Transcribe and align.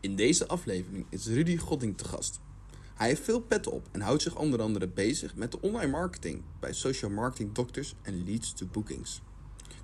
In 0.00 0.16
deze 0.16 0.46
aflevering 0.46 1.06
is 1.10 1.26
Rudy 1.26 1.56
Godding 1.56 1.96
te 1.96 2.04
gast. 2.04 2.40
Hij 2.94 3.08
heeft 3.08 3.22
veel 3.22 3.40
petten 3.40 3.72
op 3.72 3.88
en 3.92 4.00
houdt 4.00 4.22
zich 4.22 4.36
onder 4.36 4.60
andere 4.62 4.88
bezig 4.88 5.34
met 5.34 5.52
de 5.52 5.60
online 5.60 5.90
marketing 5.90 6.42
bij 6.60 6.72
Social 6.72 7.10
Marketing 7.10 7.52
Doctors 7.52 7.94
en 8.02 8.24
Leads 8.24 8.52
to 8.52 8.66
Bookings. 8.66 9.22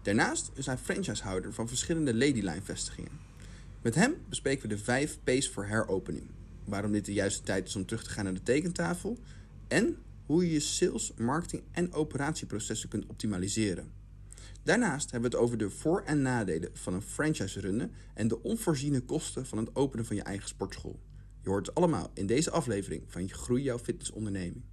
Daarnaast 0.03 0.51
is 0.55 0.67
hij 0.67 0.79
franchisehouder 0.79 1.53
van 1.53 1.69
verschillende 1.69 2.15
Ladyline 2.15 2.63
vestigingen. 2.63 3.21
Met 3.83 3.95
hem 3.95 4.15
bespreken 4.29 4.69
we 4.69 4.75
de 4.75 4.79
5 4.83 5.19
P's 5.25 5.49
voor 5.49 5.65
heropening, 5.65 6.27
waarom 6.65 6.93
dit 6.93 7.05
de 7.05 7.13
juiste 7.13 7.43
tijd 7.43 7.69
is 7.69 7.77
om 7.77 7.87
terug 7.87 8.05
te 8.05 8.11
gaan 8.11 8.25
naar 8.25 8.35
de 8.35 8.43
tekentafel 8.43 9.19
en 9.69 9.97
hoe 10.27 10.47
je 10.47 10.53
je 10.53 10.61
sales, 10.61 11.13
marketing 11.17 11.63
en 11.71 11.93
operatieprocessen 11.93 12.89
kunt 12.89 13.07
optimaliseren. 13.07 14.04
Daarnaast 14.65 15.11
hebben 15.11 15.31
we 15.31 15.37
het 15.37 15.47
over 15.47 15.59
de 15.59 15.71
voor- 15.71 16.03
en 16.03 16.23
nadelen 16.23 16.77
van 16.77 16.95
een 16.95 17.03
franchise 17.03 17.61
runnen 17.61 17.93
en 18.15 18.29
de 18.29 18.43
onvoorziene 18.43 19.01
kosten 19.01 19.47
van 19.47 19.59
het 19.59 19.77
openen 19.77 20.05
van 20.05 20.17
je 20.17 20.23
eigen 20.23 20.49
sportschool. 20.49 21.01
Je 21.41 21.49
hoort 21.49 21.67
het 21.67 21.75
allemaal 21.75 22.11
in 22.15 22.27
deze 22.27 22.51
aflevering 22.51 23.03
van 23.07 23.29
Groei 23.29 23.63
Jouw 23.63 23.79
Fitnessonderneming. 23.79 24.65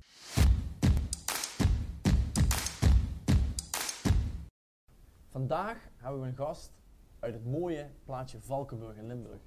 Vandaag 5.29 5.77
hebben 5.97 6.21
we 6.21 6.27
een 6.27 6.35
gast 6.35 6.71
uit 7.19 7.33
het 7.33 7.45
mooie 7.45 7.89
plaatsje 8.05 8.41
Valkenburg 8.41 8.97
in 8.97 9.07
Limburg, 9.07 9.41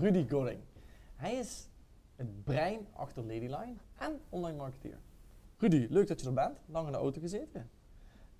Rudy 0.00 0.28
Godding. 0.28 0.60
Hij 1.16 1.34
is 1.34 1.68
het 2.16 2.44
brein 2.44 2.86
achter 2.92 3.22
Ladyline 3.22 3.74
en 3.98 4.20
online 4.28 4.56
marketeer. 4.56 4.98
Rudy, 5.56 5.86
leuk 5.90 6.06
dat 6.06 6.20
je 6.20 6.26
er 6.26 6.32
bent. 6.32 6.58
Lang 6.66 6.86
in 6.86 6.92
de 6.92 6.98
auto 6.98 7.20
gezeten. 7.20 7.70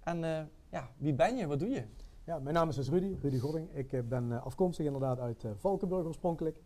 En 0.01 0.25
eh, 0.25 0.43
ja, 0.71 0.91
wie 0.97 1.15
ben 1.15 1.37
je? 1.37 1.47
Wat 1.47 1.59
doe 1.59 1.69
je? 1.69 1.85
Ja, 2.25 2.39
mijn 2.39 2.55
naam 2.55 2.69
is 2.69 2.77
dus 2.77 2.89
Rudy, 2.89 3.17
Rudy 3.23 3.39
Godding. 3.39 3.69
Ik 3.73 3.93
eh, 3.93 4.03
ben 4.03 4.33
eh, 4.33 4.45
afkomstig 4.45 4.87
inderdaad 4.87 5.19
uit 5.19 5.45
eh, 5.45 5.51
Valkenburg 5.57 6.07
oorspronkelijk. 6.07 6.63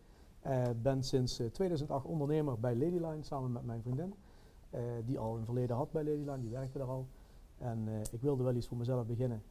Ben 0.82 1.02
sinds 1.02 1.38
eh, 1.38 1.46
2008 1.46 2.06
ondernemer 2.06 2.60
bij 2.60 2.76
Ladyline 2.76 3.22
samen 3.22 3.52
met 3.52 3.64
mijn 3.64 3.82
vriendin. 3.82 4.14
die 5.04 5.18
al 5.18 5.36
een 5.36 5.44
verleden 5.44 5.76
had 5.76 5.92
bij 5.92 6.04
Ladyline, 6.04 6.40
die 6.40 6.50
werkte 6.50 6.78
daar 6.78 6.88
al. 6.88 7.06
En 7.58 7.88
ik 8.12 8.20
wilde 8.20 8.42
wel 8.42 8.54
iets 8.54 8.66
voor 8.66 8.76
mezelf 8.76 9.06
beginnen, 9.06 9.42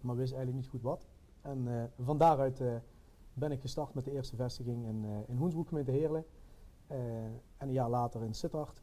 maar 0.00 0.16
wist 0.16 0.32
eigenlijk 0.32 0.62
niet 0.62 0.70
goed 0.70 0.82
wat. 0.82 1.06
En 1.42 1.90
van 2.00 2.18
daaruit 2.18 2.62
ben 3.32 3.52
ik 3.52 3.60
gestart 3.60 3.94
met 3.94 4.04
de 4.04 4.12
eerste 4.12 4.36
vestiging 4.36 4.86
in, 4.86 5.04
in 5.26 5.36
Hoensbroek, 5.36 5.68
gemeente 5.68 5.90
Heerlen. 5.90 6.24
En 6.86 7.40
een 7.58 7.72
jaar 7.72 7.90
later 7.90 8.22
in 8.22 8.34
Sittard, 8.34 8.82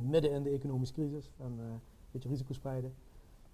midden 0.00 0.30
in 0.30 0.42
de 0.42 0.50
economische 0.50 0.94
crisis 0.94 1.30
en 1.38 1.58
een 1.58 1.80
beetje 2.10 2.28
risico 2.28 2.52
spreiden. 2.52 2.94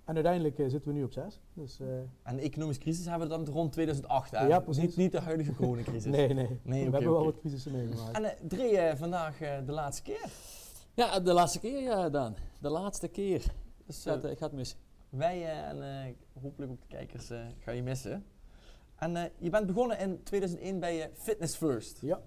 En 0.04 0.14
uiteindelijk 0.14 0.58
eh, 0.58 0.68
zitten 0.68 0.92
we 0.92 0.98
nu 0.98 1.04
op 1.04 1.12
zes. 1.12 1.40
Dus, 1.54 1.80
eh, 1.80 1.86
En 2.22 2.36
de 2.36 2.42
economische 2.42 2.82
crisis 2.82 3.06
hebben 3.06 3.28
we 3.28 3.34
dan 3.34 3.54
rond 3.54 3.72
2008. 3.72 4.30
Hè? 4.30 4.46
Ja, 4.46 4.60
precies. 4.60 4.82
Niet, 4.82 4.96
niet 4.96 5.12
de 5.12 5.20
huidige 5.20 5.54
coronacrisis. 5.54 6.04
nee, 6.16 6.34
nee. 6.34 6.46
we 6.46 6.52
oké, 6.70 6.80
hebben 6.80 7.12
wel 7.12 7.24
wat 7.24 7.38
crisissen 7.40 7.72
meegemaakt. 7.72 8.16
En 8.16 8.24
eh 8.24 8.30
Dre, 8.48 8.92
vandaag 8.96 9.40
eh, 9.40 9.58
de 9.66 9.72
laatste 9.72 10.02
keer. 10.02 10.30
Ja, 10.94 11.20
de 11.20 11.32
laatste 11.32 11.58
keer 11.60 11.80
ja, 11.82 12.08
Daan. 12.08 12.34
De 12.60 12.68
laatste 12.70 13.08
keer. 13.08 13.44
Dus 13.86 14.06
eh, 14.06 14.12
Gaat, 14.12 14.38
gaat 14.38 14.52
mis. 14.52 14.76
wij 15.08 15.62
en 15.64 15.82
eh, 15.82 16.12
hopelijk 16.42 16.72
ook 16.72 16.80
de 16.80 16.86
kijkers 16.96 17.30
eh 17.30 17.40
gaan 17.58 17.76
je 17.76 17.82
missen. 17.82 18.24
En 18.96 19.16
eh, 19.16 19.24
je 19.38 19.50
bent 19.50 19.66
begonnen 19.66 19.98
in 19.98 20.22
2001 20.22 20.80
bij 20.80 21.02
eh, 21.02 21.08
Fitness 21.14 21.56
First. 21.56 21.98
Ja, 22.00 22.20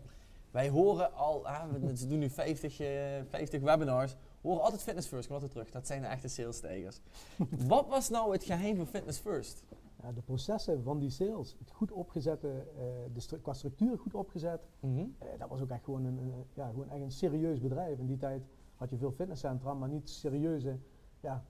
Wij 0.51 0.69
horen 0.69 1.13
al, 1.13 1.47
ah, 1.47 1.63
we, 1.81 1.97
ze 1.97 2.07
doen 2.07 2.19
nu 2.19 2.29
50, 2.29 2.79
eh, 2.79 2.87
50 3.29 3.61
webinars, 3.61 4.15
we 4.43 4.49
horen 4.49 4.63
altijd 4.63 4.81
Fitness 4.81 5.07
First, 5.07 5.25
kom 5.25 5.33
altijd 5.35 5.51
terug. 5.51 5.71
Dat 5.71 5.87
zijn 5.87 6.01
de 6.01 6.07
echte 6.07 6.27
salesstijgers. 6.27 6.99
Wat 7.67 7.87
was 7.87 8.09
nou 8.09 8.31
het 8.31 8.43
geheim 8.43 8.75
van 8.75 8.87
Fitness 8.87 9.19
First? 9.19 9.63
ja, 10.01 10.11
de 10.11 10.21
processen 10.21 10.83
van 10.83 10.99
die 10.99 11.09
sales, 11.09 11.55
het 11.59 11.71
goed 11.71 11.91
opgezette, 11.91 12.47
eh, 12.77 12.83
de 13.13 13.19
stru- 13.19 13.37
qua 13.41 13.53
structuur 13.53 13.97
goed 13.99 14.13
opgezet, 14.13 14.67
Mhm. 14.79 14.99
eh, 15.17 15.27
dat 15.39 15.49
was 15.49 15.61
ook 15.61 15.69
echt 15.69 15.83
gewoon 15.83 16.05
een, 16.05 16.19
ja, 16.53 16.67
gewoon 16.69 16.89
echt 16.89 17.01
een 17.01 17.11
serieus 17.11 17.59
bedrijf. 17.59 17.99
In 17.99 18.05
die 18.05 18.17
tijd 18.17 18.43
had 18.75 18.89
je 18.89 18.97
veel 18.97 19.11
fitnesscentra, 19.11 19.73
maar 19.73 19.89
niet 19.89 20.09
serieuze, 20.09 20.77
ja, 21.19 21.43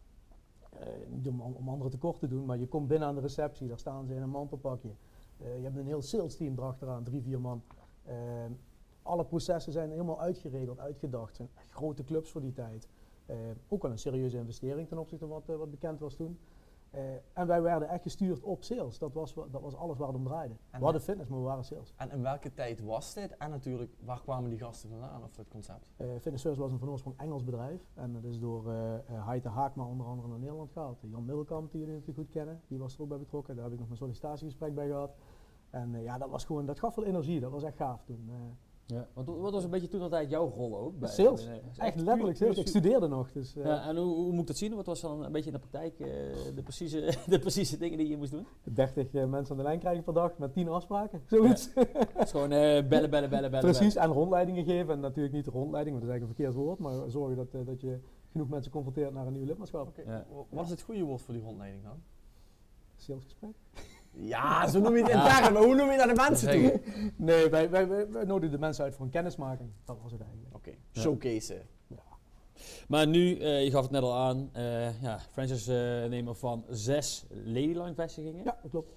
eh, 0.80 0.88
niet 1.10 1.28
om, 1.28 1.42
om 1.42 1.70
anderen 1.70 1.92
tekort 1.92 2.20
te 2.20 2.28
doen, 2.28 2.46
maar 2.46 2.58
je 2.58 2.68
komt 2.68 2.88
binnen 2.88 3.08
aan 3.08 3.16
de 3.16 3.22
receptie, 3.22 3.68
daar 3.68 3.80
staan 3.80 4.06
ze 4.06 4.16
in 4.16 4.22
een 4.22 4.30
mantelpakje. 4.30 4.90
Je 5.38 5.64
hebt 5.64 5.78
een 5.78 5.86
heel 5.88 6.02
sales 6.02 6.36
team 6.36 6.54
erachteraan, 6.58 7.04
drie, 7.04 7.22
vier 7.22 7.40
man. 7.42 7.62
Alle 9.04 9.26
processen 9.26 9.72
zijn 9.74 9.90
helemaal 9.92 10.20
uitgeregeld, 10.22 10.80
uitgedacht. 10.80 11.36
Zijn 11.36 11.50
echt 11.56 11.72
grote 11.72 12.04
clubs 12.04 12.32
voor 12.32 12.42
die 12.42 12.54
tijd. 12.54 12.88
Eh, 13.26 13.36
ook 13.68 13.82
wel 13.82 13.92
een 13.92 14.00
serieuze 14.00 14.38
investering 14.38 14.88
ten 14.88 14.98
opzichte 14.98 15.26
van 15.28 15.34
wat, 15.36 15.50
eh, 15.50 15.56
wat 15.56 15.72
bekend 15.72 16.00
was 16.00 16.16
toen. 16.16 16.40
Eh, 16.92 17.02
en 17.34 17.48
wij 17.48 17.62
werden 17.62 17.88
echt 17.90 18.02
gestuurd 18.04 18.42
op 18.44 18.64
sales. 18.64 18.98
Dat 19.00 19.14
was, 19.14 19.34
wa- 19.34 19.46
dat 19.52 19.62
was 19.62 19.76
alles 19.76 19.98
waar 19.98 20.08
het 20.08 20.18
om 20.18 20.24
draaide. 20.24 20.54
En 20.70 20.78
we 20.80 20.84
hadden 20.84 21.02
fitness, 21.02 21.30
maar 21.30 21.40
we 21.40 21.46
waren 21.46 21.64
sales. 21.64 21.94
En 21.98 22.12
in 22.12 22.22
welke 22.22 22.54
tijd 22.54 22.82
was 22.82 23.14
dit? 23.14 23.38
En 23.38 23.50
natuurlijk, 23.50 23.92
waar 24.00 24.22
kwamen 24.22 24.50
die 24.50 24.60
gasten 24.60 24.90
vandaan 24.90 25.24
of 25.24 25.36
het 25.38 25.48
concept? 25.48 25.92
Eh 25.98 26.08
Fitness 26.22 26.44
was 26.58 26.72
een 26.72 26.80
van 26.80 26.90
oorsprong 26.90 27.18
Engels 27.20 27.44
bedrijf. 27.44 27.82
En 27.94 28.14
dat 28.14 28.24
is 28.24 28.40
door 28.40 28.72
eh, 28.72 28.94
Heite 29.28 29.50
Haakma 29.50 29.86
onder 29.86 30.06
andere 30.08 30.28
naar 30.28 30.40
Nederland 30.40 30.72
gehaald. 30.72 31.00
Jan 31.02 31.26
Middelkamp, 31.26 31.72
die 31.72 31.80
jullie 31.80 31.96
natuurlijk 31.96 32.20
goed 32.20 32.30
kennen, 32.36 32.62
die 32.68 32.80
was 32.80 32.96
er 32.96 33.02
ook 33.02 33.08
bij 33.10 33.18
betrokken. 33.18 33.56
Daar 33.56 33.64
heb 33.64 33.74
ik 33.74 33.80
nog 33.80 33.90
een 33.90 33.98
sollicitatiegesprek 33.98 34.76
bij 34.76 34.88
gehad. 34.88 35.16
En 35.70 36.02
ja, 36.02 36.18
dat 36.18 36.30
was 36.30 36.46
gewoon, 36.46 36.66
dat 36.66 36.80
gaf 36.80 36.96
wel 36.96 37.06
energie. 37.06 37.40
Dat 37.40 37.52
was 37.52 37.64
echt 37.64 37.76
gaaf 37.78 38.04
toen. 38.04 38.30
Ja. 38.86 39.08
Want 39.14 39.28
wat 39.28 39.52
was 39.52 39.64
een 39.64 39.70
beetje 39.70 39.88
toen 39.88 40.02
altijd 40.02 40.30
jouw 40.30 40.50
rol 40.50 40.78
ook? 40.78 41.00
Bij, 41.00 41.10
Sales. 41.10 41.46
bij- 41.46 41.62
echt 41.78 41.96
letterlijk 42.00 42.38
sales. 42.38 42.58
Ik 42.58 42.68
studeerde 42.68 43.08
nog. 43.08 43.32
Dus, 43.32 43.56
eh, 43.56 43.66
Ja, 43.66 43.88
en 43.88 43.96
hoe, 43.98 44.16
hoe 44.16 44.32
moet 44.32 44.42
ik 44.42 44.48
dat 44.48 44.58
zien? 44.58 44.76
Wat 44.76 44.86
was 44.86 45.02
dan 45.02 45.24
een 45.24 45.32
beetje 45.32 45.52
in 45.52 45.56
de 45.56 45.68
praktijk 45.68 46.00
eh, 46.00 46.08
de, 46.56 46.62
precieze, 46.64 47.16
de 47.28 47.40
precieze 47.40 47.78
dingen 47.78 47.98
die 47.98 48.10
je 48.10 48.18
moest 48.18 48.32
doen? 48.32 48.46
30 48.64 49.14
eh, 49.14 49.26
mensen 49.26 49.52
aan 49.52 49.58
de 49.58 49.68
lijn 49.68 49.80
krijgen 49.80 50.04
per 50.04 50.14
dag 50.14 50.38
met 50.38 50.54
10 50.54 50.68
afspraken. 50.68 51.22
Zoiets. 51.30 51.70
Het 51.74 52.24
is 52.24 52.32
gewoon 52.32 52.50
bellen, 52.50 52.88
bellen, 52.88 53.10
bellen, 53.10 53.30
bellen. 53.30 53.60
Precies, 53.60 53.96
en 53.96 54.10
rondleidingen 54.12 54.64
geven. 54.66 54.94
En 54.94 55.00
natuurlijk 55.00 55.34
niet 55.36 55.46
de 55.46 55.52
rondleiding, 55.52 55.96
want 55.96 56.08
dat 56.08 56.16
is 56.16 56.20
eigenlijk 56.22 56.40
een 56.40 56.56
verkeerd 56.56 56.66
woord. 56.68 56.80
Maar 56.80 57.10
zorgen 57.12 57.36
dat, 57.36 57.66
dat 57.66 57.82
je 57.82 58.00
genoeg 58.32 58.50
mensen 58.50 58.72
confronteert 58.72 59.14
naar 59.14 59.28
een 59.28 59.34
nieuw 59.34 59.46
lidmaatschap. 59.46 60.02
Ja. 60.06 60.26
Wat 60.50 60.66
is 60.66 60.70
het 60.72 60.82
goede 60.82 61.04
woord 61.04 61.22
voor 61.22 61.34
die 61.34 61.44
rondleiding 61.44 61.84
dan? 61.84 62.02
Salesgesprek. 62.96 63.56
Ja, 64.16 64.68
zo 64.68 64.80
noem 64.80 64.96
je 64.96 65.04
het 65.04 65.12
intern, 65.12 65.44
Ja. 65.44 65.50
maar 65.50 65.64
hoe 65.64 65.76
noem 65.76 65.92
je 65.92 65.98
dat 65.98 66.08
de 66.08 66.16
mensen 66.16 66.52
toe? 66.52 66.82
Nee, 67.16 67.50
wij, 67.50 67.70
wij, 67.70 67.88
wij, 67.88 68.10
wij 68.12 68.24
nodigen 68.24 68.52
de 68.52 68.58
mensen 68.60 68.84
uit 68.84 68.96
voor 68.96 69.06
een 69.06 69.12
kennismaking. 69.12 69.70
Dat 69.86 69.98
was 70.02 70.12
het 70.12 70.22
eigenlijk. 70.22 70.56
Oké, 70.56 70.72
showcase. 70.92 71.62
Maar 72.88 73.08
nu, 73.08 73.38
eh, 73.38 73.64
je 73.64 73.72
gaf 73.72 73.82
het 73.82 73.92
net 73.92 74.02
al 74.02 74.14
aan, 74.16 74.50
eh 74.54 75.02
ja, 75.02 75.20
franchise-nemer 75.32 76.36
van 76.36 76.66
zes 76.70 77.26
Ladyline 77.30 77.94
vestigingen. 77.94 78.44
Ja, 78.44 78.58
dat 78.62 78.72
klopt. 78.72 78.92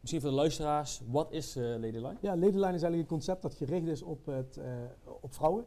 Misschien 0.00 0.20
voor 0.20 0.30
de 0.30 0.36
luisteraars, 0.36 1.00
wat 1.06 1.32
is 1.32 1.56
eh, 1.56 1.62
Ladyline? 1.64 2.16
Ja, 2.20 2.30
Ladyline 2.36 2.54
is 2.74 2.82
eigenlijk 2.82 2.96
een 3.02 3.06
concept 3.06 3.42
dat 3.42 3.54
gericht 3.54 3.86
is 3.86 4.02
op, 4.02 4.26
het, 4.26 4.56
eh, 4.56 4.66
op 5.20 5.34
vrouwen. 5.34 5.64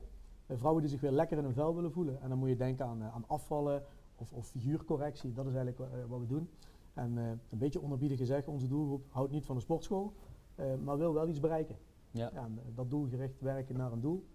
Eh, 0.48 0.58
vrouwen 0.58 0.82
die 0.82 0.92
zich 0.92 1.02
weer 1.02 1.12
lekker 1.12 1.38
in 1.38 1.44
hun 1.44 1.54
vel 1.54 1.76
willen 1.76 1.92
voelen. 1.92 2.22
En 2.22 2.30
dan 2.30 2.38
moet 2.38 2.50
je 2.50 2.56
denken 2.56 2.86
aan, 2.86 3.02
eh, 3.02 3.14
aan 3.16 3.24
afvallen 3.28 3.84
of, 4.16 4.32
of 4.34 4.48
figuurcorrectie. 4.48 5.34
Dat 5.34 5.46
is 5.48 5.54
eigenlijk 5.56 5.78
wa- 5.92 5.98
eh, 5.98 6.04
wat 6.08 6.20
we 6.20 6.26
doen. 6.28 6.50
En 6.94 7.18
eh, 7.18 7.30
een 7.50 7.58
beetje 7.58 7.82
onderbiedig 7.82 8.18
gezegd, 8.18 8.48
onze 8.48 8.68
doelgroep 8.68 9.06
houdt 9.10 9.32
niet 9.32 9.46
van 9.46 9.56
de 9.56 9.62
sportschool, 9.62 10.14
eh, 10.56 10.66
maar 10.84 10.98
wil 10.98 11.14
wel 11.14 11.28
iets 11.28 11.40
bereiken. 11.40 11.76
Ja. 12.12 12.30
Ja, 12.34 12.44
en, 12.44 12.60
eh, 12.60 12.76
dat 12.76 12.90
doelgericht 12.90 13.42
werken 13.42 13.78
naar 13.78 13.92
een 13.92 14.02
doel, 14.02 14.26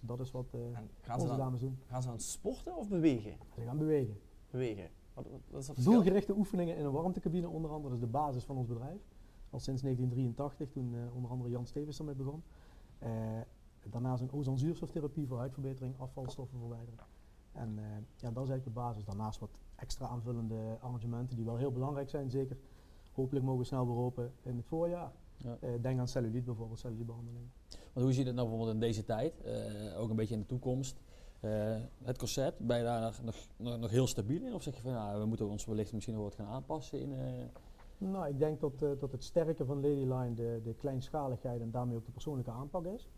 dat 0.00 0.20
is 0.20 0.30
wat 0.30 0.46
eh, 0.54 0.60
gaan, 0.72 0.88
ze 1.04 1.12
onze 1.12 1.26
dan, 1.26 1.36
dames 1.36 1.60
doen. 1.60 1.78
gaan 1.86 2.02
ze 2.02 2.08
dan 2.08 2.20
sporten 2.20 2.76
of 2.76 2.88
bewegen? 2.88 3.36
Ze 3.54 3.60
gaan 3.60 3.78
bewegen. 3.78 4.18
Bewegen. 4.50 4.90
Wat, 5.14 5.24
wat, 5.30 5.40
wat 5.50 5.60
is 5.60 5.66
dat 5.66 5.74
verschil? 5.74 5.94
Doelgerichte 5.94 6.36
oefeningen 6.36 6.76
in 6.76 6.84
een 6.84 6.92
warmtecabine 6.92 7.48
onder 7.48 7.70
andere, 7.70 7.94
dat 7.94 8.02
is 8.02 8.04
de 8.04 8.12
basis 8.12 8.44
van 8.44 8.56
ons 8.56 8.66
bedrijf. 8.66 9.00
Al 9.50 9.60
sinds 9.60 9.82
1983, 9.82 10.70
toen 10.70 10.94
eh, 10.94 11.14
onder 11.14 11.30
andere 11.30 11.50
Jan 11.50 11.66
Stevens 11.66 11.98
ermee 11.98 12.14
begon. 12.14 12.42
Eh, 12.98 13.10
daarnaast 13.90 14.22
een 14.22 14.32
ozonzuurstoftherapie 14.32 15.26
voor 15.26 15.38
huidverbetering, 15.38 15.94
afvalstoffen 15.98 16.58
verwijderen. 16.58 17.06
En 17.52 17.78
eh, 17.78 17.84
ja, 18.16 18.30
dat 18.30 18.44
is 18.44 18.50
eigenlijk 18.50 18.64
de 18.64 18.70
basis. 18.70 19.04
Daarnaast 19.04 19.40
wat 19.40 19.60
extra 19.84 20.08
aanvullende 20.08 20.78
arrangementen 20.80 21.36
die 21.36 21.44
wel 21.44 21.56
heel 21.56 21.72
belangrijk 21.72 22.08
zijn, 22.08 22.30
zeker. 22.30 22.56
Hopelijk 23.12 23.44
mogen 23.44 23.60
we 23.60 23.66
snel 23.66 23.86
weer 23.86 23.96
open 23.96 24.32
in 24.42 24.56
het 24.56 24.66
voorjaar. 24.66 25.12
Ja. 25.36 25.56
Eh, 25.60 25.70
denk 25.80 25.98
aan 25.98 26.08
celluliet 26.08 26.44
bijvoorbeeld, 26.44 26.78
cellulietbehandeling. 26.78 27.46
Want 27.68 28.06
hoe 28.06 28.12
zie 28.12 28.18
je 28.18 28.24
dat 28.24 28.34
nou 28.34 28.48
bijvoorbeeld 28.48 28.74
in 28.74 28.80
deze 28.80 29.04
tijd, 29.04 29.40
eh, 29.40 30.00
ook 30.00 30.10
een 30.10 30.16
beetje 30.16 30.34
in 30.34 30.40
de 30.40 30.46
toekomst? 30.46 31.00
Eh, 31.40 31.76
het 32.02 32.18
concept, 32.18 32.58
ben 32.58 32.78
je 32.78 32.84
daar 32.84 33.20
nog, 33.22 33.36
nog, 33.78 33.90
heel 33.90 34.06
stabiel 34.06 34.42
in? 34.42 34.54
Of 34.54 34.62
zeg 34.62 34.74
je 34.74 34.82
van, 34.82 34.92
nou, 34.92 35.20
we 35.20 35.26
moeten 35.26 35.48
ons 35.48 35.64
wellicht 35.64 35.92
misschien 35.92 36.14
nog 36.14 36.22
wat 36.22 36.34
gaan 36.34 36.46
aanpassen 36.46 37.00
in... 37.00 37.14
Nou, 37.98 38.28
ik 38.28 38.38
denk 38.38 38.60
dat, 38.60 38.78
dat 38.78 39.12
het 39.12 39.24
sterke 39.24 39.64
van 39.64 39.76
Ladyline 39.80 40.34
de, 40.34 40.60
de 40.64 40.74
kleinschaligheid 40.74 41.60
en 41.60 41.70
daarmee 41.70 41.96
ook 41.96 42.06
de 42.06 42.12
persoonlijke 42.12 42.50
aanpak 42.50 42.86
is. 42.86 43.08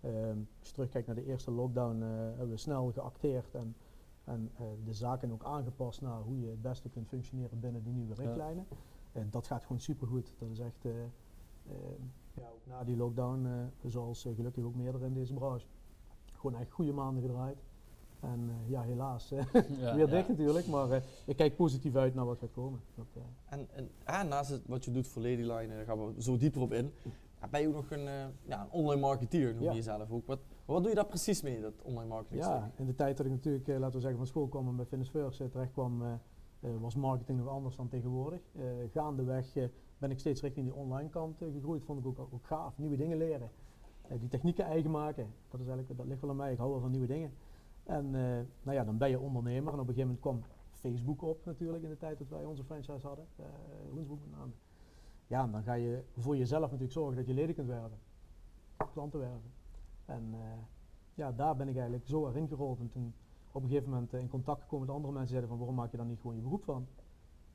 Ehm, 0.00 0.38
als 0.58 0.68
je 0.68 0.72
terugkijkt 0.72 1.06
naar 1.06 1.16
de 1.16 1.24
eerste 1.24 1.50
lockdown, 1.50 2.00
hebben 2.00 2.50
we 2.50 2.56
snel 2.56 2.92
geacteerd 2.92 3.54
en, 3.54 3.74
en 4.24 4.50
eh, 4.56 4.64
de 4.84 4.92
zaken 4.92 5.30
ook 5.32 5.44
aangepast 5.44 6.00
naar 6.00 6.20
hoe 6.20 6.40
je 6.40 6.46
het 6.46 6.62
beste 6.62 6.88
kunt 6.88 7.08
functioneren 7.08 7.60
binnen 7.60 7.82
die 7.82 7.92
nieuwe 7.92 8.14
Ja. 8.16 8.22
richtlijnen. 8.22 8.66
En 9.12 9.26
dat 9.30 9.46
gaat 9.46 9.62
gewoon 9.64 9.80
supergoed. 9.80 10.34
Dat 10.38 10.50
is 10.50 10.58
echt, 10.58 10.84
eh, 10.84 10.90
ehm, 10.90 12.02
ja, 12.34 12.48
ook 12.54 12.66
na 12.66 12.84
die 12.84 12.96
lockdown, 12.96 13.46
eh, 13.46 13.90
zoals 13.90 14.24
eh, 14.26 14.34
gelukkig 14.34 14.64
ook 14.64 14.74
meerdere 14.74 15.06
in 15.06 15.14
deze 15.14 15.34
branche, 15.34 15.66
gewoon 16.32 16.60
echt 16.60 16.70
goede 16.70 16.92
maanden 16.92 17.22
gedraaid. 17.22 17.56
En 18.20 18.50
eh, 18.50 18.70
ja, 18.70 18.82
helaas 18.82 19.32
eh, 19.32 19.44
ja, 19.80 19.94
weer 19.94 20.06
ja. 20.08 20.14
dicht 20.16 20.28
natuurlijk, 20.28 20.66
maar 20.66 20.90
eh, 20.90 21.02
ik 21.26 21.36
kijk 21.36 21.56
positief 21.56 21.94
uit 21.96 22.14
naar 22.14 22.24
wat 22.24 22.38
gaat 22.38 22.52
komen. 22.52 22.80
Dat, 22.94 23.06
eh, 23.14 23.22
En, 23.58 23.68
en 23.74 23.90
ah, 24.04 24.22
naast 24.28 24.50
het, 24.50 24.66
wat 24.66 24.84
je 24.84 24.90
doet 24.90 25.08
voor 25.08 25.22
Ladyline, 25.22 25.74
daar 25.74 25.84
gaan 25.84 26.06
we 26.14 26.22
zo 26.22 26.36
dieper 26.36 26.60
op 26.60 26.72
in. 26.72 26.92
ben 27.50 27.60
je 27.60 27.68
ook 27.68 27.74
nog 27.74 27.90
een, 27.90 28.08
eh, 28.08 28.24
ja, 28.42 28.60
een 28.62 28.70
online 28.70 29.00
marketeer, 29.00 29.54
noem 29.54 29.62
je 29.62 29.72
jezelf 29.74 30.10
ook. 30.10 30.26
Wat, 30.26 30.38
wat 30.72 30.82
doe 30.82 30.90
je 30.90 30.96
daar 30.96 31.06
precies 31.06 31.42
mee, 31.42 31.60
dat 31.60 31.82
online 31.82 32.08
marketing? 32.08 32.42
Ja, 32.42 32.70
in 32.76 32.86
de 32.86 32.94
tijd 32.94 33.16
dat 33.16 33.26
ik 33.26 33.32
natuurlijk, 33.32 33.68
eh, 33.68 33.78
laten 33.78 33.94
we 33.94 34.00
zeggen, 34.00 34.18
van 34.18 34.26
school 34.26 34.48
kwam 34.48 34.68
en 34.68 34.76
bij 34.76 34.84
Fitness 34.84 35.10
First 35.10 35.40
eh, 35.40 35.46
terecht 35.46 35.72
kwam, 35.72 36.02
eh, 36.02 36.70
was 36.80 36.94
marketing 36.94 37.38
nog 37.38 37.48
anders 37.48 37.76
dan 37.76 37.88
tegenwoordig. 37.88 38.40
Gaandeweg 38.90 39.52
ben 39.98 40.10
ik 40.10 40.18
steeds 40.18 40.40
richting 40.40 40.66
die 40.66 40.74
online 40.74 41.08
kant 41.08 41.36
gegroeid. 41.38 41.84
Vond 41.84 41.98
ik 41.98 42.06
ook, 42.06 42.18
ook 42.18 42.46
gaaf, 42.46 42.78
nieuwe 42.78 42.96
dingen 42.96 43.16
leren. 43.16 43.50
Die 44.18 44.28
technieken 44.28 44.64
eigen 44.64 44.90
maken, 44.90 45.34
dat, 45.48 45.60
is 45.60 45.66
eigenlijk, 45.66 45.98
dat 45.98 46.06
ligt 46.06 46.20
wel 46.20 46.30
aan 46.30 46.36
mij. 46.36 46.52
Ik 46.52 46.58
hou 46.58 46.70
wel 46.70 46.80
van 46.80 46.90
nieuwe 46.90 47.06
dingen. 47.06 47.32
En 47.84 48.10
nou 48.62 48.76
ja, 48.76 48.84
dan 48.84 48.98
ben 48.98 49.10
je 49.10 49.20
ondernemer 49.20 49.72
en 49.72 49.80
op 49.80 49.88
een 49.88 49.94
gegeven 49.94 50.00
moment 50.00 50.20
kwam 50.20 50.42
Facebook 50.70 51.22
op 51.22 51.44
natuurlijk 51.44 51.82
in 51.82 51.88
de 51.88 51.96
tijd 51.96 52.18
dat 52.18 52.28
wij 52.28 52.44
onze 52.44 52.64
franchise 52.64 53.06
hadden. 53.06 53.26
met 53.94 54.30
name. 54.30 54.52
Ja, 55.26 55.42
en 55.42 55.52
dan 55.52 55.62
ga 55.62 55.74
je 55.74 56.02
voor 56.16 56.36
jezelf 56.36 56.62
natuurlijk 56.62 56.92
zorgen 56.92 57.16
dat 57.16 57.26
je 57.26 57.34
leden 57.34 57.54
kunt 57.54 57.68
werven. 57.68 57.98
Klanten 58.92 59.20
werven. 59.20 59.61
En 60.12 60.28
eh, 60.32 60.40
ja, 61.14 61.32
daar 61.32 61.56
ben 61.56 61.68
ik 61.68 61.74
eigenlijk 61.74 62.06
zo 62.06 62.28
erin 62.28 62.48
gerold. 62.48 62.78
En 62.78 62.88
toen 62.88 63.14
op 63.52 63.62
een 63.62 63.68
gegeven 63.68 63.90
moment 63.90 64.12
eh, 64.14 64.20
in 64.20 64.28
contact 64.28 64.62
gekomen 64.62 64.86
met 64.86 64.94
andere 64.94 65.12
mensen 65.12 65.30
zeiden 65.30 65.48
van 65.50 65.58
waarom 65.58 65.76
maak 65.76 65.90
je 65.90 65.96
dan 65.96 66.06
niet 66.06 66.20
gewoon 66.20 66.36
je 66.36 66.42
beroep 66.42 66.64
van? 66.64 66.86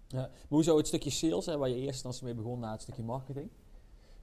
Ja. 0.08 0.18
Maar 0.20 0.32
hoezo 0.48 0.78
het 0.78 0.88
stukje 0.88 1.10
sales, 1.10 1.46
hè, 1.46 1.58
waar 1.58 1.70
je 1.70 1.76
eerst 1.76 1.88
instantie 1.88 2.26
mee 2.26 2.36
begon, 2.36 2.60
na 2.60 2.72
het 2.72 2.82
stukje 2.82 3.04
marketing? 3.04 3.50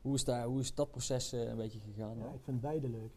Hoe 0.03 0.15
is, 0.15 0.25
daar, 0.25 0.47
hoe 0.47 0.61
is 0.61 0.75
dat 0.75 0.91
proces 0.91 1.33
eh, 1.33 1.49
een 1.49 1.57
beetje 1.57 1.81
gegaan? 1.81 2.17
Ja, 2.17 2.25
dan? 2.25 2.35
ik 2.35 2.43
vind 2.43 2.61
beide 2.61 2.89
leuk. 2.89 3.13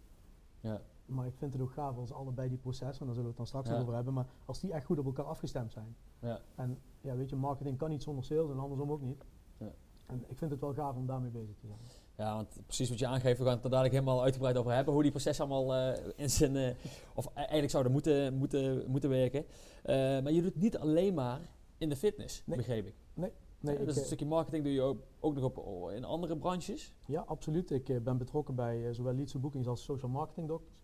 Ja. 0.59 0.81
Maar 1.05 1.25
ik 1.25 1.33
vind 1.37 1.53
het 1.53 1.61
ook 1.61 1.71
gaaf 1.71 1.97
als 1.97 2.11
allebei 2.13 2.49
die 2.49 2.57
processen, 2.57 2.99
en 2.99 3.05
daar 3.05 3.15
zullen 3.15 3.21
we 3.23 3.27
het 3.27 3.37
dan 3.37 3.47
straks 3.47 3.69
Ja. 3.69 3.81
over 3.81 3.93
hebben, 3.93 4.13
maar 4.13 4.27
als 4.45 4.59
die 4.59 4.73
echt 4.73 4.85
goed 4.85 4.99
op 4.99 5.05
elkaar 5.05 5.25
afgestemd 5.25 5.71
zijn. 5.71 5.95
Ja. 6.19 6.39
En 6.55 6.77
ja, 7.01 7.15
weet 7.15 7.29
je, 7.29 7.35
marketing 7.35 7.77
kan 7.77 7.89
niet 7.89 8.03
zonder 8.03 8.23
sales 8.23 8.51
en 8.51 8.59
andersom 8.59 8.91
ook 8.91 9.01
niet. 9.01 9.23
Ja. 9.57 9.71
En 10.05 10.23
ik 10.27 10.37
vind 10.37 10.51
het 10.51 10.59
wel 10.59 10.73
gaaf 10.73 10.95
om 10.95 11.05
daarmee 11.05 11.31
bezig 11.31 11.55
te 11.57 11.67
zijn. 11.67 11.79
Ja, 12.17 12.35
want 12.35 12.59
precies 12.65 12.89
wat 12.89 12.99
je 12.99 13.07
aangeeft, 13.07 13.37
we 13.39 13.43
gaan 13.45 13.53
het 13.55 13.63
er 13.63 13.69
dadelijk 13.69 13.93
helemaal 13.93 14.23
uitgebreid 14.23 14.57
over 14.57 14.71
hebben. 14.71 14.93
Hoe 14.93 15.01
die 15.01 15.11
processen 15.11 15.45
allemaal 15.49 15.75
eh, 15.75 16.03
in 16.15 16.29
zijn, 16.29 16.55
eh, 16.55 16.75
of 17.15 17.25
e- 17.25 17.29
eigenlijk 17.33 17.69
zouden 17.69 17.91
moeten, 17.91 18.33
moeten, 18.33 18.83
moeten 18.91 19.09
werken. 19.09 19.45
Eh, 19.83 19.95
maar 19.95 20.31
je 20.31 20.41
doet 20.41 20.53
het 20.53 20.61
niet 20.63 20.77
alleen 20.77 21.13
maar 21.13 21.39
in 21.77 21.89
de 21.89 21.95
fitness, 21.95 22.43
Nee. 22.45 22.57
begreep 22.57 22.85
ik. 22.87 22.95
Nee, 23.13 23.31
Ja, 23.59 23.71
ik, 23.71 23.85
dus 23.85 23.97
een 23.97 24.05
stukje 24.05 24.25
marketing 24.25 24.63
doe 24.63 24.73
je 24.73 24.81
ook, 24.81 24.97
ook 25.19 25.35
nog 25.35 25.43
op, 25.43 25.57
oh, 25.57 25.91
in 25.91 26.03
andere 26.03 26.37
branches. 26.37 26.93
Ja, 27.05 27.21
absoluut. 27.27 27.71
Ik 27.71 28.03
ben 28.03 28.17
betrokken 28.17 28.55
bij 28.55 28.93
zowel 28.93 29.13
leads 29.13 29.39
bookings 29.39 29.67
als 29.67 29.83
social 29.83 30.11
marketing 30.11 30.47
dokters. 30.47 30.75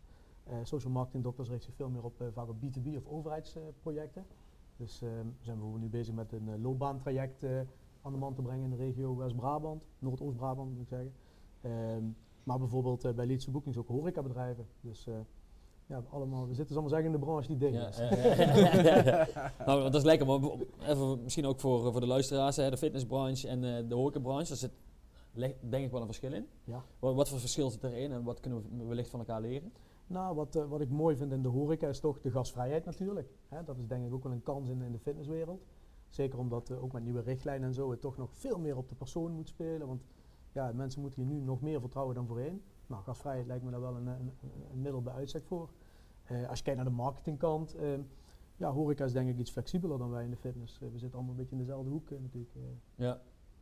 Eh, 0.43 0.55
social 0.63 0.91
marketing 0.91 1.23
dokters 1.23 1.49
richt 1.49 1.63
zich 1.63 1.73
veel 1.75 1.89
meer 1.89 2.03
op 2.03 2.23
vaak 2.33 2.49
op 2.49 2.55
B2B 2.61 2.95
of 2.97 3.05
overheidsprojecten. 3.05 4.25
dus 4.77 5.01
eh, 5.01 5.09
we 5.09 5.43
zijn 5.43 5.55
bijvoorbeeld 5.57 5.83
nu 5.83 5.89
bezig 5.89 6.13
met 6.13 6.31
een 6.31 6.61
loopbaantraject 6.61 7.43
aan 8.01 8.11
de 8.11 8.17
man 8.17 8.33
te 8.33 8.41
brengen 8.41 8.63
in 8.63 8.69
de 8.69 8.75
regio 8.75 9.15
West-Brabant, 9.15 9.83
Noordoost-Brabant 9.99 10.71
moet 10.71 10.81
ik 10.81 10.87
zeggen. 10.87 11.13
Ehm, 11.63 12.03
maar 12.43 12.59
bijvoorbeeld 12.59 13.05
eh, 13.05 13.13
bij 13.13 13.25
leads 13.25 13.51
bookings 13.51 13.77
ook 13.77 13.87
horecabedrijven. 13.87 14.67
Dus 14.81 15.07
eh, 15.07 15.13
ja, 15.85 16.03
allemaal, 16.09 16.47
we 16.47 16.53
zitten 16.53 16.75
allemaal 16.75 16.93
zeggen 16.93 17.13
in 17.13 17.19
de 17.19 17.25
branche 17.25 17.47
die 17.47 17.57
dicht 17.57 17.97
Ja, 17.97 18.09
eh. 18.09 19.45
Nou, 19.67 19.81
dat 19.81 19.95
is 19.95 20.03
lekker, 20.03 20.27
maar 20.27 20.39
even, 20.79 21.23
misschien 21.23 21.45
ook 21.45 21.59
voor, 21.59 21.91
voor 21.91 22.01
de 22.01 22.07
luisteraars, 22.07 22.55
hè, 22.55 22.69
de 22.69 22.77
fitnessbranche 22.77 23.47
en 23.47 23.63
eh, 23.63 23.89
de 23.89 23.95
horecabranche, 23.95 24.47
daar 24.47 24.57
zit 24.57 24.71
denk 25.59 25.85
ik 25.85 25.91
wel 25.91 25.99
een 25.99 26.05
verschil 26.05 26.33
in. 26.33 26.47
Ja. 26.63 26.83
Wat, 26.99 27.15
wat 27.15 27.29
voor 27.29 27.39
verschil 27.39 27.69
zit 27.69 27.83
erin 27.83 28.11
en 28.11 28.23
wat 28.23 28.39
kunnen 28.39 28.63
we 28.77 28.85
wellicht 28.85 29.09
van 29.09 29.19
elkaar 29.19 29.41
leren? 29.41 29.71
Nou, 30.07 30.35
wat, 30.35 30.55
eh, 30.55 30.69
wat 30.69 30.81
ik 30.81 30.89
mooi 30.89 31.15
vind 31.15 31.31
in 31.31 31.41
de 31.41 31.49
horeca 31.49 31.87
is 31.87 31.99
toch 31.99 32.21
de 32.21 32.31
gasvrijheid 32.31 32.85
natuurlijk. 32.85 33.29
Hè, 33.47 33.63
dat 33.63 33.77
is 33.77 33.87
denk 33.87 34.05
ik 34.05 34.13
ook 34.13 34.23
wel 34.23 34.31
een 34.31 34.43
kans 34.43 34.69
in, 34.69 34.81
in 34.81 34.91
de 34.91 34.99
fitnesswereld. 34.99 35.65
Zeker 36.09 36.39
omdat 36.39 36.69
eh, 36.69 36.83
ook 36.83 36.91
met 36.91 37.03
nieuwe 37.03 37.21
richtlijnen 37.21 37.67
en 37.67 37.73
zo 37.73 37.91
het 37.91 38.01
toch 38.01 38.17
nog 38.17 38.33
veel 38.33 38.59
meer 38.59 38.77
op 38.77 38.89
de 38.89 38.95
persoon 38.95 39.31
moet 39.31 39.47
spelen. 39.47 39.87
Want 39.87 40.03
ja, 40.53 40.71
mensen 40.73 41.01
moeten 41.01 41.21
hier 41.21 41.31
nu 41.31 41.39
nog 41.39 41.61
meer 41.61 41.79
vertrouwen 41.79 42.15
dan 42.15 42.27
voorheen. 42.27 42.61
Nou, 42.87 43.03
gasvrijheid 43.03 43.47
lijkt 43.47 43.63
me 43.63 43.71
daar 43.71 43.81
wel 43.81 43.95
een, 43.95 44.07
een, 44.07 44.31
middel 44.81 45.01
bij 45.01 45.13
uitstek 45.13 45.45
voor. 45.45 45.69
Eh, 46.23 46.49
als 46.49 46.57
je 46.57 46.63
kijkt 46.63 46.79
naar 46.79 46.89
de 46.89 46.95
marketingkant, 46.95 47.75
eh, 47.75 47.89
ja, 48.55 48.71
horeca 48.71 49.05
is 49.05 49.13
denk 49.13 49.29
ik 49.29 49.37
iets 49.37 49.51
flexibeler 49.51 49.97
dan 49.97 50.09
wij 50.09 50.23
in 50.23 50.29
de 50.29 50.35
fitness. 50.37 50.79
Eh, 50.81 50.87
we 50.91 50.97
zitten 50.97 51.13
allemaal 51.17 51.31
een 51.31 51.39
beetje 51.39 51.55
in 51.55 51.61
dezelfde 51.61 51.89
hoek 51.89 52.09
eh, 52.09 52.19
natuurlijk. 52.19 52.51
eh. 52.55 52.61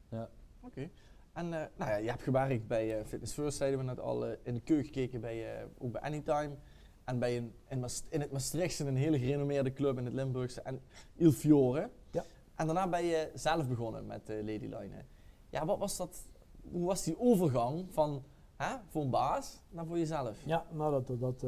Ja, 0.09 0.29
Oké. 0.61 0.89
En 1.33 1.45
eh, 1.53 1.65
nou 1.77 1.91
ja, 1.91 1.95
je 1.95 2.09
hebt 2.09 2.21
gewerkt 2.23 2.67
bij 2.67 2.99
eh, 2.99 3.05
Fitness 3.05 3.33
First, 3.33 3.57
zeiden 3.57 3.79
we 3.79 3.85
net 3.85 3.99
al, 3.99 4.25
in 4.25 4.53
de 4.53 4.61
keuken 4.61 4.85
gekeken 4.85 5.21
bij, 5.21 5.59
eh, 5.59 5.65
ook 5.77 5.91
bij 5.91 6.01
Anytime. 6.01 6.55
En 7.03 7.19
bij 7.19 7.37
een, 7.37 7.53
in, 7.67 7.85
in 8.09 8.21
het 8.21 8.31
Maastrichtse, 8.31 8.85
een 8.85 8.95
hele 8.95 9.19
gerenommeerde 9.19 9.73
club 9.73 9.97
in 9.97 10.05
het 10.05 10.13
Limburgse, 10.13 10.61
en 10.61 10.81
Il 11.15 11.31
Fiore. 11.31 11.89
Ja. 12.11 12.23
En 12.55 12.65
daarna 12.65 12.87
ben 12.89 13.05
je 13.05 13.31
zelf 13.33 13.67
begonnen 13.67 14.05
met 14.05 14.29
uh, 14.29 14.35
Ladyline. 14.35 15.05
Ja, 15.49 15.65
wat 15.65 15.77
was 15.77 15.97
dat, 15.97 16.25
hoe 16.71 16.85
was 16.85 17.03
die 17.03 17.19
overgang 17.19 17.85
van 17.89 18.23
hè, 18.55 18.77
voor 18.87 19.01
een 19.01 19.09
baas 19.09 19.61
naar 19.69 19.85
voor 19.85 19.97
jezelf? 19.97 20.45
Ja, 20.45 20.65
nou 20.71 20.91
dat, 20.91 21.19
dat, 21.19 21.39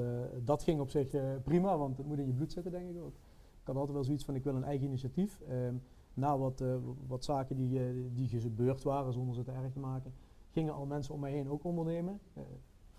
dat, 0.46 0.60
eh, 0.60 0.66
ging 0.66 0.80
op 0.80 0.90
zich 0.90 1.14
eh, 1.14 1.24
prima, 1.44 1.78
want 1.78 1.98
het 1.98 2.06
moet 2.06 2.20
in 2.20 2.26
je 2.26 2.34
bloed 2.34 2.52
zitten 2.52 2.72
denk 2.72 2.90
ik 2.90 3.02
ook. 3.02 3.16
Ik 3.62 3.70
had 3.70 3.76
altijd 3.76 3.94
wel 3.94 4.04
zoiets 4.04 4.26
van 4.26 4.36
ik 4.36 4.44
wil 4.44 4.56
een 4.56 4.64
eigen 4.64 4.88
initiatief. 4.88 5.42
Ehm, 5.42 5.76
na 6.14 6.38
wat, 6.38 6.62
eh, 6.62 6.76
wat 7.08 7.24
zaken 7.24 7.56
die, 7.56 8.14
die 8.14 8.28
gebeurd 8.28 8.84
waren 8.84 9.14
zonder 9.14 9.36
ze 9.36 9.44
te 9.44 9.52
erg 9.52 9.72
te 9.72 9.80
maken, 9.80 10.14
gingen 10.52 10.74
al 10.74 10.86
mensen 10.86 11.14
om 11.14 11.20
mij 11.20 11.32
heen 11.32 11.50
ook 11.50 11.64
ondernemen. 11.64 12.20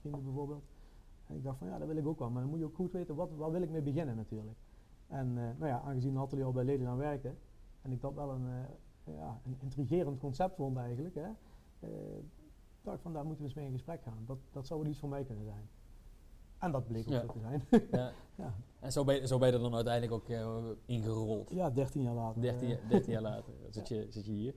Vrienden 0.00 0.24
bijvoorbeeld. 0.24 0.64
En 1.26 1.36
ik 1.36 1.42
dacht 1.42 1.58
van 1.58 1.66
ja, 1.66 1.78
dat 1.78 1.88
wil 1.88 1.96
ik 1.96 2.06
ook 2.06 2.18
wel. 2.18 2.30
Maar 2.30 2.40
dan 2.40 2.50
moet 2.50 2.58
je 2.58 2.64
ook 2.64 2.74
goed 2.74 2.92
weten, 2.92 3.14
wat, 3.14 3.30
waar 3.36 3.50
wil 3.50 3.62
ik 3.62 3.70
mee 3.70 3.82
beginnen 3.82 4.16
natuurlijk. 4.16 4.56
En 5.06 5.34
nou 5.34 5.66
ja, 5.66 5.80
aangezien 5.80 6.12
Nathalie 6.12 6.44
al 6.44 6.52
bij 6.52 6.64
Leden 6.64 6.86
aan 6.86 6.96
werkte 6.96 7.34
en 7.82 7.92
ik 7.92 8.00
dat 8.00 8.14
wel 8.14 8.30
een, 8.30 8.46
ja, 9.04 9.40
een 9.44 9.56
intrigerend 9.60 10.18
concept 10.18 10.56
vond 10.56 10.76
eigenlijk, 10.76 11.14
hè, 11.14 11.28
dacht 12.82 12.96
ik 12.96 13.02
van 13.02 13.12
daar 13.12 13.24
moeten 13.24 13.42
we 13.42 13.48
eens 13.48 13.58
mee 13.58 13.66
in 13.66 13.72
gesprek 13.72 14.02
gaan. 14.02 14.24
Dat, 14.26 14.38
dat 14.52 14.66
zou 14.66 14.80
wel 14.80 14.90
iets 14.90 14.98
voor 14.98 15.08
mij 15.08 15.24
kunnen 15.24 15.44
zijn. 15.44 15.68
En 16.58 16.72
dat 16.72 16.86
bleek 16.86 17.06
ook 17.06 17.12
Ja. 17.12 17.20
zo 17.20 17.26
te 17.26 17.38
zijn. 17.40 17.62
ja. 17.90 18.12
ja. 18.44 18.54
En 18.80 18.92
zo 18.92 19.04
ben, 19.04 19.14
je, 19.14 19.26
zo 19.26 19.38
ben 19.38 19.48
je 19.48 19.54
er 19.54 19.60
dan 19.60 19.74
uiteindelijk 19.74 20.12
ook 20.14 20.28
eh, 20.28 20.56
ingerold. 20.86 21.50
ja, 21.50 21.70
13 21.70 22.02
jaar 22.02 22.14
later. 22.14 22.42
13, 22.42 22.68
eh, 22.68 22.68
jaar- 22.78 22.88
13 22.88 23.12
jaar 23.12 23.22
later 23.22 23.52
zit, 23.70 23.88
je, 23.88 24.06
zit 24.10 24.26
je 24.26 24.32
hier. 24.32 24.54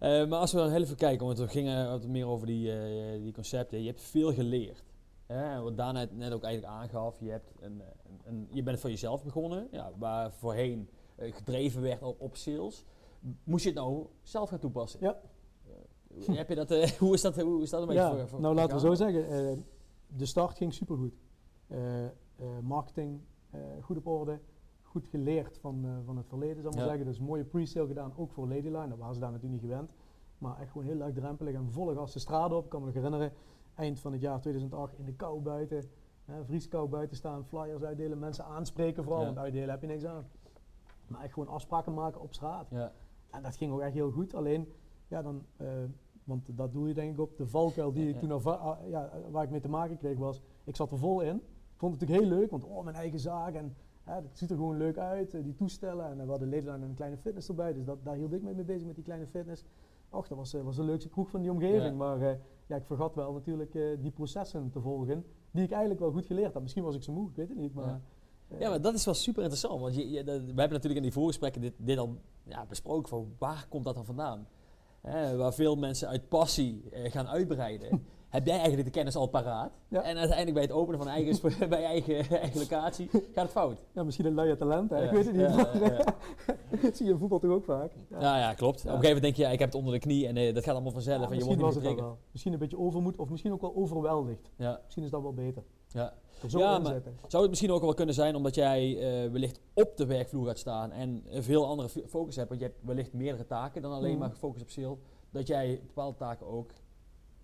Eh, 0.00 0.28
maar 0.28 0.38
als 0.38 0.52
we 0.52 0.58
dan 0.58 0.70
heel 0.70 0.82
even 0.82 0.96
kijken, 0.96 1.26
want 1.26 1.38
we 1.38 1.48
gingen 1.48 1.88
wat 1.90 2.06
meer 2.06 2.26
over 2.26 2.46
die, 2.46 2.72
eh, 2.80 3.22
die 3.22 3.32
concepten. 3.32 3.80
Je 3.80 3.86
hebt 3.86 4.00
veel 4.02 4.32
geleerd. 4.34 4.84
Hè? 5.26 5.60
Wat 5.60 5.76
Daan 5.76 5.94
net, 5.94 6.16
net 6.16 6.32
ook 6.32 6.42
eigenlijk 6.42 6.74
aangaf, 6.74 7.20
je, 7.20 7.30
hebt 7.30 7.52
een, 7.60 7.80
eh, 7.80 7.86
een, 8.06 8.20
een- 8.34 8.48
je 8.52 8.62
bent 8.62 8.80
voor 8.80 8.90
jezelf 8.90 9.24
begonnen, 9.24 9.68
ja, 9.70 9.90
waar 9.98 10.32
voorheen 10.32 10.88
eh, 11.16 11.34
gedreven 11.34 11.82
werd 11.82 12.02
op, 12.02 12.20
op 12.20 12.36
sales. 12.36 12.84
Moest 13.44 13.64
je 13.64 13.70
het 13.70 13.78
nou 13.78 14.06
zelf 14.22 14.48
gaan 14.48 14.58
toepassen? 14.58 15.00
Ja. 15.00 15.20
Heb 16.26 16.48
je 16.48 16.54
dat, 16.54 16.70
eh, 16.70 16.90
hoe, 17.02 17.14
is 17.14 17.20
dat, 17.20 17.40
hoe 17.40 17.62
is 17.62 17.70
dat 17.70 17.80
een 17.80 17.86
beetje 17.86 18.02
ja, 18.02 18.16
voor, 18.16 18.28
voor 18.28 18.40
nou 18.40 18.54
laten 18.54 18.74
we 18.74 18.80
zo 18.80 18.94
zeggen, 18.94 19.28
eh, 19.28 19.58
de 20.06 20.26
start 20.26 20.56
ging 20.56 20.74
supergoed. 20.74 21.14
Eh, 21.66 21.78
marketing 22.62 23.20
goed 23.80 23.96
op 23.96 24.06
orde, 24.06 24.40
goed 24.82 25.06
geleerd 25.06 25.58
van, 25.58 25.86
van 26.04 26.16
het 26.16 26.26
verleden, 26.26 26.62
zal 26.62 26.70
ik 26.70 26.76
maar 26.76 26.86
zeggen. 26.86 27.06
Dus 27.06 27.18
mooie 27.18 27.44
pre-sale 27.44 27.86
gedaan, 27.86 28.12
ook 28.16 28.30
voor 28.30 28.48
Ladyline, 28.48 28.88
dat 28.88 28.98
waren 28.98 29.14
ze 29.14 29.20
daar 29.20 29.32
natuurlijk 29.32 29.62
niet 29.62 29.70
gewend. 29.70 29.94
Maar 30.38 30.58
echt 30.60 30.70
gewoon 30.70 30.86
heel 30.86 30.96
laagdrempelig 30.96 31.54
en 31.54 31.70
volle 31.70 31.94
gas 31.94 32.12
de 32.12 32.18
straat 32.18 32.52
op. 32.52 32.64
Ik 32.64 32.70
kan 32.70 32.80
me 32.80 32.86
nog 32.86 32.94
herinneren, 32.94 33.32
eind 33.74 34.00
van 34.00 34.12
het 34.12 34.20
jaar 34.20 34.40
2008 34.40 34.98
in 34.98 35.04
de 35.04 35.12
kou 35.12 35.40
buiten, 35.40 35.84
hè, 36.24 36.44
vrieskou 36.44 36.88
buiten 36.88 37.16
staan, 37.16 37.44
flyers 37.44 37.82
uitdelen, 37.82 38.18
mensen 38.18 38.44
aanspreken 38.44 39.02
vooral, 39.04 39.20
Ja. 39.20 39.26
want 39.26 39.38
uitdelen 39.38 39.70
heb 39.70 39.80
je 39.80 39.86
niks 39.86 40.04
aan. 40.04 40.28
Maar 41.06 41.22
echt 41.22 41.32
gewoon 41.32 41.48
afspraken 41.48 41.94
maken 41.94 42.20
op 42.20 42.34
straat. 42.34 42.66
Ja, 42.70 42.92
En 43.30 43.42
dat 43.42 43.56
ging 43.56 43.72
ook 43.72 43.80
echt 43.80 43.94
heel 43.94 44.10
goed. 44.10 44.34
Alleen, 44.34 44.72
ja, 45.08 45.22
dan, 45.22 45.44
want 46.28 46.56
dat 46.56 46.72
doe 46.72 46.88
je 46.88 46.94
denk 46.94 47.12
ik 47.12 47.20
op. 47.20 47.36
De 47.36 47.46
valkuil 47.46 47.92
die 47.92 48.04
Ja, 48.04 48.08
ik 48.10 48.18
toen 48.18 48.30
al, 48.32 48.40
va- 48.40 48.52
ah, 48.52 48.88
ja, 48.90 49.10
waar 49.30 49.44
ik 49.44 49.50
mee 49.50 49.60
te 49.60 49.68
maken 49.68 49.96
kreeg 49.96 50.18
was, 50.18 50.40
ik 50.64 50.76
zat 50.76 50.90
er 50.92 50.98
vol 50.98 51.20
in. 51.20 51.36
Ik 51.36 51.84
vond 51.84 51.92
het 51.92 52.00
natuurlijk 52.00 52.28
heel 52.30 52.38
leuk, 52.38 52.50
want 52.50 52.64
oh, 52.64 52.84
mijn 52.84 52.96
eigen 52.96 53.18
zaak 53.18 53.54
en 53.54 53.76
hè, 54.04 54.14
het 54.14 54.38
ziet 54.38 54.50
er 54.50 54.56
gewoon 54.56 54.76
leuk 54.76 54.98
uit, 54.98 55.34
eh, 55.34 55.42
die 55.42 55.54
toestellen. 55.54 56.06
En 56.10 56.16
we 56.24 56.30
hadden 56.30 56.48
Nederland 56.48 56.82
een 56.82 56.94
kleine 56.94 57.16
fitness 57.16 57.48
erbij, 57.48 57.72
dus 57.72 57.84
dat, 57.84 57.98
daar 58.04 58.14
hield 58.14 58.32
ik 58.32 58.42
me 58.42 58.54
mee 58.54 58.64
bezig 58.64 58.86
met 58.86 58.94
die 58.94 59.04
kleine 59.04 59.26
fitness. 59.26 59.64
Och, 60.10 60.28
dat 60.28 60.38
was, 60.38 60.54
eh, 60.54 60.62
was 60.62 60.76
de 60.76 60.82
leukste 60.82 61.08
kroeg 61.08 61.30
van 61.30 61.40
die 61.40 61.50
omgeving. 61.50 61.96
Maar 61.96 62.20
eh, 62.20 62.36
ja, 62.66 62.76
ik 62.76 62.84
vergat 62.84 63.14
wel 63.14 63.32
natuurlijk 63.32 63.72
die 64.00 64.10
processen 64.10 64.70
te 64.70 64.80
volgen, 64.80 65.24
die 65.50 65.62
ik 65.64 65.70
eigenlijk 65.70 66.00
wel 66.00 66.10
goed 66.12 66.26
geleerd 66.26 66.52
had. 66.52 66.62
Misschien 66.62 66.84
was 66.84 66.94
ik 66.94 67.02
zo 67.02 67.12
moe, 67.12 67.28
ik 67.30 67.36
weet 67.36 67.48
het 67.48 67.58
niet. 67.58 67.74
Maar, 67.74 68.00
Ja. 68.58 68.68
maar 68.68 68.80
dat 68.80 68.94
is 68.94 69.04
wel 69.04 69.14
super 69.14 69.40
interessant. 69.42 69.80
Want 69.80 69.94
je, 69.94 70.24
we 70.24 70.30
hebben 70.32 70.54
natuurlijk 70.56 70.94
in 70.96 71.02
die 71.02 71.12
voorgesprekken 71.12 71.60
dit, 71.60 71.72
dit 71.76 71.98
al 71.98 72.16
ja, 72.42 72.66
besproken. 72.66 73.08
Van 73.08 73.26
waar 73.38 73.66
komt 73.68 73.84
dat 73.84 73.94
dan 73.94 74.04
vandaan? 74.04 74.46
Waar 75.36 75.54
veel 75.54 75.76
mensen 75.76 76.08
uit 76.08 76.28
passie 76.28 76.82
eh, 76.92 77.10
gaan 77.12 77.28
uitbreiden. 77.28 78.06
heb 78.28 78.46
jij 78.46 78.54
eigenlijk 78.54 78.84
de 78.84 78.90
kennis 78.90 79.16
al 79.16 79.26
paraat? 79.26 79.72
Ja. 79.88 80.02
En 80.02 80.16
uiteindelijk 80.16 80.54
bij 80.54 80.62
het 80.62 80.72
openen 80.72 80.98
van 80.98 81.08
eigen, 81.08 81.52
bij 81.68 81.84
eigen, 81.84 82.28
eigen 82.40 82.60
locatie 82.60 83.08
gaat 83.10 83.22
het 83.34 83.50
fout. 83.50 83.78
ja, 83.92 84.02
misschien 84.02 84.26
een 84.26 84.34
luie 84.34 84.56
talent, 84.56 84.90
hè? 84.90 84.96
Ja, 84.96 85.02
ik 85.02 85.10
weet 85.10 85.24
het 85.26 85.34
niet. 85.34 85.54
ja, 85.54 86.14
dat 86.82 86.96
zie 86.96 87.06
je 87.06 87.12
in 87.12 87.18
voetbal 87.18 87.38
toch 87.38 87.50
ook 87.50 87.64
vaak. 87.64 87.92
Ja. 88.10 88.20
Ja, 88.20 88.38
ja, 88.38 88.54
klopt. 88.54 88.78
Op 88.78 88.84
een 88.84 88.90
gegeven 88.90 89.14
moment 89.14 89.22
denk 89.22 89.48
je, 89.48 89.52
ik 89.52 89.58
heb 89.58 89.68
het 89.68 89.78
onder 89.78 89.92
de 89.92 89.98
knie 89.98 90.26
en 90.26 90.36
eh, 90.36 90.54
dat 90.54 90.64
gaat 90.64 90.74
allemaal 90.74 90.92
vanzelf. 90.92 91.22
En 91.22 91.28
je 91.28 91.34
misschien 91.34 91.58
wordt 91.58 91.74
was 91.74 91.84
niet. 91.84 92.02
Misschien 92.32 92.52
een 92.52 92.58
beetje 92.58 92.78
overmoed 92.78 93.16
of 93.16 93.28
misschien 93.28 93.52
ook 93.52 93.60
wel 93.60 93.76
overweldigd. 93.76 94.50
Ja, 94.56 94.80
Misschien 94.84 95.04
is 95.04 95.10
dat 95.10 95.22
wel 95.22 95.34
beter. 95.34 95.62
Ja. 95.88 96.14
Zo 96.48 96.58
Ja, 96.58 96.78
maar-. 96.78 97.02
Zou 97.26 97.42
het 97.42 97.50
misschien 97.50 97.70
ook 97.72 97.80
wel 97.82 97.94
kunnen 97.94 98.14
zijn 98.14 98.34
omdat 98.34 98.54
jij 98.54 98.96
eh, 99.24 99.30
wellicht 99.30 99.60
op 99.74 99.96
de 99.96 100.06
werkvloer 100.06 100.46
gaat 100.46 100.58
staan 100.58 100.90
en 100.92 101.22
een 101.28 101.42
veel 101.42 101.66
andere 101.66 101.88
focus 101.88 102.36
hebt, 102.36 102.48
want 102.48 102.60
je 102.60 102.66
hebt 102.66 102.78
wellicht 102.84 103.12
meerdere 103.12 103.46
taken 103.46 103.82
dan 103.82 103.92
alleen 103.92 104.10
Mhm. 104.10 104.18
maar 104.18 104.30
gefocust 104.30 104.62
op 104.62 104.70
sale, 104.70 104.96
dat 105.30 105.46
jij 105.46 105.80
bepaalde 105.86 106.16
taken 106.16 106.46
ook 106.46 106.70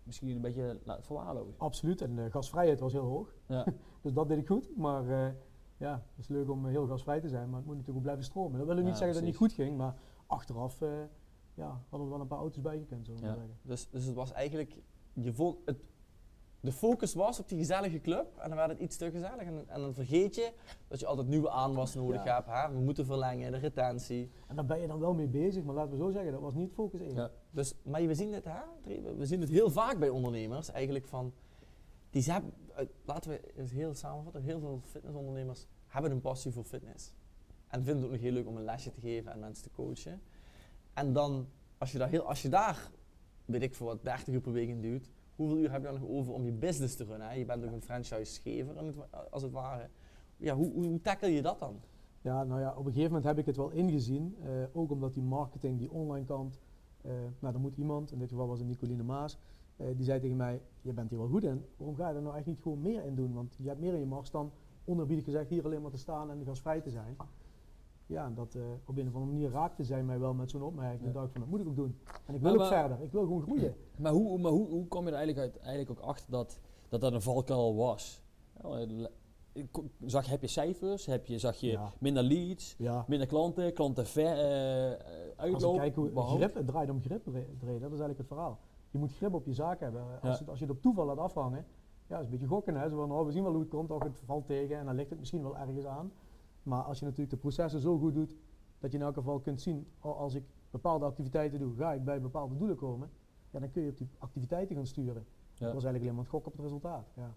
misschien 0.02 0.28
een 0.28 0.40
beetje 0.40 0.80
laten 0.84 1.04
verwaarlozen. 1.04 1.54
Absoluut, 1.58 2.00
en 2.00 2.14
de 2.16 2.30
gasvrijheid 2.30 2.80
was 2.80 2.92
heel 2.92 3.04
hoog. 3.04 3.34
Ja. 3.46 3.64
Dus 4.02 4.12
dat 4.12 4.28
deed 4.28 4.38
ik 4.38 4.46
goed. 4.46 4.76
Maar 4.76 5.08
eh, 5.08 5.32
ja, 5.76 5.92
het 5.92 6.18
is 6.18 6.28
leuk 6.28 6.50
om 6.50 6.64
eh, 6.64 6.70
heel 6.70 6.86
gasvrij 6.86 7.20
te 7.20 7.28
zijn, 7.28 7.46
maar 7.48 7.56
het 7.58 7.66
moet 7.66 7.74
natuurlijk 7.76 7.96
ook 7.96 8.02
blijven 8.02 8.24
stromen. 8.24 8.58
Dat 8.58 8.66
wil 8.66 8.76
niet 8.76 8.84
Ja, 8.84 8.90
zeggen 8.90 9.06
dat 9.06 9.16
het 9.16 9.24
niet 9.24 9.36
goed 9.36 9.52
ging, 9.52 9.76
maar 9.76 9.94
achteraf 10.26 10.80
eh, 10.80 10.88
ja, 11.54 11.80
hadden 11.88 12.08
we 12.08 12.12
wel 12.14 12.22
een 12.22 12.28
paar 12.28 12.38
auto's 12.38 12.62
bijgekend, 12.62 13.06
zullen 13.06 13.20
we 13.20 13.26
Ja. 13.26 13.36
Dus, 13.62 13.88
dus 13.90 14.04
het 14.04 14.14
was 14.14 14.32
eigenlijk, 14.32 14.76
je 15.12 15.32
vo- 15.32 15.58
het, 15.64 15.76
de 16.64 16.72
focus 16.72 17.14
was 17.14 17.40
op 17.40 17.48
die 17.48 17.58
gezellige 17.58 18.00
club 18.00 18.38
en 18.38 18.48
dan 18.48 18.56
werd 18.58 18.70
het 18.70 18.78
iets 18.78 18.96
te 18.96 19.10
gezellig. 19.10 19.40
En, 19.42 19.64
en 19.68 19.80
dan 19.80 19.94
vergeet 19.94 20.34
je 20.34 20.52
dat 20.88 21.00
je 21.00 21.06
altijd 21.06 21.28
nieuwe 21.28 21.50
aanwas 21.50 21.94
nodig 21.94 22.24
Ja. 22.24 22.34
hebt. 22.34 22.46
Hè? 22.48 22.72
We 22.72 22.84
moeten 22.84 23.06
verlengen, 23.06 23.52
de 23.52 23.58
retentie. 23.58 24.30
En 24.46 24.56
daar 24.56 24.64
ben 24.64 24.80
je 24.80 24.86
dan 24.86 24.98
wel 25.00 25.14
mee 25.14 25.26
bezig, 25.28 25.64
maar 25.64 25.74
laten 25.74 25.90
we 25.90 25.96
zo 25.96 26.10
zeggen, 26.10 26.32
dat 26.32 26.40
was 26.40 26.54
niet 26.54 26.72
focus 26.72 27.00
1. 27.00 27.14
Ja. 27.14 27.30
Dus, 27.50 27.74
maar 27.82 28.06
we 28.06 28.14
zien 28.14 28.32
het, 28.32 28.44
hè, 28.44 28.60
we- 29.16 29.26
zien 29.26 29.40
het 29.40 29.50
heel 29.50 29.70
vaak 29.70 29.98
bij 29.98 30.08
ondernemers. 30.08 30.70
Eigenlijk 30.70 31.06
van, 31.06 31.32
die 32.10 32.22
ze 32.22 32.32
hebben, 32.32 32.52
eh, 32.74 32.86
laten 33.04 33.30
we 33.30 33.40
het 33.54 33.70
heel 33.70 33.94
samenvatten, 33.94 34.42
heel 34.42 34.60
veel 34.60 34.80
fitnessondernemers 34.84 35.66
hebben 35.86 36.10
een 36.10 36.20
passie 36.20 36.52
voor 36.52 36.64
fitness. 36.64 37.12
En 37.68 37.82
vinden 37.84 37.96
het 37.96 38.04
ook 38.04 38.10
nog 38.12 38.20
heel 38.20 38.32
leuk 38.32 38.46
om 38.46 38.56
een 38.56 38.64
lesje 38.64 38.90
te 38.90 39.00
geven 39.00 39.32
en 39.32 39.38
mensen 39.38 39.62
te 39.64 39.70
coachen. 39.70 40.22
En 40.94 41.12
dan, 41.12 41.48
als 41.78 41.92
je 41.92 41.98
daar, 41.98 42.08
heel, 42.08 42.22
als 42.28 42.42
je 42.42 42.48
daar 42.48 42.90
weet 43.44 43.62
ik 43.62 43.74
voor 43.74 43.86
wat, 43.86 44.04
30 44.04 44.34
uur 44.34 44.40
per 44.40 44.52
week 44.52 44.68
in 44.68 44.80
duwt, 44.80 45.10
hoeveel 45.36 45.58
uur 45.58 45.70
heb 45.70 45.80
je 45.80 45.88
dan 45.88 46.00
nog 46.00 46.08
over 46.08 46.32
om 46.32 46.44
je 46.44 46.52
business 46.52 46.96
te 46.96 47.04
runnen? 47.04 47.28
Hè? 47.28 47.34
Je 47.34 47.44
bent 47.44 47.64
ook 47.64 47.72
een 47.72 47.82
franchise-gever, 47.82 48.94
als 49.30 49.42
het 49.42 49.52
ware. 49.52 49.88
Ja, 50.36 50.54
hoe, 50.54 50.72
hoe, 50.72 51.00
tackle 51.00 51.28
je 51.28 51.42
dat 51.42 51.58
dan? 51.58 51.80
Ja, 52.20 52.44
nou 52.44 52.60
ja, 52.60 52.70
op 52.70 52.78
een 52.78 52.92
gegeven 52.92 53.08
moment 53.08 53.24
heb 53.24 53.38
ik 53.38 53.46
het 53.46 53.56
wel 53.56 53.70
ingezien. 53.70 54.36
eh, 54.42 54.50
ook 54.72 54.90
omdat 54.90 55.14
die 55.14 55.22
marketing, 55.22 55.78
die 55.78 55.90
online 55.90 56.26
kant, 56.26 56.60
eh, 57.00 57.12
nou, 57.38 57.54
er 57.54 57.60
moet 57.60 57.76
iemand, 57.76 58.12
in 58.12 58.18
dit 58.18 58.28
geval 58.28 58.46
was 58.46 58.58
het 58.58 58.68
Nicoline 58.68 59.02
Maas, 59.02 59.38
eh, 59.76 59.86
die 59.96 60.04
zei 60.04 60.20
tegen 60.20 60.36
mij, 60.36 60.62
je 60.80 60.92
bent 60.92 61.10
hier 61.10 61.18
wel 61.18 61.28
goed 61.28 61.44
in, 61.44 61.64
waarom 61.76 61.96
ga 61.96 62.08
je 62.08 62.14
er 62.14 62.22
nou 62.22 62.36
echt 62.36 62.46
niet 62.46 62.60
gewoon 62.60 62.82
meer 62.82 63.04
in 63.04 63.14
doen? 63.14 63.32
Want 63.32 63.54
je 63.58 63.68
hebt 63.68 63.80
meer 63.80 63.92
in 63.92 63.98
je 63.98 64.06
mars 64.06 64.30
dan 64.30 64.52
onerbiedig 64.84 65.24
gezegd 65.24 65.50
hier 65.50 65.64
alleen 65.64 65.82
maar 65.82 65.90
te 65.90 65.98
staan 65.98 66.30
en 66.30 66.44
gasvrij 66.44 66.80
te 66.80 66.90
zijn. 66.90 67.16
Ja, 68.14 68.24
en 68.24 68.34
dat 68.34 68.54
eh, 68.54 68.62
op 68.86 68.96
een 68.98 69.08
of 69.08 69.14
andere 69.14 69.32
manier 69.32 69.50
raakte 69.50 69.84
zij 69.84 70.02
mij 70.02 70.18
wel 70.18 70.34
met 70.34 70.50
zo'n 70.50 70.62
opmerking. 70.62 71.00
Ja. 71.02 71.06
Ik 71.08 71.14
dacht 71.14 71.32
van, 71.32 71.40
dat 71.40 71.50
moet 71.50 71.60
ik 71.60 71.66
ook 71.66 71.76
doen. 71.76 71.98
En 72.26 72.34
ik 72.34 72.40
wil 72.40 72.54
Maar- 72.54 72.64
ook 72.64 72.70
maar- 72.70 72.80
verder, 72.80 73.04
ik 73.04 73.12
wil 73.12 73.22
gewoon 73.22 73.42
groeien. 73.42 73.74
Maar 74.02 74.12
hoe, 74.12 74.38
maar 74.38 74.50
hoe, 74.52 74.68
hoe 74.68 74.86
kom 74.86 75.04
je 75.04 75.10
er 75.10 75.16
eigenlijk, 75.16 75.46
uit, 75.46 75.58
eigenlijk 75.62 75.90
ook 76.00 76.06
achter 76.06 76.30
dat 76.30 76.60
dat, 76.88 77.00
dat 77.00 77.12
een 77.12 77.22
valkuil 77.22 77.76
was? 77.76 78.22
Ja, 78.62 78.68
le- 78.88 79.10
ik 79.52 79.66
ko- 79.70 79.84
Zag, 80.04 80.26
heb 80.26 80.40
je 80.40 80.46
cijfers? 80.46 81.06
Heb 81.06 81.26
je, 81.26 81.38
zag 81.38 81.56
je 81.56 81.70
Ja. 81.70 81.92
minder 81.98 82.22
leads? 82.22 82.76
Minder 83.06 83.26
klanten? 83.26 83.72
Klanten 83.72 84.06
ver, 84.06 84.24
eh, 84.38 84.90
Als 84.90 84.98
we 85.00 85.34
uitlopen? 85.36 85.80
kijken 85.80 86.02
hoe 86.02 86.10
behoud? 86.10 86.36
grip, 86.36 86.54
het 86.54 86.66
draait 86.66 86.90
om 86.90 87.00
grip 87.00 87.24
dat 87.24 87.34
is 87.34 87.68
eigenlijk 87.68 88.18
het 88.18 88.26
verhaal. 88.26 88.58
Je 88.90 88.98
moet 88.98 89.12
grip 89.12 89.34
op 89.34 89.46
je 89.46 89.52
zaak 89.54 89.80
hebben. 89.80 90.02
Als, 90.22 90.38
het, 90.38 90.48
als 90.48 90.58
je 90.58 90.64
het 90.66 90.74
op 90.74 90.82
toeval 90.82 91.04
laat 91.06 91.18
afhangen, 91.18 91.66
ja, 92.06 92.18
is 92.18 92.24
een 92.24 92.30
beetje 92.30 92.46
gokken. 92.46 92.74
Hè? 92.76 92.88
Zo 92.88 92.96
van, 92.96 93.12
oh, 93.12 93.24
we 93.26 93.32
zien 93.32 93.42
wel 93.42 93.52
hoe 93.52 93.60
het 93.60 93.70
komt, 93.70 93.90
of 93.90 94.02
het 94.02 94.20
valt 94.24 94.46
tegen 94.46 94.78
en 94.78 94.86
dan 94.86 94.94
ligt 94.94 95.10
het 95.10 95.18
misschien 95.18 95.42
wel 95.42 95.56
ergens 95.58 95.84
aan. 95.86 96.12
Maar 96.64 96.82
als 96.82 96.98
je 96.98 97.04
natuurlijk 97.04 97.30
de 97.30 97.36
processen 97.36 97.80
zo 97.80 97.98
goed 97.98 98.14
doet, 98.14 98.34
dat 98.78 98.90
je 98.92 98.98
in 98.98 99.04
elk 99.04 99.14
geval 99.14 99.40
kunt 99.40 99.60
zien, 99.60 99.86
oh, 100.00 100.18
als 100.18 100.34
ik 100.34 100.42
bepaalde 100.70 101.04
activiteiten 101.04 101.58
doe, 101.58 101.74
ga 101.76 101.92
ik 101.92 102.04
bij 102.04 102.20
bepaalde 102.20 102.56
doelen 102.56 102.76
komen. 102.76 103.10
Ja, 103.50 103.58
dan 103.60 103.70
kun 103.70 103.82
je 103.82 103.90
op 103.90 103.96
die 103.98 104.08
activiteiten 104.18 104.76
gaan 104.76 104.86
sturen. 104.86 105.24
Ja. 105.54 105.64
Dat 105.64 105.74
was 105.74 105.84
eigenlijk 105.84 106.02
alleen 106.02 106.14
maar 106.14 106.22
het 106.24 106.32
gokken 106.32 106.52
op 106.52 106.56
het 106.56 106.66
resultaat. 106.66 107.06
Ja. 107.16 107.34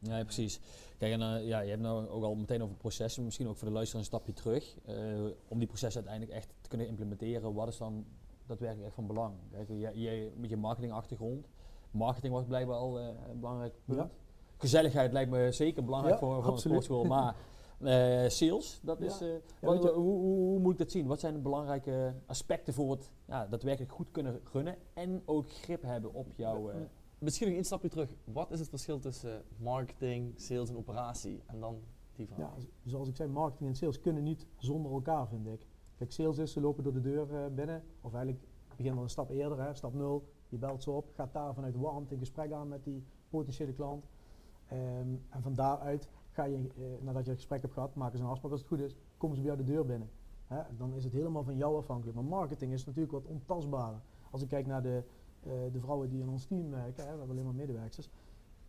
Ja, 0.00 0.16
ja, 0.16 0.24
precies. 0.24 0.60
Kijk, 0.98 1.12
en 1.12 1.22
eh, 1.22 1.46
ja, 1.46 1.60
je 1.60 1.70
hebt 1.70 1.82
nou 1.82 2.08
ook 2.08 2.22
al 2.22 2.34
meteen 2.34 2.62
over 2.62 2.76
processen, 2.76 3.24
misschien 3.24 3.48
ook 3.48 3.56
voor 3.56 3.68
de 3.68 3.74
luisteraar 3.74 4.00
een 4.02 4.08
stapje 4.08 4.32
terug. 4.32 4.76
eh, 4.84 4.94
om 5.48 5.58
die 5.58 5.66
processen 5.68 6.00
uiteindelijk 6.00 6.36
echt 6.38 6.54
te 6.60 6.68
kunnen 6.68 6.86
implementeren, 6.86 7.54
wat 7.54 7.68
is 7.68 7.76
dan 7.78 8.04
daadwerkelijk 8.46 8.86
echt 8.86 8.94
van 8.94 9.06
belang? 9.06 9.34
Kijk, 9.50 9.68
jij, 9.68 9.94
jij 9.94 10.32
met 10.36 10.50
je 10.50 10.56
marketingachtergrond, 10.56 11.48
marketing 11.90 12.32
was 12.32 12.44
blijkbaar 12.44 12.76
al 12.76 12.98
eh, 12.98 13.06
een 13.30 13.40
belangrijk 13.40 13.74
punt. 13.84 13.98
Ja. 13.98 14.10
Gezelligheid 14.56 15.12
lijkt 15.12 15.30
me 15.30 15.52
zeker 15.52 15.84
belangrijk 15.84 16.14
Ja, 16.14 16.20
voor, 16.26 16.42
voor 16.42 16.52
een 16.52 16.58
sportschool, 16.58 17.04
maar 17.04 17.34
sales, 18.28 18.80
dat 18.82 18.98
Ja. 18.98 19.04
is... 19.06 19.20
eh, 19.20 19.28
wat- 19.60 19.82
hoe, 19.82 19.90
hoe, 19.94 20.18
hoe 20.20 20.58
moet 20.58 20.72
ik 20.72 20.78
dat 20.78 20.90
zien? 20.90 21.06
Wat 21.06 21.20
zijn 21.20 21.32
de 21.34 21.40
belangrijke 21.40 22.14
aspecten 22.26 22.74
voor 22.74 22.90
het 22.90 23.10
ja, 23.26 23.46
daadwerkelijk 23.46 23.92
goed 23.92 24.10
kunnen 24.10 24.40
gunnen 24.44 24.76
en 24.94 25.22
ook 25.24 25.50
grip 25.50 25.82
hebben 25.82 26.14
op 26.14 26.26
jouw... 26.36 26.70
eh, 26.70 26.76
Misschien 27.18 27.46
nog 27.46 27.56
één 27.56 27.64
stapje 27.64 27.88
terug. 27.88 28.10
Wat 28.24 28.50
is 28.50 28.58
het 28.60 28.68
verschil 28.68 28.98
tussen 28.98 29.42
marketing, 29.56 30.32
sales 30.40 30.68
en 30.68 30.76
operatie? 30.76 31.42
En 31.46 31.60
dan 31.60 31.80
die 32.16 32.26
vraag. 32.26 32.38
Ja, 32.56 32.62
zoals 32.84 33.08
ik 33.08 33.16
zei, 33.16 33.28
marketing 33.28 33.68
en 33.68 33.76
sales 33.76 34.00
kunnen 34.00 34.22
niet 34.22 34.46
zonder 34.56 34.92
elkaar, 34.92 35.28
vind 35.28 35.46
ik. 35.46 35.66
Kijk, 35.96 36.12
sales 36.12 36.38
is, 36.38 36.52
ze 36.52 36.60
lopen 36.60 36.84
door 36.84 36.92
de 36.92 37.00
deur 37.00 37.34
eh, 37.34 37.46
binnen, 37.54 37.82
of 38.00 38.14
eigenlijk 38.14 38.44
begin 38.76 38.96
al 38.96 39.02
een 39.02 39.08
stap 39.10 39.30
eerder, 39.30 39.60
hè, 39.62 39.74
stap 39.74 39.94
0. 39.94 40.28
Je 40.48 40.56
belt 40.58 40.82
ze 40.82 40.90
op, 40.90 41.10
gaat 41.14 41.32
daar 41.32 41.54
vanuit 41.54 41.76
warmte 41.76 42.12
in 42.14 42.20
gesprek 42.20 42.52
aan 42.52 42.68
met 42.68 42.84
die 42.84 43.04
potentiële 43.28 43.72
klant. 43.72 44.04
Ehm, 44.68 45.14
en 45.28 45.42
van 45.42 45.54
daaruit 45.54 46.08
ga 46.38 46.44
je, 46.44 46.56
eh, 46.56 46.84
nadat 47.04 47.24
je 47.24 47.30
het 47.30 47.38
gesprek 47.38 47.60
hebt 47.62 47.72
gehad, 47.72 47.94
maken 47.94 48.18
ze 48.18 48.24
een 48.24 48.30
afspraak 48.30 48.50
als 48.52 48.60
het 48.60 48.68
goed 48.68 48.80
is, 48.80 48.96
komen 49.16 49.36
ze 49.36 49.42
bij 49.42 49.50
jou 49.54 49.64
de 49.66 49.72
deur 49.72 49.86
binnen. 49.86 50.08
Hè, 50.46 50.62
dan 50.76 50.94
is 50.94 51.04
het 51.04 51.12
helemaal 51.12 51.42
van 51.44 51.56
jou 51.56 51.76
afhankelijk. 51.76 52.16
Maar 52.16 52.24
marketing 52.24 52.72
is 52.72 52.84
natuurlijk 52.84 53.12
wat 53.12 53.26
ontastbaarder. 53.26 54.00
Als 54.30 54.42
ik 54.42 54.48
kijk 54.48 54.66
naar 54.66 54.82
de, 54.82 55.02
eh, 55.42 55.52
de 55.72 55.80
vrouwen 55.80 56.08
die 56.08 56.20
in 56.20 56.28
ons 56.28 56.44
team 56.44 56.70
werken, 56.70 57.02
hè, 57.04 57.12
we 57.12 57.18
hebben 57.18 57.30
alleen 57.30 57.44
maar 57.44 57.54
medewerkers, 57.54 58.10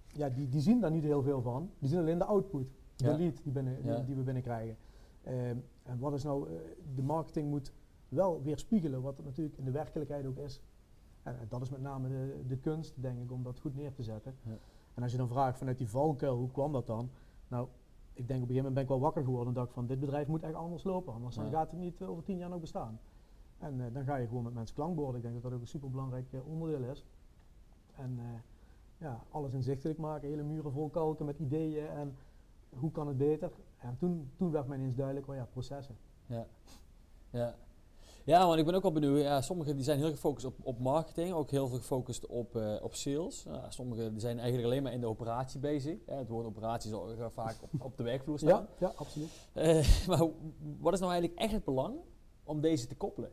ja, 0.07 0.29
die, 0.29 0.49
die 0.49 0.61
zien 0.61 0.79
daar 0.81 0.91
niet 0.91 1.03
heel 1.03 1.21
veel 1.21 1.41
van. 1.41 1.69
Die 1.79 1.89
zien 1.89 1.99
alleen 1.99 2.17
de 2.17 2.23
output, 2.25 2.67
de 2.95 3.05
Ja. 3.05 3.17
lead 3.17 3.43
die, 3.43 3.51
binnen, 3.51 3.81
die, 3.81 3.91
Ja. 3.91 3.99
die 3.99 4.15
we 4.15 4.21
binnenkrijgen. 4.21 4.77
Ehm, 5.23 5.57
en 5.83 5.99
wat 5.99 6.13
is 6.13 6.23
nou, 6.23 6.49
eh, 6.49 6.55
de 6.95 7.01
marketing 7.03 7.49
moet 7.49 7.73
wel 8.09 8.41
weerspiegelen 8.43 9.01
wat 9.01 9.17
het 9.17 9.25
natuurlijk 9.25 9.57
in 9.57 9.65
de 9.65 9.71
werkelijkheid 9.71 10.25
ook 10.25 10.37
is. 10.37 10.61
En, 11.23 11.39
en 11.39 11.45
dat 11.49 11.61
is 11.61 11.69
met 11.69 11.81
name 11.81 12.07
de, 12.09 12.43
de 12.47 12.57
kunst, 12.57 12.93
denk 13.01 13.19
ik, 13.19 13.31
om 13.31 13.43
dat 13.43 13.59
goed 13.59 13.75
neer 13.75 13.93
te 13.93 14.03
zetten. 14.03 14.35
Ja. 14.43 14.57
En 14.93 15.03
als 15.03 15.11
je 15.11 15.17
dan 15.17 15.27
vraagt 15.27 15.57
vanuit 15.57 15.77
die 15.77 15.89
valkuil, 15.89 16.37
hoe 16.37 16.51
kwam 16.51 16.71
dat 16.71 16.87
dan? 16.87 17.09
Nou, 17.49 17.67
ik 18.13 18.27
denk 18.27 18.43
op 18.43 18.49
een 18.49 18.55
gegeven 18.55 18.55
moment 18.55 18.73
ben 18.73 18.83
ik 18.83 18.89
wel 18.89 18.99
wakker 18.99 19.23
geworden 19.23 19.47
en 19.47 19.53
dacht 19.53 19.67
ik 19.67 19.73
van, 19.73 19.87
dit 19.87 19.99
bedrijf 19.99 20.27
moet 20.27 20.43
echt 20.43 20.53
anders 20.53 20.83
lopen, 20.83 21.13
anders 21.13 21.35
dan 21.35 21.49
gaat 21.49 21.71
het 21.71 21.79
niet 21.79 22.01
eh, 22.01 22.09
over 22.09 22.23
tien 22.23 22.37
jaar 22.37 22.49
nog 22.49 22.59
bestaan. 22.59 22.99
En 23.57 23.85
eh, 23.85 23.93
dan 23.93 24.03
ga 24.03 24.15
je 24.15 24.27
gewoon 24.27 24.43
met 24.43 24.53
mensen 24.53 24.75
klankborden. 24.75 25.15
Ik 25.15 25.21
denk 25.21 25.33
dat 25.33 25.43
dat 25.43 25.53
ook 25.53 25.61
een 25.61 25.67
superbelangrijk 25.67 26.33
eh, 26.33 26.47
onderdeel 26.47 26.89
is. 26.89 27.05
En 27.95 28.19
ja, 28.97 29.23
alles 29.31 29.53
inzichtelijk 29.53 29.99
maken, 29.99 30.29
hele 30.29 30.43
muren 30.43 30.71
vol 30.71 30.89
kalken 30.89 31.25
met 31.25 31.39
ideeën 31.39 31.87
en 31.87 32.15
hoe 32.69 32.91
kan 32.91 33.07
het 33.07 33.17
beter. 33.17 33.51
En 33.77 33.97
toen, 33.97 34.31
toen 34.35 34.51
werd 34.51 34.67
mij 34.67 34.77
ineens 34.77 34.95
duidelijk, 34.95 35.27
oh 35.27 35.35
ja, 35.35 35.45
processen. 35.45 35.95
Ja. 36.25 36.45
Ja. 37.29 37.55
Ja, 38.29 38.47
want 38.47 38.59
ik 38.59 38.65
ben 38.65 38.73
ook 38.75 38.81
wel 38.81 38.91
benieuwd. 38.91 39.21
Ja, 39.21 39.41
sommigen 39.41 39.75
die 39.75 39.83
zijn 39.83 39.97
heel 39.97 40.09
gefocust 40.09 40.45
op, 40.45 40.53
op 40.63 40.79
marketing, 40.79 41.33
ook 41.33 41.49
heel 41.49 41.67
veel 41.67 41.77
gefocust 41.77 42.25
op, 42.25 42.55
eh, 42.55 42.75
op 42.81 42.95
sales. 42.95 43.43
Ja, 43.43 43.69
sommigen 43.71 44.11
die 44.11 44.19
zijn 44.19 44.37
eigenlijk 44.39 44.67
alleen 44.67 44.83
maar 44.83 44.93
in 44.93 44.99
de 44.99 45.07
operatie 45.07 45.59
bezig. 45.59 45.97
Ja, 46.05 46.15
het 46.15 46.29
woord 46.29 46.45
operatie 46.45 46.89
zal 46.89 47.09
vaak 47.29 47.55
op, 47.61 47.83
op 47.83 47.97
de 47.97 48.03
werkvloer 48.03 48.39
staan. 48.39 48.67
Ja, 48.79 48.87
ja, 48.87 48.93
absoluut. 48.95 49.49
Eh, 49.53 50.07
maar 50.07 50.19
wat 50.79 50.93
is 50.93 50.99
nou 50.99 51.11
eigenlijk 51.11 51.41
echt 51.41 51.51
het 51.51 51.63
belang 51.63 51.95
om 52.43 52.61
deze 52.61 52.87
te 52.87 52.95
koppelen? 52.95 53.31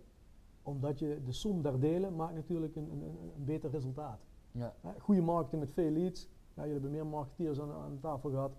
Omdat 0.62 0.98
je 0.98 1.20
de 1.24 1.32
som 1.32 1.62
der 1.62 1.80
delen 1.80 2.16
maakt 2.16 2.34
natuurlijk 2.34 2.76
een, 2.76 2.90
een, 2.90 3.02
een- 3.02 3.44
beter 3.44 3.70
resultaat. 3.70 4.20
Ja. 4.50 4.74
Goede 4.98 5.20
marketing 5.20 5.60
met 5.62 5.72
veel 5.72 5.90
leads. 5.90 6.28
Ja, 6.54 6.62
jullie 6.62 6.72
hebben 6.72 6.90
meer 6.90 7.06
marketeers 7.06 7.60
aan, 7.60 7.72
aan 7.72 7.98
tafel 8.00 8.30
gehad. 8.30 8.52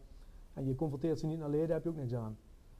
En 0.53 0.65
je 0.65 0.75
confronteert 0.75 1.19
ze 1.19 1.25
niet 1.25 1.39
naar 1.39 1.49
leden, 1.49 1.69
heb 1.69 1.83
je 1.83 1.89
ook 1.89 1.95
niks 1.95 2.13
aan. 2.13 2.37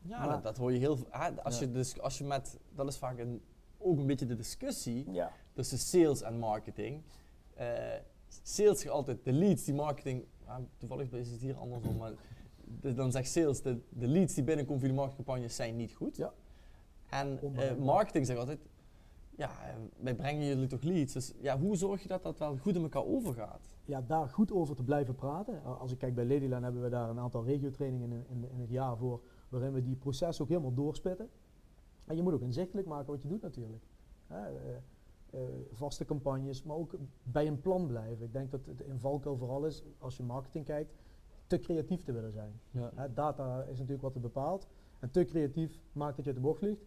Ja, 0.07 0.17
Maar- 0.19 0.29
dat, 0.29 0.43
dat 0.43 0.57
hoor 0.57 0.71
je 0.73 0.79
heel 0.79 0.97
veel. 0.97 1.07
hè, 1.09 1.41
Als, 1.43 1.59
Ja. 1.59 1.65
je 1.65 1.71
dus, 1.71 1.99
als 2.01 2.17
je 2.17 2.23
met, 2.23 2.57
dat 2.75 2.87
is 2.87 2.97
vaak 2.97 3.17
een, 3.19 3.41
ook 3.77 3.97
een 3.97 4.05
beetje 4.07 4.25
de 4.25 4.35
discussie 4.35 5.11
Ja. 5.11 5.31
tussen 5.53 5.77
sales 5.77 6.21
en 6.21 6.39
marketing. 6.39 7.01
Eh, 7.53 7.67
sales 8.43 8.83
gaat 8.83 8.91
altijd 8.91 9.23
de 9.23 9.31
leads 9.33 9.63
die 9.63 9.73
marketing, 9.73 10.23
ja, 10.45 10.61
toevallig 10.77 11.11
is 11.11 11.31
het 11.31 11.41
hier 11.41 11.55
andersom, 11.55 11.97
maar 11.97 12.11
de- 12.81 12.93
dan 12.93 13.11
zegt 13.11 13.29
sales 13.29 13.61
de, 13.61 13.79
de 13.89 14.07
leads 14.07 14.33
die 14.33 14.43
binnenkomen 14.43 14.79
via 14.81 14.89
de 14.89 14.95
marketingcampagnes 14.95 15.55
zijn 15.55 15.75
niet 15.75 15.93
goed. 15.93 16.15
Ja. 16.17 16.33
En 17.09 17.39
eh, 17.55 17.75
marketing 17.75 18.25
zegt 18.25 18.39
altijd, 18.39 18.59
ja, 19.37 19.49
eh, 19.49 19.75
wij 19.97 20.15
brengen 20.15 20.45
jullie 20.45 20.67
toch 20.67 20.81
leads. 20.81 21.13
Dus 21.13 21.33
ja, 21.39 21.59
hoe 21.59 21.75
zorg 21.75 22.01
je 22.01 22.07
dat 22.07 22.23
dat 22.23 22.39
wel 22.39 22.57
goed 22.57 22.75
in 22.75 22.81
elkaar 22.81 23.05
overgaat? 23.05 23.75
ja, 23.85 24.01
daar 24.01 24.29
goed 24.29 24.51
over 24.51 24.75
te 24.75 24.83
blijven 24.83 25.15
praten. 25.15 25.63
Als 25.63 25.91
ik 25.91 25.97
kijk 25.97 26.15
bij 26.15 26.25
Ladyline 26.25 26.61
hebben 26.63 26.81
we 26.83 26.89
daar 26.89 27.09
een 27.09 27.19
aantal 27.19 27.43
regiotrainingen 27.45 28.11
in, 28.11 28.25
in, 28.29 28.49
in 28.51 28.59
het 28.59 28.69
jaar 28.69 28.97
voor, 28.97 29.21
waarin 29.49 29.73
we 29.73 29.81
die 29.81 29.95
processen 29.95 30.43
ook 30.43 30.49
helemaal 30.49 30.73
doorspitten. 30.73 31.29
En 32.05 32.15
je 32.15 32.21
moet 32.21 32.33
ook 32.33 32.41
inzichtelijk 32.41 32.87
maken 32.87 33.11
wat 33.11 33.21
je 33.21 33.27
doet 33.27 33.41
natuurlijk. 33.41 33.83
Hè, 34.27 34.45
eh, 34.45 34.75
eh, 35.29 35.41
vaste 35.71 36.05
campagnes, 36.05 36.63
maar 36.63 36.75
ook 36.75 36.95
bij 37.23 37.47
een 37.47 37.61
plan 37.61 37.87
blijven. 37.87 38.25
Ik 38.25 38.33
denk 38.33 38.51
dat 38.51 38.65
het 38.65 38.81
in 38.81 38.99
valkuil 38.99 39.37
vooral 39.37 39.65
is, 39.65 39.83
als 39.99 40.17
je 40.17 40.23
marketing 40.23 40.65
kijkt, 40.65 40.93
te 41.47 41.59
creatief 41.59 42.03
te 42.03 42.11
willen 42.11 42.31
zijn. 42.31 42.59
Ja. 42.71 42.91
Hè, 42.95 43.13
data 43.13 43.61
is 43.61 43.77
natuurlijk 43.77 44.01
wat 44.01 44.13
het 44.13 44.21
bepaalt. 44.21 44.67
En 44.99 45.11
te 45.11 45.25
creatief 45.25 45.79
maakt 45.91 46.15
dat 46.15 46.25
je 46.25 46.31
uit 46.31 46.39
de 46.39 46.47
bocht 46.47 46.59
vliegt. 46.59 46.85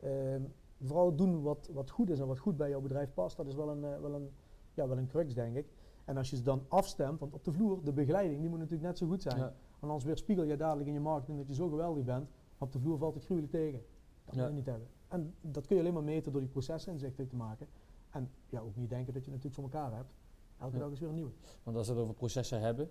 Ehm, 0.00 0.42
vooral 0.82 1.14
doen 1.14 1.42
wat, 1.42 1.70
wat 1.72 1.90
goed 1.90 2.10
is 2.10 2.20
en 2.20 2.26
wat 2.26 2.38
goed 2.38 2.56
bij 2.56 2.68
jouw 2.68 2.80
bedrijf 2.80 3.14
past. 3.14 3.36
Dat 3.36 3.46
is 3.46 3.54
wel 3.54 3.68
een, 3.68 3.84
eh, 3.84 4.00
wel 4.00 4.14
een, 4.14 4.30
ja, 4.74 4.88
wel 4.88 4.98
een 4.98 5.06
crux, 5.06 5.34
denk 5.34 5.56
ik. 5.56 5.66
En 6.04 6.16
als 6.16 6.30
je 6.30 6.36
ze 6.36 6.42
dan 6.42 6.64
afstemt, 6.68 7.20
want 7.20 7.34
op 7.34 7.44
de 7.44 7.52
vloer, 7.52 7.84
de 7.84 7.92
begeleiding, 7.92 8.40
die 8.40 8.48
moet 8.48 8.58
natuurlijk 8.58 8.86
net 8.86 8.98
zo 8.98 9.06
goed 9.06 9.22
zijn. 9.22 9.38
Ja. 9.38 9.54
Want 9.78 9.92
anders 9.92 10.04
weerspiegel 10.04 10.44
je 10.44 10.56
dadelijk 10.56 10.88
in 10.88 10.94
je 10.94 11.00
marketing 11.00 11.38
dat 11.38 11.46
je 11.46 11.54
zo 11.54 11.68
geweldig 11.68 12.04
bent. 12.04 12.28
Maar 12.30 12.68
op 12.68 12.72
de 12.72 12.78
vloer 12.78 12.98
valt 12.98 13.14
het 13.14 13.24
gruwelijk 13.24 13.52
tegen. 13.52 13.80
Dat 14.24 14.34
wil 14.34 14.42
Ja. 14.42 14.48
je 14.48 14.54
niet 14.54 14.66
hebben. 14.66 14.88
En 15.08 15.34
dat 15.40 15.66
kun 15.66 15.76
je 15.76 15.82
alleen 15.82 15.94
maar 15.94 16.02
meten 16.02 16.32
door 16.32 16.40
die 16.40 16.50
processen 16.50 16.92
inzichtelijk 16.92 17.30
te 17.30 17.36
maken. 17.36 17.66
En 18.10 18.30
ja, 18.48 18.60
ook 18.60 18.76
niet 18.76 18.88
denken 18.88 19.12
dat 19.14 19.24
je 19.24 19.30
het 19.30 19.42
natuurlijk 19.44 19.72
voor 19.72 19.80
elkaar 19.80 19.96
hebt. 19.96 20.12
Elke 20.58 20.76
Ja. 20.76 20.82
dag 20.82 20.90
is 20.90 21.00
weer 21.00 21.08
een 21.08 21.14
nieuwe. 21.14 21.30
Want 21.62 21.76
als 21.76 21.86
we 21.88 21.92
het 21.92 22.02
over 22.02 22.14
processen 22.14 22.60
hebben, 22.60 22.90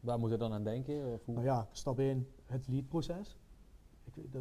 waar 0.00 0.18
moet 0.18 0.30
je 0.30 0.36
dan 0.36 0.52
aan 0.52 0.64
denken? 0.64 1.12
Of 1.12 1.24
hoe? 1.24 1.34
Nou 1.34 1.46
ja, 1.46 1.68
stap 1.72 1.98
1, 1.98 2.28
het 2.46 2.68
lead-proces. 2.68 3.38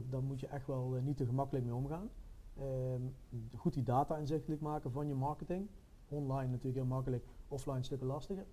Daar 0.09 0.23
moet 0.23 0.39
je 0.39 0.47
echt 0.47 0.67
wel 0.67 0.95
eh, 0.95 1.01
niet 1.03 1.17
te 1.17 1.25
gemakkelijk 1.25 1.65
mee 1.65 1.75
omgaan. 1.75 2.09
Ehm, 2.57 3.01
goed 3.55 3.73
die 3.73 3.83
data 3.83 4.17
inzichtelijk 4.17 4.61
maken 4.61 4.91
van 4.91 5.07
je 5.07 5.13
marketing. 5.15 5.67
Online 6.09 6.47
natuurlijk 6.47 6.75
heel 6.75 6.85
makkelijk, 6.85 7.25
offline 7.47 7.83
stukken 7.83 8.07
lastiger. 8.07 8.45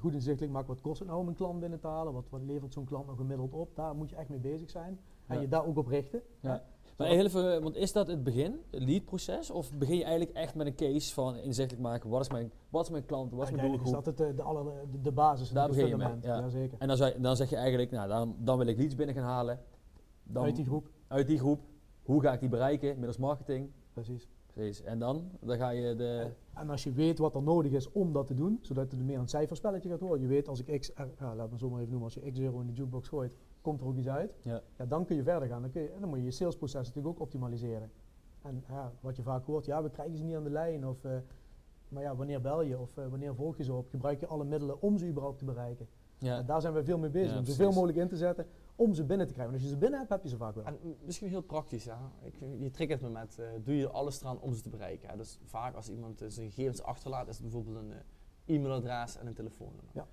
Goed 0.00 0.14
inzichtelijk 0.14 0.52
maken 0.52 0.68
wat 0.68 0.80
kost 0.80 0.98
het 0.98 1.08
nou 1.08 1.20
om 1.20 1.28
een 1.28 1.34
klant 1.34 1.60
binnen 1.60 1.80
te 1.80 1.86
halen, 1.86 2.12
wat, 2.12 2.24
wat 2.30 2.42
levert 2.42 2.72
zo'n 2.72 2.84
klant 2.84 3.06
nou 3.06 3.16
gemiddeld 3.16 3.52
op. 3.52 3.76
Daar 3.76 3.94
moet 3.94 4.10
je 4.10 4.16
echt 4.16 4.28
mee 4.28 4.38
bezig 4.38 4.70
zijn 4.70 5.00
en 5.26 5.40
je 5.40 5.48
daar 5.48 5.66
ook 5.66 5.76
op 5.76 5.86
richten. 5.86 6.22
Ja. 6.40 6.64
Maar 6.96 7.06
heel 7.06 7.24
even, 7.24 7.62
want 7.62 7.76
is 7.76 7.92
dat 7.92 8.06
het 8.06 8.24
begin, 8.24 8.60
het 8.70 8.82
lead-proces? 8.82 9.50
Of 9.50 9.72
begin 9.72 9.96
je 9.96 10.04
eigenlijk 10.04 10.36
echt 10.36 10.54
met 10.54 10.66
een 10.66 10.74
case 10.74 11.14
van 11.14 11.36
inzichtelijk 11.36 11.82
maken, 11.82 12.10
wat 12.10 12.20
is 12.20 12.28
mijn, 12.28 12.52
wat 12.68 12.82
is 12.82 12.90
mijn 12.90 13.06
klant, 13.06 13.32
wat 13.32 13.42
is 13.42 13.50
mijn 13.50 13.60
Uiteindelijk 13.60 13.84
is 13.84 13.90
doelgroep? 13.90 14.16
dat 14.18 14.26
het, 14.26 14.30
eh, 14.30 14.36
de, 14.36 14.42
alle, 14.42 14.72
de, 14.90 15.00
de 15.00 15.12
basis, 15.12 15.50
Daar 15.50 15.62
het 15.62 15.72
begin 15.72 15.88
je 15.88 15.96
mee, 15.96 16.08
ja. 16.20 16.40
Jazeker. 16.40 16.78
En 16.78 16.88
dan, 16.88 16.96
zou 16.96 17.20
dan 17.20 17.36
zeg 17.36 17.50
je 17.50 17.56
eigenlijk, 17.56 17.90
nou 17.90 18.08
dan, 18.08 18.36
dan 18.38 18.58
wil 18.58 18.66
ik 18.66 18.76
leads 18.76 18.94
binnen 18.94 19.14
gaan 19.14 19.24
halen. 19.24 19.60
Dan, 20.22 20.44
Uit 20.44 20.56
die 20.56 20.64
groep, 20.64 20.88
uit 21.08 21.26
die 21.26 21.38
groep. 21.38 21.60
Hoe 22.02 22.20
ga 22.20 22.32
ik 22.32 22.40
die 22.40 22.48
bereiken? 22.48 22.94
Middels 22.94 23.18
marketing. 23.18 23.70
precies. 23.92 24.28
Precies. 24.52 24.82
En 24.82 24.98
dan, 24.98 25.30
dan 25.40 25.56
ga 25.56 25.70
je 25.70 25.94
de... 25.94 26.30
En 26.54 26.70
als 26.70 26.84
je 26.84 26.92
weet 26.92 27.18
wat 27.18 27.34
er 27.34 27.42
nodig 27.42 27.72
is 27.72 27.92
om 27.92 28.12
dat 28.12 28.26
te 28.26 28.34
doen, 28.34 28.58
zodat 28.62 28.90
het 28.90 29.00
meer 29.00 29.18
een 29.18 29.28
cijferspelletje 29.28 29.88
gaat 29.88 30.00
worden. 30.00 30.20
Je 30.20 30.26
weet 30.26 30.48
als 30.48 30.62
ik 30.64 30.80
x, 30.80 30.92
ja, 31.18 31.34
laat 31.34 31.50
me 31.50 31.58
zo 31.58 31.68
maar 31.68 31.78
even 31.78 31.90
noemen, 31.90 32.10
als 32.12 32.24
je 32.24 32.30
x 32.30 32.38
euro 32.38 32.60
in 32.60 32.66
de 32.66 32.72
jukebox 32.72 33.08
gooit, 33.08 33.32
komt 33.60 33.80
er 33.80 33.86
ook 33.86 33.96
iets 33.96 34.08
uit. 34.08 34.34
Ja. 34.42 34.62
Ja, 34.78 34.86
dan 34.86 35.04
kun 35.04 35.16
je 35.16 35.22
verder 35.22 35.48
gaan. 35.48 35.62
Dan, 35.62 35.70
kun 35.70 35.82
je, 35.82 35.88
en 35.88 36.00
dan 36.00 36.08
moet 36.08 36.18
je 36.18 36.24
je 36.24 36.30
salesproces 36.30 36.86
natuurlijk 36.86 37.14
ook 37.14 37.20
optimaliseren. 37.20 37.90
En 38.42 38.64
ja, 38.68 38.92
wat 39.00 39.16
je 39.16 39.22
vaak 39.22 39.46
hoort, 39.46 39.64
ja, 39.64 39.82
we 39.82 39.90
krijgen 39.90 40.16
ze 40.16 40.24
niet 40.24 40.36
aan 40.36 40.44
de 40.44 40.50
lijn. 40.50 40.86
Of, 40.86 41.04
eh, 41.04 41.12
maar 41.88 42.02
ja, 42.02 42.16
wanneer 42.16 42.40
bel 42.40 42.62
je? 42.62 42.78
Of 42.78 42.96
eh, 42.96 43.06
wanneer 43.06 43.34
volg 43.34 43.56
je 43.56 43.64
ze 43.64 43.72
op? 43.72 43.88
Gebruik 43.88 44.20
je 44.20 44.26
alle 44.26 44.44
middelen 44.44 44.82
om 44.82 44.98
ze 44.98 45.06
überhaupt 45.08 45.38
te 45.38 45.44
bereiken? 45.44 45.88
Ja. 46.18 46.38
En 46.38 46.46
daar 46.46 46.60
zijn 46.60 46.74
we 46.74 46.84
veel 46.84 46.98
mee 46.98 47.10
bezig. 47.10 47.38
Om 47.38 47.44
zoveel 47.44 47.72
mogelijk 47.72 47.98
in 47.98 48.08
te 48.08 48.16
zetten 48.16 48.46
om 48.76 48.94
ze 48.94 49.04
binnen 49.04 49.26
te 49.26 49.32
krijgen. 49.32 49.52
Want 49.52 49.62
als 49.62 49.62
je 49.62 49.68
ze 49.68 49.80
binnen 49.80 49.98
hebt, 49.98 50.10
heb 50.10 50.22
je 50.22 50.28
ze 50.28 50.36
vaak 50.36 50.54
wel. 50.54 50.64
En 50.64 50.78
misschien 51.04 51.28
heel 51.28 51.42
praktisch, 51.42 51.84
ja. 51.84 52.12
Ik, 52.22 52.34
je 52.58 52.70
triggert 52.70 53.00
me 53.00 53.08
met, 53.08 53.38
eh, 53.38 53.46
doe 53.64 53.76
je 53.76 53.90
alles 53.90 54.20
eraan 54.20 54.40
om 54.40 54.54
ze 54.54 54.62
te 54.62 54.68
bereiken. 54.68 55.08
Hè? 55.08 55.16
Dus 55.16 55.38
vaak 55.44 55.74
als 55.74 55.88
iemand 55.88 56.22
eh, 56.22 56.28
zijn 56.28 56.50
gegevens 56.50 56.82
achterlaat, 56.82 57.28
is 57.28 57.34
het 57.34 57.42
bijvoorbeeld 57.42 57.76
een 57.76 57.92
eh, 57.92 58.54
e-mailadres 58.54 59.16
en 59.16 59.26
een 59.26 59.34
telefoonnummer. 59.34 59.90
Ja. 59.92 60.06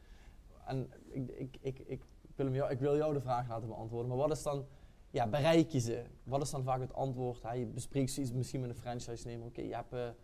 En 0.66 0.92
ik, 1.10 1.32
ik, 1.32 1.58
ik, 1.62 1.80
ik, 1.86 2.04
wil 2.36 2.54
jou, 2.54 2.72
ik 2.72 2.80
wil 2.80 2.96
jou 2.96 3.14
de 3.14 3.22
vraag 3.22 3.48
laten 3.48 3.68
beantwoorden, 3.68 4.08
maar 4.08 4.18
wat 4.18 4.32
is 4.32 4.44
dan, 4.44 4.66
ja, 5.10 5.28
bereik 5.28 5.70
je 5.70 5.80
ze? 5.80 6.04
Wat 6.24 6.42
is 6.42 6.50
dan 6.50 6.64
vaak 6.64 6.80
het 6.80 6.94
antwoord? 6.94 7.42
Hè? 7.42 7.54
Je 7.54 7.66
bespreekt 7.66 8.12
zoiets 8.12 8.34
misschien 8.34 8.62
met 8.62 8.70
een 8.70 8.76
franchise-nemer. 8.76 9.48
Oké, 9.48 9.62
je 9.62 9.76
hebt 9.76 10.16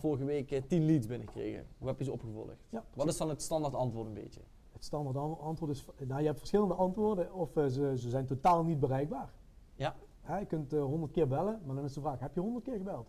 vorige 0.00 0.24
week 0.24 0.50
eh, 0.50 0.62
10 0.62 0.86
leads 0.86 1.06
binnengekregen. 1.06 1.66
Hoe 1.78 1.88
heb 1.88 1.98
je 1.98 2.04
ze 2.04 2.12
opgevolgd? 2.12 2.66
Ja, 2.70 2.84
Wat 2.94 3.08
is 3.08 3.16
dan 3.16 3.28
het 3.28 3.42
standaard 3.42 3.74
antwoord 3.74 4.06
een 4.06 4.14
beetje? 4.14 4.40
Standaard 4.86 5.16
an- 5.16 5.38
antwoord 5.40 5.70
is, 5.70 5.86
nou, 6.06 6.20
je 6.20 6.26
hebt 6.26 6.38
verschillende 6.38 6.74
antwoorden 6.74 7.34
of 7.34 7.56
eh, 7.56 7.66
ze, 7.66 7.92
ze 7.98 8.08
zijn 8.10 8.26
totaal 8.26 8.64
niet 8.64 8.80
bereikbaar. 8.80 9.32
Ja. 9.74 9.94
Hè, 10.20 10.38
je 10.38 10.46
kunt 10.46 10.72
honderd 10.72 11.12
keer 11.12 11.28
bellen, 11.28 11.60
maar 11.66 11.74
dan 11.76 11.84
is 11.84 11.92
de 11.92 12.00
vraag, 12.00 12.20
heb 12.20 12.34
je 12.34 12.40
honderd 12.40 12.64
keer 12.64 12.76
gebeld? 12.76 13.08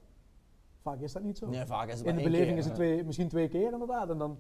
Vaak 0.82 1.00
is 1.00 1.14
dat 1.14 1.24
niet 1.24 1.38
zo. 1.38 1.48
Nee, 1.50 1.66
vaak 1.66 1.88
is 1.90 1.98
het 2.00 2.08
In 2.08 2.16
de 2.16 2.24
beleving 2.24 2.48
keer, 2.50 2.58
is 2.58 2.64
het 2.66 2.78
hè. 2.78 2.80
twee, 2.84 3.04
misschien 3.04 3.28
twee 3.28 3.48
keer 3.48 3.72
inderdaad. 3.72 4.10
En 4.10 4.18
dan, 4.18 4.38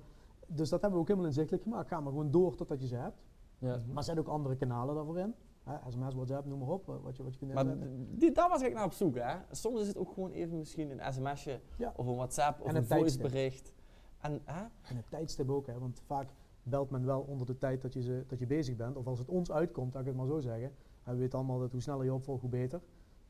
dus 0.47 0.69
dat 0.69 0.81
hebben 0.81 0.91
we 0.91 0.97
ook 1.03 1.07
helemaal 1.07 1.27
inzichtelijk 1.29 1.63
gemaakt. 1.63 1.87
Ga 1.87 1.99
maar 1.99 2.11
gewoon 2.11 2.31
door 2.31 2.55
totdat 2.55 2.81
je 2.81 2.87
ze 2.87 2.95
hebt. 2.95 3.17
Ja. 3.57 3.81
Maar 3.93 4.03
zet 4.03 4.19
ook 4.19 4.27
andere 4.27 4.55
kanalen 4.55 4.95
daarvoor 4.95 5.17
in. 5.19 5.33
Hè, 5.63 5.91
SMS, 5.91 6.13
WhatsApp, 6.13 6.45
noem 6.45 6.59
maar 6.59 6.67
op, 6.69 6.89
eh, 6.89 6.95
wat 7.03 7.17
je, 7.17 7.23
wat 7.23 7.33
je 7.33 7.39
kunt 7.39 7.53
Maar 7.53 7.65
inzetten. 7.65 8.33
daar 8.33 8.49
was 8.49 8.61
ik 8.61 8.73
naar 8.73 8.85
op 8.85 8.91
zoek. 8.93 9.15
Hè. 9.15 9.35
Soms 9.51 9.81
is 9.81 9.87
het 9.87 9.97
ook 9.97 10.11
gewoon 10.13 10.31
even 10.31 10.57
misschien 10.57 10.91
een 10.99 11.13
sms'je 11.13 11.59
Ja. 11.77 11.93
of 11.95 12.07
een 12.07 12.15
WhatsApp 12.15 12.59
of 12.61 12.67
En 12.67 12.75
een, 12.75 12.81
een 12.81 12.87
voicebericht. 12.87 13.73
En, 14.21 14.41
hè? 14.45 14.61
En 14.61 14.95
het 14.95 15.09
tijdstip 15.09 15.49
ook, 15.49 15.67
hè, 15.67 15.79
want 15.79 16.01
vaak 16.05 16.29
belt 16.69 16.89
men 16.89 17.05
wel 17.05 17.21
onder 17.21 17.45
de 17.47 17.57
tijd 17.57 17.81
dat 17.81 17.93
je, 17.93 18.01
ze, 18.01 18.23
dat 18.27 18.39
je 18.39 18.47
bezig 18.47 18.75
bent. 18.75 18.95
Of 18.95 19.07
als 19.07 19.19
het 19.19 19.29
ons 19.29 19.51
uitkomt, 19.51 19.93
laat 19.93 20.01
ik 20.01 20.07
het 20.07 20.17
maar 20.17 20.27
zo 20.27 20.39
zeggen. 20.39 20.71
En 21.03 21.13
we 21.13 21.19
weten 21.19 21.37
allemaal 21.37 21.59
dat 21.59 21.71
hoe 21.71 21.81
sneller 21.81 22.05
je 22.05 22.13
opvolgt, 22.13 22.41
hoe 22.41 22.49
beter. 22.49 22.81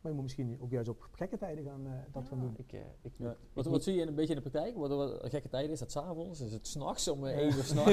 Maar 0.01 0.11
je 0.11 0.17
moet 0.17 0.23
misschien 0.27 0.57
ook 0.61 0.71
juist 0.71 0.89
op 0.89 1.07
gekke 1.11 1.37
tijden 1.37 1.63
gaan, 1.63 1.85
eh, 1.85 1.91
dat 2.11 2.27
gaan 2.27 2.39
doen. 2.39 2.53
Ik, 2.57 2.73
eh, 2.73 2.79
ik, 3.01 3.11
Ja. 3.17 3.29
ik 3.31 3.37
Wat, 3.53 3.65
wat 3.65 3.83
zie 3.83 3.95
je 3.95 4.07
een 4.07 4.15
beetje 4.15 4.35
in 4.35 4.41
de 4.41 4.49
praktijk? 4.49 4.77
Wat, 4.77 4.89
wat 4.89 5.23
een 5.23 5.29
gekke 5.29 5.47
tijden? 5.49 5.71
Is 5.71 5.79
dat 5.79 5.91
s'avonds? 5.91 6.41
Is 6.41 6.51
het 6.53 6.67
s'nachts 6.67 7.07
om 7.07 7.25
eh, 7.25 7.37
één 7.37 7.45
uur 7.55 7.63
s'nachts? 7.71 7.91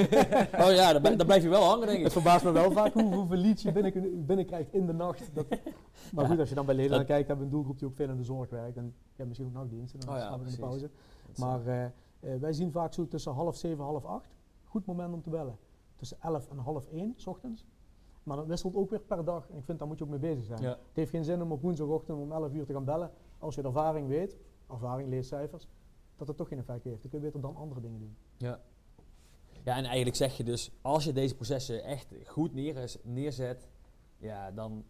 oh 0.53 0.71
ja, 0.71 0.91
dan, 0.91 1.01
blijf- 1.01 1.17
dan 1.17 1.25
blijf 1.25 1.43
je 1.43 1.49
wel 1.49 1.63
hangen 1.63 1.85
denk 1.87 1.97
Het 1.97 2.07
ik. 2.07 2.11
verbaast 2.13 2.43
me 2.43 2.51
wel 2.51 2.71
vaak 2.71 2.93
hoe, 2.93 3.13
hoeveel 3.13 3.37
leads 3.37 3.61
je 3.61 3.71
binnen, 3.71 4.25
binnenkrijgt 4.25 4.73
in 4.73 4.85
de 4.85 4.93
nacht. 4.93 5.29
Dat, 5.35 5.45
maar 6.13 6.23
Ja. 6.23 6.29
goed, 6.29 6.39
als 6.39 6.49
je 6.49 6.55
dan 6.55 6.65
bij 6.65 6.75
leden 6.75 6.89
Dat- 6.89 6.99
naar 6.99 7.07
kijkt, 7.09 7.27
hebben 7.27 7.45
we 7.45 7.51
een 7.51 7.57
doelgroep 7.57 7.79
die 7.79 7.87
ook 7.87 7.95
veel 7.95 8.09
in 8.09 8.17
de 8.17 8.23
zorg 8.23 8.49
werkt. 8.49 8.77
En 8.77 8.93
ja, 9.15 9.25
misschien 9.25 9.47
ook 9.47 9.53
nachtdienst. 9.53 9.93
En 9.93 9.99
dan 9.99 10.09
Oh 10.09 10.15
slapen 10.21 10.39
we 10.39 10.45
in 10.45 10.51
de 10.51 10.59
pauze. 10.59 10.89
Maar 11.37 11.65
eh, 11.67 11.83
eh, 11.85 11.91
wij 12.39 12.53
zien 12.53 12.71
vaak 12.71 12.93
zo 12.93 13.07
tussen 13.07 13.31
half 13.33 13.55
zeven, 13.55 13.83
half 13.83 14.05
acht. 14.05 14.34
Goed 14.75 14.85
moment 14.85 15.13
om 15.13 15.21
te 15.21 15.29
bellen. 15.29 15.57
Tussen 15.95 16.17
elf 16.21 16.49
en 16.49 16.57
half 16.57 16.87
één, 16.87 17.13
s 17.15 17.27
ochtends. 17.27 17.65
Maar 18.23 18.37
dat 18.37 18.45
wisselt 18.45 18.75
ook 18.75 18.89
weer 18.89 18.99
per 18.99 19.25
dag. 19.25 19.49
En 19.49 19.57
ik 19.57 19.63
vind 19.63 19.79
daar 19.79 19.87
moet 19.87 19.97
je 19.97 20.03
ook 20.03 20.09
mee 20.09 20.19
bezig 20.19 20.43
zijn. 20.43 20.61
Ja. 20.61 20.69
Het 20.69 20.93
heeft 20.93 21.09
geen 21.09 21.23
zin 21.23 21.41
om 21.41 21.51
op 21.51 21.61
woensdagochtend 21.61 22.19
om 22.19 22.31
11 22.31 22.53
uur 22.53 22.65
te 22.65 22.73
gaan 22.73 22.85
bellen. 22.85 23.11
Als 23.39 23.55
je 23.55 23.61
de 23.61 23.67
ervaring 23.67 24.07
weet, 24.07 24.37
ervaring 24.69 25.09
leest 25.09 25.27
cijfers, 25.29 25.67
dat 26.15 26.27
het 26.27 26.37
toch 26.37 26.47
geen 26.47 26.57
effect 26.57 26.83
heeft. 26.83 27.01
Dan 27.01 27.11
kun 27.11 27.19
je 27.19 27.25
beter 27.25 27.41
dan 27.41 27.55
andere 27.55 27.81
dingen 27.81 27.99
doen. 27.99 28.15
Ja. 28.37 28.59
ja, 29.63 29.77
en 29.77 29.85
eigenlijk 29.85 30.15
zeg 30.15 30.37
je 30.37 30.43
dus, 30.43 30.71
als 30.81 31.03
je 31.03 31.13
deze 31.13 31.35
processen 31.35 31.83
echt 31.83 32.13
goed 32.25 32.53
neer, 32.53 32.95
neerzet, 33.03 33.67
ja, 34.17 34.51
dan, 34.51 34.83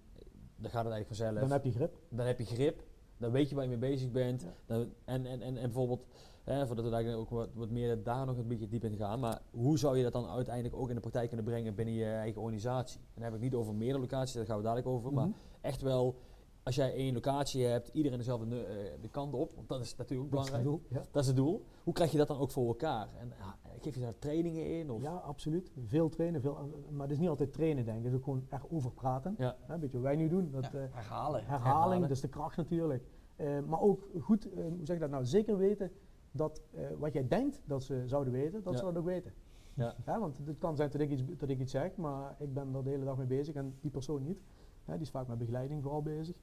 dan 0.56 0.72
gaat 0.72 0.84
het 0.86 0.94
eigenlijk 0.94 1.08
vanzelf. 1.08 1.40
Dan 1.40 1.52
heb 1.52 1.64
je 1.64 1.72
grip. 1.72 1.98
dan 2.10 2.26
heb 2.26 2.40
je 2.40 2.46
grip, 2.46 2.84
dan 3.18 3.32
weet 3.32 3.50
je 3.50 3.56
waar 3.56 3.64
je 3.64 3.70
mee 3.70 3.92
bezig 3.92 4.12
bent. 4.12 4.42
Ja. 4.42 4.54
Dan, 4.66 4.94
en, 5.06 5.26
en, 5.26 5.42
en, 5.42 5.58
en 5.58 5.64
bijvoorbeeld, 5.64 6.06
hè, 6.46 6.66
voordat 6.68 6.86
we 6.86 6.92
daar 6.92 7.16
ook 7.16 7.30
wat, 7.30 7.50
wat 7.54 7.70
meer 7.70 8.04
daar 8.04 8.26
nog 8.26 8.38
een 8.38 8.48
beetje 8.48 8.68
diep 8.68 8.84
in 8.84 8.96
gaan, 8.98 9.20
maar 9.20 9.42
hoe 9.52 9.78
zou 9.78 9.98
je 9.98 10.04
dat 10.04 10.14
dan 10.14 10.28
uiteindelijk 10.28 10.76
ook 10.76 10.90
in 10.90 10.96
de 10.96 11.02
praktijk 11.02 11.28
kunnen 11.28 11.46
brengen 11.46 11.76
binnen 11.76 11.94
je 11.94 12.06
eigen 12.06 12.42
organisatie? 12.42 13.00
En 13.00 13.06
dan 13.14 13.24
heb 13.24 13.34
ik 13.34 13.40
niet 13.40 13.54
over 13.54 13.74
meerdere 13.76 14.00
locaties, 14.00 14.34
daar 14.34 14.46
gaan 14.46 14.58
we 14.58 14.64
dadelijk 14.64 14.88
over, 14.88 15.14
maar 15.14 15.28
Mhm. 15.28 15.36
echt 15.62 15.82
wel, 15.82 16.16
als 16.64 16.76
jij 16.76 16.94
één 16.94 17.14
locatie 17.14 17.66
hebt, 17.66 17.88
iedereen 17.94 18.18
dezelfde 18.18 18.64
eh, 18.66 18.76
de 19.02 19.10
kant 19.10 19.34
op, 19.34 19.52
want 19.56 19.68
dat 19.70 19.82
is 19.82 19.96
natuurlijk 19.96 20.28
ook 20.34 20.36
Dat 20.36 20.46
is 20.48 20.52
het 20.54 20.64
belangrijk. 20.64 20.90
doel. 20.92 21.00
Ja. 21.02 21.08
Dat 21.12 21.22
is 21.22 21.28
het 21.28 21.38
doel. 21.38 21.62
Hoe 21.84 21.94
krijg 21.94 22.12
je 22.12 22.18
dat 22.18 22.28
dan 22.28 22.38
ook 22.38 22.52
voor 22.52 22.68
elkaar? 22.68 23.08
En 23.20 23.32
ja, 23.40 23.56
geef 23.82 23.96
je 23.96 24.02
daar 24.02 24.20
trainingen 24.20 24.80
in? 24.80 24.92
Of? 24.92 25.02
Ja, 25.02 25.14
absoluut. 25.16 25.72
Veel 25.86 26.10
trainen, 26.10 26.42
veel, 26.42 26.58
maar 26.92 27.02
het 27.02 27.12
is 27.12 27.18
niet 27.20 27.30
altijd 27.30 27.54
trainen, 27.54 27.86
denk 27.86 27.98
ik. 27.98 28.04
Het 28.04 28.12
is 28.12 28.18
ook 28.18 28.24
gewoon 28.24 28.48
erover 28.50 28.92
praten. 28.92 29.36
Ja. 29.38 29.56
Hè, 29.62 29.74
Een 29.74 29.80
beetje 29.80 29.98
wat 29.98 30.06
wij 30.06 30.16
nu 30.16 30.28
doen. 30.30 30.52
Dat, 30.52 30.64
ja, 30.64 30.70
eh, 30.70 30.74
herhalen. 30.92 31.40
herhaling, 31.46 31.64
herhalen. 31.64 32.02
dat 32.02 32.10
is 32.10 32.22
de 32.22 32.28
kracht 32.28 32.58
natuurlijk. 32.58 33.04
Eh, 33.36 33.60
maar 33.68 33.82
ook 33.82 34.08
goed, 34.20 34.50
eh, 34.54 34.64
hoe 34.64 34.80
zeg 34.86 34.96
ik 34.96 35.02
dat 35.02 35.10
nou, 35.12 35.26
zeker 35.26 35.58
weten 35.58 35.92
dat 36.36 36.62
eh, 36.72 36.88
wat 37.00 37.14
jij 37.14 37.28
denkt 37.28 37.62
dat 37.66 37.84
ze 37.84 38.04
zouden 38.06 38.34
weten, 38.34 38.64
dat 38.64 38.74
Ja. 38.74 38.80
ze 38.80 38.86
dat 38.86 38.98
ook 38.98 39.06
weten. 39.06 39.34
Ja. 39.74 39.96
want 40.06 40.38
het 40.46 40.58
kan 40.58 40.76
zijn 40.76 40.92
dat 40.92 41.02
ik, 41.02 41.10
iets, 41.10 41.24
dat 41.38 41.50
ik 41.50 41.60
iets 41.60 41.72
zeg, 41.72 41.96
maar 41.96 42.36
ik 42.40 42.54
ben 42.54 42.76
er 42.76 42.84
de 42.84 42.90
hele 42.90 43.06
dag 43.06 43.18
mee 43.18 43.28
bezig 43.28 43.56
en 43.56 43.76
die 43.82 43.92
persoon 43.92 44.24
niet. 44.24 44.40
Die 44.86 45.00
is 45.00 45.10
vaak 45.10 45.28
met 45.28 45.38
begeleiding 45.38 45.82
vooral 45.82 46.02
bezig. 46.02 46.36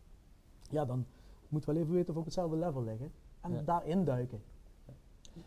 Ja, 0.70 0.85
dan 0.85 1.07
moeten 1.48 1.68
we 1.68 1.74
wel 1.74 1.85
even 1.85 1.94
weten 1.94 2.09
of 2.09 2.14
we 2.14 2.20
op 2.20 2.24
hetzelfde 2.24 2.57
level 2.57 2.83
liggen. 2.83 3.12
En 3.40 3.52
Ja. 3.52 3.62
daarin 3.62 4.05
duiken. 4.05 4.42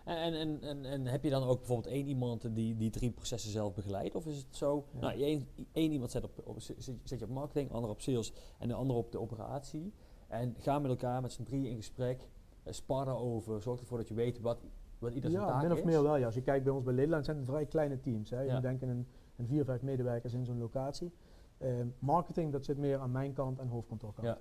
En, 0.03 0.33
en, 0.33 0.61
en, 0.61 0.85
en, 0.85 1.05
heb 1.05 1.23
je 1.23 1.29
dan 1.29 1.43
ook 1.43 1.57
bijvoorbeeld 1.57 1.93
één 1.93 2.07
iemand 2.07 2.55
die 2.55 2.75
die 2.77 2.89
drie 2.89 3.11
processen 3.11 3.51
zelf 3.51 3.73
begeleidt? 3.73 4.15
Of 4.15 4.25
is 4.25 4.37
het 4.37 4.55
zo, 4.55 4.85
Ja. 4.93 4.99
nou, 4.99 5.21
één, 5.21 5.47
één 5.71 5.91
iemand 5.91 6.11
zet, 6.11 6.23
op, 6.23 6.41
op, 6.43 6.59
zet 7.03 7.19
je 7.19 7.23
op 7.25 7.29
marketing, 7.31 7.71
ander 7.71 7.89
op 7.89 8.01
sales 8.01 8.33
en 8.57 8.67
de 8.67 8.73
ander 8.73 8.95
op 8.95 9.11
de 9.11 9.19
operatie. 9.19 9.93
En 10.27 10.55
ga 10.57 10.79
met 10.79 10.91
elkaar 10.91 11.21
met 11.21 11.31
z'n 11.31 11.43
drieën 11.43 11.69
in 11.69 11.75
gesprek, 11.75 12.27
sparren 12.73 13.17
over, 13.17 13.61
zorg 13.61 13.79
ervoor 13.79 13.97
dat 13.97 14.07
je 14.07 14.13
weet 14.13 14.39
wat, 14.39 14.65
wat 14.99 15.13
ieder 15.13 15.29
zijn 15.29 15.43
Ja, 15.43 15.49
taak 15.49 15.61
min 15.61 15.71
of 15.71 15.77
is. 15.77 15.83
meer 15.83 16.03
wel. 16.03 16.15
Ja. 16.17 16.25
Als 16.25 16.35
je 16.35 16.41
kijkt 16.41 16.63
bij 16.63 16.73
ons 16.73 16.83
bij 16.83 16.93
Nederland 16.93 17.25
zijn 17.25 17.37
het 17.37 17.45
vrij 17.45 17.65
kleine 17.65 17.99
teams. 17.99 18.29
Hè. 18.29 18.39
Je 18.41 18.47
Ja. 18.51 18.59
denken 18.59 18.89
een, 18.89 19.07
een 19.35 19.47
vier, 19.47 19.65
vijf 19.65 19.81
medewerkers 19.81 20.33
in 20.33 20.45
zo'n 20.45 20.57
locatie. 20.57 21.11
Ehm, 21.57 21.87
marketing, 21.99 22.51
dat 22.51 22.65
zit 22.65 22.77
meer 22.77 22.97
aan 22.99 23.11
mijn 23.11 23.33
kant 23.33 23.59
en 23.59 23.67
hoofdkantoorkant. 23.67 24.27
Ja. 24.27 24.37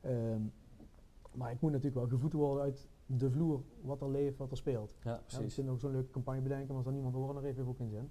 Ehm, 0.00 0.40
maar 1.32 1.50
ik 1.50 1.60
moet 1.60 1.70
natuurlijk 1.72 2.00
wel 2.00 2.08
gevoed 2.18 2.32
worden 2.32 2.62
uit 2.62 2.88
de 3.06 3.30
vloer, 3.30 3.62
wat 3.80 4.00
er 4.02 4.10
leeft, 4.10 4.38
wat 4.38 4.50
er 4.50 4.56
speelt. 4.56 4.94
Ja, 5.02 5.10
Ja, 5.10 5.16
we 5.16 5.22
precies. 5.24 5.54
kunnen 5.54 5.72
ook 5.72 5.80
zo'n 5.80 5.90
leuke 5.90 6.10
campagne 6.10 6.40
bedenken, 6.40 6.66
maar 6.68 6.76
als 6.76 6.86
er 6.86 6.92
niemand 6.92 7.14
horen, 7.14 7.34
dan 7.34 7.44
heeft 7.44 7.58
het 7.58 7.66
ook 7.66 7.76
geen 7.76 7.90
zin. 7.90 8.10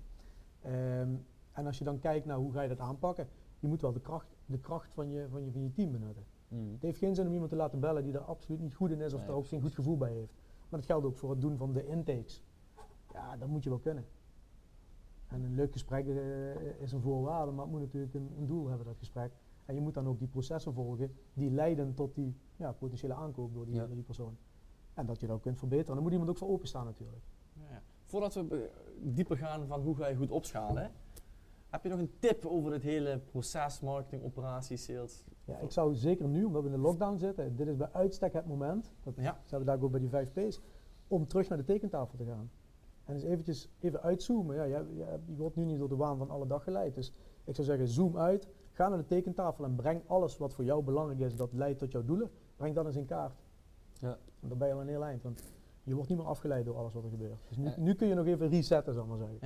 Ehm, 0.61 1.15
en 1.51 1.65
als 1.65 1.77
je 1.77 1.83
dan 1.83 1.99
kijkt 1.99 2.25
naar 2.25 2.37
hoe 2.37 2.51
ga 2.51 2.61
je 2.61 2.69
dat 2.69 2.79
aanpakken, 2.79 3.27
je 3.59 3.67
moet 3.67 3.81
wel 3.81 3.91
de 3.93 3.99
kracht, 4.01 4.35
de 4.45 4.59
kracht 4.59 4.93
van, 4.93 5.09
je, 5.09 5.27
van, 5.29 5.45
je, 5.45 5.51
van 5.51 5.61
je 5.63 5.71
team 5.71 5.91
benutten. 5.91 6.23
Mm. 6.49 6.71
Het 6.71 6.81
heeft 6.81 6.97
geen 6.97 7.15
zin 7.15 7.27
om 7.27 7.33
iemand 7.33 7.49
te 7.49 7.55
laten 7.55 7.79
bellen 7.79 8.03
die 8.03 8.13
er 8.13 8.19
absoluut 8.19 8.61
niet 8.61 8.75
goed 8.75 8.91
in 8.91 9.01
is 9.01 9.13
of 9.13 9.19
Nee, 9.19 9.27
daar 9.27 9.37
ook 9.37 9.47
geen 9.47 9.61
goed 9.61 9.73
gevoel 9.73 9.97
bij 9.97 10.11
heeft. 10.11 10.33
Maar 10.69 10.79
dat 10.79 10.85
geldt 10.85 11.05
ook 11.05 11.17
voor 11.17 11.29
het 11.29 11.41
doen 11.41 11.57
van 11.57 11.73
de 11.73 11.87
intakes. 11.87 12.43
Ja, 13.13 13.37
dat 13.37 13.47
moet 13.47 13.63
je 13.63 13.69
wel 13.69 13.79
kunnen. 13.79 14.05
En 15.27 15.43
een 15.43 15.55
leuk 15.55 15.71
gesprek 15.71 16.07
eh, 16.07 16.81
is 16.81 16.91
een 16.91 17.01
voorwaarde, 17.01 17.51
maar 17.51 17.61
het 17.61 17.71
moet 17.71 17.81
natuurlijk 17.81 18.13
een, 18.13 18.31
een 18.37 18.45
doel 18.45 18.67
hebben, 18.67 18.85
dat 18.85 18.97
gesprek. 18.97 19.31
En 19.65 19.75
je 19.75 19.81
moet 19.81 19.93
dan 19.93 20.07
ook 20.07 20.19
die 20.19 20.27
processen 20.27 20.73
volgen 20.73 21.11
die 21.33 21.51
leiden 21.51 21.93
tot 21.93 22.15
die 22.15 22.35
ja, 22.55 22.71
potentiële 22.71 23.13
aankoop 23.13 23.53
door 23.53 23.65
die, 23.65 23.75
Ja. 23.75 23.85
door 23.85 23.95
die 23.95 24.03
persoon. 24.03 24.37
En 24.93 25.05
dat 25.05 25.19
je 25.19 25.27
dat 25.27 25.35
ook 25.35 25.41
kunt 25.41 25.57
verbeteren. 25.57 25.93
Dan 25.93 26.03
moet 26.03 26.11
iemand 26.11 26.29
ook 26.29 26.37
voor 26.37 26.49
openstaan 26.49 26.85
natuurlijk. 26.85 27.23
Ja, 27.53 27.63
ja. 27.69 27.81
Voordat 28.03 28.33
we 28.33 28.69
dieper 29.01 29.37
gaan 29.37 29.67
van 29.67 29.81
hoe 29.81 29.95
ga 29.95 30.07
je 30.07 30.15
goed 30.15 30.31
opschalen, 30.31 30.91
heb 31.69 31.83
je 31.83 31.89
nog 31.89 31.99
een 31.99 32.11
tip 32.19 32.45
over 32.45 32.71
het 32.71 32.81
hele 32.83 33.19
proces, 33.19 33.79
marketing, 33.79 34.23
operaties, 34.23 34.83
sales? 34.83 35.23
Ja, 35.45 35.57
ik 35.57 35.71
zou 35.71 35.95
zeker 35.95 36.27
nu, 36.27 36.43
omdat 36.43 36.61
we 36.61 36.67
in 36.69 36.73
de 36.75 36.81
lockdown 36.81 37.17
zitten, 37.17 37.55
dit 37.55 37.67
is 37.67 37.75
bij 37.75 37.89
uitstek 37.91 38.33
het 38.33 38.45
moment, 38.47 38.91
dat 39.03 39.13
Ja. 39.17 39.39
zijn 39.45 39.61
we 39.61 39.67
daar 39.67 39.81
ook 39.81 39.91
bij 39.91 39.99
die 39.99 40.09
5 40.09 40.31
P's, 40.33 40.61
om 41.07 41.27
terug 41.27 41.49
naar 41.49 41.57
de 41.57 41.63
tekentafel 41.63 42.17
te 42.17 42.25
gaan. 42.25 42.51
En 43.05 43.13
eens 43.13 43.23
eventjes 43.23 43.69
even 43.79 44.01
uitzoomen. 44.01 44.55
Ja, 44.55 44.63
je, 44.63 44.85
je, 44.95 45.05
je 45.25 45.35
wordt 45.35 45.55
nu 45.55 45.65
niet 45.65 45.79
door 45.79 45.89
de 45.89 45.95
waan 45.95 46.17
van 46.17 46.29
alle 46.29 46.47
dag 46.47 46.63
geleid. 46.63 46.95
Dus 46.95 47.13
ik 47.43 47.55
zou 47.55 47.67
zeggen, 47.67 47.87
zoom 47.87 48.17
uit. 48.17 48.47
Ga 48.71 48.87
naar 48.89 48.97
de 48.97 49.05
tekentafel 49.05 49.63
en 49.65 49.75
breng 49.75 50.01
alles 50.07 50.37
wat 50.37 50.53
voor 50.53 50.63
jou 50.63 50.83
belangrijk 50.83 51.19
is, 51.19 51.35
dat 51.35 51.53
leidt 51.53 51.79
tot 51.79 51.91
jouw 51.91 52.03
doelen. 52.05 52.29
Breng 52.55 52.75
dat 52.75 52.85
eens 52.85 52.95
in 52.95 53.05
kaart. 53.05 53.33
Ja. 53.93 54.17
En 54.39 54.49
dan 54.49 54.57
ben 54.57 54.67
je 54.67 54.73
al 54.73 54.81
een 54.81 54.87
heel 54.87 55.03
eind. 55.03 55.23
Want 55.23 55.43
je 55.83 55.93
wordt 55.93 56.09
niet 56.09 56.17
meer 56.17 56.27
afgeleid 56.27 56.65
door 56.65 56.75
alles 56.77 56.93
wat 56.93 57.03
er 57.03 57.09
gebeurt. 57.09 57.39
Dus 57.47 57.57
nu, 57.57 57.65
Ja. 57.65 57.73
nu 57.77 57.93
kun 57.95 58.07
je 58.07 58.13
nog 58.13 58.25
even 58.25 58.49
resetten, 58.49 58.93
zal 58.93 59.03
ik 59.03 59.09
maar 59.09 59.17
zeggen. 59.17 59.37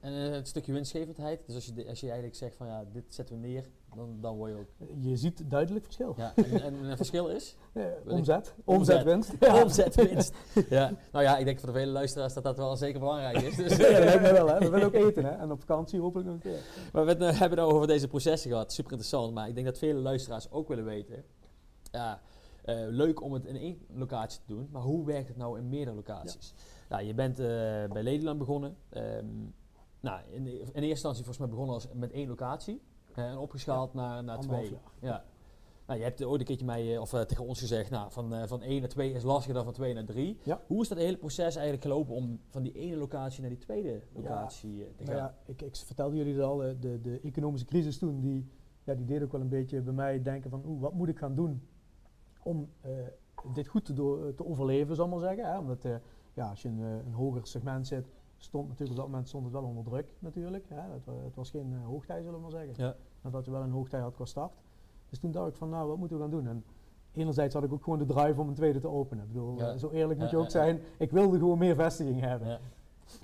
En 0.00 0.12
eh, 0.12 0.30
het 0.30 0.48
stukje 0.48 0.72
winstgevendheid, 0.72 1.46
dus 1.46 1.54
als 1.54 1.64
je, 1.66 1.72
de- 1.72 1.88
als 1.88 2.00
je 2.00 2.06
eigenlijk 2.06 2.36
zegt 2.36 2.56
van 2.56 2.66
ja, 2.66 2.84
dit 2.92 3.04
zetten 3.08 3.40
we 3.40 3.46
neer, 3.46 3.68
dan, 3.96 4.16
dan 4.20 4.36
word 4.36 4.50
je 4.50 4.56
ook. 4.58 4.88
Je 5.00 5.16
ziet 5.16 5.50
duidelijk 5.50 5.84
verschil. 5.84 6.14
Ja, 6.16 6.32
en, 6.36 6.62
en 6.62 6.74
het 6.84 6.96
verschil 7.04 7.28
is? 7.28 7.56
Eh, 7.72 7.84
ik- 7.86 7.90
omzet, 8.10 8.54
Omzet. 8.64 8.96
omzetwinst. 8.96 9.32
Ja. 9.40 9.62
Omzetwinst. 9.62 10.34
Ja, 10.68 10.92
nou 11.12 11.24
ja, 11.24 11.36
ik 11.38 11.44
denk 11.44 11.58
voor 11.58 11.68
de 11.72 11.78
vele 11.78 11.92
luisteraars 11.92 12.34
dat 12.34 12.44
dat 12.44 12.56
wel 12.56 12.76
zeker 12.76 13.00
belangrijk 13.00 13.36
is. 13.40 13.56
Dus, 13.56 13.76
Ja, 13.76 13.90
dat 13.92 14.04
lijkt 14.04 14.22
me 14.22 14.32
wel, 14.32 14.46
hè. 14.48 14.58
We 14.58 14.68
willen 14.68 14.86
ook 14.86 14.94
eten, 14.94 15.24
hè. 15.24 15.30
En 15.30 15.50
op 15.50 15.60
vakantie 15.60 16.00
hopelijk 16.00 16.26
nog 16.26 16.36
een 16.36 16.42
keer. 16.42 16.60
Maar 16.92 17.04
we 17.04 17.10
hebben 17.10 17.28
het 17.40 17.54
nou 17.54 17.72
over 17.72 17.86
deze 17.86 18.08
processen 18.08 18.50
gehad, 18.50 18.72
super 18.72 18.90
interessant. 18.92 19.34
Maar 19.34 19.48
ik 19.48 19.54
denk 19.54 19.66
dat 19.66 19.78
vele 19.78 20.00
luisteraars 20.00 20.50
ook 20.50 20.68
willen 20.68 20.84
weten. 20.84 21.24
Ja, 21.92 22.20
eh, 22.64 22.76
leuk 22.88 23.22
om 23.22 23.32
het 23.32 23.44
in 23.44 23.56
één 23.56 23.78
locatie 23.94 24.40
te 24.46 24.54
doen, 24.54 24.68
maar 24.72 24.82
hoe 24.82 25.04
werkt 25.06 25.28
het 25.28 25.36
nou 25.36 25.58
in 25.58 25.68
meerdere 25.68 25.96
locaties? 25.96 26.54
Nou, 26.88 27.02
je 27.02 27.14
bent 27.14 27.38
eh, 27.38 27.46
bij 27.92 28.02
Ladyland 28.02 28.38
begonnen. 28.38 28.76
Ehm, 28.88 29.24
nou, 30.00 30.20
in, 30.30 30.44
de- 30.44 30.50
in 30.50 30.64
eerste 30.64 30.88
instantie 30.88 31.24
volgens 31.24 31.38
mij 31.38 31.48
begonnen 31.48 31.74
als 31.74 31.88
met 31.92 32.10
één 32.12 32.28
locatie. 32.28 32.82
en 33.14 33.36
opgeschaald 33.38 33.94
naar, 33.94 34.24
naar 34.24 34.40
twee. 34.40 34.70
jaar. 34.70 34.80
Ja. 35.00 35.24
Nou, 35.86 36.00
je 36.00 36.06
hebt 36.06 36.24
ooit 36.24 36.40
een 36.40 36.46
keertje 36.46 36.66
mij, 36.66 36.94
eh, 36.94 37.00
of 37.00 37.12
eh, 37.12 37.20
tegen 37.20 37.44
ons 37.46 37.58
gezegd, 37.58 37.90
nou, 37.90 38.12
van, 38.12 38.34
eh, 38.34 38.46
van 38.46 38.62
1 38.62 38.80
naar 38.80 38.88
2 38.88 39.12
is 39.12 39.22
lastiger 39.22 39.54
dan 39.54 39.64
van 39.64 39.72
2 39.72 39.94
naar 39.94 40.04
3. 40.04 40.38
Ja. 40.42 40.60
Hoe 40.66 40.82
is 40.82 40.88
dat 40.88 40.98
hele 40.98 41.16
proces 41.16 41.54
eigenlijk 41.54 41.82
gelopen 41.82 42.14
om 42.14 42.40
van 42.48 42.62
die 42.62 42.72
ene 42.72 42.96
locatie 42.96 43.40
naar 43.40 43.50
die 43.50 43.58
tweede 43.58 44.02
locatie 44.12 44.92
te 44.96 45.04
gaan? 45.04 45.14
Nou 45.14 45.18
ja, 45.18 45.36
ik, 45.46 45.62
ik 45.62 45.76
vertelde 45.76 46.16
jullie 46.16 46.34
het 46.34 46.42
al, 46.42 46.56
de, 46.56 47.00
de 47.00 47.20
economische 47.22 47.66
crisis 47.66 47.98
toen, 47.98 48.20
die, 48.20 48.48
ja, 48.84 48.94
die 48.94 49.04
deed 49.06 49.22
ook 49.22 49.32
wel 49.32 49.40
een 49.40 49.48
beetje 49.48 49.80
bij 49.80 49.92
mij 49.92 50.22
denken 50.22 50.50
van, 50.50 50.62
oeh, 50.66 50.80
wat 50.80 50.94
moet 50.94 51.08
ik 51.08 51.18
gaan 51.18 51.34
doen 51.34 51.62
om 52.42 52.68
dit 53.54 53.68
goed 53.68 53.84
te, 53.84 53.92
te 54.36 54.46
overleven, 54.46 54.96
zal 54.96 55.04
ik 55.04 55.10
maar 55.10 55.20
zeggen. 55.20 55.44
Hè? 55.44 55.58
Omdat, 55.58 55.82
ja, 56.34 56.48
als 56.50 56.62
je 56.62 56.68
in 56.68 56.78
een 56.78 57.12
hoger 57.12 57.46
segment 57.46 57.86
zit, 57.86 58.06
stond 58.38 58.68
natuurlijk 58.68 58.90
op 58.98 59.04
dat 59.04 59.06
moment 59.10 59.28
stond 59.28 59.44
het 59.44 59.52
wel 59.52 59.62
onder 59.64 59.84
druk 59.84 60.14
natuurlijk. 60.18 60.64
Hè? 60.68 60.80
Het, 60.92 61.06
het 61.24 61.34
was 61.34 61.50
geen 61.50 61.72
eh, 61.74 61.84
hoogtij, 61.84 62.22
zullen 62.22 62.34
we 62.34 62.40
maar 62.40 62.50
zeggen. 62.50 62.84
Ja. 62.84 62.96
Nadat 63.20 63.44
je 63.44 63.50
wel 63.50 63.62
een 63.62 63.70
hoogtij 63.70 64.00
had 64.00 64.14
qua 64.14 64.24
start. 64.24 64.52
Dus 65.08 65.18
toen 65.18 65.30
dacht 65.30 65.48
ik 65.48 65.54
van, 65.56 65.68
nou, 65.68 65.88
wat 65.88 65.96
moeten 65.98 66.16
we 66.16 66.22
gaan 66.22 66.30
doen? 66.32 66.46
En 66.46 66.64
enerzijds 67.12 67.54
had 67.54 67.64
ik 67.64 67.72
ook 67.72 67.82
gewoon 67.82 67.98
de 67.98 68.04
drive 68.06 68.40
om 68.40 68.48
een 68.48 68.54
tweede 68.54 68.80
te 68.80 68.88
openen. 68.88 69.24
Ik 69.24 69.32
bedoel, 69.32 69.56
Ja. 69.56 69.72
eh, 69.72 69.78
zo 69.78 69.90
eerlijk 69.90 70.20
moet 70.20 70.30
je 70.30 70.36
ook 70.36 70.50
zijn. 70.50 70.80
Ik 70.98 71.10
wilde 71.10 71.38
gewoon 71.38 71.58
meer 71.58 71.74
vestiging 71.74 72.20
hebben. 72.20 72.48
Ja. 72.48 72.58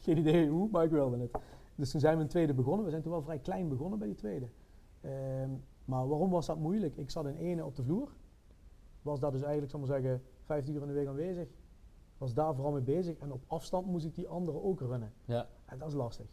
Geen 0.01 0.19
idee 0.19 0.49
hoe, 0.49 0.69
maar 0.71 0.85
ik 0.85 0.91
wilde 0.91 1.19
het. 1.19 1.31
Dus 1.75 1.91
toen 1.91 2.01
zijn 2.01 2.17
we 2.17 2.23
een 2.23 2.29
tweede 2.29 2.55
begonnen. 2.55 2.85
We 2.85 2.91
zijn 2.91 3.03
toen 3.03 3.13
wel 3.13 3.23
vrij 3.23 3.39
klein 3.39 3.69
begonnen 3.69 3.99
bij 3.99 4.09
die 4.09 4.17
tweede. 4.17 4.47
Ehm, 5.01 5.51
maar 5.85 6.09
waarom 6.09 6.31
was 6.31 6.47
dat 6.47 6.59
moeilijk? 6.59 6.97
Ik 6.97 7.11
zat 7.11 7.27
in 7.27 7.37
ene 7.37 7.65
op 7.65 7.77
de 7.77 7.83
vloer. 7.83 8.09
Was 9.03 9.21
daar 9.21 9.31
dus 9.33 9.43
eigenlijk, 9.43 9.71
zal 9.71 9.81
ik 9.81 9.89
maar 9.89 10.01
zeggen, 10.01 10.23
15 10.43 10.75
uur 10.75 10.81
in 10.83 10.87
de 10.89 10.93
week 10.95 11.07
aanwezig. 11.09 11.49
Was 12.25 12.35
daar 12.35 12.55
vooral 12.55 12.73
mee 12.73 12.83
bezig. 12.83 13.19
En 13.19 13.33
op 13.33 13.43
afstand 13.47 13.87
moest 13.87 14.05
ik 14.05 14.15
die 14.15 14.29
andere 14.29 14.63
ook 14.63 14.81
runnen. 14.81 15.13
Ja. 15.25 15.49
En 15.67 15.79
dat 15.79 15.89
is 15.89 15.95
lastig. 15.95 16.27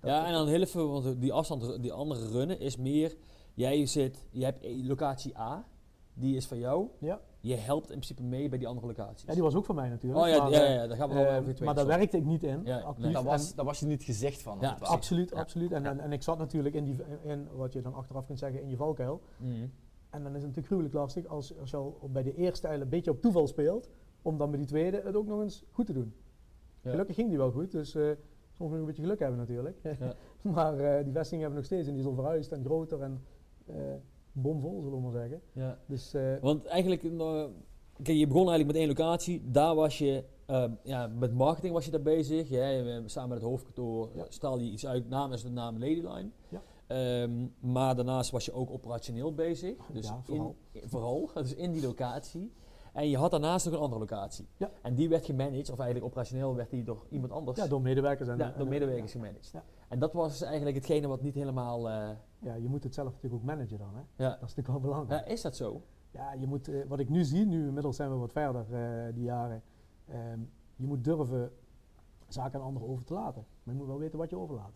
Dat- 0.00 0.10
Ja, 0.10 0.26
en 0.26 0.32
dan 0.32 0.48
heel 0.48 0.60
even, 0.60 0.90
want 0.90 1.20
die 1.20 1.32
afstand, 1.32 1.82
die 1.82 1.92
andere 1.92 2.28
runnen 2.28 2.60
is 2.60 2.76
meer, 2.76 3.16
jij 3.54 3.86
zit, 3.86 4.24
je 4.30 4.44
hebt 4.44 4.64
eh, 4.64 4.86
locatie 4.86 5.38
A, 5.38 5.64
die 6.14 6.36
is 6.36 6.46
van 6.46 6.58
jou. 6.58 6.88
Ja. 6.98 7.20
Je 7.40 7.54
helpt 7.54 7.84
in 7.90 7.94
principe 7.96 8.22
mee 8.22 8.48
bij 8.48 8.58
die 8.58 8.68
andere 8.68 8.86
locaties. 8.86 9.26
ja, 9.26 9.32
die 9.34 9.42
was 9.42 9.54
ook 9.54 9.64
van 9.64 9.74
mij 9.74 9.88
natuurlijk. 9.88 10.22
oh 10.22 10.28
ja, 10.28 10.42
maar, 10.42 10.50
ja, 10.50 10.64
eh, 10.64 10.74
ja, 10.74 10.86
daar 10.86 10.96
gaan 10.96 11.08
we 11.08 11.14
wel 11.14 11.38
over 11.38 11.54
twee 11.54 11.66
maar 11.66 11.74
daar 11.76 11.86
werkte 11.86 12.16
ik 12.16 12.24
niet 12.24 12.42
in. 12.42 12.60
Ja, 12.64 12.94
nee. 12.98 13.12
Daar 13.12 13.24
was, 13.24 13.54
daar 13.54 13.64
was 13.64 13.80
je 13.80 13.86
niet 13.86 14.02
gezicht 14.02 14.42
van. 14.42 14.58
Ja, 14.60 14.76
absoluut, 14.80 15.30
Ja. 15.30 15.36
absoluut. 15.38 15.72
En, 15.72 15.82
Ja. 15.82 15.90
en, 15.90 16.00
en 16.00 16.12
ik 16.12 16.22
zat 16.22 16.38
natuurlijk 16.38 16.74
in, 16.74 16.84
die, 16.84 16.96
in 17.22 17.48
wat 17.56 17.72
je 17.72 17.80
dan 17.80 17.94
achteraf 17.94 18.26
kunt 18.26 18.38
zeggen 18.38 18.62
in 18.62 18.68
je 18.68 18.76
valkuil. 18.76 19.20
Mhm. 19.36 19.66
En 20.10 20.22
dan 20.22 20.30
is 20.30 20.42
het 20.42 20.42
natuurlijk 20.42 20.66
gruwelijk 20.66 20.94
lastig 20.94 21.26
als, 21.26 21.58
als 21.58 21.70
je 21.70 21.76
al 21.76 21.98
bij 22.12 22.22
de 22.22 22.34
eerste 22.34 22.66
eigenlijk 22.66 22.82
een 22.82 22.96
beetje 22.98 23.10
op 23.10 23.20
toeval 23.20 23.46
speelt, 23.46 23.90
om 24.22 24.38
dan 24.38 24.50
bij 24.50 24.58
die 24.58 24.68
tweede 24.68 25.00
het 25.04 25.14
ook 25.14 25.26
nog 25.26 25.40
eens 25.40 25.64
goed 25.72 25.86
te 25.86 25.92
doen. 25.92 26.14
Ja. 26.82 26.90
Gelukkig 26.90 27.14
ging 27.14 27.28
die 27.28 27.38
wel 27.38 27.50
goed, 27.50 27.70
dus 27.70 27.94
eh 27.94 28.10
soms 28.52 28.70
moet 28.70 28.70
je 28.70 28.76
een 28.78 28.86
beetje 28.86 29.02
geluk 29.02 29.18
hebben 29.18 29.38
natuurlijk. 29.38 29.76
Ja. 29.82 30.14
maar 30.54 30.78
eh, 30.78 31.04
die 31.04 31.12
vestiging 31.12 31.40
hebben 31.42 31.48
we 31.50 31.54
nog 31.56 31.64
steeds 31.64 31.86
en 31.86 31.92
die 31.92 32.02
is 32.02 32.08
al 32.08 32.14
verhuisd 32.14 32.52
en 32.52 32.64
groter 32.64 33.00
en 33.02 33.22
eh, 33.66 33.74
bomvol, 34.32 34.80
zullen 34.82 34.96
we 34.96 35.02
maar 35.02 35.12
zeggen. 35.20 35.40
Ja. 35.52 35.78
Dus 35.86 36.14
Want 36.40 36.64
eigenlijk, 36.64 37.00
kijk, 38.02 38.18
je 38.18 38.26
begon 38.26 38.48
eigenlijk 38.48 38.66
met 38.66 38.76
één 38.76 38.86
locatie, 38.88 39.50
daar 39.50 39.74
was 39.74 39.98
je, 39.98 40.24
ja, 40.82 41.06
met 41.18 41.34
marketing 41.34 41.72
was 41.72 41.84
je 41.84 41.90
daar 41.90 42.02
bezig. 42.02 42.48
Ja, 42.48 42.68
je- 42.68 43.02
samen 43.06 43.28
met 43.28 43.38
het 43.38 43.48
hoofdkantoor 43.48 44.08
Ja. 44.14 44.24
straalde 44.28 44.64
je 44.64 44.70
iets 44.70 44.86
uit 44.86 45.08
namens 45.08 45.42
de 45.42 45.50
naam 45.50 45.78
Ladyline. 45.78 46.30
Ja. 46.48 46.62
Ehm, 46.86 47.46
maar 47.60 47.96
daarnaast 47.96 48.30
was 48.30 48.44
je 48.44 48.52
ook 48.52 48.70
operationeel 48.70 49.34
bezig. 49.34 49.76
Dus 49.92 50.06
Ja, 50.08 50.20
vooral. 50.22 50.56
In, 50.72 50.88
vooral, 50.88 51.30
dus 51.34 51.54
in 51.54 51.72
die 51.72 51.82
locatie. 51.82 52.52
En 52.92 53.08
je 53.08 53.16
had 53.16 53.30
daarnaast 53.30 53.64
nog 53.64 53.74
een 53.74 53.80
andere 53.80 54.00
locatie. 54.00 54.48
Ja. 54.56 54.70
En 54.82 54.94
die 54.94 55.08
werd 55.08 55.24
gemanaged, 55.24 55.70
of 55.70 55.78
eigenlijk 55.78 56.04
operationeel 56.06 56.54
werd 56.54 56.70
die 56.70 56.84
door 56.84 57.06
iemand 57.10 57.32
anders. 57.32 57.58
ja, 57.58 57.66
door 57.66 57.80
medewerkers 57.82 58.28
en, 58.28 58.38
Ja, 58.38 58.52
en- 58.52 58.58
door 58.58 58.68
medewerkers 58.68 59.12
gemanaged. 59.12 59.50
Ja. 59.52 59.62
En 59.88 59.98
dat 59.98 60.12
was 60.12 60.30
dus 60.38 60.42
eigenlijk 60.42 60.76
hetgene 60.76 61.06
wat 61.06 61.22
niet 61.22 61.34
helemaal... 61.34 61.88
eh, 61.90 62.08
Ja, 62.38 62.54
je 62.54 62.68
moet 62.68 62.84
het 62.84 62.94
zelf 62.94 63.06
natuurlijk 63.12 63.34
ook 63.42 63.48
managen 63.48 63.78
dan. 63.78 63.94
Hè? 63.94 64.24
ja. 64.24 64.28
Dat 64.30 64.34
is 64.48 64.54
natuurlijk 64.54 64.68
wel 64.68 64.80
belangrijk. 64.80 65.26
Ja, 65.26 65.32
is 65.32 65.40
dat 65.42 65.56
zo? 65.56 65.82
Ja, 66.10 66.32
je 66.32 66.46
moet, 66.46 66.68
eh, 66.68 66.84
wat 66.88 66.98
ik 67.00 67.08
nu 67.08 67.24
zie, 67.24 67.46
nu 67.46 67.66
inmiddels 67.66 67.96
zijn 67.96 68.10
we 68.10 68.16
wat 68.16 68.32
verder 68.32 68.64
eh, 68.70 69.14
die 69.14 69.24
jaren, 69.24 69.62
ehm, 70.08 70.38
je 70.76 70.86
moet 70.86 71.04
durven 71.04 71.52
zaken 72.28 72.60
aan 72.60 72.66
anderen 72.66 72.88
over 72.88 73.04
te 73.04 73.14
laten. 73.14 73.44
Maar 73.62 73.74
je 73.74 73.80
moet 73.80 73.88
wel 73.88 73.98
weten 73.98 74.18
wat 74.18 74.30
je 74.30 74.36
overlaat. 74.38 74.72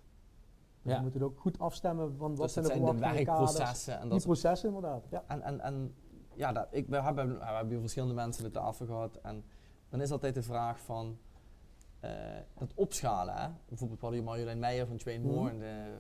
Dus 0.83 0.93
Ja. 0.93 0.99
Je 0.99 1.05
moet 1.05 1.15
het 1.15 1.23
ook 1.23 1.39
goed 1.39 1.59
afstemmen 1.59 2.17
van 2.17 2.37
wat 2.37 2.55
Dus 2.55 2.67
zijn 2.67 2.85
de 2.85 2.93
de 2.93 2.99
werkprocessen. 2.99 3.95
En, 3.95 4.01
Die 4.01 4.11
dat, 4.11 4.23
processen 4.23 4.69
inderdaad, 4.69 5.07
ja. 5.11 5.25
en, 5.27 5.43
en, 5.43 5.61
en 5.61 5.95
ja, 6.37 6.53
dat, 6.53 6.67
ik, 6.71 6.89
we, 6.89 7.03
hebben, 7.03 7.39
we 7.39 7.45
hebben 7.45 7.69
hier 7.73 7.81
verschillende 7.81 8.15
mensen 8.15 8.45
aan 8.45 8.51
de 8.53 8.59
tafel 8.59 8.87
gehad. 8.87 9.17
En 9.23 9.45
dan 9.89 10.01
is 10.01 10.11
altijd 10.11 10.35
de 10.35 10.43
vraag 10.43 10.81
van 10.81 11.19
eh, 12.01 12.11
dat 12.59 12.73
opschalen. 12.75 13.35
Hè? 13.35 13.49
Bijvoorbeeld 13.69 14.01
we 14.01 14.07
hadden 14.07 14.25
Marjolein 14.25 14.59
Meijer 14.59 14.87
van 14.87 14.97
Train 14.97 15.23
More. 15.23 15.51
Mhm. 15.53 15.59
de- 15.61 15.93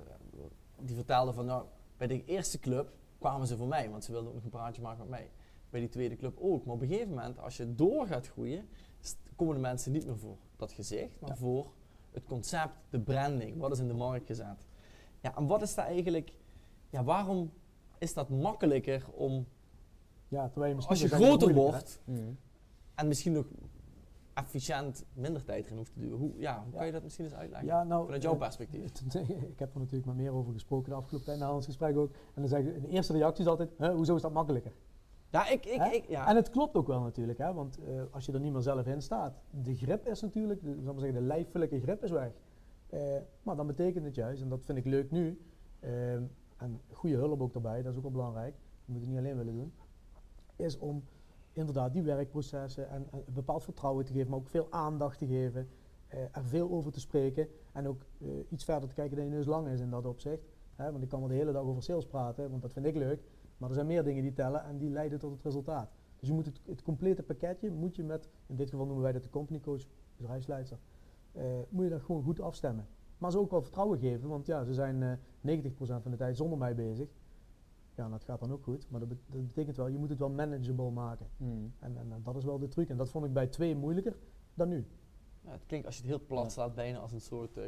die 0.81 0.95
vertelde 0.95 1.33
van 1.33 1.47
nou, 1.47 1.65
bij 1.97 2.07
de 2.07 2.25
eerste 2.25 2.59
club 2.59 2.93
kwamen 3.19 3.47
ze 3.47 3.57
voor 3.57 3.69
mij. 3.69 3.91
Want 3.91 4.05
ze 4.05 4.11
wilden 4.11 4.29
ook 4.29 4.35
nog 4.35 4.45
een 4.45 4.51
praatje 4.51 4.83
maken 4.83 4.99
met 5.01 5.09
mij. 5.09 5.31
Bij 5.71 5.81
die 5.81 5.89
tweede 5.89 6.17
club 6.17 6.39
ook. 6.41 6.65
Maar 6.65 6.75
op 6.75 6.81
een 6.81 6.89
gegeven 6.89 7.09
moment, 7.09 7.39
als 7.39 7.57
je 7.57 7.75
door 7.75 8.07
gaat 8.07 8.27
groeien, 8.29 8.69
komen 9.37 9.55
de 9.55 9.61
mensen 9.61 9.93
niet 9.93 10.07
meer 10.07 10.19
voor 10.19 10.37
dat 10.57 10.73
gezicht. 10.73 11.21
Maar 11.21 11.31
Ja. 11.31 11.37
voor 11.37 11.73
het 12.11 12.25
concept, 12.25 12.75
de 12.91 13.01
branding. 13.01 13.59
Wat 13.59 13.73
is 13.73 13.79
in 13.79 13.89
de 13.89 13.95
markt 13.95 14.27
gezet. 14.27 14.67
Ja, 15.21 15.37
en 15.37 15.47
wat 15.47 15.63
is 15.63 15.75
daar 15.75 15.87
eigenlijk... 15.87 16.33
Ja, 16.91 17.05
waarom 17.05 17.53
is 17.99 18.15
dat 18.15 18.29
makkelijker 18.29 19.05
om 19.13 19.47
ja 20.35 20.49
terwijl 20.49 20.69
je 20.69 20.75
misschien 20.75 20.97
als 20.97 21.05
je 21.05 21.09
dat 21.09 21.21
ik 21.21 21.27
groter 21.27 21.55
wordt 21.55 22.01
en 22.95 23.09
misschien 23.09 23.33
nog 23.33 23.47
efficiënt 24.35 25.05
minder 25.13 25.45
tijd 25.45 25.65
erin 25.65 25.77
hoeft 25.77 25.93
te 25.93 25.99
duren. 26.01 26.19
Hoe, 26.19 26.31
ja, 26.37 26.63
hoe 26.63 26.73
Ja. 26.73 26.77
kan 26.77 26.87
je 26.87 26.93
dat 26.93 27.03
misschien 27.03 27.25
eens 27.25 27.35
uitleggen? 27.35 27.69
Ja, 27.69 27.85
nou, 27.85 28.05
Vanuit 28.05 28.23
jouw 28.23 28.33
eh, 28.33 28.39
perspectief. 28.39 28.91
ik 29.53 29.59
heb 29.59 29.75
er 29.75 29.79
natuurlijk 29.81 30.07
maar 30.07 30.15
meer 30.15 30.33
over 30.33 30.53
gesproken 30.53 30.91
de 30.91 30.97
afgelopen 30.97 31.27
tijd, 31.27 31.39
na 31.39 31.55
ons 31.55 31.65
gesprek 31.65 31.97
ook. 31.97 32.11
En 32.13 32.41
dan 32.41 32.49
zeggen 32.49 32.81
de 32.83 32.89
eerste 32.89 33.13
reactie 33.13 33.45
is 33.45 33.51
altijd, 33.51 33.71
"Huh, 33.79 33.95
hoezo 33.95 34.15
is 34.17 34.23
dat 34.23 34.33
makkelijker? 34.33 34.73
Ja, 35.31 35.49
ik, 35.49 35.67
ik, 35.67 35.83
ik, 35.93 36.09
ja. 36.09 36.29
En 36.29 36.37
het 36.37 36.51
klopt 36.51 36.75
ook 36.77 36.87
wel 36.87 37.01
natuurlijk, 37.01 37.39
hè, 37.39 37.53
want 37.53 37.79
eh, 37.79 38.03
als 38.11 38.27
je 38.27 38.33
er 38.33 38.41
niet 38.41 38.53
meer 38.53 38.63
zelf 38.63 38.87
in 38.87 39.03
staat, 39.03 39.35
de 39.51 39.77
grip 39.77 40.07
is 40.07 40.21
natuurlijk, 40.21 40.63
de, 40.63 40.69
zal 40.71 40.79
ik 40.79 40.85
maar 40.85 40.95
zeggen, 41.01 41.21
de 41.21 41.27
lijfelijke 41.27 41.81
grip 41.81 42.05
is 42.05 42.11
weg. 42.11 42.31
Eh, 42.89 43.01
maar 43.43 43.57
dan 43.57 43.67
betekent 43.67 44.05
het 44.05 44.15
juist, 44.15 44.43
en 44.43 44.49
dat 44.49 44.65
vind 44.65 44.79
ik 44.79 44.85
leuk 44.85 45.11
nu, 45.11 45.41
ehm, 45.81 46.23
en 46.57 46.81
goede 46.93 47.17
hulp 47.17 47.41
ook 47.43 47.53
daarbij, 47.53 47.83
dat 47.83 47.91
is 47.93 47.97
ook 47.97 48.03
wel 48.03 48.13
belangrijk, 48.13 48.55
je 48.85 48.93
moet 48.93 49.01
het 49.01 49.11
niet 49.11 49.19
alleen 49.19 49.37
willen 49.37 49.55
doen, 49.55 49.73
is 50.57 50.79
om 50.79 51.05
inderdaad 51.53 51.93
die 51.93 52.03
werkprocessen 52.03 52.89
en, 52.89 53.07
en 53.11 53.23
een 53.27 53.35
bepaald 53.35 53.65
vertrouwen 53.65 54.05
te 54.05 54.13
geven, 54.13 54.31
maar 54.31 54.39
ook 54.39 54.49
veel 54.49 54.67
aandacht 54.71 55.19
te 55.19 55.27
geven, 55.27 55.69
eh, 56.07 56.19
er 56.33 56.45
veel 56.45 56.71
over 56.71 56.93
te 56.93 57.01
spreken 57.01 57.49
en 57.73 57.89
ook 57.89 58.03
eh, 58.21 58.29
iets 58.49 58.65
verder 58.65 58.89
te 58.89 58.95
kijken 58.95 59.17
dan 59.17 59.25
je 59.25 59.31
neus 59.31 59.47
lang 59.47 59.69
is 59.69 59.81
in 59.81 59.91
dat 59.91 60.07
opzicht. 60.07 60.45
Hè, 60.75 60.91
want 60.91 61.03
ik 61.03 61.09
kan 61.09 61.19
wel 61.19 61.29
de 61.29 61.35
hele 61.35 61.53
dag 61.53 61.63
over 61.63 61.83
sales 61.83 62.07
praten, 62.07 62.51
want 62.51 62.63
dat 62.63 62.73
vind 62.73 62.87
ik 62.87 62.95
leuk, 62.95 63.23
maar 63.57 63.69
er 63.69 63.75
zijn 63.75 63.87
meer 63.87 64.05
dingen 64.05 64.23
die 64.23 64.33
tellen 64.33 64.65
en 64.65 64.79
die 64.79 64.91
leiden 64.91 65.19
tot 65.19 65.31
het 65.31 65.43
resultaat. 65.43 65.91
Dus 66.19 66.29
je 66.29 66.35
moet 66.35 66.47
het, 66.47 66.61
het 66.65 66.83
complete 66.83 67.23
pakketje, 67.23 67.71
moet 67.71 67.97
je 67.97 68.05
met, 68.05 68.29
in 68.47 68.57
dit 68.57 68.71
geval 68.71 68.87
noemen 68.87 69.03
wij 69.03 69.13
dat 69.13 69.23
de 69.23 69.31
company 69.31 69.61
coach, 69.61 69.83
bedrijfsleider, 70.17 70.79
eh, 71.33 71.45
moet 71.69 71.85
je 71.85 71.91
dat 71.91 72.03
gewoon 72.03 72.23
goed 72.23 72.41
afstemmen. 72.41 72.87
Maar 73.19 73.31
ze 73.31 73.39
ook 73.39 73.51
wel 73.51 73.63
vertrouwen 73.63 73.99
geven, 73.99 74.29
want 74.29 74.47
ja, 74.47 74.65
ze 74.65 74.75
zijn 74.75 75.03
eh 75.03 75.13
90% 75.41 76.03
van 76.03 76.11
de 76.11 76.17
tijd 76.17 76.37
zonder 76.37 76.59
mij 76.59 76.75
bezig. 76.75 77.09
Ja, 77.97 78.09
dat 78.09 78.25
gaat 78.25 78.41
dan 78.41 78.53
ook 78.53 78.63
goed, 78.65 78.87
maar 78.91 79.01
dat, 79.01 79.09
bet- 79.09 79.19
dat 79.31 79.47
betekent 79.47 79.77
wel, 79.77 79.87
je 79.87 79.99
moet 79.99 80.09
het 80.09 80.19
wel 80.19 80.31
manageable 80.31 80.91
maken. 80.91 81.27
Mhm. 81.37 81.51
En, 81.79 81.97
en, 81.99 82.13
en 82.13 82.21
dat 82.23 82.37
is 82.37 82.45
wel 82.45 82.59
de 82.59 82.69
truc. 82.69 82.89
En 82.89 82.97
dat 82.97 83.11
vond 83.11 83.25
ik 83.25 83.33
bij 83.33 83.47
twee 83.47 83.77
moeilijker 83.77 84.17
dan 84.55 84.69
nu. 84.69 84.87
Ja, 85.41 85.51
het 85.51 85.67
klinkt 85.67 85.87
als 85.87 85.97
je 85.97 86.03
het 86.03 86.11
heel 86.11 86.21
plat 86.27 86.45
Ja. 86.45 86.49
slaat, 86.51 86.75
bijna 86.75 86.99
als 86.99 87.13
een 87.13 87.21
soort 87.21 87.57
eh, 87.57 87.65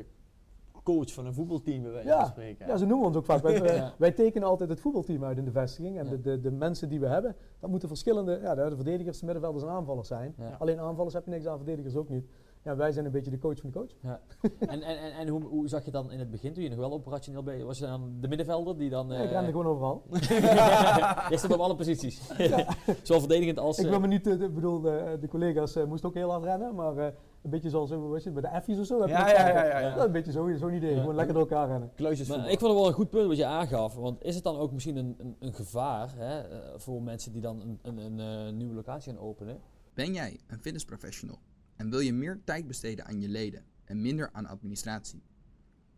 coach 0.83 1.13
van 1.13 1.27
een 1.27 1.35
voetbalteam 1.35 1.83
bij 1.83 1.93
wijze 1.93 2.09
Ja, 2.09 2.19
van 2.19 2.27
spreken. 2.27 2.67
Ja, 2.67 2.77
ze 2.77 2.87
noemen 2.87 3.07
ons 3.07 3.17
ook 3.17 3.25
vaak. 3.25 3.43
Wij, 3.43 3.61
wij- 3.63 3.77
Ja. 3.77 3.95
wij 3.99 4.13
tekenen 4.13 4.49
altijd 4.49 4.69
het 4.69 4.81
voetbalteam 4.81 5.25
uit 5.25 5.39
in 5.39 5.45
de 5.45 5.51
vestiging. 5.51 5.99
En 5.99 6.05
Ja. 6.05 6.11
de, 6.11 6.21
de, 6.21 6.41
de 6.41 6.51
mensen 6.51 6.89
die 6.89 7.01
we 7.01 7.07
hebben, 7.07 7.37
dat 7.59 7.71
moeten 7.71 7.89
verschillende, 7.89 8.39
ja, 8.43 8.55
de, 8.55 8.69
de 8.69 8.77
verdedigers, 8.77 9.19
de 9.19 9.25
middenvelders 9.25 9.65
en 9.65 9.71
aanvallers 9.71 10.09
zijn. 10.09 10.35
Alleen 10.59 10.79
aanvallers 10.79 11.15
heb 11.15 11.25
je 11.25 11.31
niks 11.31 11.47
aan, 11.47 11.57
verdedigers 11.57 11.97
ook 11.97 12.09
niet. 12.09 12.27
Ja, 12.67 12.77
wij 12.77 12.93
zijn 12.93 13.05
een 13.05 13.11
beetje 13.11 13.31
de 13.31 13.39
coach 13.39 13.59
van 13.61 13.71
de 13.71 13.79
coach. 13.79 13.91
Ja. 14.03 14.21
en 14.59 14.83
en, 14.83 14.99
en, 14.99 15.13
en 15.13 15.29
hoe, 15.29 15.43
hoe 15.45 15.69
zag 15.69 15.85
je 15.85 15.91
dan 15.91 16.11
in 16.13 16.19
het 16.19 16.31
begin, 16.31 16.53
toen 16.53 16.63
je 16.63 16.69
nog 16.69 16.79
wel 16.79 16.93
operationeel 16.93 17.43
bezig 17.43 17.65
was? 17.65 17.79
je 17.79 17.85
dan 17.87 18.17
de 18.21 18.29
middenvelder 18.29 18.77
die 18.79 18.91
dan... 18.91 19.09
Ja, 19.09 19.19
ik 19.19 19.25
eh, 19.25 19.31
rende 19.31 19.51
gewoon 19.51 19.67
overal. 19.67 20.03
je 21.31 21.35
stond 21.37 21.53
op 21.53 21.61
alle 21.61 21.77
posities. 21.77 22.21
Zowel 23.03 23.21
verdedigend 23.21 23.59
als... 23.59 23.79
Ik 23.79 23.85
eh, 23.85 23.91
wil 23.91 24.01
me 24.01 24.07
niet, 24.07 24.27
eh, 24.27 24.41
ik 24.41 24.55
bedoel, 24.55 24.81
de, 24.81 25.17
de 25.21 25.29
collega's 25.29 25.77
eh, 25.77 25.85
moesten 25.85 26.09
ook 26.09 26.15
heel 26.15 26.31
hard 26.31 26.45
rennen, 26.45 26.75
maar 26.75 26.97
eh, 26.97 27.05
een 27.43 27.51
beetje 27.51 27.71
zoals 27.71 27.91
was 27.91 28.25
het, 28.25 28.35
bij 28.35 28.43
de 28.43 28.61
F's 28.63 28.79
of 28.79 28.87
zo. 28.87 29.01
heb 29.01 29.09
Ja, 29.09 29.19
dat 29.27 29.31
ja, 29.37 29.49
ja, 29.49 29.65
ja, 29.65 29.79
ja. 29.79 29.97
een 30.05 30.13
beetje 30.13 30.33
zo- 30.33 30.55
zo'n 30.57 30.75
idee, 30.75 30.95
Ja. 30.95 31.01
gewoon 31.01 31.15
lekker 31.15 31.35
door 31.35 31.43
elkaar 31.49 31.69
rennen. 31.69 31.91
Kluisjes 31.95 32.29
Maar 32.29 32.39
ik 32.51 32.59
vond 32.59 32.71
het 32.73 32.81
wel 32.81 32.87
een 32.87 32.93
goed 32.95 33.11
punt 33.11 33.27
wat 33.27 33.37
je 33.37 33.47
aangaf. 33.47 33.95
Want 33.95 34.23
is 34.25 34.35
het 34.35 34.45
dan 34.45 34.57
ook 34.57 34.73
misschien 34.73 34.97
een, 34.97 35.15
een, 35.19 35.37
een 35.39 35.55
gevaar 35.55 36.13
hè, 36.17 36.39
eh, 36.41 36.59
voor 36.77 37.03
mensen 37.03 37.33
die 37.33 37.41
dan 37.43 37.61
een, 37.61 37.79
een, 37.83 37.99
een 37.99 38.47
eh, 38.47 38.53
nieuwe 38.53 38.75
locatie 38.75 39.13
gaan 39.13 39.23
openen? 39.23 39.59
Ben 39.95 40.13
jij 40.13 40.41
een 40.47 40.59
fitnessprofessional 40.61 41.39
en 41.77 41.91
wil 41.91 42.01
je 42.01 42.13
meer 42.13 42.41
tijd 42.45 42.67
besteden 42.67 43.05
aan 43.07 43.21
je 43.21 43.29
leden 43.29 43.65
en 43.85 44.01
minder 44.03 44.33
aan 44.33 44.47
administratie? 44.47 45.23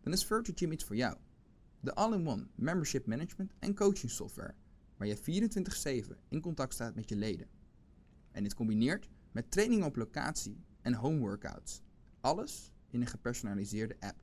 Dan 0.01 0.13
is 0.13 0.25
Virtual 0.25 0.57
Gym 0.57 0.71
iets 0.71 0.83
voor 0.83 0.95
jou. 0.95 1.17
De 1.79 1.93
all-in-one 1.95 2.47
membership 2.55 3.05
management 3.05 3.53
en 3.59 3.75
coaching 3.75 4.11
software 4.11 4.53
waar 4.97 5.07
je 5.07 5.17
24/7 5.17 6.17
in 6.27 6.41
contact 6.41 6.73
staat 6.73 6.95
met 6.95 7.09
je 7.09 7.15
leden. 7.15 7.47
En 8.31 8.43
dit 8.43 8.53
combineert 8.53 9.09
met 9.31 9.51
training 9.51 9.83
op 9.83 9.95
locatie 9.95 10.63
en 10.81 10.93
home 10.93 11.19
workouts. 11.19 11.81
Alles 12.19 12.71
in 12.89 13.01
een 13.01 13.07
gepersonaliseerde 13.07 13.95
app. 13.99 14.17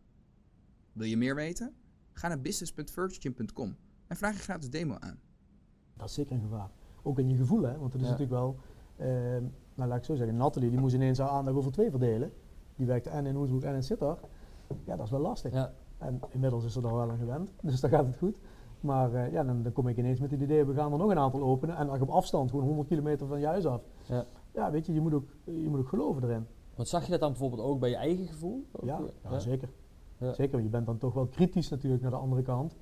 Wil 0.93 1.07
je 1.07 1.17
meer 1.17 1.35
weten? 1.35 1.75
Ga 2.13 2.29
naar 2.29 2.41
business.virtualgym.com 2.41 3.77
en 4.07 4.17
vraag 4.17 4.35
je 4.37 4.43
gratis 4.43 4.71
demo 4.71 4.97
aan. 4.99 5.21
Dat 5.97 6.09
is 6.09 6.15
zeker 6.15 6.33
een 6.33 6.41
gevaar. 6.41 6.71
Ook 7.03 7.19
in 7.19 7.29
je 7.29 7.37
gevoel, 7.37 7.63
hè? 7.63 7.79
want 7.79 7.93
het 7.93 8.03
is 8.03 8.09
Ja. 8.09 8.13
natuurlijk 8.17 8.41
wel, 8.41 8.59
ehm, 8.97 9.45
nou 9.77 9.89
laat 9.89 9.99
ik 9.99 10.05
zo 10.05 10.15
zeggen, 10.15 10.37
Nathalie 10.37 10.71
die 10.71 10.79
moest 10.79 10.95
ineens 10.95 11.19
haar 11.19 11.29
aandacht 11.29 11.57
over 11.57 11.73
twee 11.73 11.91
verdelen. 11.91 12.33
Die 12.77 12.87
werkte 12.87 13.11
en 13.11 13.27
in 13.27 13.35
Hoesbroek 13.35 13.63
en 13.63 13.75
in 13.75 13.83
Sittard. 13.83 14.21
Ja, 14.85 14.97
dat 14.97 15.05
is 15.05 15.11
wel 15.11 15.21
lastig. 15.21 15.53
Ja. 15.53 15.73
En 15.99 16.21
inmiddels 16.29 16.65
is 16.65 16.73
ze 16.73 16.81
er 16.81 16.95
wel 16.95 17.11
aan 17.11 17.19
gewend, 17.19 17.51
dus 17.63 17.81
dan 17.81 17.91
gaat 17.91 18.07
het 18.07 18.17
goed. 18.17 18.37
Maar 18.81 19.15
eh, 19.15 19.33
ja, 19.33 19.45
dan, 19.45 19.63
dan 19.63 19.73
kom 19.73 19.89
ik 19.89 19.97
ineens 19.97 20.21
met 20.21 20.31
het 20.31 20.41
idee, 20.41 20.65
we 20.65 20.75
gaan 20.75 20.93
er 20.93 20.99
nog 20.99 21.11
een 21.11 21.19
aantal 21.19 21.43
openen. 21.43 21.77
En 21.77 22.01
op 22.01 22.09
afstand, 22.09 22.51
gewoon 22.51 22.65
100 22.65 22.89
kilometer 22.89 23.27
van 23.27 23.41
je 23.41 23.47
huis 23.47 23.67
af. 23.67 23.83
Ja. 24.07 24.25
Ja, 24.55 24.71
weet 24.71 24.87
je, 24.87 24.93
je 24.93 25.01
moet 25.01 25.15
ook, 25.15 25.29
je 25.45 25.69
moet 25.69 25.81
ook 25.81 25.89
geloven 25.89 26.23
erin. 26.23 26.47
Want 26.75 26.89
zag 26.89 27.05
je 27.05 27.11
dat 27.11 27.21
dan 27.21 27.31
bijvoorbeeld 27.31 27.63
ook 27.63 27.81
bij 27.81 27.91
je 27.91 27.97
eigen 27.97 28.27
gevoel? 28.27 28.65
Ook, 28.73 28.85
Ja, 28.85 28.99
eh, 28.99 29.31
ja, 29.31 29.39
zeker. 29.39 29.69
Ja. 30.19 30.33
Zeker, 30.33 30.53
want 30.53 30.65
je 30.65 30.71
bent 30.71 30.87
dan 30.87 30.99
toch 30.99 31.15
wel 31.15 31.27
kritisch 31.27 31.69
natuurlijk 31.69 32.03
naar 32.03 32.11
de 32.11 32.17
andere 32.17 32.43
kant. 32.43 32.77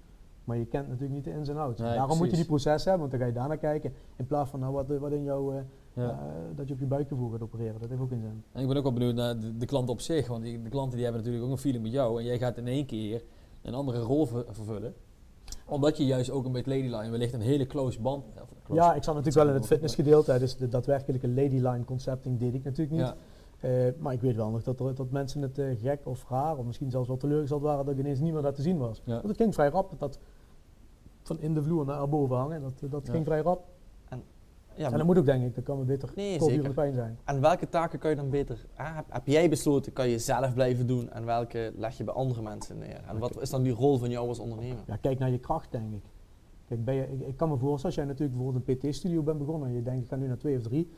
Maar 0.45 0.57
je 0.57 0.67
kent 0.67 0.87
natuurlijk 0.89 1.15
niet 1.15 1.25
de 1.25 1.31
ins 1.31 1.49
en 1.49 1.57
outs. 1.57 1.81
Nee, 1.81 1.95
Daarom 1.95 2.19
moet 2.19 2.31
je 2.31 2.37
die 2.37 2.45
proces 2.45 2.85
hebben, 2.85 3.01
want 3.01 3.11
dan 3.11 3.21
ga 3.21 3.27
je 3.27 3.33
daarnaar 3.33 3.57
kijken. 3.57 3.93
In 4.17 4.27
plaats 4.27 4.51
van 4.51 4.61
nou, 4.61 4.73
wat, 4.73 4.87
wat 4.87 5.13
in 5.13 5.23
jouw, 5.23 5.53
eh, 5.53 5.59
Ja. 5.95 6.09
eh, 6.11 6.17
dat 6.57 6.69
je 6.69 6.75
op 6.75 6.81
je 6.81 6.87
buikgevoel 6.87 7.31
gaat 7.31 7.43
opereren. 7.43 7.81
Dat 7.81 7.89
heeft 7.89 8.01
ook 8.03 8.09
geen 8.09 8.21
zin. 8.21 8.43
En 8.53 8.61
ik 8.63 8.69
ben 8.69 8.77
ook 8.77 8.83
wel 8.83 8.93
benieuwd 8.93 9.15
naar 9.15 9.41
de, 9.41 9.57
de 9.57 9.67
klant 9.67 9.89
op 9.89 10.01
zich. 10.01 10.27
Want 10.29 10.43
die, 10.43 10.63
de 10.63 10.69
klanten 10.69 10.95
die 10.95 11.05
hebben 11.05 11.21
natuurlijk 11.23 11.47
ook 11.49 11.53
een 11.57 11.63
feeling 11.63 11.83
met 11.85 11.93
jou. 11.93 12.19
En 12.19 12.25
jij 12.25 12.39
gaat 12.39 12.57
in 12.57 12.67
één 12.67 12.87
keer 12.87 13.25
een 13.63 13.75
andere 13.75 14.01
rol 14.01 14.27
ver- 14.27 14.45
vervullen. 14.49 14.95
Omdat 15.67 15.97
je 15.97 16.05
juist 16.07 16.31
ook 16.31 16.49
met 16.51 16.67
Ladyline 16.67 17.11
wellicht 17.11 17.33
een 17.33 17.41
hele 17.41 17.67
close 17.67 18.01
band... 18.01 18.25
of 18.43 18.49
close- 18.65 18.81
Ja, 18.81 18.95
ik 18.95 19.03
zat 19.05 19.15
natuurlijk 19.15 19.45
wel 19.45 19.55
in 19.55 19.61
het 19.61 19.67
fitnessgedeelte. 19.71 20.39
Dus 20.39 20.57
de 20.57 20.69
daadwerkelijke 20.69 21.29
ladyline 21.29 21.85
concepting 21.85 22.39
deed 22.39 22.55
ik 22.55 22.65
natuurlijk 22.65 22.97
niet. 22.97 23.07
Ja. 23.07 23.17
Eh, 23.69 23.93
maar 23.99 24.13
ik 24.13 24.21
weet 24.21 24.37
wel 24.37 24.51
nog 24.51 24.63
dat, 24.63 24.81
er, 24.81 24.95
dat 24.95 25.11
mensen 25.11 25.43
het 25.43 25.59
eh, 25.59 25.67
gek 25.81 26.01
of 26.07 26.27
raar, 26.29 26.57
of 26.59 26.65
misschien 26.65 26.91
zelfs 26.91 27.09
wel 27.09 27.17
teleurgesteld 27.17 27.63
waren 27.63 27.85
dat 27.85 27.95
ik 27.95 28.01
ineens 28.01 28.21
niet 28.21 28.33
meer 28.33 28.43
daar 28.43 28.53
te 28.55 28.63
zien 28.63 28.79
was. 28.79 29.03
Ja. 29.05 29.13
Want 29.15 29.29
het 29.29 29.37
ging 29.37 29.55
vrij 29.55 29.69
rap. 29.69 29.99
Dat 29.99 30.19
van 31.23 31.41
in 31.41 31.55
de 31.55 31.63
vloer 31.63 31.85
naar 31.85 32.09
boven 32.09 32.37
hangen, 32.37 32.63
dat, 32.63 32.91
dat 32.91 33.07
Ja. 33.07 33.13
ging 33.13 33.25
vrij 33.25 33.41
rap. 33.41 33.65
Ja, 34.77 34.91
en 34.91 34.97
dat 34.97 35.07
moet 35.07 35.19
ook 35.19 35.27
denk 35.27 35.45
ik, 35.45 35.55
dat 35.55 35.65
kan 35.65 35.79
me 35.79 35.85
beter 35.85 36.13
Nee, 36.15 36.43
zeker. 36.43 36.63
de 36.63 36.71
pijn 36.71 36.95
zijn. 36.95 37.19
En 37.25 37.41
welke 37.41 37.69
taken 37.69 37.99
kan 37.99 38.11
je 38.11 38.17
dan 38.17 38.31
beter... 38.31 38.67
hè, 38.73 38.95
heb, 38.95 39.05
heb 39.09 39.27
jij 39.27 39.49
besloten, 39.49 39.93
kan 39.93 40.09
je 40.09 40.19
zelf 40.19 40.55
blijven 40.55 40.87
doen 40.87 41.11
en 41.11 41.25
welke 41.25 41.73
leg 41.77 41.97
je 41.97 42.05
bij 42.05 42.15
andere 42.15 42.43
mensen 42.43 42.79
neer? 42.79 43.01
En 43.07 43.19
wat 43.19 43.41
is 43.41 43.51
dan 43.51 43.63
die 43.63 43.73
rol 43.73 43.99
van 43.99 44.11
jou 44.11 44.29
als 44.29 44.39
ondernemer? 44.39 44.83
Ja, 44.87 44.97
kijk 44.97 45.19
naar 45.19 45.31
je 45.31 45.39
kracht, 45.39 45.73
denk 45.73 45.93
ik. 45.93 46.03
Kijk, 46.69 46.85
ben 46.85 46.95
je, 46.95 47.13
ik, 47.13 47.21
ik 47.21 47.37
kan 47.37 47.49
me 47.49 47.57
voorstellen, 47.57 47.85
als 47.87 47.95
jij 47.95 48.05
natuurlijk 48.05 48.37
bijvoorbeeld 48.37 48.69
een 48.69 48.91
PT-studio 48.91 49.23
bent 49.23 49.39
begonnen 49.39 49.69
en 49.69 49.75
je 49.75 49.83
denkt, 49.83 50.03
ik 50.03 50.09
ga 50.09 50.17
nu 50.17 50.27
naar 50.27 50.39
twee 50.39 50.57
of 50.57 50.63
drie, 50.63 50.91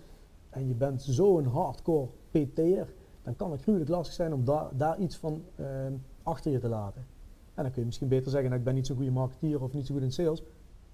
en 0.50 0.68
je 0.68 0.74
bent 0.74 1.02
zo'n 1.02 1.46
hardcore 1.46 2.08
PT'er, 2.30 2.94
dan 3.22 3.36
kan 3.36 3.50
het 3.50 3.62
gruwelijk 3.62 3.90
lastig 3.90 4.14
zijn 4.14 4.32
om 4.32 4.44
daar 4.44 4.68
daar 4.76 4.98
iets 4.98 5.16
van 5.16 5.42
ehm, 5.56 5.92
achter 6.22 6.52
je 6.52 6.58
te 6.58 6.68
laten. 6.68 7.06
En 7.54 7.62
dan 7.62 7.72
kun 7.72 7.80
je 7.80 7.86
misschien 7.86 8.08
beter 8.08 8.30
zeggen, 8.30 8.48
nou, 8.48 8.60
ik 8.60 8.66
ben 8.66 8.74
niet 8.74 8.86
zo'n 8.86 8.96
goede 8.96 9.10
marketeer 9.10 9.62
of 9.62 9.72
niet 9.72 9.86
zo 9.86 9.94
goed 9.94 10.02
in 10.02 10.12
sales, 10.12 10.40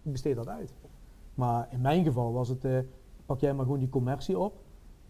ik 0.03 0.13
besteed 0.13 0.37
dat 0.37 0.49
uit. 0.49 0.73
Maar 1.35 1.69
in 1.71 1.81
mijn 1.81 2.05
geval 2.05 2.33
was 2.33 2.49
het, 2.49 2.65
eh, 2.65 2.79
pak 3.27 3.41
jij 3.41 3.55
maar 3.55 3.65
gewoon 3.65 3.79
die 3.81 3.89
commercie 3.89 4.39
op 4.39 4.61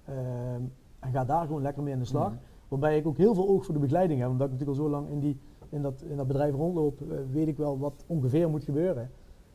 ehm, 0.04 0.62
en 0.98 1.12
ga 1.12 1.24
daar 1.24 1.46
gewoon 1.46 1.62
lekker 1.62 1.82
mee 1.82 1.92
aan 1.92 1.98
de 1.98 2.04
slag. 2.04 2.28
Mhm. 2.30 2.38
Waarbij 2.68 2.96
ik 2.98 3.06
ook 3.06 3.16
heel 3.16 3.34
veel 3.34 3.48
oog 3.48 3.64
voor 3.64 3.74
de 3.74 3.80
begeleiding 3.80 4.20
heb, 4.20 4.30
omdat 4.30 4.46
ik 4.46 4.52
natuurlijk 4.52 4.78
al 4.78 4.84
zo 4.84 4.90
lang 4.90 5.08
in, 5.08 5.20
die, 5.20 5.40
in, 5.68 5.82
dat, 5.82 6.02
in 6.02 6.16
dat 6.16 6.26
bedrijf 6.26 6.54
rondloop, 6.54 7.00
eh, 7.00 7.18
weet 7.30 7.48
ik 7.48 7.56
wel 7.56 7.78
wat 7.78 8.04
ongeveer 8.06 8.50
moet 8.50 8.64
gebeuren. 8.64 9.10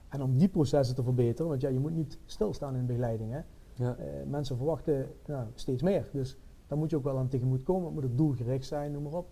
En 0.09 0.21
om 0.21 0.37
die 0.37 0.47
processen 0.49 0.95
te 0.95 1.03
verbeteren, 1.03 1.47
want 1.49 1.61
ja, 1.61 1.69
je 1.69 1.79
moet 1.79 1.95
niet 1.95 2.19
stilstaan 2.25 2.75
in 2.75 2.85
begeleiding. 2.85 3.31
Hè. 3.31 3.39
Ja. 3.73 3.95
Eh, 3.95 4.05
mensen 4.27 4.57
verwachten 4.57 5.07
nou, 5.25 5.45
steeds 5.55 5.81
meer, 5.83 6.09
dus 6.13 6.37
daar 6.67 6.77
moet 6.77 6.89
je 6.89 6.95
ook 6.95 7.03
wel 7.03 7.17
aan 7.17 7.27
tegemoet 7.27 7.63
komen. 7.63 7.85
Het 7.85 7.93
moet 7.93 8.05
ook 8.05 8.17
doelgericht 8.17 8.65
zijn, 8.65 8.91
noem 8.91 9.03
maar 9.03 9.13
op. 9.13 9.27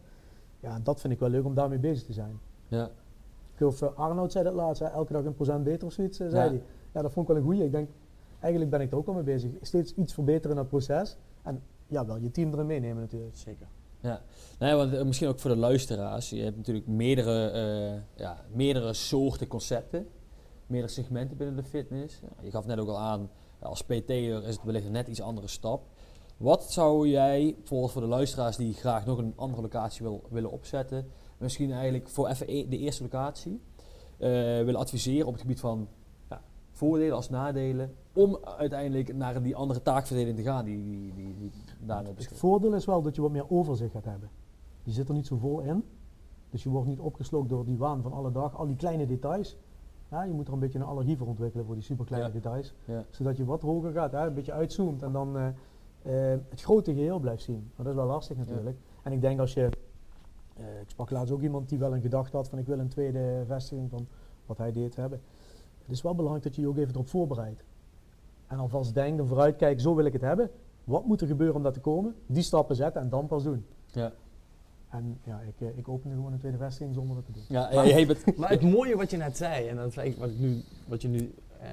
Ja, 0.60 0.80
dat 0.80 1.02
vind 1.02 1.14
ik 1.14 1.20
wel 1.20 1.30
leuk 1.30 1.46
om 1.46 1.54
daarmee 1.54 1.80
bezig 1.80 2.06
te 2.06 2.14
zijn. 2.14 2.40
Ja. 2.68 2.86
Ik 3.52 3.62
geloof, 3.62 3.82
Arnoud 3.84 4.32
zei 4.32 4.44
dat 4.44 4.54
laatst, 4.54 4.82
hè, 4.82 4.88
elke 4.88 5.14
dag 5.14 5.26
een 5.26 5.34
procent 5.36 5.64
beter 5.64 5.88
of 5.88 5.94
zoiets, 5.94 6.18
zei 6.18 6.32
Ja. 6.32 6.40
hij. 6.40 6.62
Ja, 6.96 7.02
dat 7.02 7.12
vond 7.12 7.30
ik 7.30 7.34
wel 7.34 7.44
een 7.44 7.50
goeie. 7.50 7.64
Ik 7.64 7.72
denk, 7.72 7.90
eigenlijk 8.40 8.72
ben 8.72 8.82
ik 8.82 8.92
er 8.92 8.98
ook 8.98 9.08
al 9.08 9.14
mee 9.14 9.24
bezig. 9.24 9.52
Steeds 9.62 9.94
iets 9.94 10.14
verbeteren 10.14 10.50
in 10.50 10.56
dat 10.56 10.68
proces. 10.68 11.18
En 11.44 11.64
ja, 11.88 12.06
wel 12.06 12.18
je 12.18 12.32
team 12.32 12.54
erin 12.54 12.66
meenemen 12.66 13.02
natuurlijk. 13.02 13.38
Zeker. 13.38 13.68
Nee, 14.60 14.74
want 14.74 14.94
eh, 14.94 15.04
misschien 15.04 15.28
ook 15.28 15.40
voor 15.40 15.52
de 15.52 15.58
luisteraars. 15.58 16.30
Je 16.30 16.42
hebt 16.42 16.58
natuurlijk 16.58 16.88
meerdere, 16.88 17.50
eh, 17.50 18.22
ja, 18.24 18.46
meerdere 18.54 18.94
soorten 18.94 19.48
concepten. 19.48 20.08
Meerdere 20.68 20.94
segmenten 20.94 21.38
binnen 21.38 21.56
de 21.56 21.64
fitness. 21.64 22.20
Ja, 22.22 22.44
je 22.44 22.52
gaf 22.52 22.66
net 22.66 22.80
ook 22.80 22.88
al 22.88 23.00
aan, 23.00 23.30
eh, 23.60 23.68
als 23.68 23.84
PT'er 23.84 24.44
is 24.44 24.56
het 24.56 24.64
wellicht 24.64 24.86
een 24.86 24.92
net 24.92 25.08
iets 25.08 25.22
andere 25.22 25.48
stap. 25.48 25.88
Wat 26.38 26.72
zou 26.72 27.08
jij, 27.08 27.56
bijvoorbeeld 27.58 27.92
voor 27.92 28.02
de 28.02 28.08
luisteraars 28.08 28.58
die 28.58 28.74
graag 28.74 29.06
nog 29.06 29.18
een 29.18 29.34
andere 29.36 29.62
locatie 29.62 30.06
wil, 30.06 30.24
willen 30.30 30.52
opzetten, 30.52 31.08
misschien 31.38 31.72
eigenlijk 31.72 32.10
voor 32.10 32.28
even 32.28 32.50
e- 32.50 32.68
de 32.68 32.78
eerste 32.78 33.04
locatie, 33.04 33.62
willen 34.18 34.76
adviseren 34.76 35.28
op 35.28 35.34
het 35.34 35.42
gebied 35.42 35.60
van 35.60 35.88
ja, 36.05 36.05
voordelen 36.76 37.16
als 37.16 37.30
nadelen, 37.30 37.94
om 38.14 38.38
uiteindelijk 38.58 39.16
naar 39.16 39.42
die 39.44 39.56
andere 39.56 39.82
taakverdeling 39.82 40.36
te 40.38 40.44
gaan 40.44 40.66
die, 40.66 40.84
die, 40.84 41.14
die, 41.16 41.36
die 41.40 41.52
daarnet 41.80 42.30
Het 42.30 42.38
voordeel 42.38 42.74
is 42.74 42.86
wel 42.86 43.02
dat 43.02 43.16
je 43.16 43.22
wat 43.22 43.32
meer 43.32 43.50
overzicht 43.50 43.92
gaat 43.92 44.06
hebben. 44.06 44.30
Je 44.84 44.92
zit 44.92 45.08
er 45.08 45.14
niet 45.14 45.28
zo 45.28 45.38
vol 45.38 45.60
in. 45.60 45.84
Dus 46.50 46.64
je 46.64 46.70
wordt 46.70 46.88
niet 46.88 47.00
opgeslokt 47.00 47.50
door 47.50 47.66
die 47.66 47.78
waan 47.78 48.02
van 48.02 48.14
alle 48.14 48.32
dag, 48.32 48.58
al 48.58 48.66
die 48.66 48.76
kleine 48.76 49.06
details. 49.06 49.58
Ja, 50.12 50.24
je 50.24 50.34
moet 50.34 50.48
er 50.48 50.54
een 50.54 50.60
beetje 50.60 50.80
een 50.80 50.86
allergie 50.86 51.18
voor 51.18 51.28
ontwikkelen 51.28 51.66
voor 51.66 51.76
die 51.76 51.84
superkleine 51.84 52.28
Ja. 52.28 52.34
details. 52.34 52.74
Ja. 52.86 53.04
Zodat 53.10 53.38
je 53.38 53.46
wat 53.46 53.62
hoger 53.62 53.92
gaat, 53.92 54.12
hè, 54.12 54.28
een 54.28 54.34
beetje 54.34 54.52
uitzoomt 54.52 55.04
en 55.04 55.12
dan 55.12 55.38
eh, 55.38 55.48
eh, 56.34 56.40
het 56.50 56.62
grote 56.62 56.94
geheel 56.94 57.20
blijft 57.20 57.44
zien. 57.44 57.72
Maar 57.76 57.86
dat 57.86 57.96
is 57.96 58.02
wel 58.02 58.06
lastig 58.08 58.38
natuurlijk. 58.38 58.78
En 59.04 59.12
ik 59.12 59.22
denk 59.22 59.40
als 59.40 59.54
je, 59.54 59.70
eh, 60.58 60.66
ik 60.82 60.90
sprak 60.90 61.10
laatst 61.10 61.34
ook 61.34 61.42
iemand 61.42 61.70
die 61.70 61.80
wel 61.80 61.94
een 61.94 62.02
gedachte 62.02 62.36
had 62.36 62.50
van 62.50 62.60
ik 62.60 62.66
wil 62.66 62.80
een 62.80 62.88
tweede 62.88 63.44
vestiging 63.48 63.90
van 63.90 64.08
wat 64.46 64.58
hij 64.58 64.72
deed 64.72 64.96
hebben. 64.96 65.22
Het 65.86 65.96
is 65.96 66.02
wel 66.02 66.16
belangrijk 66.16 66.44
dat 66.46 66.56
je 66.56 66.62
je 66.62 66.68
ook 66.68 66.78
even 66.78 66.94
erop 66.94 67.08
voorbereidt. 67.10 67.64
En 68.48 68.58
alvast 68.60 68.94
denkt 68.94 69.20
en 69.20 69.28
vooruitkijkt, 69.28 69.82
zo 69.82 69.96
wil 69.96 70.06
ik 70.06 70.14
het 70.14 70.22
hebben. 70.22 70.50
Wat 70.84 71.06
moet 71.06 71.22
er 71.22 71.28
gebeuren 71.28 71.56
om 71.56 71.64
dat 71.64 71.74
te 71.74 71.80
komen? 71.80 72.16
Die 72.26 72.44
stappen 72.44 72.76
zetten 72.76 73.02
en 73.02 73.10
dan 73.10 73.28
pas 73.28 73.44
doen. 73.44 73.66
Ja. 73.92 74.12
En 74.90 75.20
ja, 75.24 75.40
ik, 75.40 75.68
eh, 75.68 75.78
ik 75.78 75.88
opende 75.90 76.16
gewoon 76.16 76.34
een 76.34 76.40
tweede 76.40 76.58
vestiging 76.58 76.94
zonder 76.94 77.16
dat 77.16 77.26
te 77.26 77.32
doen. 77.32 77.44
Ja, 77.48 77.72
ja, 77.72 77.86
jij 77.86 78.08
bent, 78.08 78.38
Maar 78.38 78.50
het 78.50 78.62
mooie 78.62 78.96
wat 78.96 79.12
je 79.12 79.18
net 79.18 79.38
zei, 79.38 79.68
en 79.68 79.76
dat 79.76 79.88
is 79.88 79.98
eigenlijk 79.98 80.32
wat, 80.32 80.40
ik 80.42 80.48
nu, 80.50 80.62
wat 80.88 81.02
je 81.02 81.08
nu 81.08 81.34
eh, 81.60 81.68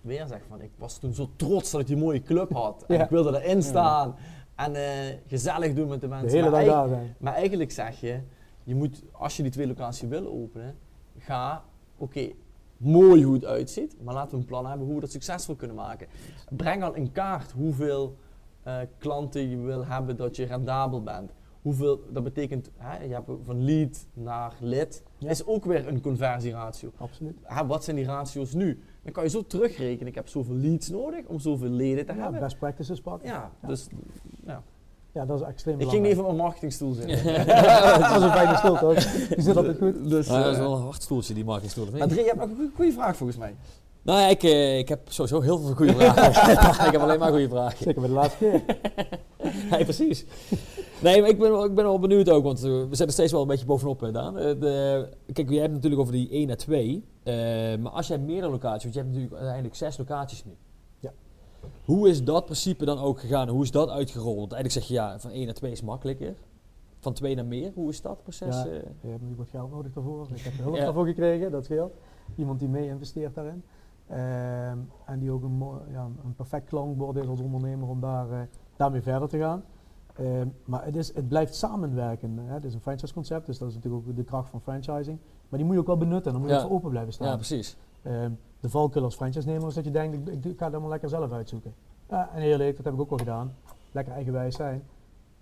weer 0.00 0.26
zegt, 0.26 0.44
van 0.48 0.60
ik 0.60 0.70
was 0.78 0.98
toen 0.98 1.14
zo 1.14 1.28
trots 1.36 1.70
dat 1.70 1.80
ik 1.80 1.86
die 1.86 1.96
mooie 1.96 2.22
club 2.22 2.52
had. 2.52 2.84
En 2.88 2.96
Ja. 2.96 3.04
ik 3.04 3.10
wilde 3.10 3.42
erin 3.42 3.62
staan 3.62 4.14
en 4.54 4.74
eh, 4.74 5.16
gezellig 5.26 5.74
doen 5.74 5.88
met 5.88 6.00
de 6.00 6.06
De 6.08 6.14
mensen. 6.14 6.30
hele 6.38 6.50
maar, 6.50 6.64
dag 6.64 6.68
eigenlijk- 6.74 6.90
daar 6.90 6.98
zijn. 7.04 7.14
maar 7.18 7.34
eigenlijk 7.34 7.70
zeg 7.70 8.00
je, 8.00 8.20
je 8.64 8.74
moet, 8.74 9.02
als 9.12 9.36
je 9.36 9.42
die 9.42 9.52
twee 9.52 9.66
locaties 9.66 10.08
wil 10.08 10.26
openen, 10.26 10.74
ga, 11.18 11.64
oké, 11.96 12.28
mooi 12.76 13.24
hoe 13.24 13.34
het 13.34 13.44
uitziet, 13.44 13.96
maar 14.02 14.14
laten 14.14 14.30
we 14.30 14.36
een 14.36 14.44
plan 14.44 14.66
hebben 14.66 14.86
hoe 14.86 14.94
we 14.94 15.00
dat 15.00 15.10
succesvol 15.10 15.54
kunnen 15.54 15.76
maken. 15.76 16.06
Breng 16.50 16.80
dan 16.80 16.96
in 16.96 17.12
kaart 17.12 17.50
hoeveel 17.52 18.16
eh, 18.62 18.78
klanten 18.98 19.48
je 19.50 19.56
wil 19.56 19.84
hebben 19.86 20.16
dat 20.16 20.36
je 20.36 20.44
rendabel 20.44 21.02
bent. 21.02 21.32
Hoeveel, 21.62 22.00
dat 22.12 22.22
betekent, 22.24 22.70
hè, 22.76 23.02
je 23.04 23.12
hebt 23.14 23.30
van 23.42 23.64
lead 23.64 24.06
naar 24.12 24.52
lid, 24.60 25.02
Ja. 25.18 25.30
is 25.30 25.46
ook 25.46 25.64
weer 25.64 25.88
een 25.88 26.00
conversieratio. 26.00 26.92
Absoluut. 26.96 27.38
Hè, 27.42 27.66
wat 27.66 27.84
zijn 27.84 27.96
die 27.96 28.04
ratio's 28.04 28.54
nu? 28.54 28.82
Dan 29.02 29.12
kan 29.12 29.24
je 29.24 29.30
zo 29.30 29.46
terugrekenen, 29.46 30.06
ik 30.06 30.14
heb 30.14 30.28
zoveel 30.28 30.54
leads 30.54 30.88
nodig 30.88 31.24
om 31.26 31.38
zoveel 31.38 31.68
leden 31.70 32.06
te 32.06 32.12
Ja, 32.14 32.22
hebben. 32.22 32.40
best 32.40 32.58
practices 32.58 33.00
pakken. 33.00 33.28
Ja, 33.28 33.50
Ja. 33.62 33.68
dus 33.68 33.86
ja. 34.46 34.62
Ja, 35.16 35.24
dat 35.24 35.40
is 35.40 35.46
extreem 35.46 35.80
ik 35.80 35.88
ging 35.88 36.02
niet 36.06 36.14
belangrijk. 36.14 36.14
even 36.14 36.24
op 36.24 36.30
mijn 36.30 36.42
marketingstoel 36.42 36.92
zitten. 36.92 37.24
dat 38.00 38.16
is 38.16 38.22
een 38.22 38.30
fijne 38.30 38.56
stil 38.56 38.76
toch? 38.76 38.94
Die 39.28 39.42
zit 39.42 39.56
altijd 39.56 39.76
goed. 39.78 40.08
Dus, 40.10 40.28
Ah, 40.28 40.42
dat 40.42 40.50
is 40.52 40.56
eh, 40.58 40.62
wel 40.62 40.74
een 40.76 40.82
hard 40.82 41.02
stoeltje, 41.02 41.34
die 41.34 41.44
marketingstoel. 41.44 41.86
maar 41.98 42.08
Drie, 42.08 42.20
je 42.24 42.28
hebt 42.28 42.40
ook 42.42 42.48
een 42.58 42.72
goede 42.76 42.92
vraag 42.92 43.16
volgens 43.16 43.38
mij. 43.38 43.54
Nou 44.02 44.20
ja, 44.20 44.26
ik, 44.26 44.42
eh, 44.42 44.78
ik 44.78 44.88
heb 44.88 45.00
sowieso 45.08 45.40
heel 45.40 45.58
veel 45.58 45.74
goede 45.74 45.92
vragen. 45.94 46.86
ik 46.86 46.92
heb 46.92 47.00
alleen 47.00 47.18
maar 47.18 47.30
goede 47.30 47.48
vragen. 47.48 47.78
Zeker 47.84 48.00
bij 48.00 48.08
de 48.10 48.14
laatste 48.16 48.36
keer. 48.38 48.62
Nee, 49.70 49.84
precies. 49.84 50.24
Nee, 51.00 51.20
maar 51.20 51.30
ik 51.30 51.38
ben, 51.38 51.50
wel- 51.50 51.64
ik 51.64 51.74
ben 51.74 51.84
wel 51.84 51.98
benieuwd 51.98 52.28
ook, 52.30 52.44
want 52.44 52.60
we 52.60 52.86
zitten 52.90 53.12
steeds 53.12 53.32
wel 53.32 53.40
een 53.40 53.46
beetje 53.48 53.66
bovenop, 53.66 54.00
hè, 54.00 54.10
Daan. 54.12 54.38
Eh, 54.38 54.44
de, 54.60 55.08
kijk, 55.32 55.48
je 55.48 55.54
hebt 55.54 55.62
het 55.64 55.72
natuurlijk 55.74 56.00
over 56.00 56.12
die 56.12 56.28
1 56.30 56.46
naar 56.46 56.56
2. 56.56 57.04
eh, 57.22 57.34
maar 57.80 57.92
als 57.92 58.06
jij 58.06 58.18
meerdere 58.18 58.50
locaties, 58.52 58.82
want 58.82 58.94
je 58.94 59.00
hebt 59.00 59.06
natuurlijk 59.12 59.34
uiteindelijk 59.34 59.74
zes 59.76 59.96
locaties 59.98 60.44
nu. 60.44 60.52
Hoe 61.84 62.08
is 62.08 62.24
dat 62.24 62.44
principe 62.44 62.84
dan 62.84 62.98
ook 62.98 63.20
gegaan? 63.20 63.48
Hoe 63.48 63.62
is 63.62 63.70
dat 63.70 63.88
uitgerold? 63.88 64.36
Want 64.38 64.52
eigenlijk 64.52 64.84
zeg 64.86 64.96
je 64.96 65.02
ja, 65.04 65.18
van 65.18 65.30
1 65.30 65.44
naar 65.44 65.54
2 65.54 65.70
is 65.72 65.82
makkelijker. 65.82 66.34
Van 66.98 67.12
2 67.12 67.34
naar 67.34 67.46
meer, 67.46 67.72
hoe 67.74 67.88
is 67.88 68.02
dat 68.02 68.22
proces? 68.22 68.54
Ja. 68.56 68.64
eh? 68.66 68.72
Je 68.72 68.78
hebt 68.80 69.02
natuurlijk 69.02 69.38
wat 69.38 69.48
geld 69.48 69.70
nodig 69.70 69.92
daarvoor. 69.92 70.26
Ik 70.34 70.40
heb 70.40 70.52
er 70.52 70.62
hulp 70.62 70.76
Ja. 70.76 70.84
daarvoor 70.84 71.06
gekregen, 71.06 71.50
dat 71.50 71.64
scheelt. 71.64 71.92
Iemand 72.36 72.58
die 72.58 72.68
mee 72.68 72.88
investeert 72.88 73.34
daarin. 73.34 73.62
Ehm, 74.06 74.78
en 75.06 75.18
die 75.18 75.30
ook 75.30 75.42
een, 75.42 75.64
ja, 75.90 76.08
een 76.24 76.34
perfect 76.36 76.68
klankbord 76.68 77.16
is 77.16 77.26
als 77.26 77.40
ondernemer 77.40 77.88
om 77.88 78.00
daar, 78.00 78.30
eh, 78.30 78.38
daarmee 78.76 79.00
verder 79.02 79.28
te 79.28 79.38
gaan. 79.38 79.64
Ehm, 80.16 80.48
maar 80.64 80.84
het, 80.84 80.96
is, 80.96 81.14
het 81.14 81.28
blijft 81.28 81.54
samenwerken. 81.54 82.38
Hè. 82.38 82.52
Het 82.54 82.64
is 82.64 82.74
een 82.74 82.80
franchise 82.80 83.14
concept, 83.14 83.46
dus 83.46 83.58
dat 83.58 83.68
is 83.68 83.74
natuurlijk 83.74 84.08
ook 84.08 84.16
de 84.16 84.24
kracht 84.24 84.50
van 84.50 84.60
franchising. 84.60 85.18
Maar 85.48 85.58
die 85.58 85.64
moet 85.64 85.74
je 85.74 85.80
ook 85.80 85.86
wel 85.86 85.96
benutten, 85.98 86.32
dan 86.32 86.40
moet 86.40 86.50
je 86.50 86.56
Ja. 86.56 86.62
ook 86.62 86.68
voor 86.68 86.76
open 86.76 86.90
blijven 86.90 87.12
staan. 87.12 87.26
ja, 87.28 87.34
precies. 87.34 87.76
De 88.66 88.72
valkuil 88.72 89.04
als 89.04 89.14
franchise-nemer 89.14 89.68
is 89.68 89.74
dat 89.74 89.84
je 89.84 89.90
denkt, 89.90 90.28
ik, 90.28 90.44
ik, 90.44 90.58
ga 90.58 90.64
het 90.64 90.72
allemaal 90.72 90.90
lekker 90.90 91.08
zelf 91.08 91.32
uitzoeken. 91.32 91.74
Ja, 92.08 92.30
en 92.34 92.42
eerlijk, 92.42 92.76
dat 92.76 92.84
heb 92.84 92.94
ik 92.94 93.00
ook 93.00 93.08
wel 93.08 93.18
gedaan. 93.18 93.54
Lekker 93.92 94.12
eigenwijs 94.14 94.54
zijn. 94.56 94.82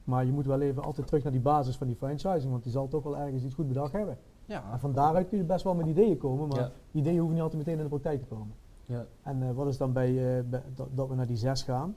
Maar 0.05 0.25
je 0.25 0.33
moet 0.33 0.47
wel 0.47 0.61
even 0.61 0.83
altijd 0.83 1.07
terug 1.07 1.23
naar 1.23 1.33
die 1.33 1.41
basis 1.41 1.77
van 1.77 1.87
die 1.87 1.97
franchising, 1.97 2.51
want 2.51 2.63
die 2.63 2.73
zal 2.73 2.89
toch 2.89 3.03
wel 3.03 3.17
ergens 3.19 3.43
iets 3.45 3.55
goed 3.55 3.69
bedacht 3.69 3.93
hebben. 3.93 4.19
Ja, 4.47 4.63
En 4.73 4.81
van 4.81 4.93
daaruit 4.93 5.29
kun 5.29 5.39
je 5.39 5.45
best 5.45 5.65
wel 5.65 5.75
met 5.75 5.87
ideeën 5.87 6.17
komen, 6.19 6.49
maar 6.49 6.59
Ja. 6.59 6.71
ideeën 6.93 7.17
hoeven 7.17 7.35
niet 7.35 7.43
altijd 7.43 7.59
meteen 7.67 7.77
in 7.79 7.83
de 7.83 7.89
praktijk 7.91 8.21
te 8.21 8.27
komen. 8.35 8.55
Ja. 8.85 9.07
En 9.23 9.43
eh, 9.43 9.51
wat 9.55 9.67
is 9.67 9.77
dan 9.77 9.93
bij, 9.93 10.09
eh, 10.39 10.45
bij- 10.45 10.63
dat, 10.75 10.89
dat 10.95 11.09
we 11.09 11.15
naar 11.15 11.27
die 11.27 11.37
zes 11.37 11.63
gaan? 11.63 11.97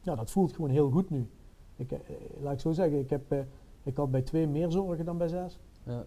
Ja, 0.00 0.14
dat 0.14 0.30
voelt 0.30 0.52
gewoon 0.52 0.70
heel 0.70 0.90
goed 0.90 1.10
nu. 1.10 1.28
Ik, 1.76 1.92
eh, 1.92 1.98
laat 2.42 2.52
ik 2.52 2.60
zo 2.60 2.72
zeggen, 2.72 2.98
ik, 2.98 3.10
heb, 3.10 3.34
ik 3.82 3.96
had 3.96 4.10
bij 4.10 4.22
twee 4.22 4.46
meer 4.46 4.70
zorgen 4.70 5.04
dan 5.04 5.18
bij 5.18 5.28
zes. 5.28 5.58
Ja. 5.82 6.04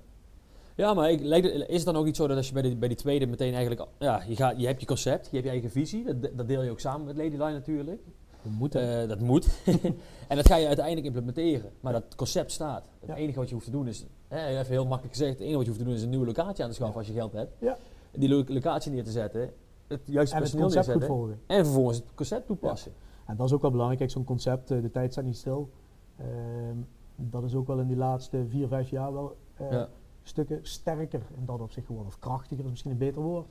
Ja, 0.76 0.94
maar 0.94 1.12
ik, 1.12 1.20
het- 1.44 1.68
is 1.70 1.76
het 1.76 1.86
dan 1.86 1.96
ook 1.96 2.06
niet 2.06 2.16
zo 2.16 2.28
dat 2.28 2.38
als 2.38 2.48
je 2.48 2.54
bij, 2.54 2.62
de, 2.62 2.76
bij 2.76 2.88
die 2.88 2.98
tweede 2.98 3.26
meteen 3.26 3.54
eigenlijk... 3.54 3.88
Ja, 4.00 4.24
je, 4.28 4.36
gaat, 4.36 4.60
je 4.60 4.66
hebt 4.68 4.80
je 4.80 4.86
concept, 4.88 5.26
je 5.26 5.32
hebt 5.32 5.44
je 5.44 5.50
eigen 5.50 5.72
visie. 5.72 6.04
Dat, 6.04 6.38
dat 6.38 6.48
deel 6.48 6.62
je 6.62 6.72
ook 6.72 6.80
samen 6.80 7.06
met 7.06 7.16
Ladyline 7.18 7.52
natuurlijk. 7.52 8.02
We 8.42 8.50
moeten. 8.50 9.02
Eh, 9.02 9.08
dat 9.08 9.20
moet. 9.20 9.48
en 10.28 10.36
dat 10.36 10.48
ga 10.48 10.56
je 10.56 10.68
uiteindelijk 10.68 11.06
implementeren. 11.06 11.72
Maar 11.80 11.94
dat 11.94 12.16
concept 12.16 12.52
staat. 12.52 12.84
Het 13.00 13.10
Ja. 13.10 13.16
enige 13.16 13.40
wat 13.40 13.48
je 13.48 13.54
hoeft 13.54 13.66
te 13.66 13.72
doen 13.72 13.88
is... 13.88 14.06
Hè, 14.28 14.48
even 14.48 14.66
heel 14.72 14.86
makkelijk 14.86 15.16
gezegd. 15.18 15.32
Het 15.32 15.42
enige 15.42 15.56
wat 15.56 15.64
je 15.66 15.70
hoeft 15.72 15.82
te 15.84 15.88
doen 15.90 15.98
is 15.98 16.04
een 16.04 16.10
nieuwe 16.10 16.26
locatie 16.26 16.64
aan 16.64 16.70
te 16.70 16.76
schaffen 16.76 16.98
als 16.98 17.08
je 17.08 17.14
geld 17.14 17.34
hebt. 17.34 17.52
Ja. 17.60 17.78
Die 18.12 18.30
lo- 18.30 18.44
locatie 18.48 18.92
neer 18.92 19.04
te 19.04 19.12
zetten. 19.12 19.42
Het 19.88 20.02
juiste 20.06 20.36
en 20.36 20.42
het 20.42 20.52
personeel 20.52 20.76
neerzetten. 20.76 21.08
volgen. 21.08 21.40
En 21.48 21.66
vervolgens 21.66 21.98
het 21.98 22.08
concept 22.16 22.46
toepassen. 22.48 22.92
En 23.28 23.36
dat 23.36 23.46
is 23.46 23.54
ook 23.54 23.62
wel 23.62 23.72
belangrijk. 23.72 24.00
Kijk, 24.00 24.12
zo'n 24.12 24.24
concept, 24.24 24.72
eh, 24.72 24.82
de 24.82 24.92
tijd 24.92 25.12
staat 25.12 25.24
niet 25.26 25.38
stil. 25.38 25.70
Ehm, 26.18 26.78
dat 27.16 27.44
is 27.44 27.56
ook 27.56 27.68
wel 27.68 27.80
in 27.80 27.88
die 27.88 27.98
laatste 27.98 28.46
vier, 28.50 28.68
vijf 28.68 28.90
jaar 28.90 29.14
wel 29.14 29.36
eh. 29.56 29.84
Stukken 30.28 30.60
sterker 30.62 31.22
in 31.38 31.46
dat 31.46 31.62
opzicht 31.62 31.86
geworden. 31.86 32.12
Of 32.12 32.20
krachtiger 32.20 32.64
is 32.64 32.70
misschien 32.70 32.92
een 32.92 32.98
beter 32.98 33.22
woord. 33.22 33.48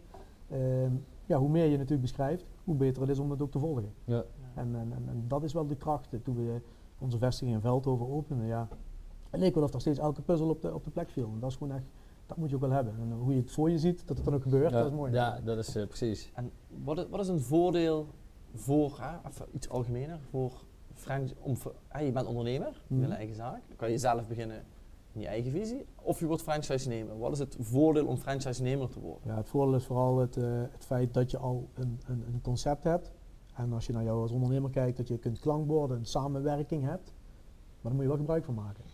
Ehm, 0.51 0.93
ja, 1.27 1.39
hoe 1.39 1.49
meer 1.49 1.65
je 1.65 1.75
natuurlijk 1.77 2.01
beschrijft, 2.03 2.45
hoe 2.65 2.75
beter 2.75 3.01
het 3.03 3.11
is 3.11 3.19
om 3.19 3.31
het 3.31 3.43
ook 3.43 3.51
te 3.51 3.59
volgen. 3.59 3.93
Ja. 4.05 4.25
En, 4.55 4.75
en, 4.75 4.93
en, 4.93 5.09
en 5.09 5.25
dat 5.29 5.43
is 5.43 5.53
wel 5.53 5.67
de 5.67 5.77
kracht. 5.77 6.09
Toen 6.23 6.35
we 6.37 6.61
onze 6.99 7.19
vestiging 7.19 7.55
in 7.57 7.61
Veldhoven 7.63 8.09
openden, 8.09 8.47
ja, 8.47 8.69
het 9.31 9.41
leek 9.41 9.55
wel 9.55 9.65
of 9.65 9.75
er 9.75 9.81
steeds 9.81 9.99
elke 9.99 10.23
puzzel 10.23 10.49
op 10.49 10.61
de, 10.61 10.75
op 10.75 10.85
de 10.85 10.91
plek 10.91 11.11
viel. 11.11 11.31
En 11.33 11.41
dat 11.41 11.51
is 11.51 11.57
gewoon 11.57 11.75
echt, 11.77 11.85
dat 12.27 12.37
moet 12.37 12.49
je 12.49 12.55
ook 12.55 12.61
wel 12.61 12.71
hebben. 12.71 12.95
En 13.01 13.13
hoe 13.13 13.35
je 13.35 13.41
het 13.41 13.51
voor 13.51 13.71
je 13.71 13.79
ziet, 13.79 14.07
dat 14.07 14.17
het 14.17 14.25
dan 14.27 14.35
ook 14.35 14.43
gebeurt, 14.43 14.71
Ja, 14.71 14.79
dat 14.79 14.87
is 14.91 14.97
mooi. 14.97 15.13
Ja, 15.13 15.41
dat 15.45 15.59
is 15.59 15.77
eh, 15.77 15.87
precies. 15.87 16.31
En 16.35 16.51
wat 16.85 16.99
is, 16.99 17.05
wat 17.11 17.21
is 17.21 17.29
een 17.29 17.41
voordeel 17.41 18.07
voor, 18.55 18.99
hè, 19.01 19.29
even 19.29 19.47
iets 19.53 19.69
algemener, 19.69 20.19
voor 20.31 20.53
franchise, 20.93 21.35
om, 21.41 21.57
voor- 21.57 21.75
hè, 21.89 22.01
je 22.01 22.13
bent 22.13 22.27
ondernemer, 22.27 22.69
je 22.69 22.95
Mhm. 22.95 23.01
wil 23.01 23.11
een 23.11 23.17
eigen 23.17 23.35
zaak, 23.35 23.63
dan 23.69 23.77
kan 23.77 23.91
je 23.91 23.99
zelf 23.99 24.27
beginnen 24.27 24.65
in 25.15 25.21
je 25.21 25.27
eigen 25.27 25.51
visie, 25.51 25.87
of 26.03 26.19
je 26.21 26.27
wordt 26.27 26.43
franchise-nemer. 26.43 27.19
Wat 27.19 27.33
is 27.33 27.39
het 27.39 27.57
voordeel 27.61 28.07
om 28.07 28.17
franchise-nemer 28.17 28.89
te 28.89 29.01
worden? 29.01 29.21
Ja, 29.25 29.37
het 29.37 29.49
voordeel 29.49 29.75
is 29.75 29.85
vooral 29.85 30.19
het, 30.19 30.37
eh, 30.37 30.45
het 30.73 30.85
feit 30.85 31.15
dat 31.15 31.31
je 31.31 31.39
al 31.39 31.69
een, 31.75 32.01
een, 32.07 32.25
een 32.33 32.41
concept 32.43 32.85
hebt. 32.85 33.11
En 33.55 33.73
als 33.73 33.87
je 33.87 33.93
naar 33.93 34.05
jou 34.05 34.21
als 34.21 34.31
ondernemer 34.31 34.71
kijkt, 34.71 34.97
dat 34.97 35.09
je 35.09 35.19
kunt 35.19 35.39
klankborden, 35.39 35.99
een 35.99 36.07
samenwerking 36.07 36.83
hebt. 36.85 37.13
Maar 37.81 37.83
daar 37.83 37.93
moet 37.93 38.03
je 38.03 38.09
wel 38.09 38.17
gebruik 38.17 38.45
van 38.45 38.55
maken. 38.55 38.83
Je 38.85 38.91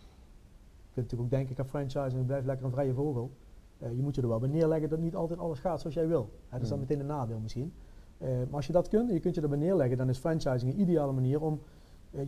kunt 0.93 0.95
natuurlijk 0.95 1.21
ook 1.21 1.29
denken, 1.29 1.51
ik 1.51 1.57
heb 1.57 1.67
franchise 1.67 2.15
en 2.15 2.19
ik 2.21 2.25
blijf 2.25 2.45
lekker 2.45 2.65
een 2.65 2.71
vrije 2.71 2.93
vogel. 2.93 3.31
Eh, 3.77 3.95
je 3.95 4.01
moet 4.01 4.15
je 4.15 4.21
er 4.21 4.27
wel 4.27 4.39
bij 4.39 4.49
neerleggen 4.49 4.89
dat 4.89 4.99
niet 4.99 5.15
altijd 5.15 5.39
alles 5.39 5.59
gaat 5.59 5.79
zoals 5.79 5.95
jij 5.95 6.07
wil. 6.07 6.29
Hè, 6.47 6.51
dat 6.51 6.61
is 6.61 6.69
dan 6.69 6.77
Mm. 6.77 6.83
meteen 6.87 6.99
een 6.99 7.05
nadeel 7.05 7.39
misschien. 7.39 7.73
Eh, 8.17 8.27
maar 8.29 8.55
als 8.55 8.67
je 8.67 8.73
dat 8.73 8.87
kunt 8.87 9.11
je 9.11 9.19
kunt 9.19 9.35
je 9.35 9.41
erbij 9.41 9.57
neerleggen, 9.57 9.97
dan 9.97 10.09
is 10.09 10.17
franchising 10.17 10.73
een 10.73 10.79
ideale 10.79 11.11
manier 11.11 11.41
om 11.41 11.61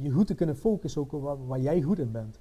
je 0.02 0.10
goed 0.12 0.28
te 0.28 0.36
kunnen 0.36 0.56
focussen 0.56 1.02
ook 1.02 1.12
op 1.14 1.22
waar, 1.22 1.48
waar 1.48 1.60
jij 1.60 1.82
goed 1.82 2.00
in 2.00 2.12
bent. 2.12 2.40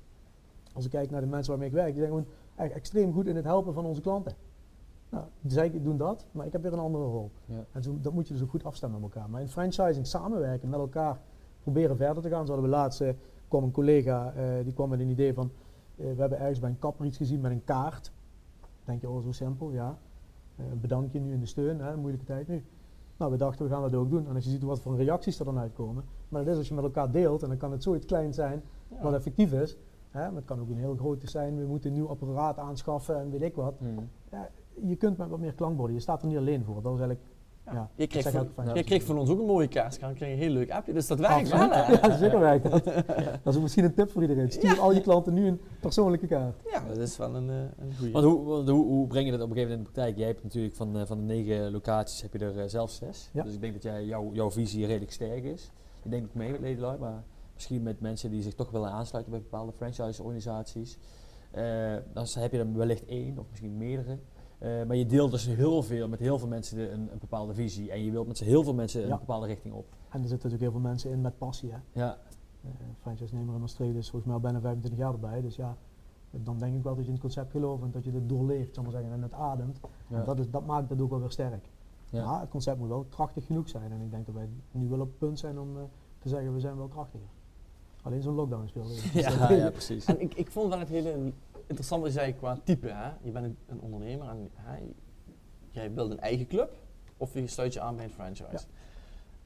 Als 0.73 0.85
ik 0.85 0.91
kijk 0.91 1.11
naar 1.11 1.21
de 1.21 1.27
mensen 1.27 1.51
waarmee 1.51 1.69
ik 1.69 1.75
werk, 1.75 1.89
die 1.95 1.97
zijn 1.97 2.09
gewoon 2.09 2.27
echt 2.57 2.73
extreem 2.73 3.13
goed 3.13 3.27
in 3.27 3.37
het 3.37 3.45
helpen 3.45 3.75
van 3.75 3.85
onze 3.85 4.01
klanten. 4.01 4.35
Nou, 5.09 5.25
zij 5.47 5.83
doen 5.83 5.97
dat, 5.97 6.27
maar 6.31 6.47
ik 6.47 6.53
heb 6.53 6.63
weer 6.63 6.73
een 6.73 6.79
andere 6.79 7.05
rol. 7.05 7.31
Ja. 7.47 7.65
En 7.73 7.83
zo, 7.83 7.99
dat 8.01 8.13
moet 8.13 8.29
je 8.29 8.35
dus 8.35 8.43
ook 8.43 8.51
goed 8.51 8.65
afstemmen 8.65 9.01
met 9.01 9.15
elkaar. 9.15 9.31
Maar 9.31 9.41
in 9.41 9.49
franchising 9.49 10.07
samenwerken, 10.07 10.69
met 10.69 10.79
elkaar 10.79 11.21
proberen 11.63 11.97
verder 11.97 12.23
te 12.23 12.29
gaan. 12.29 12.47
Zo 12.47 12.53
hadden 12.53 12.71
we 12.71 12.77
laatst, 12.77 13.01
eh, 13.01 13.13
kwam 13.49 13.63
een 13.65 13.71
collega, 13.71 14.33
eh, 14.33 14.65
die 14.65 14.73
kwam 14.73 14.89
met 14.89 15.01
een 15.01 15.09
idee 15.09 15.35
van, 15.35 15.51
eh, 15.97 16.05
we 16.15 16.21
hebben 16.21 16.39
ergens 16.39 16.59
bij 16.59 16.71
een 16.71 16.79
kapper 16.79 17.07
iets 17.07 17.17
gezien 17.17 17.41
met 17.41 17.51
een 17.51 17.65
kaart. 17.65 18.13
Denk 18.85 19.01
je, 19.01 19.09
oh 19.09 19.23
zo 19.23 19.33
simpel, 19.33 19.71
ja. 19.71 19.99
Bedank 20.81 21.13
je 21.13 21.21
nu 21.21 21.33
in 21.33 21.41
de 21.41 21.47
steun, 21.47 21.81
hè, 21.81 21.97
moeilijke 21.97 22.27
tijd 22.27 22.49
nu. 22.49 22.65
Nou, 23.17 23.31
we 23.31 23.37
dachten, 23.37 23.65
we 23.65 23.73
gaan 23.73 23.83
dat 23.83 23.95
ook 23.95 24.11
doen. 24.11 24.29
En 24.29 24.35
als 24.35 24.45
je 24.45 24.51
ziet 24.51 24.63
wat 24.63 24.81
voor 24.81 24.97
reacties 24.97 25.39
er 25.39 25.45
dan 25.45 25.59
uitkomen. 25.59 26.05
Maar 26.29 26.45
dat 26.45 26.53
is 26.53 26.59
als 26.59 26.69
je 26.69 26.75
met 26.75 26.85
elkaar 26.85 27.11
deelt, 27.11 27.43
en 27.43 27.49
dan 27.49 27.57
kan 27.57 27.73
het 27.73 27.83
zoiets 27.83 28.07
klein 28.07 28.35
zijn, 28.35 28.63
Ja. 28.89 29.03
wat 29.03 29.15
effectief 29.15 29.53
is. 29.53 29.77
Hè, 30.13 30.27
maar 30.27 30.35
het 30.37 30.45
kan 30.45 30.61
ook 30.61 30.69
een 30.69 30.77
heel 30.77 30.97
groot 30.97 31.23
zijn, 31.25 31.59
we 31.59 31.67
moeten 31.67 31.91
een 31.91 31.97
nieuw 31.97 32.09
apparaat 32.09 32.59
aanschaffen 32.59 33.21
en 33.21 33.31
weet 33.31 33.43
ik 33.43 33.55
wat. 33.55 33.81
Mm. 33.81 34.09
Je 34.83 34.97
kunt 34.97 35.17
met 35.17 35.29
wat 35.29 35.39
meer 35.39 35.53
klankborden, 35.53 35.95
je 35.97 36.03
staat 36.03 36.23
er 36.23 36.29
niet 36.29 36.37
alleen 36.37 36.65
voor. 36.65 36.83
Dat 36.83 36.95
is 36.95 37.01
eigenlijk, 37.01 37.21
Ja. 37.65 37.73
ja. 37.73 37.91
Je, 37.95 38.07
kreeg 38.07 38.31
van, 38.31 38.49
je 38.75 38.85
kreeg 38.85 39.03
van 39.03 39.19
ons 39.19 39.31
ook 39.31 39.39
een 39.39 39.47
mooie 39.47 39.69
kaartkaart, 39.69 40.17
kreeg 40.17 40.33
een 40.33 40.39
heel 40.39 40.51
leuk 40.51 40.71
appje, 40.71 40.93
dus 40.93 41.07
dat 41.07 41.19
werkt 41.19 41.51
wel? 41.51 41.61
Ja, 41.73 42.17
zeker 42.17 42.39
werkt 42.39 42.71
dat. 42.71 42.85
Dat 43.43 43.53
is 43.53 43.57
ook 43.57 43.63
misschien 43.63 43.85
een 43.85 43.95
tip 43.95 44.11
voor 44.11 44.23
iedereen. 44.23 44.51
Stuur 44.51 44.81
al 44.81 44.93
je 44.93 45.01
klanten 45.01 45.35
nu 45.35 45.47
een 45.47 45.61
persoonlijke 45.81 46.27
kaart. 46.27 46.57
Ja, 46.71 46.85
dat 46.89 46.97
is 46.97 47.17
wel 47.17 47.35
een, 47.35 47.51
eh, 47.51 47.57
een 47.57 47.95
goeie. 47.99 48.13
Want 48.13 48.25
hoe, 48.25 48.45
want 48.45 48.69
hoe, 48.69 48.87
hoe 48.87 49.07
breng 49.07 49.25
je 49.25 49.31
dat 49.33 49.41
op 49.41 49.51
een 49.51 49.57
gegeven 49.57 49.71
moment 49.71 49.89
in 49.89 49.95
de 49.95 50.01
praktijk? 50.01 50.17
Jij 50.19 50.27
hebt 50.27 50.43
natuurlijk 50.43 50.75
van, 50.75 50.99
eh, 50.99 51.07
van 51.07 51.19
de 51.19 51.25
negen 51.25 51.71
locaties 51.71 52.23
heb 52.23 52.33
je 52.33 52.39
er 52.39 52.59
eh, 52.59 52.69
zelf 52.69 52.91
zes. 52.91 53.31
Ja. 53.33 53.43
Dus 53.43 53.55
ik 53.55 53.61
denk 53.61 53.73
dat 53.73 53.83
jij, 53.83 54.05
jouw 54.05 54.31
jouw 54.33 54.51
visie 54.51 54.87
redelijk 54.87 55.13
sterk 55.13 55.45
is. 55.45 55.71
Ik 56.03 56.11
denk 56.11 56.25
ook 56.25 56.35
mee 56.35 56.59
met 56.61 56.99
maar 57.01 57.23
misschien 57.63 57.83
met 57.83 58.01
mensen 58.01 58.31
die 58.31 58.43
zich 58.43 58.55
toch 58.55 58.71
willen 58.71 58.91
aansluiten 58.91 59.33
bij 59.33 59.43
bepaalde 59.43 59.73
franchise-organisaties. 59.73 60.99
Eh, 61.51 61.97
dan 62.13 62.27
heb 62.31 62.53
je 62.53 62.59
er 62.59 62.73
wellicht 62.73 63.05
één 63.05 63.39
of 63.39 63.47
misschien 63.51 63.77
meerdere. 63.77 64.19
Eh, 64.59 64.85
maar 64.87 64.97
je 64.97 65.07
deelt 65.07 65.31
dus 65.31 65.47
heel 65.47 65.83
veel, 65.83 66.09
met 66.09 66.19
heel 66.19 66.39
veel 66.39 66.49
mensen 66.49 66.77
de- 66.77 66.91
een, 66.91 67.13
een 67.13 67.19
bepaalde 67.19 67.55
visie. 67.55 67.91
En 67.91 68.05
je 68.05 68.11
wilt 68.11 68.27
met 68.27 68.39
z'n 68.39 68.45
heel 68.45 68.63
veel 68.63 68.75
mensen 68.75 69.07
Ja. 69.07 69.13
een 69.13 69.19
bepaalde 69.19 69.47
richting 69.47 69.75
op. 69.75 69.85
En 69.91 70.23
er 70.23 70.29
zitten 70.29 70.31
natuurlijk 70.51 70.61
heel 70.63 70.71
veel 70.71 70.81
mensen 70.91 71.11
in 71.11 71.21
met 71.21 71.39
passie. 71.39 71.71
Hè. 71.73 71.79
Ja, 71.93 72.19
Uh, 72.65 72.71
franchise-nemer 73.01 73.55
in 73.55 73.61
Australië 73.61 73.97
is 73.99 74.11
volgens 74.11 74.25
mij 74.25 74.35
al 74.35 74.41
bijna 74.41 74.61
25 74.61 75.01
jaar 75.01 75.13
erbij. 75.13 75.41
Dus 75.41 75.57
ja, 75.57 75.77
dan 76.31 76.59
denk 76.59 76.75
ik 76.77 76.83
wel 76.83 76.93
dat 76.95 77.01
je 77.03 77.07
in 77.07 77.13
het 77.13 77.23
concept 77.23 77.51
gelooft 77.51 77.83
en 77.83 77.91
dat 77.91 78.05
je 78.05 78.11
het 78.13 78.29
doorleeft, 78.29 78.75
zal 78.75 78.83
maar 78.83 78.93
zeggen, 78.93 79.13
en 79.13 79.23
het 79.23 79.33
ademt. 79.33 79.81
ja. 80.09 80.19
En 80.19 80.25
dat, 80.25 80.39
is, 80.39 80.51
dat 80.51 80.67
maakt 80.67 80.91
het 80.91 81.01
ook 81.01 81.11
wel 81.11 81.21
weer 81.21 81.31
sterk. 81.31 81.69
Ja. 82.11 82.25
Maar 82.25 82.41
het 82.41 82.51
concept 82.51 82.79
moet 82.79 82.89
wel 82.89 83.05
krachtig 83.09 83.47
genoeg 83.47 83.69
zijn. 83.69 83.93
En 83.93 84.01
ik 84.01 84.11
denk 84.11 84.27
dat 84.27 84.35
wij 84.35 84.49
nu 84.71 84.89
wel 84.89 85.01
op 85.01 85.07
het 85.09 85.19
punt 85.19 85.39
zijn 85.39 85.59
om 85.59 85.77
eh, 85.77 85.83
te 86.19 86.29
zeggen, 86.29 86.53
we 86.55 86.61
zijn 86.61 86.77
wel 86.77 86.89
krachtiger. 86.89 87.27
Alleen 88.03 88.23
zo'n 88.23 88.35
lockdown 88.35 88.67
speelde. 88.67 88.95
ja, 89.21 89.53
ja, 89.53 89.71
precies. 89.71 90.05
En 90.05 90.21
ik, 90.21 90.35
ik 90.35 90.51
vond 90.51 90.69
wel 90.69 90.79
het 90.79 90.89
hele 90.89 91.33
interessant 91.67 92.03
wat 92.03 92.13
je 92.13 92.19
zei 92.19 92.35
qua 92.35 92.59
type. 92.65 92.89
Hè? 92.89 93.11
Je 93.23 93.31
bent 93.31 93.45
een, 93.45 93.57
een 93.67 93.81
ondernemer 93.81 94.29
en 94.29 94.51
hè, 94.55 94.79
jij 95.71 95.93
wilt 95.93 96.11
een 96.11 96.21
eigen 96.21 96.47
club 96.47 96.77
of 97.17 97.35
je 97.35 97.47
sluit 97.47 97.73
je 97.73 97.81
aan 97.81 97.97
bij 97.97 98.05
een 98.05 98.11
franchise. 98.11 98.65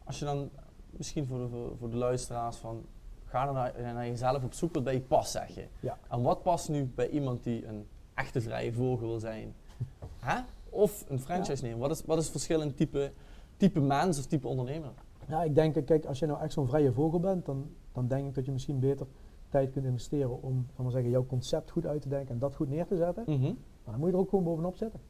Als 0.04 0.18
je 0.18 0.24
dan, 0.24 0.50
misschien 0.90 1.26
voor 1.26 1.38
de, 1.38 1.48
voor, 1.48 1.76
voor 1.78 1.90
de 1.90 1.96
luisteraars 1.96 2.56
van, 2.56 2.84
ga 3.24 3.44
dan 3.44 3.54
naar, 3.54 3.72
naar 3.80 4.06
jezelf 4.06 4.44
op 4.44 4.52
zoek 4.52 4.74
wat 4.74 4.84
bij 4.84 4.94
je 4.94 5.00
past, 5.00 5.30
zeg 5.30 5.54
je. 5.54 5.66
Ja. 5.80 5.98
En 6.08 6.22
wat 6.22 6.42
past 6.42 6.68
nu 6.68 6.84
bij 6.84 7.08
iemand 7.08 7.44
die 7.44 7.66
een 7.66 7.86
echte 8.14 8.40
vrije 8.40 8.72
vogel 8.72 9.08
wil 9.08 9.18
zijn? 9.18 9.54
Hè? 10.18 10.40
Of 10.70 11.04
een 11.08 11.20
franchise 11.20 11.62
nemen? 11.62 11.78
Wat 11.78 11.90
is, 11.90 12.02
wat 12.04 12.18
is 12.18 12.22
het 12.22 12.32
verschil 12.32 12.60
in 12.60 12.74
type, 12.74 13.12
type 13.56 13.80
mens 13.80 14.18
of 14.18 14.26
type 14.26 14.48
ondernemer? 14.48 14.90
Ja, 15.28 15.42
ik 15.42 15.54
denk, 15.54 15.86
kijk, 15.86 16.04
als 16.04 16.18
je 16.18 16.26
nou 16.26 16.40
echt 16.40 16.52
zo'n 16.52 16.66
vrije 16.66 16.92
vogel 16.92 17.20
bent, 17.20 17.46
dan, 17.46 17.70
dan 17.96 18.08
denk 18.08 18.28
ik 18.28 18.34
dat 18.34 18.44
je 18.44 18.52
misschien 18.52 18.78
beter 18.78 19.06
tijd 19.48 19.70
kunt 19.70 19.84
investeren 19.84 20.42
om, 20.42 20.66
maar 20.76 20.90
zeggen, 20.90 21.10
jouw 21.10 21.26
concept 21.26 21.70
goed 21.70 21.86
uit 21.86 22.02
te 22.02 22.08
denken 22.08 22.34
en 22.34 22.38
dat 22.38 22.54
goed 22.54 22.68
neer 22.68 22.86
te 22.86 22.96
zetten. 22.96 23.24
Mhm. 23.26 23.42
Maar 23.42 23.94
dan 23.94 23.98
moet 23.98 24.08
je 24.08 24.14
er 24.14 24.20
ook 24.20 24.28
gewoon 24.28 24.44
bovenop 24.44 24.76
zitten. 24.76 25.00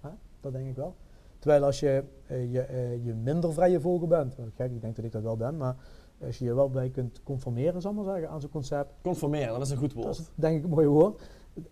Hè? 0.00 0.08
Dat 0.40 0.52
denk 0.52 0.68
ik 0.68 0.76
wel. 0.76 0.94
Terwijl 1.38 1.64
als 1.64 1.80
je, 1.80 2.04
eh, 2.26 2.52
je, 2.52 2.60
eh, 2.60 3.04
je 3.04 3.14
minder 3.14 3.52
vrije 3.52 3.80
vogel 3.80 4.06
bent, 4.06 4.36
gek, 4.54 4.70
ik 4.70 4.80
denk 4.80 4.96
dat 4.96 5.04
ik 5.04 5.12
dat 5.12 5.22
wel 5.22 5.36
ben, 5.36 5.56
maar 5.56 5.76
als 6.24 6.38
je 6.38 6.44
je 6.44 6.54
wel 6.54 6.70
bij 6.70 6.90
kunt 6.90 7.22
conformeren, 7.22 7.80
zal 7.80 7.90
ik 7.90 7.96
maar 7.96 8.06
zeggen, 8.06 8.30
aan 8.30 8.40
zo'n 8.40 8.50
concept, 8.50 8.92
Conformeren, 9.02 9.52
dat 9.52 9.62
is 9.62 9.70
een 9.70 9.76
goed 9.76 9.94
dat 9.94 10.04
woord. 10.04 10.18
is 10.18 10.30
denk 10.34 10.56
ik 10.58 10.64
een 10.64 10.70
mooi 10.70 10.86
woord, 10.86 11.22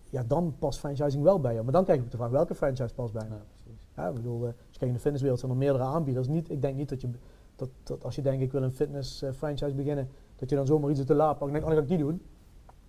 ja, 0.09 0.23
dan 0.23 0.55
past 0.59 0.79
franchising 0.79 1.23
wel 1.23 1.39
bij 1.39 1.53
je. 1.53 1.61
Maar 1.61 1.71
dan 1.71 1.83
krijg 1.83 1.99
je 1.99 2.05
ook 2.05 2.11
de 2.11 2.17
vraag, 2.17 2.29
welke 2.29 2.55
franchise 2.55 2.93
past 2.93 3.13
bij 3.13 3.27
me? 3.29 3.35
Ja, 3.35 3.41
precies. 3.49 3.87
Ja, 3.95 4.07
ik 4.07 4.13
bedoel, 4.13 4.37
eh, 4.37 4.43
als 4.43 4.53
je 4.71 4.77
kijkt 4.77 4.85
in 4.85 4.93
de 4.93 4.99
fitnesswereld 4.99 5.39
zijn 5.39 5.51
er 5.51 5.57
meerdere 5.57 5.83
aanbieders. 5.83 6.27
Niet, 6.27 6.49
ik 6.49 6.61
denk 6.61 6.75
niet 6.75 6.89
dat 6.89 7.01
je, 7.01 7.09
dat, 7.55 7.69
dat 7.83 8.03
als 8.03 8.15
je 8.15 8.21
denkt 8.21 8.41
ik 8.41 8.51
wil 8.51 8.63
een 8.63 8.73
fitness 8.73 9.23
franchise 9.33 9.75
beginnen, 9.75 10.09
dat 10.39 10.49
je 10.49 10.55
dan 10.55 10.65
zomaar 10.65 10.89
iets 10.89 10.99
uit 10.99 11.07
de 11.07 11.13
la 11.13 11.33
pakt 11.33 11.45
en 11.45 11.51
denkt, 11.51 11.67
oh, 11.67 11.73
dan 11.73 11.77
ga 11.77 11.83
ik 11.93 11.97
die 11.97 12.07
doen. 12.07 12.21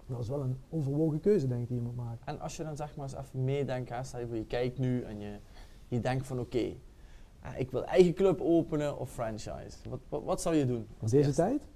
Dat 0.07 0.20
is 0.20 0.28
wel 0.28 0.40
een 0.42 0.57
overwogen 0.70 1.20
keuze 1.20 1.46
denk 1.46 1.62
ik 1.62 1.68
die 1.68 1.76
je 1.76 1.82
moet 1.82 1.96
maken. 1.96 2.26
En 2.26 2.40
als 2.40 2.57
je 2.57 2.64
dan 2.64 2.76
zeg 2.76 2.96
maar 2.96 3.05
eens 3.05 3.14
even 3.16 3.44
meedenkt, 3.44 3.88
hè, 3.90 4.03
stel 4.03 4.20
je 4.20 4.26
voor 4.26 4.36
je 4.36 4.44
kijkt 4.46 4.78
nu 4.78 5.03
en 5.03 5.18
je, 5.20 5.38
je 5.88 6.01
denkt 6.01 6.26
van 6.26 6.40
oké, 6.40 6.59
eh, 7.40 7.59
ik 7.59 7.70
wil 7.70 7.84
eigen 7.84 8.14
club 8.14 8.40
openen 8.40 8.98
of 8.98 9.11
franchise. 9.11 9.88
Wat, 9.88 10.01
wat, 10.09 10.22
wat 10.24 10.40
zou 10.40 10.55
je 10.55 10.66
doen? 10.66 10.76
In 10.76 10.86
deze 11.01 11.16
eerste? 11.16 11.32
tijd, 11.32 11.68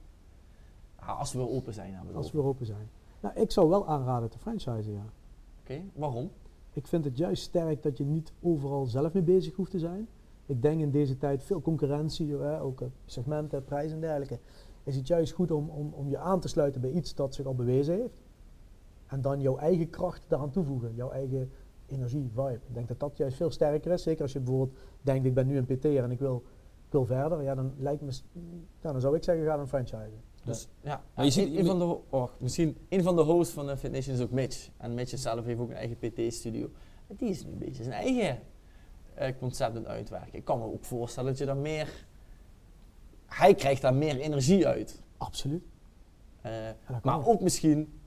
Ah, 0.96 1.18
als 1.18 1.32
we 1.32 1.38
weer 1.38 1.48
open 1.50 1.74
zijn. 1.74 1.98
bedoel 2.00 2.16
als 2.16 2.32
we 2.32 2.38
weer 2.38 2.46
open 2.46 2.66
zijn. 2.66 2.88
Nou, 3.20 3.40
ik 3.40 3.50
zou 3.50 3.68
wel 3.68 3.86
aanraden 3.86 4.30
te 4.30 4.38
franchisen, 4.38 4.92
ja. 4.92 5.04
Oké, 5.60 5.82
waarom? 5.94 6.30
Ik 6.72 6.86
vind 6.86 7.04
het 7.04 7.16
juist 7.16 7.42
sterk 7.42 7.82
dat 7.82 7.98
je 7.98 8.04
niet 8.04 8.32
overal 8.42 8.86
zelf 8.86 9.12
mee 9.12 9.22
bezig 9.22 9.54
hoeft 9.54 9.70
te 9.70 9.78
zijn. 9.78 10.08
Ik 10.46 10.62
denk 10.62 10.80
in 10.80 10.90
deze 10.90 11.16
tijd 11.16 11.42
veel 11.42 11.62
concurrentie, 11.62 12.36
ook 12.60 12.80
op 12.80 12.90
segmenten, 13.04 13.64
prijzen 13.64 13.94
en 13.94 14.00
dergelijke. 14.00 14.38
Is 14.84 14.96
het 14.96 15.06
juist 15.06 15.32
goed 15.32 15.50
om, 15.50 15.68
om, 15.68 15.92
om 15.92 16.08
je 16.08 16.18
aan 16.18 16.40
te 16.40 16.48
sluiten 16.48 16.80
bij 16.80 16.90
iets 16.90 17.14
dat 17.14 17.34
zich 17.34 17.46
al 17.46 17.54
bewezen 17.54 17.94
heeft. 18.00 18.22
En 19.06 19.20
dan 19.20 19.40
jouw 19.40 19.56
eigen 19.58 19.90
kracht 19.90 20.22
daaraan 20.28 20.50
toevoegen. 20.50 20.94
Jouw 20.94 21.10
eigen 21.10 21.50
energie, 21.86 22.30
vibe. 22.34 22.60
Ik 22.68 22.74
denk 22.74 22.88
dat 22.88 23.00
dat 23.00 23.16
juist 23.16 23.36
veel 23.36 23.50
sterker 23.50 23.92
is. 23.92 24.02
Zeker 24.02 24.22
als 24.22 24.32
je 24.32 24.40
bijvoorbeeld 24.40 24.78
denkt, 25.02 25.26
ik 25.26 25.34
ben 25.34 25.46
nu 25.46 25.56
een 25.56 25.66
PT'er 25.66 26.02
en 26.02 26.10
ik 26.10 26.18
wil, 26.18 26.42
ik 26.86 26.92
wil 26.92 27.04
verder. 27.04 27.42
Ja, 27.42 27.54
dan, 27.54 27.72
lijkt 27.78 28.02
me, 28.02 28.12
ja, 28.80 28.92
dan 28.92 29.00
zou 29.00 29.16
ik 29.16 29.24
zeggen, 29.24 29.44
ga 29.44 29.58
een 29.58 29.68
franchise. 29.68 30.10
Dus 30.44 30.68
ja, 30.80 31.02
Maar 31.14 31.24
je 31.24 31.30
ziet- 31.30 31.48
een, 31.48 31.58
een 31.58 31.66
van 31.66 31.78
de, 31.78 31.98
oh, 32.10 32.28
misschien 32.38 32.76
een 32.88 33.02
van 33.02 33.16
de 33.16 33.22
hosts 33.22 33.54
van 33.54 33.66
de 33.66 33.76
Fit 33.76 33.92
Nation 33.92 34.14
is 34.14 34.22
ook 34.22 34.30
Mitch. 34.30 34.70
En 34.76 34.94
Mitch 34.94 35.18
zelf 35.18 35.44
heeft 35.44 35.60
ook 35.60 35.70
een 35.70 35.76
eigen 35.76 35.96
PT-studio. 35.96 36.70
Die 37.06 37.28
is 37.28 37.44
nu 37.44 37.52
bezig 37.54 37.84
zijn 37.84 37.90
eigen 37.92 38.38
eh, 39.14 39.32
concept 39.38 39.70
aan 39.70 39.76
het 39.76 39.86
uitwerken. 39.86 40.34
Ik 40.34 40.44
kan 40.44 40.58
me 40.58 40.64
ook 40.64 40.84
voorstellen 40.84 41.28
dat 41.30 41.38
je 41.38 41.44
daar 41.46 41.56
meer... 41.56 42.06
Hij 43.34 43.54
krijgt 43.54 43.82
daar 43.82 43.94
meer 43.94 44.20
energie 44.20 44.66
uit. 44.66 45.02
Absoluut. 45.16 45.62
Eh, 46.40 46.52
maar 47.02 47.26
ook. 47.26 47.40
misschien 47.40 48.00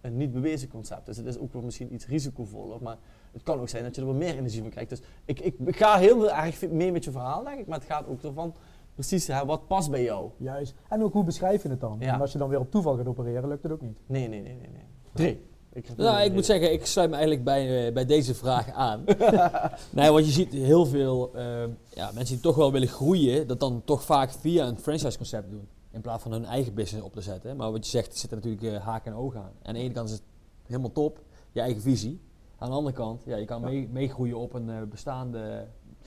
een 0.00 0.16
niet 0.16 0.32
bewezen 0.32 0.68
concept. 0.68 1.06
Dus 1.06 1.16
het 1.16 1.26
is 1.26 1.38
ook 1.38 1.52
wel 1.52 1.62
misschien 1.62 1.94
iets 1.94 2.06
risicovoller. 2.06 2.82
Maar 2.82 2.96
het 3.32 3.42
kan 3.42 3.60
ook 3.60 3.68
zijn 3.68 3.82
dat 3.82 3.94
je 3.94 4.00
er 4.00 4.06
wel 4.06 4.16
meer 4.16 4.36
energie 4.36 4.60
van 4.60 4.70
krijgt. 4.70 4.90
Dus 4.90 5.00
ik, 5.24 5.40
ik, 5.40 5.54
ik 5.64 5.76
ga 5.76 5.98
heel 5.98 6.30
erg 6.30 6.68
mee 6.70 6.92
met 6.92 7.04
je 7.04 7.10
verhaal, 7.10 7.44
denk 7.44 7.58
ik. 7.58 7.66
Maar 7.66 7.78
het 7.78 7.88
gaat 7.88 8.06
ook 8.06 8.22
ervan, 8.22 8.54
precies, 8.94 9.26
hè, 9.26 9.44
wat 9.44 9.66
past 9.66 9.90
bij 9.90 10.02
jou? 10.02 10.30
Juist. 10.36 10.74
En 10.88 11.02
ook 11.02 11.12
hoe 11.12 11.24
beschrijf 11.24 11.62
je 11.62 11.68
het 11.68 11.80
dan? 11.80 11.96
Ja. 12.00 12.14
En 12.14 12.20
als 12.20 12.32
je 12.32 12.38
dan 12.38 12.48
weer 12.48 12.60
op 12.60 12.70
toeval 12.70 12.96
gaat 12.96 13.06
opereren, 13.06 13.48
lukt 13.48 13.62
het 13.62 13.72
ook 13.72 13.80
niet. 13.80 13.98
Nee, 14.06 14.28
nee, 14.28 14.40
nee, 14.40 14.54
nee. 14.54 14.70
nee. 14.70 14.84
Drie. 15.12 15.48
Ik, 15.88 15.96
Nou, 15.96 16.22
ik 16.24 16.32
moet 16.32 16.44
zeggen, 16.44 16.72
ik 16.72 16.86
sluit 16.86 17.08
me 17.10 17.14
eigenlijk 17.16 17.44
bij, 17.44 17.86
eh, 17.86 17.92
bij 17.92 18.06
deze 18.06 18.34
vraag 18.34 18.70
aan. 18.72 19.04
nee, 19.90 20.10
want 20.10 20.26
je 20.26 20.32
ziet 20.32 20.52
heel 20.52 20.86
veel 20.86 21.30
eh, 21.34 21.62
ja, 21.94 22.10
mensen 22.14 22.34
die 22.34 22.40
toch 22.40 22.56
wel 22.56 22.72
willen 22.72 22.88
groeien, 22.88 23.46
dat 23.46 23.60
dan 23.60 23.82
toch 23.84 24.02
vaak 24.02 24.30
via 24.30 24.66
een 24.66 24.78
franchise 24.78 25.16
concept 25.16 25.50
doen. 25.50 25.68
In 25.90 26.00
plaats 26.00 26.22
van 26.22 26.32
hun 26.32 26.44
eigen 26.44 26.74
business 26.74 27.04
op 27.06 27.12
te 27.12 27.20
zetten. 27.20 27.56
Maar 27.56 27.72
wat 27.72 27.84
je 27.84 27.90
zegt, 27.90 28.12
er 28.12 28.18
zitten 28.18 28.38
natuurlijk 28.38 28.74
eh, 28.74 28.84
haken 28.86 29.12
en 29.12 29.18
ogen 29.18 29.40
aan. 29.40 29.52
Aan 29.62 29.74
de 29.74 29.80
ene 29.80 29.92
kant 29.94 30.08
is 30.08 30.14
het 30.14 30.22
helemaal 30.66 30.92
top, 30.92 31.18
je 31.52 31.60
eigen 31.60 31.82
visie. 31.82 32.20
Aan 32.58 32.68
de 32.68 32.74
andere 32.74 32.94
kant, 32.96 33.22
ja, 33.24 33.36
je 33.36 33.44
kan 33.44 33.60
Ja. 33.60 33.66
mee- 33.66 33.88
meegroeien 33.92 34.36
op 34.38 34.54
een 34.54 34.70
eh, 34.70 34.76
bestaande, 34.90 35.38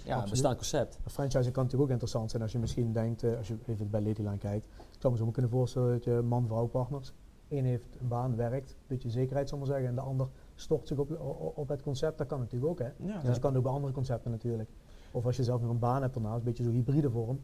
ja, 0.04 0.12
Absoluut. 0.12 0.30
bestaand 0.30 0.56
concept. 0.58 0.98
Een 1.04 1.12
franchise 1.12 1.52
kan 1.52 1.64
natuurlijk 1.64 1.82
ook 1.84 1.90
interessant 1.90 2.30
zijn 2.32 2.42
als 2.44 2.52
je 2.52 2.60
misschien 2.60 2.94
denkt, 2.94 3.24
als 3.38 3.48
je 3.48 3.56
even 3.68 3.90
bij 3.90 4.02
Ladyline 4.02 4.38
kijkt. 4.38 4.66
Ik 4.66 5.00
zou 5.00 5.14
me 5.14 5.20
zo 5.20 5.26
kunnen 5.32 5.52
voorstellen 5.52 5.92
dat 5.92 6.04
je 6.04 6.22
man-vrouw 6.28 6.66
partners. 6.68 7.14
Eén 7.58 7.66
heeft 7.66 7.98
een 8.02 8.08
baan, 8.08 8.36
werkt, 8.36 8.70
een 8.70 8.76
beetje 8.88 9.10
zekerheid 9.10 9.50
zal 9.50 9.58
maar 9.58 9.68
zeggen. 9.68 9.88
En 9.88 9.96
de 9.96 10.02
ander 10.02 10.28
stort 10.56 10.88
zich 10.88 10.98
op, 10.98 11.20
op, 11.56 11.68
het 11.68 11.82
concept. 11.82 12.18
Dat 12.18 12.28
kan 12.28 12.40
natuurlijk 12.40 12.72
ook 12.72 12.80
hè. 12.80 12.90
Ja, 13.06 13.20
Dus 13.22 13.36
je 13.36 13.42
kan 13.42 13.56
ook 13.58 13.64
bij 13.64 13.72
andere 13.72 13.94
concepten 13.94 14.32
natuurlijk. 14.32 14.70
Of 15.12 15.26
als 15.26 15.36
je 15.36 15.44
zelf 15.44 15.62
nog 15.62 15.70
een 15.70 15.80
baan 15.80 16.02
hebt 16.02 16.14
daarnaast, 16.14 16.38
een 16.38 16.44
beetje 16.44 16.64
zo 16.64 16.70
hybride 16.70 17.10
vorm. 17.12 17.40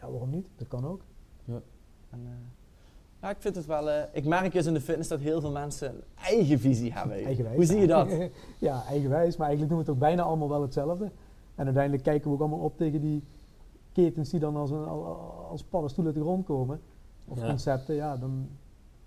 Ja, 0.00 0.10
waarom 0.10 0.30
niet? 0.30 0.46
Dat 0.56 0.68
kan 0.68 0.86
ook. 0.86 1.00
En, 1.46 1.62
eh, 2.24 2.30
ja, 3.22 3.30
ik 3.30 3.36
vind 3.38 3.54
het 3.56 3.66
wel. 3.66 3.90
eh, 3.90 4.02
ik 4.12 4.24
merk 4.26 4.54
eens 4.54 4.66
in 4.66 4.74
de 4.74 4.80
fitness 4.80 5.08
dat 5.08 5.20
heel 5.20 5.40
veel 5.40 5.50
mensen 5.50 5.88
een 5.94 6.02
eigen 6.14 6.58
visie 6.58 6.92
hebben. 6.92 7.24
Eigenwijs. 7.24 7.56
Hoe 7.56 7.64
zie 7.64 7.78
je 7.80 7.86
dat? 7.86 8.08
ja, 8.58 8.84
eigenwijs. 8.88 9.36
Maar 9.36 9.46
eigenlijk 9.46 9.68
doen 9.76 9.84
we 9.84 9.84
het 9.84 9.88
ook 9.92 9.98
bijna 10.08 10.22
allemaal 10.22 10.48
wel 10.48 10.62
hetzelfde. 10.62 11.10
En 11.54 11.64
uiteindelijk 11.64 12.02
kijken 12.02 12.28
we 12.28 12.34
ook 12.34 12.40
allemaal 12.40 12.58
op 12.58 12.76
tegen 12.76 13.00
die 13.00 13.22
ketens 13.92 14.30
die 14.30 14.40
dan 14.40 14.56
als, 14.56 14.70
een, 14.70 14.84
al- 14.84 15.04
als 15.50 15.62
paddenstoelen 15.62 16.12
uit 16.14 16.22
de 16.22 16.28
grond 16.28 16.46
komen. 16.46 16.80
Of 17.28 17.40
Ja. 17.40 17.46
concepten. 17.48 17.94
Ja, 17.94 18.16
dan 18.16 18.48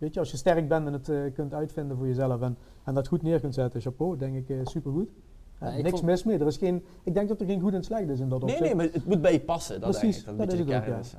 weet 0.03 0.13
je, 0.13 0.19
als 0.19 0.31
je 0.31 0.37
sterk 0.37 0.67
bent 0.67 0.87
en 0.87 0.93
het 0.93 1.09
eh, 1.09 1.33
kunt 1.33 1.53
uitvinden 1.53 1.97
voor 1.97 2.07
jezelf 2.07 2.41
en, 2.41 2.57
en 2.83 2.93
dat 2.93 3.07
goed 3.07 3.21
neer 3.21 3.39
kunt 3.39 3.53
zetten, 3.53 3.81
chapeau, 3.81 4.17
denk 4.17 4.35
ik 4.35 4.49
eh 4.49 4.57
supergoed. 4.65 5.09
Ja, 5.59 5.67
ik 5.69 5.75
niks 5.83 5.89
vond- 5.89 6.03
mis 6.03 6.23
mee. 6.23 6.39
Er 6.39 6.47
is 6.47 6.57
geen, 6.57 6.83
ik 7.03 7.13
denk 7.13 7.27
dat 7.27 7.39
er 7.39 7.45
geen 7.45 7.61
goed 7.61 7.73
en 7.73 7.83
slecht 7.83 8.09
is 8.09 8.19
in 8.19 8.29
dat 8.29 8.41
Nee, 8.41 8.51
opzicht. 8.55 8.75
nee, 8.75 8.75
maar 8.85 8.93
het 8.93 9.05
moet 9.05 9.21
bij 9.21 9.31
je 9.33 9.39
passen. 9.41 9.81
Dat 9.81 9.89
Precies, 9.89 10.19
ik. 10.19 10.25
Dat, 10.25 10.37
dat 10.37 10.41
een 10.51 10.57
beetje 10.57 10.63
is 10.63 10.69
de 10.69 10.73
het 10.73 10.83
ook, 10.87 10.93
ja. 10.93 10.99
is. 10.99 11.15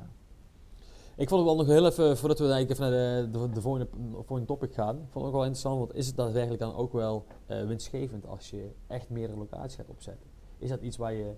Ik 1.17 1.29
vond 1.29 1.41
het 1.47 1.51
wel 1.57 1.57
nog 1.65 1.75
heel 1.75 1.87
even, 1.87 2.17
voordat 2.17 2.39
we 2.39 2.45
eigenlijk 2.51 2.81
even 2.81 2.91
naar 2.91 3.23
de, 3.33 3.39
de, 3.39 3.51
de 3.55 3.61
volgende, 3.61 3.89
volgende 4.13 4.45
topic 4.45 4.75
gaan, 4.75 4.95
vond 4.97 5.15
het 5.15 5.25
ook 5.25 5.33
wel 5.33 5.41
interessant, 5.45 5.79
want 5.79 5.95
is 5.95 6.07
het 6.07 6.17
daadwerkelijk 6.17 6.61
dan 6.61 6.75
ook 6.75 6.93
wel 6.93 7.25
eh, 7.47 7.67
winstgevend 7.67 8.27
als 8.27 8.51
je 8.51 8.71
echt 8.87 9.11
meerdere 9.11 9.39
locaties 9.39 9.77
gaat 9.77 9.89
opzetten? 9.89 10.27
Is 10.59 10.69
dat 10.69 10.81
iets 10.81 10.97
waar 10.97 11.13
je, 11.15 11.33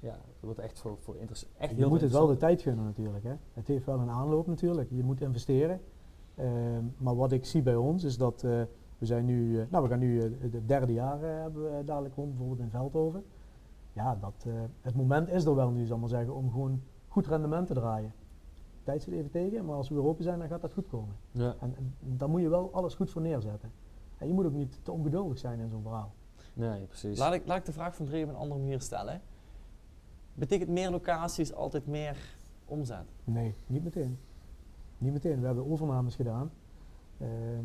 ja, 0.00 0.10
dat 0.10 0.20
wordt 0.40 0.58
echt 0.58 0.78
voor, 0.78 0.96
voor 1.00 1.16
interesse, 1.16 1.46
echt 1.58 1.70
je 1.70 1.76
heel 1.76 1.88
moet 1.88 2.00
het 2.00 2.12
wel 2.12 2.26
de 2.26 2.36
tijd 2.36 2.62
gunnen 2.62 2.84
natuurlijk. 2.84 3.24
Hè. 3.24 3.32
Het 3.54 3.66
heeft 3.68 3.86
wel 3.86 3.98
een 3.98 4.10
aanloop 4.10 4.46
natuurlijk. 4.46 4.88
Je 4.90 5.02
moet 5.02 5.20
investeren. 5.20 5.80
Ehm, 6.38 6.84
maar 6.96 7.16
wat 7.16 7.32
ik 7.32 7.44
zie 7.44 7.62
bij 7.62 7.76
ons 7.76 8.04
is 8.04 8.16
dat 8.16 8.44
eh, 8.44 8.62
we 8.98 9.06
zijn 9.06 9.24
nu, 9.24 9.60
eh, 9.60 9.66
nou 9.70 9.82
we 9.82 9.88
gaan 9.90 9.98
nu 9.98 10.20
eh, 10.20 10.30
het 10.40 10.68
derde 10.68 10.92
jaar 10.92 11.22
eh, 11.22 11.40
hebben 11.40 11.62
we 11.62 11.84
dadelijk 11.84 12.14
rond, 12.14 12.28
bijvoorbeeld 12.28 12.60
in 12.60 12.70
Veldhoven. 12.70 13.24
Ja, 13.92 14.16
dat, 14.20 14.44
eh, 14.46 14.52
het 14.80 14.94
moment 14.94 15.28
is 15.28 15.44
er 15.44 15.54
wel 15.54 15.70
nu, 15.70 15.84
zal 15.86 15.94
ik 15.94 16.00
maar 16.00 16.10
zeggen, 16.10 16.34
om 16.34 16.50
gewoon 16.50 16.82
goed 17.08 17.26
rendement 17.26 17.66
te 17.66 17.74
draaien. 17.74 18.12
Tijd 18.82 19.02
zit 19.02 19.14
even 19.14 19.30
tegen, 19.30 19.64
maar 19.64 19.76
als 19.76 19.88
we 19.88 19.94
weer 19.94 20.04
open 20.04 20.24
zijn, 20.24 20.38
dan 20.38 20.48
gaat 20.48 20.60
dat 20.60 20.72
goed 20.72 20.88
komen. 20.88 21.14
Ja. 21.30 21.54
En, 21.60 21.74
en 21.76 21.94
daar 22.16 22.28
moet 22.28 22.40
je 22.40 22.48
wel 22.48 22.72
alles 22.72 22.94
goed 22.94 23.10
voor 23.10 23.22
neerzetten. 23.22 23.70
En 24.18 24.26
je 24.26 24.32
moet 24.32 24.44
ook 24.46 24.52
niet 24.52 24.80
te 24.82 24.92
ongeduldig 24.92 25.38
zijn 25.38 25.58
in 25.58 25.68
zo'n 25.68 25.82
verhaal. 25.82 26.12
Nee, 26.54 26.86
precies. 26.86 27.18
Laat 27.18 27.34
ik, 27.34 27.46
laat 27.46 27.58
ik 27.58 27.64
de 27.64 27.72
vraag 27.72 27.96
van 27.96 28.06
Dre 28.06 28.22
op 28.22 28.28
een 28.28 28.34
andere 28.34 28.60
manier 28.60 28.80
stellen. 28.80 29.20
Betekent 30.34 30.68
meer 30.68 30.90
locaties 30.90 31.54
altijd 31.54 31.86
meer 31.86 32.36
omzet? 32.64 33.04
Nee, 33.24 33.54
niet 33.66 33.84
meteen. 33.84 34.18
Niet 34.98 35.12
meteen. 35.12 35.40
We 35.40 35.46
hebben 35.46 35.70
overnames 35.70 36.14
gedaan. 36.14 36.50
Ehm, 37.18 37.64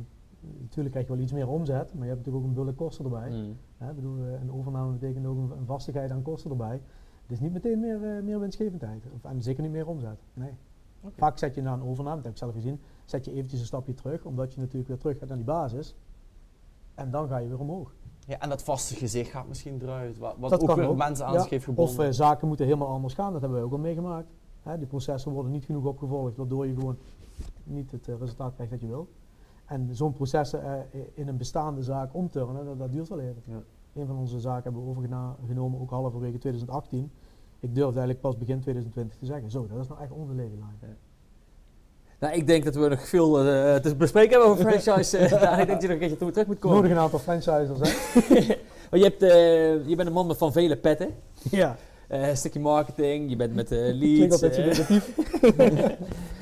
natuurlijk 0.60 0.92
krijg 0.92 1.08
je 1.08 1.14
wel 1.14 1.22
iets 1.22 1.32
meer 1.32 1.48
omzet, 1.48 1.94
maar 1.94 2.04
je 2.04 2.14
hebt 2.14 2.18
natuurlijk 2.18 2.44
ook 2.44 2.50
een 2.50 2.56
bulle 2.56 2.74
kosten 2.74 3.06
erbij. 3.06 3.30
Mm. 3.30 3.58
Hè, 3.78 3.94
bedoel, 3.94 4.18
eh, 4.18 4.42
een 4.42 4.52
overname 4.52 4.92
betekent 4.92 5.26
ook 5.26 5.38
een, 5.38 5.66
vastigheid 5.66 6.12
aan 6.12 6.22
kosten 6.22 6.52
erbij. 6.52 6.82
Het 7.22 7.32
is 7.32 7.40
niet 7.40 7.54
meteen 7.54 7.80
meer, 7.80 8.16
eh, 8.16 8.24
meer 8.24 8.40
winstgevendheid. 8.40 9.04
Of, 9.16 9.24
en 9.24 9.42
zeker 9.42 9.64
niet 9.64 9.72
meer 9.72 9.88
omzet. 9.88 10.20
Nee. 10.34 10.52
Vaak 11.16 11.38
zet 11.38 11.56
je 11.56 11.62
na 11.62 11.74
een 11.74 11.84
overname, 11.84 12.16
dat 12.16 12.24
heb 12.24 12.34
ik 12.34 12.40
zelf 12.40 12.54
gezien, 12.54 12.80
zet 13.06 13.26
je 13.26 13.32
eventjes 13.32 13.60
een 13.60 13.66
stapje 13.66 13.94
terug, 13.94 14.26
omdat 14.26 14.54
je 14.54 14.60
natuurlijk 14.60 14.88
weer 14.88 14.98
terug 14.98 15.18
gaat 15.18 15.28
naar 15.28 15.38
die 15.38 15.46
basis. 15.46 15.96
En 16.96 17.12
dan 17.12 17.28
ga 17.28 17.38
je 17.38 17.48
weer 17.48 17.60
omhoog. 17.60 17.94
Ja, 18.28 18.40
en 18.40 18.50
dat 18.50 18.64
vaste 18.64 18.96
gezicht 18.96 19.32
gaat 19.32 19.48
misschien 19.48 19.82
eruit. 19.82 20.18
Wat, 20.18 20.36
wat 20.38 20.50
Dat 20.50 20.62
ook 20.62 20.68
kan 20.68 20.78
weer 20.78 20.88
ook. 20.88 20.98
mensen 20.98 21.26
aan 21.26 21.34
Ja, 21.34 21.40
zich 21.42 21.50
heeft 21.50 21.68
Of 21.68 22.00
eh, 22.00 22.08
zaken 22.10 22.48
moeten 22.48 22.66
helemaal 22.66 22.88
anders 22.88 23.14
gaan, 23.14 23.32
dat 23.32 23.42
hebben 23.42 23.60
wij 23.60 23.68
ook 23.68 23.74
al 23.74 23.80
meegemaakt. 23.80 24.28
Hè, 24.62 24.78
die 24.78 24.88
processen 24.88 25.32
worden 25.32 25.52
niet 25.52 25.66
genoeg 25.66 25.86
opgevolgd, 25.86 26.38
waardoor 26.38 26.68
je 26.68 26.74
gewoon 26.74 26.98
niet 27.64 27.92
het 27.92 28.08
eh, 28.08 28.16
resultaat 28.20 28.54
krijgt 28.54 28.72
dat 28.72 28.82
je 28.82 28.88
wil. 28.88 29.08
En 29.66 29.90
zo'n 29.92 30.14
processen 30.14 30.64
eh, 30.64 31.00
in 31.14 31.28
een 31.28 31.38
bestaande 31.38 31.84
zaak 31.84 32.14
omturnen, 32.14 32.66
dat, 32.66 32.80
dat 32.80 32.92
duurt 32.92 33.10
wel 33.10 33.20
even. 33.20 33.42
Ja. 33.46 33.62
Een 33.94 34.06
van 34.08 34.18
onze 34.18 34.40
zaken 34.40 34.64
hebben 34.64 34.84
we 34.84 34.90
overgenomen, 34.90 35.80
ook 35.80 35.90
halverwege 35.90 36.38
2018. 36.38 37.12
Ik 37.60 37.76
durfde 37.76 38.00
eigenlijk 38.00 38.22
pas 38.22 38.38
begin 38.38 38.60
2020 38.60 39.18
te 39.18 39.26
zeggen, 39.26 39.52
zo, 39.52 39.68
dat 39.68 39.80
is 39.80 39.88
nou 39.88 40.02
echt 40.02 40.12
onze. 40.12 40.34
Nou, 42.20 42.36
ik 42.36 42.48
denk 42.48 42.64
dat 42.64 42.76
we 42.76 42.88
nog 42.88 43.08
veel 43.08 43.40
eh, 43.40 43.76
te 43.76 43.96
bespreken 43.96 44.32
hebben 44.32 44.50
over 44.50 44.66
franchise. 44.72 45.18
daar. 45.30 45.60
ik 45.60 45.68
denk 45.68 45.70
dat 45.70 45.82
je 45.82 45.88
nog 45.88 45.92
een 45.92 46.00
keertje 46.00 46.18
toe 46.18 46.32
terug 46.32 46.48
moet 46.48 46.60
komen. 46.60 46.78
Nodig 46.78 46.92
een 46.92 46.98
aantal 46.98 47.20
franchisers, 47.20 47.80
hè? 47.80 48.56
Maar 48.90 49.02
je, 49.02 49.08
hebt, 49.08 49.22
je 49.90 49.96
bent 49.96 50.08
een 50.08 50.14
man 50.14 50.28
met 50.28 50.38
van 50.38 50.52
vele 50.52 50.78
petten. 50.78 51.10
ja, 51.52 51.78
een 52.08 52.38
stukje 52.38 52.60
marketing, 52.60 53.30
je 53.30 53.36
bent 53.36 53.54
met 53.54 53.68
klinkt 53.68 54.00
leads. 54.00 54.34
altijd 54.34 54.58
negatief. 54.58 55.16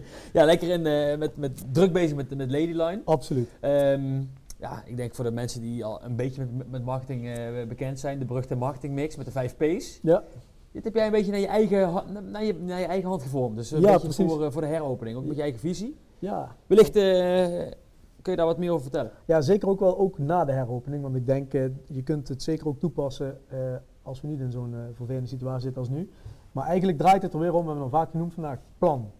ja, 0.32 0.44
lekker 0.44 0.68
in, 0.68 0.86
eh, 0.86 1.18
met, 1.18 1.36
met, 1.36 1.64
druk 1.72 1.92
bezig 1.92 2.16
met, 2.16 2.36
met 2.36 2.50
Ladyline. 2.50 3.00
Absoluut. 3.04 3.48
Ehm, 3.60 4.22
ja, 4.58 4.82
ik 4.84 4.96
denk 4.96 5.14
voor 5.14 5.24
de 5.24 5.30
mensen 5.30 5.60
die 5.60 5.84
al 5.84 6.02
een 6.04 6.16
beetje 6.16 6.46
met, 6.52 6.70
met 6.70 6.84
marketing 6.84 7.28
eh, 7.28 7.66
bekend 7.68 8.00
zijn, 8.00 8.18
de 8.18 8.24
beruchte 8.24 8.54
marketingmix 8.54 9.16
met 9.16 9.26
de 9.26 9.32
5 9.32 9.56
P's. 9.56 9.98
Ja. 10.02 10.24
Dit 10.72 10.84
heb 10.84 10.94
jij 10.94 11.06
een 11.06 11.12
beetje 11.12 11.30
naar 11.30 11.40
je 11.40 11.46
eigen, 11.46 12.02
naar 12.30 12.44
je, 12.44 12.54
naar 12.54 12.80
je 12.80 12.86
eigen 12.86 13.08
hand 13.08 13.22
gevormd. 13.22 13.56
Dus 13.56 13.70
een 13.70 13.80
Ja, 13.80 13.92
beetje 13.92 14.08
precies. 14.08 14.32
voor, 14.32 14.44
eh, 14.44 14.50
voor 14.50 14.60
de 14.60 14.66
heropening, 14.66 15.16
ook 15.16 15.24
met 15.24 15.36
je 15.36 15.42
eigen 15.42 15.60
visie. 15.60 15.96
Ja. 16.18 16.56
Wellicht 16.66 16.92
kun 16.92 18.34
je 18.34 18.36
daar 18.36 18.46
wat 18.46 18.58
meer 18.58 18.70
over 18.70 18.82
vertellen. 18.82 19.10
ja, 19.24 19.40
zeker 19.40 19.68
ook 19.68 19.80
wel 19.80 19.98
ook 19.98 20.18
na 20.18 20.44
de 20.44 20.52
heropening, 20.52 21.02
want 21.02 21.16
ik 21.16 21.26
denk, 21.26 21.52
je 21.86 22.02
kunt 22.04 22.28
het 22.28 22.42
zeker 22.42 22.66
ook 22.68 22.78
toepassen 22.80 23.38
als 24.02 24.20
we 24.20 24.28
niet 24.28 24.40
in 24.40 24.50
zo'n 24.50 24.74
vervelende 24.94 25.28
situatie 25.28 25.62
zitten 25.62 25.80
als 25.80 25.90
nu. 25.90 26.10
Maar 26.52 26.66
eigenlijk 26.66 26.98
draait 26.98 27.22
het 27.22 27.32
er 27.32 27.38
weer 27.38 27.54
om, 27.54 27.60
we 27.60 27.66
hebben 27.66 27.84
het 27.84 27.92
al 27.92 27.98
vaak 28.00 28.10
genoemd 28.10 28.34
vandaag, 28.34 28.58
plan. 28.78 29.10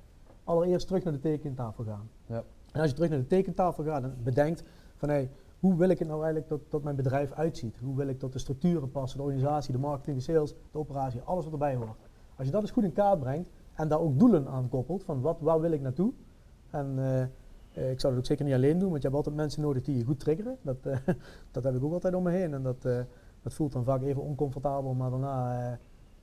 Allereerst 0.47 0.86
terug 0.86 1.05
naar 1.05 1.12
de 1.12 1.18
tekentafel 1.18 1.84
gaan. 1.84 2.11
Ja. 2.26 2.42
En 2.72 2.80
als 2.80 2.88
je 2.90 2.94
terug 2.94 3.11
naar 3.11 3.18
de 3.18 3.26
tekentafel 3.26 3.84
gaat 3.84 4.03
en 4.03 4.16
bedenkt 4.22 4.62
van 4.97 5.09
hé, 5.09 5.28
hoe 5.59 5.76
wil 5.76 5.88
ik 5.88 5.99
het 5.99 6.09
nou 6.09 6.20
eigenlijk 6.22 6.49
dat, 6.51 6.61
dat 6.70 6.82
mijn 6.82 6.97
bedrijf 6.97 7.32
uitziet? 7.32 7.76
Hoe 7.78 7.97
wil 7.97 8.09
ik 8.09 8.20
dat 8.20 8.32
de 8.32 8.38
structuren 8.38 8.90
passen, 8.90 9.18
de 9.18 9.24
organisatie, 9.24 9.72
de 9.72 9.78
marketing, 9.78 10.16
de 10.16 10.22
sales, 10.22 10.55
de 10.70 10.78
operatie, 10.78 11.20
alles 11.20 11.44
wat 11.44 11.53
erbij 11.53 11.74
hoort. 11.74 12.09
Als 12.36 12.47
je 12.47 12.53
dat 12.53 12.62
eens 12.62 12.70
goed 12.70 12.84
in 12.84 12.92
kaart 12.92 13.20
brengt 13.20 13.51
en 13.74 13.88
daar 13.88 14.01
ook 14.01 14.18
doelen 14.18 14.49
aan 14.49 14.68
koppelt, 14.68 15.05
van 15.05 15.20
wat, 15.20 15.40
waar 15.40 15.61
wil 15.61 15.70
ik 15.70 15.80
naartoe? 15.80 16.12
En 16.70 16.94
eh, 16.99 17.22
eh, 17.22 17.90
ik 17.90 18.01
zou 18.01 18.12
dat 18.12 18.22
ook 18.22 18.26
zeker 18.26 18.44
niet 18.44 18.55
alleen 18.55 18.78
doen, 18.78 18.90
want 18.90 19.03
je 19.03 19.09
hebt 19.09 19.18
altijd 19.18 19.36
mensen 19.36 19.62
nodig 19.62 19.82
die 19.82 19.97
je 19.97 20.05
goed 20.05 20.20
triggeren. 20.20 20.57
Dat, 20.62 20.86
eh, 20.86 20.99
dat 21.53 21.64
heb 21.64 21.74
ik 21.74 21.84
ook 21.84 21.92
altijd 21.92 22.14
om 22.14 22.22
me 22.22 22.30
heen 22.30 22.55
en 22.55 22.62
dat, 22.62 22.82
dat 23.42 23.55
voelt 23.55 23.72
dan 23.72 23.84
vaak 23.84 24.03
even 24.03 24.22
oncomfortabel, 24.22 24.94
maar 24.94 25.11
daarna 25.11 25.78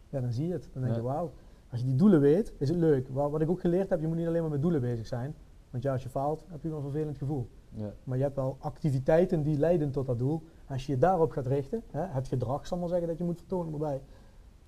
ja, 0.10 0.22
dan 0.22 0.32
zie 0.32 0.48
je 0.48 0.54
het. 0.54 0.70
Dan 0.74 0.82
denk 0.82 0.96
je, 0.96 1.02
Ja. 1.02 1.08
wauw, 1.08 1.32
als 1.74 1.82
je 1.82 1.88
die 1.88 1.98
doelen 1.98 2.20
weet, 2.20 2.54
is 2.58 2.70
het 2.70 2.78
leuk. 2.78 3.08
Wat, 3.08 3.32
wat 3.32 3.42
ik 3.42 3.50
ook 3.50 3.60
geleerd 3.60 3.90
heb, 3.90 4.02
je 4.02 4.08
moet 4.08 4.18
niet 4.18 4.28
alleen 4.28 4.42
maar 4.42 4.52
met 4.52 4.62
doelen 4.62 4.82
bezig 4.82 5.08
zijn. 5.08 5.36
Want 5.70 5.84
ja, 5.84 5.92
als 5.92 6.04
je 6.04 6.10
faalt, 6.10 6.46
heb 6.50 6.64
je 6.64 6.68
wel 6.70 6.78
een 6.78 6.84
vervelend 6.84 7.18
gevoel. 7.18 7.50
Ja. 7.70 7.94
Maar 8.04 8.18
je 8.18 8.24
hebt 8.24 8.36
wel 8.36 8.58
activiteiten 8.60 9.44
die 9.44 9.58
leiden 9.58 9.92
tot 9.92 10.06
dat 10.06 10.20
doel. 10.20 10.44
Als 10.68 10.86
je 10.86 10.92
je 10.92 10.98
daarop 10.98 11.32
gaat 11.32 11.48
richten, 11.48 11.84
hè, 11.92 12.02
het 12.02 12.28
gedrag 12.28 12.68
zal 12.68 12.78
maar 12.78 12.90
zeggen 12.90 13.08
dat 13.08 13.18
je 13.18 13.24
moet 13.24 13.38
vertonen 13.38 13.74
erbij. 13.74 14.02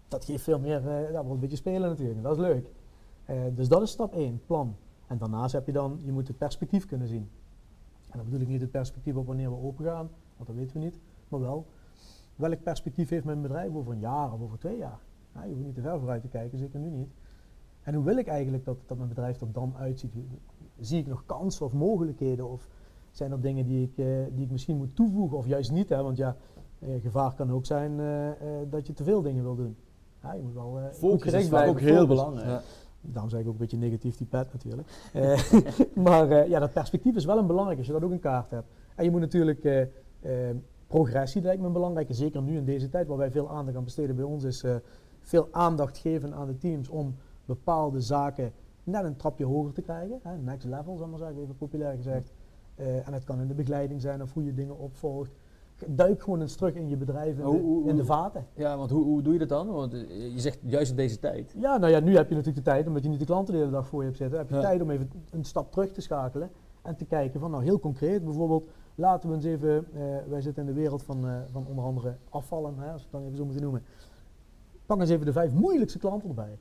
Dat 0.08 0.26
geeft 0.26 0.43
veel 0.43 0.60
meer, 0.60 0.88
eh, 0.88 1.12
ja, 1.12 1.24
wel 1.24 1.32
een 1.32 1.39
beetje 1.39 1.58
spelen 1.58 1.89
natuurlijk. 1.89 2.24
Dat 2.24 2.32
is 2.32 2.41
leuk. 2.41 2.72
Eh, 3.26 3.41
dus 3.53 3.68
dat 3.68 3.82
is 3.82 3.89
stap 3.89 4.14
1, 4.14 4.41
plan. 4.45 4.76
En 5.08 5.18
daarnaast 5.18 5.53
heb 5.53 5.66
je 5.66 5.72
dan, 5.72 5.99
je 6.03 6.12
moet 6.12 6.28
het 6.28 6.38
perspectief 6.38 6.86
kunnen 6.86 7.08
zien. 7.08 7.30
En 8.10 8.18
dan 8.18 8.24
bedoel 8.24 8.41
ik 8.41 8.47
niet 8.47 8.62
het 8.62 8.72
perspectief 8.72 9.16
op 9.16 9.28
wanneer 9.28 9.49
we 9.49 9.62
open 9.62 9.86
gaan, 9.86 10.10
want 10.36 10.47
dat 10.47 10.56
weten 10.56 10.74
we 10.74 10.84
niet. 10.84 10.99
Maar 11.28 11.39
wel, 11.39 11.66
welk 12.36 12.64
perspectief 12.64 13.10
heeft 13.10 13.26
mijn 13.26 13.41
bedrijf 13.41 13.74
over 13.74 13.91
een 13.91 13.99
jaar 13.99 14.34
of 14.34 14.41
over 14.41 14.58
twee 14.58 14.78
jaar? 14.78 14.99
Ja, 15.36 15.44
je 15.44 15.52
hoeft 15.54 15.66
niet 15.66 15.76
te 15.76 15.82
ver 15.82 16.00
vooruit 16.00 16.22
te 16.22 16.28
kijken, 16.28 16.58
zeker 16.58 16.80
nu 16.80 16.90
niet. 16.90 17.10
En 17.82 17.94
hoe 17.94 18.04
wil 18.04 18.18
ik 18.18 18.28
eigenlijk 18.28 18.66
dat, 18.66 18.78
dat 18.86 18.98
mijn 18.98 19.10
bedrijf 19.10 19.42
er 19.42 19.52
dan 19.52 19.74
uitziet? 19.78 20.14
Zie 20.80 21.00
ik 21.00 21.08
nog 21.08 21.24
kansen 21.26 21.66
of 21.66 21.74
mogelijkheden? 21.74 22.50
Of 22.50 22.68
zijn 23.12 23.32
er 23.32 23.42
dingen 23.42 23.66
die 23.66 23.84
ik, 23.84 23.98
eh, 23.98 24.06
die 24.34 24.44
ik 24.46 24.52
misschien 24.52 24.78
moet 24.78 24.96
toevoegen 24.96 25.38
of 25.38 25.48
juist 25.48 25.72
niet? 25.72 25.90
Hè? 25.90 26.04
Want 26.04 26.18
ja, 26.18 26.36
eh, 26.80 27.02
gevaar 27.02 27.34
kan 27.36 27.52
ook 27.52 27.66
zijn 27.66 28.00
eh, 28.00 28.30
eh, 28.30 28.36
dat 28.70 28.88
je 28.88 28.94
te 28.94 29.04
veel 29.04 29.22
dingen 29.22 29.44
wil 29.44 29.56
doen. 29.56 29.76
Ja, 30.26 30.34
je 30.34 30.42
moet 30.42 30.54
wel 30.54 30.78
eh, 30.80 30.86
goed 30.86 30.96
Focus 30.96 31.34
is 31.34 31.48
blijven. 31.48 31.72
ook 31.72 31.80
heel 31.80 32.08
belangrijk. 32.08 32.48
Ja. 32.48 32.62
Daarom 33.02 33.30
zeg 33.30 33.40
ik 33.40 33.46
ook 33.48 33.54
een 33.54 33.60
beetje 33.60 33.78
negatief 33.78 34.18
die 34.18 34.28
pet 34.28 34.54
natuurlijk. 34.54 34.88
Eh, 35.14 35.52
maar 36.06 36.30
eh, 36.32 36.50
ja, 36.50 36.60
dat 36.60 36.74
perspectief 36.74 37.16
is 37.16 37.26
wel 37.26 37.38
een 37.38 37.48
belangrijk 37.48 37.78
als 37.78 37.88
je 37.88 37.94
dat 37.94 38.04
ook 38.04 38.12
in 38.12 38.20
kaart 38.20 38.50
hebt. 38.50 38.68
En 38.96 39.04
je 39.04 39.12
moet 39.12 39.20
natuurlijk 39.20 39.90
progressie, 40.88 41.42
lijkt 41.42 41.62
me 41.62 41.68
een 41.68 41.74
belangrijke, 41.74 42.14
zeker 42.14 42.42
nu 42.42 42.58
in 42.58 42.66
deze 42.66 42.90
tijd 42.90 43.08
waar 43.08 43.18
wij 43.18 43.32
veel 43.32 43.50
aandacht 43.50 43.78
aan 43.78 43.84
besteden 43.84 44.16
bij 44.16 44.26
ons, 44.26 44.44
is 44.44 44.64
eh, 44.64 44.76
veel 45.26 45.48
aandacht 45.52 45.98
geven 45.98 46.34
aan 46.34 46.48
de 46.48 46.58
teams 46.58 46.90
om 46.90 47.16
bepaalde 47.46 48.02
zaken 48.02 48.52
net 48.84 49.04
een 49.04 49.16
trapje 49.16 49.46
hoger 49.46 49.74
te 49.74 49.82
krijgen. 49.82 50.20
Hè, 50.24 50.38
next 50.38 50.66
level, 50.66 50.96
zal 50.96 51.06
ik 51.06 51.12
maar 51.12 51.20
zeggen, 51.20 51.42
even 51.42 51.56
populair 51.58 51.96
gezegd. 51.96 52.34
Eh, 52.76 53.08
en 53.08 53.14
het 53.14 53.24
kan 53.24 53.42
in 53.42 53.48
de 53.48 53.54
begeleiding 53.54 54.02
zijn 54.02 54.22
of 54.22 54.34
hoe 54.34 54.46
je 54.46 54.54
dingen 54.54 54.78
opvolgt. 54.80 55.32
Duik 55.88 56.22
gewoon 56.22 56.42
eens 56.42 56.56
terug 56.56 56.74
in 56.74 56.90
je 56.90 56.98
bedrijf, 56.98 57.38
in, 57.38 57.44
de, 57.46 57.84
in 57.90 57.96
de 57.96 58.06
vaten. 58.06 58.46
Ja, 58.54 58.78
want 58.78 58.90
hoe, 58.90 59.04
hoe 59.04 59.22
doe 59.22 59.34
je 59.34 59.40
dat 59.40 59.50
dan? 59.50 59.68
Want 59.68 59.94
eh, 59.94 60.34
je 60.34 60.40
zegt 60.40 60.60
juist 60.62 60.90
in 60.90 60.96
deze 60.98 61.20
tijd. 61.20 61.54
Ja, 61.58 61.78
nou 61.78 61.92
ja, 61.92 62.00
nu 62.00 62.16
heb 62.16 62.30
je 62.30 62.36
natuurlijk 62.36 62.66
de 62.66 62.72
tijd, 62.72 62.88
omdat 62.88 63.04
je 63.04 63.10
niet 63.10 63.20
de 63.20 63.26
klanten 63.26 63.54
de 63.54 63.60
hele 63.60 63.72
dag 63.72 63.88
voor 63.88 64.00
je 64.00 64.06
hebt 64.06 64.18
zitten, 64.18 64.38
heb 64.40 64.50
je 64.50 64.56
Ja. 64.56 64.62
tijd 64.62 64.82
om 64.82 64.90
even 64.90 65.10
een 65.32 65.44
stap 65.44 65.72
terug 65.72 65.92
te 65.92 66.02
schakelen 66.02 66.50
en 66.82 66.96
te 66.96 67.06
kijken 67.06 67.40
van, 67.40 67.52
nou 67.52 67.64
heel 67.64 67.80
concreet, 67.80 68.24
bijvoorbeeld, 68.24 68.70
laten 68.96 69.30
we 69.30 69.36
eens 69.36 69.46
even, 69.46 69.86
eh, 69.94 70.02
wij 70.28 70.42
zitten 70.42 70.68
in 70.68 70.74
de 70.74 70.80
wereld 70.80 71.04
van, 71.04 71.26
van 71.52 71.66
onder 71.68 71.84
andere 71.84 72.16
afvallen, 72.30 72.78
hè, 72.78 72.92
als 72.92 73.02
we 73.02 73.08
het 73.08 73.12
dan 73.12 73.24
even 73.24 73.38
zo 73.38 73.44
moeten 73.46 73.64
noemen. 73.64 73.84
Pak 74.86 75.00
eens 75.00 75.10
even 75.10 75.26
de 75.26 75.32
vijf 75.32 75.52
moeilijkste 75.52 76.00
klanten 76.00 76.30
erbij. 76.30 76.58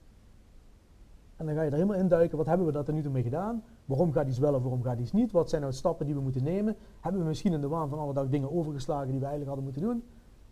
En 1.36 1.46
dan 1.46 1.54
ga 1.54 1.60
je 1.62 1.68
er 1.70 1.74
helemaal 1.74 1.96
induiken, 1.96 2.36
wat 2.36 2.46
hebben 2.46 2.66
we 2.66 2.72
daar 2.72 2.84
tot 2.84 2.94
nu 2.94 3.02
toe 3.02 3.12
mee 3.12 3.22
gedaan? 3.22 3.62
Waarom 3.84 4.12
gaat 4.12 4.26
iets 4.28 4.38
wel 4.38 4.54
of 4.54 4.62
waarom 4.62 4.82
gaat 4.82 4.98
iets 4.98 5.12
niet? 5.12 5.32
Wat 5.32 5.48
zijn 5.48 5.60
nou 5.62 5.72
stappen 5.74 6.06
die 6.06 6.14
we 6.14 6.20
moeten 6.20 6.44
nemen? 6.44 6.76
Hebben 7.00 7.20
we 7.20 7.26
misschien 7.26 7.52
in 7.52 7.60
de 7.60 7.68
waan 7.68 7.88
van 7.88 7.98
alle 7.98 8.12
dag 8.12 8.28
dingen 8.28 8.52
overgeslagen 8.52 9.10
die 9.10 9.18
we 9.20 9.26
eigenlijk 9.26 9.46
hadden 9.56 9.64
moeten 9.64 9.82
doen? 9.82 10.02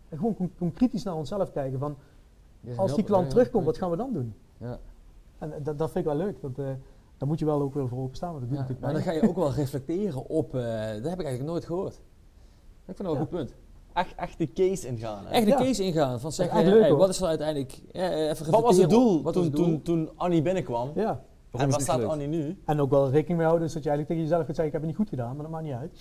En 0.09 0.17
gewoon 0.17 0.73
kritisch 0.73 1.03
naar 1.03 1.15
onszelf 1.15 1.51
kijken 1.51 1.79
van, 1.79 1.95
als 2.75 2.95
die 2.95 3.03
klant 3.03 3.29
terugkomt, 3.29 3.65
wat 3.65 3.77
gaan 3.77 3.89
we 3.89 3.97
dan 3.97 4.13
doen? 4.13 4.33
Ja. 4.57 4.79
En 5.37 5.53
eh, 5.53 5.63
dat, 5.63 5.77
dat 5.77 5.91
vind 5.91 6.05
ik 6.05 6.11
wel 6.11 6.25
leuk. 6.25 6.41
Dat, 6.41 6.57
eh 6.59 6.65
daar 7.17 7.27
moet 7.27 7.39
je 7.39 7.45
wel 7.45 7.61
ook 7.61 7.73
wel 7.73 7.87
voor 7.87 7.99
openstaan, 7.99 8.29
want 8.29 8.39
dat 8.41 8.49
doet 8.49 8.57
Ja, 8.59 8.63
natuurlijk 8.63 8.93
maar 8.93 9.03
dan 9.03 9.13
ga 9.13 9.19
je 9.21 9.29
ook 9.29 9.35
wel 9.35 9.53
reflecteren 9.63 10.27
op, 10.29 10.55
eh, 10.55 10.61
dat 10.93 11.09
heb 11.09 11.19
ik 11.19 11.25
eigenlijk 11.25 11.43
nooit 11.43 11.65
gehoord. 11.65 11.93
Ik 12.85 12.95
vind 12.95 12.97
dat 12.97 13.05
wel 13.07 13.15
een 13.15 13.19
Ja. 13.19 13.25
goed 13.25 13.29
punt. 13.29 13.53
Echt, 13.93 14.15
echt 14.15 14.37
de 14.37 14.53
case 14.53 14.87
ingaan. 14.87 15.25
hè. 15.25 15.31
Echt 15.31 15.45
de 15.45 15.51
Ja. 15.51 15.57
case 15.57 15.83
ingaan 15.83 16.19
van 16.19 16.31
zeggen, 16.31 16.57
echt 16.59 16.67
leuk, 16.67 16.79
hey, 16.81 16.89
hoor. 16.89 16.97
wat 16.99 17.09
is 17.09 17.21
er 17.21 17.27
uiteindelijk, 17.27 17.81
ja, 17.91 18.11
even 18.29 18.51
Wat 18.51 18.61
was 18.61 18.77
het 18.77 18.89
doel, 18.89 19.17
op- 19.17 19.23
wat 19.23 19.33
toen, 19.33 19.41
was 19.43 19.51
het 19.51 19.55
doel? 19.61 19.81
Toen, 19.81 19.81
toen 20.05 20.09
Annie 20.15 20.41
binnenkwam? 20.41 20.91
Ja. 20.95 21.21
en 21.51 21.69
waar 21.69 21.81
staat? 21.81 22.03
Annie 22.03 22.27
nu? 22.27 22.57
En 22.65 22.79
ook 22.81 22.89
wel 22.89 23.09
rekening 23.09 23.37
mee 23.37 23.45
houden, 23.47 23.65
dus 23.65 23.73
dat 23.73 23.83
je 23.83 23.89
eigenlijk 23.89 24.07
tegen 24.07 24.23
jezelf 24.23 24.43
kunt 24.45 24.55
zeggen, 24.57 24.65
ik 24.65 24.71
heb 24.71 24.81
het 24.81 24.89
niet 24.89 24.95
goed 24.99 25.09
gedaan, 25.09 25.33
maar 25.35 25.43
dat 25.43 25.51
maakt 25.51 25.63
niet 25.63 25.73
uit. 25.73 25.91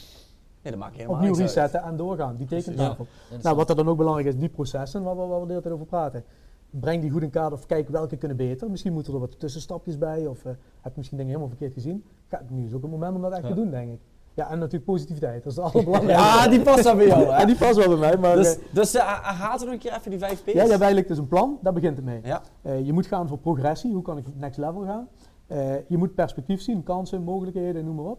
Nee, 0.62 0.72
dat 0.72 0.82
maakt 0.82 0.96
helemaal 0.96 1.16
Opnieuw 1.16 1.34
resetten 1.34 1.82
en 1.82 1.96
doorgaan, 1.96 2.36
die 2.36 2.46
tekentafel. 2.46 3.06
Ja. 3.30 3.36
Nou, 3.42 3.56
wat 3.56 3.70
er 3.70 3.76
dan 3.76 3.88
ook 3.88 3.96
belangrijk 3.96 4.28
is, 4.28 4.36
die 4.36 4.48
processen 4.48 5.02
waar 5.02 5.16
we, 5.16 5.22
waar 5.26 5.38
we 5.40 5.44
de 5.46 5.50
hele 5.50 5.62
tijd 5.62 5.74
over 5.74 5.86
praten. 5.86 6.24
Breng 6.70 7.00
die 7.02 7.10
goed 7.10 7.22
in 7.22 7.30
kaart 7.30 7.52
of 7.52 7.66
kijk 7.66 7.88
welke 7.88 8.16
kunnen 8.16 8.36
beter. 8.36 8.70
Misschien 8.70 8.92
moeten 8.92 9.12
er 9.14 9.18
wat 9.20 9.40
tussenstapjes 9.40 9.98
bij 9.98 10.26
of 10.26 10.44
eh, 10.44 10.52
heb 10.80 10.92
je 10.92 10.98
misschien 10.98 11.16
dingen 11.18 11.32
helemaal 11.32 11.56
verkeerd 11.56 11.72
gezien. 11.72 12.04
Ga, 12.28 12.42
nu 12.48 12.64
is 12.66 12.72
ook 12.74 12.82
het 12.82 12.90
moment 12.90 13.14
om 13.16 13.22
dat 13.22 13.32
echt 13.32 13.42
Ja. 13.42 13.48
te 13.48 13.54
doen, 13.54 13.70
denk 13.70 13.92
ik. 13.92 14.00
Ja, 14.34 14.50
en 14.50 14.58
natuurlijk 14.58 14.84
positiviteit, 14.84 15.44
dat 15.44 15.52
is 15.52 15.58
het 15.58 15.66
allerbelangrijkste. 15.74 16.28
Ja, 16.28 16.48
die 16.48 16.60
past 16.60 16.82
dan 16.82 16.96
bij 16.96 17.06
jou, 17.06 17.24
hè? 17.24 17.38
Ja, 17.38 17.44
die 17.44 17.56
past 17.56 17.76
wel 17.76 17.88
bij 17.88 17.96
mij, 17.96 18.16
maar... 18.16 18.36
Dus, 18.36 18.56
eh, 18.56 18.62
dus 18.72 18.94
uh, 18.94 19.02
haalt 19.22 19.60
er 19.60 19.66
nog 19.66 19.74
een 19.74 19.80
keer 19.80 19.92
even 19.92 20.10
die 20.10 20.18
vijf 20.18 20.42
P's? 20.42 20.52
ja, 20.52 20.62
je 20.62 20.68
hebt 20.68 20.80
eigenlijk 20.80 21.08
dus 21.08 21.18
een 21.18 21.28
plan, 21.28 21.58
daar 21.62 21.72
begint 21.72 21.96
het 21.96 22.04
mee. 22.04 22.20
Ja. 22.24 22.42
Eh, 22.62 22.86
je 22.86 22.92
moet 22.92 23.06
gaan 23.06 23.28
voor 23.28 23.38
progressie, 23.38 23.92
hoe 23.92 24.02
kan 24.02 24.18
ik 24.18 24.24
next 24.34 24.58
level 24.58 24.84
gaan. 24.84 25.08
Eh, 25.46 25.88
je 25.88 25.96
moet 25.96 26.14
perspectief 26.14 26.60
zien, 26.60 26.82
kansen, 26.82 27.22
mogelijkheden, 27.22 27.84
noem 27.84 27.94
maar 27.94 28.04
op. 28.04 28.18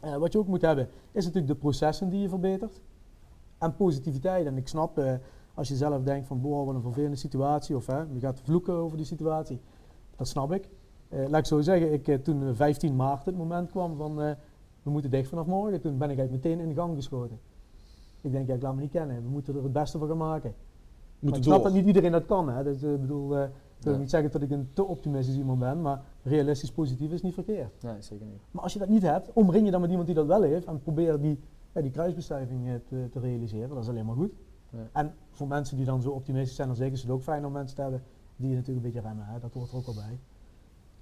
Eh, 0.00 0.16
wat 0.16 0.32
je 0.32 0.38
ook 0.38 0.46
moet 0.46 0.62
hebben, 0.62 0.88
is 1.12 1.24
natuurlijk 1.24 1.52
de 1.52 1.58
processen 1.58 2.08
die 2.08 2.20
je 2.20 2.28
verbetert. 2.28 2.80
En 3.58 3.76
positiviteit. 3.76 4.46
En 4.46 4.56
ik 4.56 4.68
snap, 4.68 4.98
eh, 4.98 5.12
als 5.54 5.68
je 5.68 5.76
zelf 5.76 6.02
denkt 6.02 6.26
van, 6.26 6.40
boah, 6.40 6.66
wat 6.66 6.74
een 6.74 6.82
vervelende 6.82 7.16
situatie, 7.16 7.76
of 7.76 7.86
hè, 7.86 7.98
je 7.98 8.20
gaat 8.20 8.40
vloeken 8.44 8.74
over 8.74 8.96
die 8.96 9.06
situatie. 9.06 9.60
Dat 10.16 10.28
snap 10.28 10.52
ik. 10.52 10.68
Eh, 11.08 11.28
laat 11.28 11.40
ik 11.40 11.46
zo 11.46 11.60
zeggen, 11.60 11.92
ik, 11.92 12.08
eh, 12.08 12.18
toen 12.18 12.48
eh, 12.48 12.54
15 12.54 12.96
maart 12.96 13.24
het 13.24 13.36
moment 13.36 13.70
kwam 13.70 13.96
van, 13.96 14.22
eh, 14.22 14.30
we 14.82 14.90
moeten 14.90 15.10
dicht 15.10 15.28
vanaf 15.28 15.46
morgen, 15.46 15.80
toen 15.80 15.98
ben 15.98 16.10
ik 16.10 16.18
eigenlijk 16.18 16.44
meteen 16.44 16.68
in 16.68 16.74
gang 16.74 16.94
geschoten. 16.94 17.38
Ik 18.20 18.32
denk, 18.32 18.46
ja, 18.46 18.54
ik 18.54 18.62
laat 18.62 18.74
me 18.74 18.80
niet 18.80 18.90
kennen, 18.90 19.22
we 19.22 19.28
moeten 19.28 19.56
er 19.56 19.62
het 19.62 19.72
beste 19.72 19.98
van 19.98 20.08
gaan 20.08 20.16
maken. 20.16 20.54
Ik 21.20 21.42
snap 21.42 21.62
dat 21.62 21.72
niet 21.72 21.86
iedereen 21.86 22.12
dat 22.12 22.26
kan. 22.26 22.48
Hè. 22.48 22.62
Dus, 22.64 22.82
eh, 22.82 22.92
ik 22.92 23.00
bedoel, 23.00 23.36
eh, 23.36 23.42
ik 23.42 23.84
wil 23.84 23.92
Ja. 23.92 23.98
niet 23.98 24.10
zeggen 24.10 24.30
dat 24.30 24.42
ik 24.42 24.50
een 24.50 24.68
te 24.72 24.84
optimistisch 24.84 25.36
iemand 25.36 25.58
ben, 25.58 25.82
maar 25.82 26.02
realistisch 26.22 26.72
positief 26.72 27.12
is 27.12 27.22
niet 27.22 27.34
verkeerd. 27.34 27.82
Nee, 27.82 27.94
zeker 28.02 28.26
niet. 28.26 28.40
Maar 28.50 28.62
als 28.62 28.72
je 28.72 28.78
dat 28.78 28.88
niet 28.88 29.02
hebt, 29.02 29.30
omring 29.32 29.64
je 29.64 29.70
dan 29.70 29.80
met 29.80 29.90
iemand 29.90 30.06
die 30.06 30.16
dat 30.16 30.26
wel 30.26 30.42
heeft 30.42 30.66
en 30.66 30.82
probeer 30.82 31.20
die, 31.20 31.38
ja, 31.72 31.80
die 31.80 31.90
kruisbestuiving 31.90 32.68
eh, 32.68 32.74
te, 32.88 33.08
te 33.10 33.20
realiseren. 33.20 33.68
Dat 33.68 33.82
is 33.82 33.88
alleen 33.88 34.06
maar 34.06 34.16
goed. 34.16 34.32
Ja. 34.70 34.78
En 34.92 35.14
voor 35.30 35.46
mensen 35.48 35.76
die 35.76 35.86
dan 35.86 36.02
zo 36.02 36.10
optimistisch 36.10 36.56
zijn, 36.56 36.68
dan 36.68 36.76
zeker 36.76 36.92
is 36.92 37.02
het 37.02 37.10
ook 37.10 37.22
fijn 37.22 37.46
om 37.46 37.52
mensen 37.52 37.76
te 37.76 37.82
hebben 37.82 38.02
die 38.36 38.48
je 38.48 38.54
natuurlijk 38.56 38.86
een 38.86 38.92
beetje 38.92 39.08
remmen. 39.08 39.26
Hè. 39.26 39.38
Dat 39.40 39.52
hoort 39.52 39.70
er 39.70 39.76
ook 39.76 39.84
wel 39.86 39.94
bij. 39.94 40.18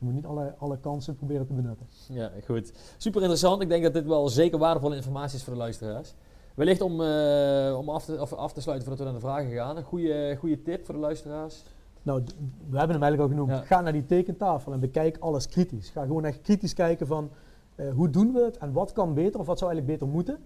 Je 0.01 0.07
moet 0.07 0.15
niet 0.15 0.27
alle, 0.27 0.55
alle 0.59 0.79
kansen 0.79 1.17
proberen 1.17 1.47
te 1.47 1.53
benutten. 1.53 1.87
Ja, 2.09 2.31
goed. 2.45 2.73
Super 2.97 3.21
interessant. 3.21 3.63
Ik 3.63 3.69
denk 3.69 3.83
dat 3.83 3.93
dit 3.93 4.07
wel 4.07 4.29
zeker 4.29 4.59
waardevolle 4.59 4.97
informatie 4.97 5.37
is 5.37 5.45
voor 5.45 5.53
de 5.53 5.59
luisteraars. 5.59 6.15
Wellicht 6.55 6.81
om, 6.81 7.01
eh, 7.01 7.77
om 7.79 7.89
af, 7.89 8.05
te, 8.05 8.21
of 8.21 8.33
af 8.33 8.53
te 8.53 8.61
sluiten 8.61 8.89
voordat 8.89 9.07
we 9.07 9.13
naar 9.13 9.21
de 9.21 9.27
vragen 9.27 9.51
gaan. 9.51 9.77
Een 9.77 9.83
goede, 9.83 10.37
goede 10.39 10.63
tip 10.63 10.85
voor 10.85 10.95
de 10.95 11.01
luisteraars. 11.01 11.65
Nou, 12.03 12.23
we 12.69 12.79
hebben 12.79 12.97
hem 12.97 13.03
eigenlijk 13.03 13.23
al 13.23 13.29
genoemd. 13.29 13.51
Ja. 13.51 13.67
Ga 13.67 13.81
naar 13.81 13.93
die 13.93 14.07
tekentafel 14.07 14.73
en 14.73 14.81
bekijk 14.81 15.19
alles 15.19 15.49
kritisch. 15.49 15.91
Ga 15.91 16.03
gewoon 16.03 16.25
echt 16.25 16.41
kritisch 16.41 16.75
kijken 16.75 17.07
van 17.07 17.31
eh, 17.75 17.93
hoe 17.93 18.11
doen 18.11 18.33
we 18.33 18.45
het 18.45 18.57
en 18.59 18.73
wat 18.73 18.93
kan 18.93 19.15
beter 19.15 19.41
of 19.41 19.47
wat 19.47 19.59
zou 19.59 19.71
eigenlijk 19.71 20.01
beter 20.01 20.15
moeten. 20.15 20.39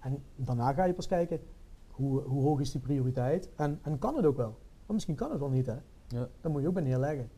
En 0.00 0.22
daarna 0.36 0.72
ga 0.72 0.84
je 0.84 0.94
pas 0.94 1.06
kijken 1.06 1.40
hoe, 1.90 2.20
hoe 2.22 2.42
hoog 2.42 2.60
is 2.60 2.70
die 2.70 2.80
prioriteit 2.80 3.48
en, 3.56 3.78
en 3.82 3.98
kan 3.98 4.16
het 4.16 4.24
ook 4.26 4.36
wel. 4.36 4.56
Misschien 4.86 5.14
kan 5.14 5.30
het 5.30 5.40
wel 5.40 5.48
niet 5.48 5.66
hè. 5.66 5.76
Ja. 6.08 6.28
Dan 6.40 6.52
moet 6.52 6.62
je 6.62 6.68
ook 6.68 6.74
bij 6.74 6.82
neerleggen. 6.82 7.30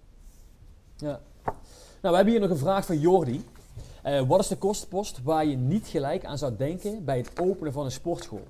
Ja. 0.96 1.20
Nou, 1.44 1.54
we 2.00 2.14
hebben 2.14 2.32
hier 2.32 2.40
nog 2.40 2.50
een 2.50 2.56
vraag 2.56 2.86
van 2.86 2.98
Jordi. 2.98 3.44
Eh, 4.02 4.28
wat 4.28 4.40
is 4.40 4.48
de 4.48 4.56
kostenpost 4.56 5.22
waar 5.22 5.46
je 5.46 5.56
niet 5.56 5.86
gelijk 5.86 6.24
aan 6.24 6.38
zou 6.38 6.56
denken 6.56 7.04
bij 7.04 7.16
het 7.16 7.40
openen 7.40 7.72
van 7.72 7.84
een 7.84 7.90
sportschool? 7.90 8.46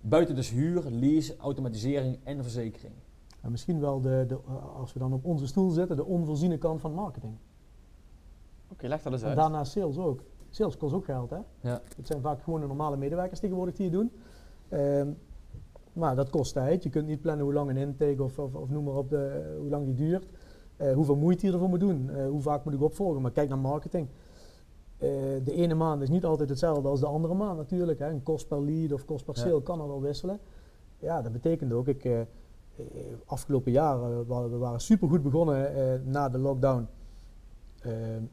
Buiten 0.00 0.34
dus 0.34 0.50
huur, 0.50 0.82
lease, 0.90 1.36
automatisering 1.36 2.18
en 2.24 2.42
verzekering. 2.42 2.94
En 3.40 3.50
misschien 3.50 3.80
wel, 3.80 4.00
de, 4.00 4.24
de, 4.28 4.36
als 4.76 4.92
we 4.92 4.98
dan 4.98 5.12
op 5.12 5.24
onze 5.24 5.46
stoel 5.46 5.70
zitten, 5.70 5.96
de 5.96 6.04
onvoorziene 6.04 6.58
kant 6.58 6.80
van 6.80 6.92
marketing. 6.92 7.36
Oké, 8.68 8.86
leg 8.86 9.02
dat 9.02 9.12
eens 9.12 9.22
En 9.22 9.28
uit. 9.28 9.36
daarna 9.36 9.64
sales 9.64 9.98
ook. 9.98 10.20
Sales 10.50 10.76
kost 10.76 10.94
ook 10.94 11.04
geld, 11.04 11.30
hè? 11.30 11.38
Ja. 11.60 11.80
Het 11.96 12.06
zijn 12.06 12.20
vaak 12.20 12.42
gewoon 12.42 12.60
de 12.60 12.66
normale 12.66 12.96
medewerkers 12.96 13.40
tegenwoordig 13.40 13.74
die 13.74 13.84
het 13.84 13.94
doen. 13.94 14.12
Ehm, 14.68 15.08
maar 15.92 16.16
dat 16.16 16.30
kost 16.30 16.52
tijd. 16.52 16.82
Je 16.82 16.90
kunt 16.90 17.06
niet 17.06 17.20
plannen 17.20 17.44
hoe 17.44 17.54
lang 17.54 17.70
een 17.70 17.76
intake 17.76 18.22
of, 18.22 18.38
of, 18.38 18.54
of 18.54 18.70
noem 18.70 18.84
maar 18.84 18.94
op, 18.94 19.10
de, 19.10 19.54
hoe 19.60 19.70
lang 19.70 19.84
die 19.84 19.94
duurt. 19.94 20.26
Eh, 20.78 20.92
hoeveel 20.94 21.16
moeite 21.16 21.46
je 21.46 21.52
ervoor 21.52 21.68
moet 21.68 21.80
doen. 21.80 22.10
Eh, 22.10 22.26
hoe 22.26 22.40
vaak 22.40 22.64
moet 22.64 22.74
ik 22.74 22.82
opvolgen. 22.82 23.22
Maar 23.22 23.30
kijk 23.30 23.48
naar 23.48 23.58
marketing. 23.58 24.08
Eh, 24.98 25.10
de 25.44 25.52
ene 25.52 25.74
maand 25.74 26.02
is 26.02 26.08
niet 26.08 26.24
altijd 26.24 26.48
hetzelfde 26.48 26.88
als 26.88 27.00
de 27.00 27.06
andere 27.06 27.34
maand 27.34 27.56
natuurlijk. 27.56 27.98
Hè. 27.98 28.10
Een 28.10 28.22
kost 28.22 28.48
per 28.48 28.62
lead 28.64 28.92
of 28.92 29.04
kost 29.04 29.24
per 29.24 29.34
Ja. 29.36 29.40
sale 29.40 29.62
kan 29.62 29.80
er 29.80 29.88
wel 29.88 30.00
wisselen. 30.00 30.38
Ja, 30.98 31.22
dat 31.22 31.32
betekent 31.32 31.72
ook, 31.72 31.88
ik, 31.88 32.26
afgelopen 33.24 33.72
jaar, 33.72 34.18
we 34.18 34.24
waren, 34.26 34.50
we 34.50 34.56
waren 34.56 34.80
supergoed 34.80 35.22
begonnen 35.22 36.02
na 36.10 36.28
de 36.28 36.38
lockdown. 36.38 36.86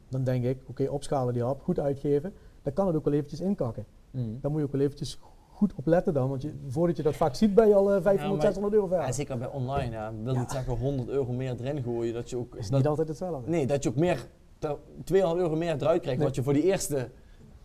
Dan 0.08 0.24
denk 0.24 0.44
ik, 0.44 0.62
oké, 0.66 0.88
opschalen 0.90 1.32
die 1.34 1.42
app, 1.42 1.62
goed 1.62 1.78
uitgeven. 1.78 2.32
Dan 2.62 2.72
kan 2.72 2.86
het 2.86 2.96
ook 2.96 3.04
wel 3.04 3.14
eventjes 3.14 3.40
inkakken. 3.40 3.86
Mm. 4.10 4.38
Dan 4.40 4.50
moet 4.50 4.60
je 4.60 4.66
ook 4.66 4.72
wel 4.72 4.80
eventjes 4.80 5.20
goed 5.56 5.72
op 5.74 5.86
letten 5.86 6.14
dan. 6.14 6.28
Want 6.28 6.42
je, 6.42 6.52
voordat 6.68 6.96
je 6.96 7.02
dat 7.02 7.16
vaak 7.16 7.34
ziet, 7.34 7.54
ben 7.54 7.68
je 7.68 7.74
al 7.74 7.92
eh, 7.92 8.02
500, 8.02 8.32
maar- 8.32 8.40
600 8.46 8.74
euro 8.74 8.86
ver. 8.86 8.98
Ja, 9.00 9.12
zeker 9.12 9.38
bij 9.38 9.48
online, 9.48 9.90
ja. 9.90 10.12
wil 10.22 10.32
Ja. 10.32 10.38
niet 10.40 10.50
zeggen 10.50 10.76
100 10.76 11.08
euro 11.08 11.32
meer 11.32 11.54
erin 11.60 11.82
gooien, 11.82 12.14
dat 12.14 12.30
je 12.30 12.36
ook... 12.36 12.54
is 12.56 12.68
dat- 12.68 12.78
niet 12.78 12.88
altijd 12.88 13.08
hetzelfde. 13.08 13.50
nee, 13.50 13.66
dat 13.66 13.82
je 13.82 13.88
ook 13.88 13.96
meer, 13.96 14.26
te- 14.58 14.76
200 15.04 15.42
euro 15.42 15.56
meer 15.56 15.74
eruit 15.80 16.00
krijgt, 16.00 16.18
Nee. 16.18 16.26
wat 16.26 16.36
je 16.36 16.42
voor 16.42 16.52
die 16.52 16.62
eerste 16.62 17.08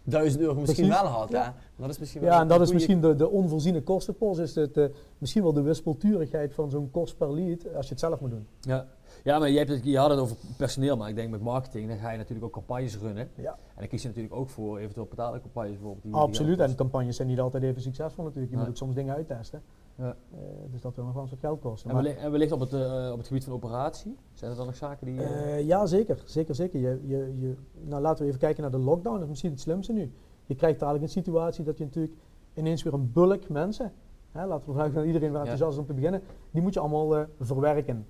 1000 0.03 0.41
euro 0.41 0.59
misschien 0.59 0.85
Precies. 0.85 1.01
wel 1.03 1.11
had. 1.11 1.29
Ja. 1.29 1.43
Hè? 1.43 1.51
Dat 1.81 1.89
is 1.89 1.99
misschien 1.99 2.21
wel 2.21 2.31
Ja, 2.31 2.41
en 2.41 2.47
dat 2.47 2.61
is 2.61 2.71
misschien 2.71 3.01
de, 3.01 3.15
de 3.15 3.29
onvoorziene 3.29 3.81
kostenpost. 3.81 4.39
Is 4.39 4.55
het, 4.55 4.77
eh, 4.77 4.85
misschien 5.17 5.43
wel 5.43 5.53
de 5.53 5.61
wispelturigheid 5.61 6.53
van 6.53 6.69
zo'n 6.69 6.91
kost 6.91 7.17
per 7.17 7.33
lead 7.33 7.75
als 7.75 7.85
je 7.85 7.91
het 7.91 7.99
zelf 7.99 8.19
moet 8.19 8.29
doen. 8.29 8.47
Ja. 8.61 8.87
ja, 9.23 9.39
maar 9.39 9.49
je, 9.49 9.57
hebt 9.57 9.69
het, 9.69 9.83
je 9.83 9.97
had 9.97 10.09
het 10.09 10.19
over 10.19 10.35
personeel, 10.57 10.97
maar 10.97 11.09
ik 11.09 11.15
denk 11.15 11.29
met 11.31 11.41
marketing, 11.41 11.87
dan 11.87 11.97
ga 11.97 12.11
je 12.11 12.17
natuurlijk 12.17 12.45
ook 12.45 12.51
campagnes 12.53 12.97
runnen. 12.97 13.29
Ja. 13.35 13.51
En 13.51 13.57
dan 13.77 13.87
kies 13.87 14.01
je 14.01 14.07
natuurlijk 14.07 14.35
ook 14.35 14.49
voor 14.49 14.77
eventueel 14.77 15.05
betaalde 15.09 15.41
campagnes 15.41 15.71
bijvoorbeeld. 15.73 16.03
die- 16.03 16.13
Absoluut. 16.13 16.59
En 16.59 16.75
campagnes 16.75 17.15
zijn 17.15 17.27
niet 17.27 17.39
altijd 17.39 17.63
even 17.63 17.81
succesvol 17.81 18.23
natuurlijk. 18.23 18.51
Je 18.51 18.57
Nee. 18.57 18.65
moet 18.65 18.73
ook 18.73 18.79
soms 18.79 18.95
dingen 18.95 19.15
uittesten. 19.15 19.61
Ja. 20.01 20.15
Eh, 20.31 20.39
dus 20.71 20.81
dat 20.81 20.95
wil 20.95 21.03
nog 21.03 21.13
wel 21.13 21.21
eens 21.21 21.31
wat 21.31 21.39
geld 21.39 21.59
kosten. 21.59 21.89
En 21.89 21.95
wellicht, 21.95 22.17
en 22.17 22.31
wellicht 22.31 22.51
op, 22.51 22.59
het, 22.59 22.73
eh, 22.73 23.09
op 23.11 23.17
het 23.17 23.27
gebied 23.27 23.43
van 23.43 23.53
operatie, 23.53 24.17
zijn 24.33 24.51
er 24.51 24.57
dan 24.57 24.65
nog 24.65 24.75
zaken 24.75 25.05
die... 25.07 25.23
eh, 25.23 25.65
ja, 25.67 25.85
zeker. 25.85 26.21
Zeker, 26.25 26.55
zeker. 26.55 26.79
Je, 26.79 26.99
je, 27.05 27.33
je, 27.39 27.55
nou, 27.81 28.01
laten 28.01 28.21
we 28.21 28.27
even 28.27 28.39
kijken 28.39 28.61
naar 28.61 28.71
de 28.71 28.77
lockdown. 28.77 29.13
Dat 29.15 29.23
is 29.23 29.29
misschien 29.29 29.51
het 29.51 29.59
slimste 29.59 29.93
nu. 29.93 30.11
Je 30.45 30.55
krijgt 30.55 30.79
dadelijk 30.79 31.03
een 31.03 31.09
situatie 31.09 31.63
dat 31.63 31.77
je 31.77 31.83
natuurlijk 31.83 32.13
ineens 32.53 32.83
weer 32.83 32.93
een 32.93 33.11
bulk 33.11 33.49
mensen, 33.49 33.93
hè, 34.31 34.45
laten 34.45 34.65
we 34.67 34.73
vanuit 34.73 34.93
dat 34.93 35.05
iedereen 35.05 35.31
Ja. 35.31 35.37
enthousiast 35.39 35.73
is 35.73 35.79
om 35.79 35.85
te 35.85 35.93
beginnen, 35.93 36.21
die 36.51 36.61
moet 36.61 36.73
je 36.73 36.79
allemaal 36.79 37.25
verwerken. 37.39 38.05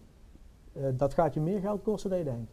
Dat 0.95 1.13
gaat 1.13 1.33
je 1.33 1.39
meer 1.41 1.59
geld 1.59 1.81
kosten 1.81 2.09
dan 2.09 2.19
je 2.19 2.25
denkt. 2.25 2.51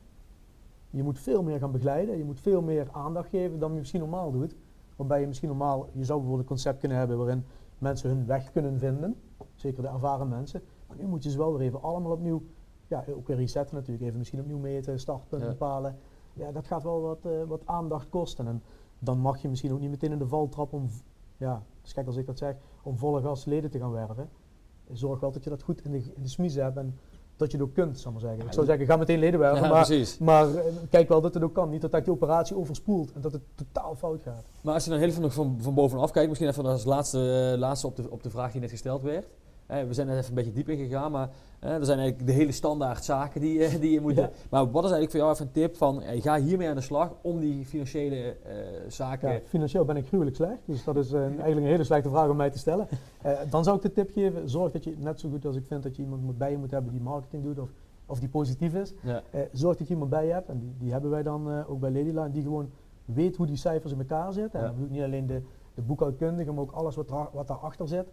Je 0.91 1.03
moet 1.03 1.18
veel 1.18 1.43
meer 1.43 1.59
gaan 1.59 1.70
begeleiden, 1.72 2.16
je 2.18 2.24
moet 2.24 2.41
veel 2.41 2.62
meer 2.62 2.89
aandacht 2.93 3.28
geven 3.28 3.59
dan 3.59 3.72
je 3.72 3.78
misschien 3.78 4.01
normaal 4.01 4.30
doet. 4.32 4.55
Waarbij 4.97 5.20
je 5.20 5.26
misschien 5.26 5.49
normaal, 5.49 5.89
je 5.93 6.05
zou 6.05 6.18
bijvoorbeeld 6.18 6.41
een 6.41 6.55
concept 6.55 6.78
kunnen 6.78 6.99
hebben 6.99 7.18
waarin 7.18 7.45
mensen 7.78 8.09
hun 8.09 8.26
weg 8.26 8.53
kunnen 8.53 8.78
vinden, 8.78 9.16
zeker 9.61 9.83
de 9.83 9.89
ervaren 9.89 10.29
mensen. 10.29 10.63
Maar 10.87 10.97
nu 10.97 11.07
moet 11.07 11.23
je 11.23 11.31
ze 11.31 11.39
wel 11.39 11.53
weer 11.57 11.67
even 11.67 11.83
allemaal 11.83 12.13
opnieuw, 12.13 12.43
ja, 12.87 13.05
ook 13.17 13.27
weer 13.27 13.37
resetten 13.37 13.75
natuurlijk, 13.77 14.05
even 14.05 14.19
misschien 14.19 14.41
opnieuw 14.41 14.59
meten, 14.59 15.01
startpunt 15.01 15.43
Ja. 15.43 15.49
bepalen. 15.49 15.97
Ja, 16.33 16.53
dat 16.53 16.67
gaat 16.67 16.83
wel 16.83 17.01
wat, 17.01 17.19
eh, 17.25 17.31
wat 17.47 17.61
aandacht 17.65 18.09
kosten. 18.09 18.47
En 18.47 18.63
dan 18.99 19.19
mag 19.19 19.43
je 19.43 19.49
misschien 19.49 19.73
ook 19.73 19.81
niet 19.81 19.91
meteen 19.91 20.13
in 20.13 20.19
de 20.19 20.27
val 20.27 20.49
trappen 20.49 20.79
om, 20.79 20.89
ja, 21.37 21.63
gek 21.83 22.07
als 22.07 22.17
ik 22.17 22.27
dat 22.27 22.39
zeg, 22.39 22.57
om 22.83 22.99
volle 22.99 23.23
gas 23.23 23.45
leden 23.45 23.71
te 23.71 23.79
gaan 23.79 23.91
werven. 23.93 24.29
Zorg 24.93 25.21
wel 25.21 25.33
dat 25.33 25.45
je 25.45 25.51
dat 25.51 25.63
goed 25.63 25.85
in 25.85 25.91
de, 25.91 25.97
in 26.15 26.23
de 26.23 26.29
smiezen 26.29 26.63
hebt 26.63 26.77
en 26.77 26.99
dat 27.37 27.51
je 27.51 27.57
het 27.59 27.67
ook 27.67 27.75
kunt, 27.75 27.99
zal 27.99 28.13
ik 28.13 28.21
maar 28.21 28.29
zeggen. 28.29 28.47
Ik 28.47 28.53
zou 28.53 28.67
zeggen, 28.67 28.87
ga 28.87 28.97
meteen 28.97 29.19
leden 29.19 29.41
werven, 29.41 29.63
ja, 29.63 29.69
maar, 29.69 30.17
maar 30.21 30.55
eh, 30.55 30.73
kijk 30.91 31.09
wel 31.09 31.21
dat 31.21 31.35
het 31.35 31.43
ook 31.43 31.55
kan. 31.55 31.69
Niet 31.71 31.81
dat 31.81 31.91
dat 31.91 32.05
die 32.05 32.13
operatie 32.13 32.57
overspoelt 32.57 33.13
en 33.13 33.21
dat 33.21 33.33
het 33.33 33.43
totaal 33.55 33.95
fout 33.95 34.23
gaat. 34.23 34.45
Maar 34.61 34.75
als 34.75 34.85
je 34.85 34.91
dan 34.91 34.99
heel 34.99 35.09
even 35.09 35.23
nog 35.23 35.33
van, 35.33 35.57
van 35.61 35.75
bovenaf 35.75 36.11
kijkt, 36.11 36.29
misschien 36.29 36.49
even 36.51 36.67
als 36.67 36.85
laatste, 36.85 37.51
eh, 37.53 37.59
laatste 37.59 37.87
op, 37.87 37.97
de, 37.97 38.11
op 38.11 38.23
de 38.23 38.31
vraag 38.31 38.53
die 38.53 38.61
net 38.61 38.71
gesteld 38.71 39.03
werd. 39.03 39.27
We 39.69 39.95
zijn 39.95 40.09
er 40.09 40.16
even 40.16 40.29
een 40.29 40.35
beetje 40.35 40.53
diep 40.53 40.69
in 40.69 40.77
gegaan, 40.77 41.11
maar 41.12 41.29
er 41.61 41.85
zijn 41.85 41.99
eigenlijk 41.99 42.27
de 42.27 42.33
hele 42.35 42.53
standaard 42.53 43.05
zaken 43.05 43.41
die, 43.41 43.64
eh, 43.64 43.81
die 43.81 43.91
je 43.91 44.01
moet 44.01 44.14
Ja. 44.14 44.23
doen. 44.23 44.31
Maar 44.51 44.71
wat 44.71 44.85
is 44.85 44.91
eigenlijk 44.91 45.11
voor 45.11 45.21
jou 45.21 45.33
even 45.33 45.47
een 45.47 45.53
tip 45.53 45.77
van, 45.77 46.03
eh, 46.03 46.23
ga 46.23 46.41
hiermee 46.41 46.69
aan 46.69 46.75
de 46.75 46.81
slag 46.81 47.14
om 47.21 47.41
die 47.41 47.64
financiële 47.64 48.16
eh, 48.16 48.55
zaken... 48.89 49.33
Ja, 49.33 49.41
financieel 49.45 49.85
ben 49.85 49.97
ik 49.97 50.07
gruwelijk 50.07 50.37
slecht, 50.37 50.59
dus 50.64 50.85
dat 50.85 50.97
is 50.97 51.12
eh, 51.12 51.21
eigenlijk 51.23 51.57
een 51.57 51.62
hele 51.62 51.85
slechte 51.85 52.09
vraag 52.09 52.29
om 52.29 52.37
mij 52.37 52.51
te 52.51 52.59
stellen. 52.59 52.89
Dan 53.51 53.64
zou 53.64 53.77
ik 53.77 53.83
de 53.83 53.93
tip 53.93 54.11
geven, 54.11 54.49
zorg 54.49 54.73
dat 54.73 54.85
je, 54.85 54.95
net 54.99 55.21
zo 55.21 55.29
goed 55.31 55.45
als 55.47 55.57
ik 55.57 55.64
vind 55.66 55.83
dat 55.83 55.97
je 55.97 56.03
iemand 56.03 56.23
moet 56.23 56.39
bij 56.39 56.51
je 56.51 56.59
moet 56.59 56.71
hebben 56.71 56.93
die 56.93 57.01
marketing 57.01 57.43
doet 57.45 57.59
of, 57.59 57.69
of 58.07 58.19
die 58.21 58.29
positief 58.29 58.75
is, 58.75 58.93
Ja. 59.03 59.23
zorg 59.53 59.77
dat 59.77 59.87
je 59.87 59.93
iemand 59.93 60.11
bij 60.11 60.27
je 60.27 60.33
hebt, 60.33 60.49
en 60.49 60.59
die, 60.59 60.75
die 60.79 60.93
hebben 60.93 61.11
wij 61.11 61.23
dan 61.23 61.64
ook 61.66 61.81
bij 61.81 61.91
Ladyline, 61.91 62.31
die 62.31 62.43
gewoon 62.43 62.71
weet 63.05 63.37
hoe 63.37 63.47
die 63.47 63.57
cijfers 63.57 63.93
in 63.93 63.99
elkaar 63.99 64.33
zitten. 64.33 64.61
En 64.61 64.75
dan 64.79 64.89
niet 64.91 65.03
alleen 65.03 65.27
de, 65.27 65.43
de 65.75 65.83
boekhoudkundige, 65.83 66.53
maar 66.53 66.62
ook 66.62 66.73
alles 66.73 66.97
wat, 66.97 67.09
daar, 67.09 67.29
wat 67.33 67.47
daarachter 67.47 67.89
zit. 67.89 68.07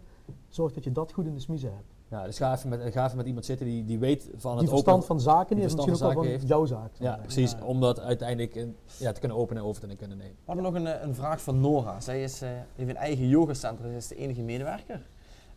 Zorg 0.48 0.72
dat 0.72 0.84
je 0.84 0.92
dat 0.92 1.12
goed 1.12 1.26
in 1.26 1.34
de 1.34 1.40
smiezen 1.40 1.70
hebt. 1.72 1.94
Ja, 2.08 2.24
dus 2.24 2.36
ga 2.36 2.52
even, 2.54 2.68
met, 2.68 2.92
ga 2.92 3.04
even 3.04 3.16
met 3.16 3.26
iemand 3.26 3.44
zitten 3.44 3.66
die, 3.66 3.84
die 3.84 3.98
weet 3.98 4.30
van 4.36 4.50
Die 4.52 4.60
het 4.60 4.68
verstand 4.70 4.96
open... 4.96 5.06
van 5.06 5.20
zaken 5.20 5.56
die 5.56 5.64
heeft, 5.64 5.74
misschien 5.74 5.92
ook 5.92 5.98
van 5.98 6.14
wel 6.14 6.22
van 6.24 6.32
zaken 6.32 6.46
jouw 6.46 6.64
zaak. 6.66 6.90
Ja, 6.98 7.16
precies. 7.22 7.50
zeggen. 7.50 7.68
Om 7.68 7.80
dat 7.80 8.00
uiteindelijk 8.00 8.54
in- 8.54 8.76
ja, 8.98 9.12
te 9.12 9.20
kunnen 9.20 9.38
openen 9.38 9.62
en 9.62 9.68
over 9.68 9.88
te 9.88 9.96
kunnen 9.96 10.16
nemen. 10.18 10.34
We 10.34 10.52
hadden 10.52 10.64
nog 10.64 10.74
een, 10.74 10.86
eh, 10.86 11.02
een 11.02 11.14
vraag 11.14 11.40
van 11.42 11.60
Nora. 11.60 12.00
Zij 12.00 12.22
is, 12.22 12.42
eh, 12.42 12.48
heeft 12.74 12.90
een 12.90 12.96
eigen 12.96 13.28
yogacentrum, 13.28 13.88
zij 13.88 13.96
is 13.96 14.08
de 14.08 14.16
enige 14.16 14.42
medewerker. 14.42 15.06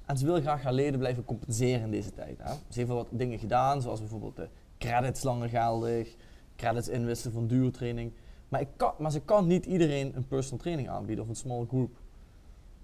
En 0.05 0.17
ze 0.17 0.25
wil 0.25 0.41
graag 0.41 0.61
haar 0.63 0.73
leden 0.73 0.99
blijven 0.99 1.25
compenseren 1.25 1.81
in 1.81 1.91
deze 1.91 2.13
tijd. 2.13 2.37
Hè. 2.37 2.53
Ze 2.53 2.59
heeft 2.69 2.87
wel 2.87 2.97
wat 2.97 3.07
dingen 3.09 3.39
gedaan, 3.39 3.81
zoals 3.81 3.99
bijvoorbeeld 3.99 4.35
de 4.35 4.47
credits 4.77 5.23
langer 5.23 5.49
geldig, 5.49 6.15
credits 6.55 6.87
inwisselen 6.87 7.33
van 7.33 7.47
duurtraining. 7.47 8.11
Maar, 8.49 8.61
ik 8.61 8.67
kan, 8.75 8.91
maar 8.97 9.11
ze 9.11 9.19
kan 9.19 9.47
niet 9.47 9.65
iedereen 9.65 10.15
een 10.15 10.27
personal 10.27 10.59
training 10.59 10.89
aanbieden 10.89 11.23
of 11.23 11.29
een 11.29 11.35
small 11.35 11.65
group. 11.67 11.97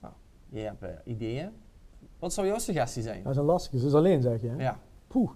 Nou, 0.02 0.14
je 0.50 0.60
hebt 0.60 0.84
eh, 0.84 0.90
ideeën. 1.04 1.50
Wat 2.26 2.34
zou 2.34 2.48
jouw 2.48 2.58
suggestie 2.58 3.04
zijn? 3.04 3.24
Dat 3.24 3.32
is 3.32 3.38
een 3.38 3.46
lastige, 3.46 3.80
ze 3.80 3.86
is 3.86 3.94
alleen 3.94 4.22
zeg 4.22 4.42
je. 4.42 4.48
Hè? 4.48 4.56
Ja. 4.64 4.80
Poeh, 5.08 5.30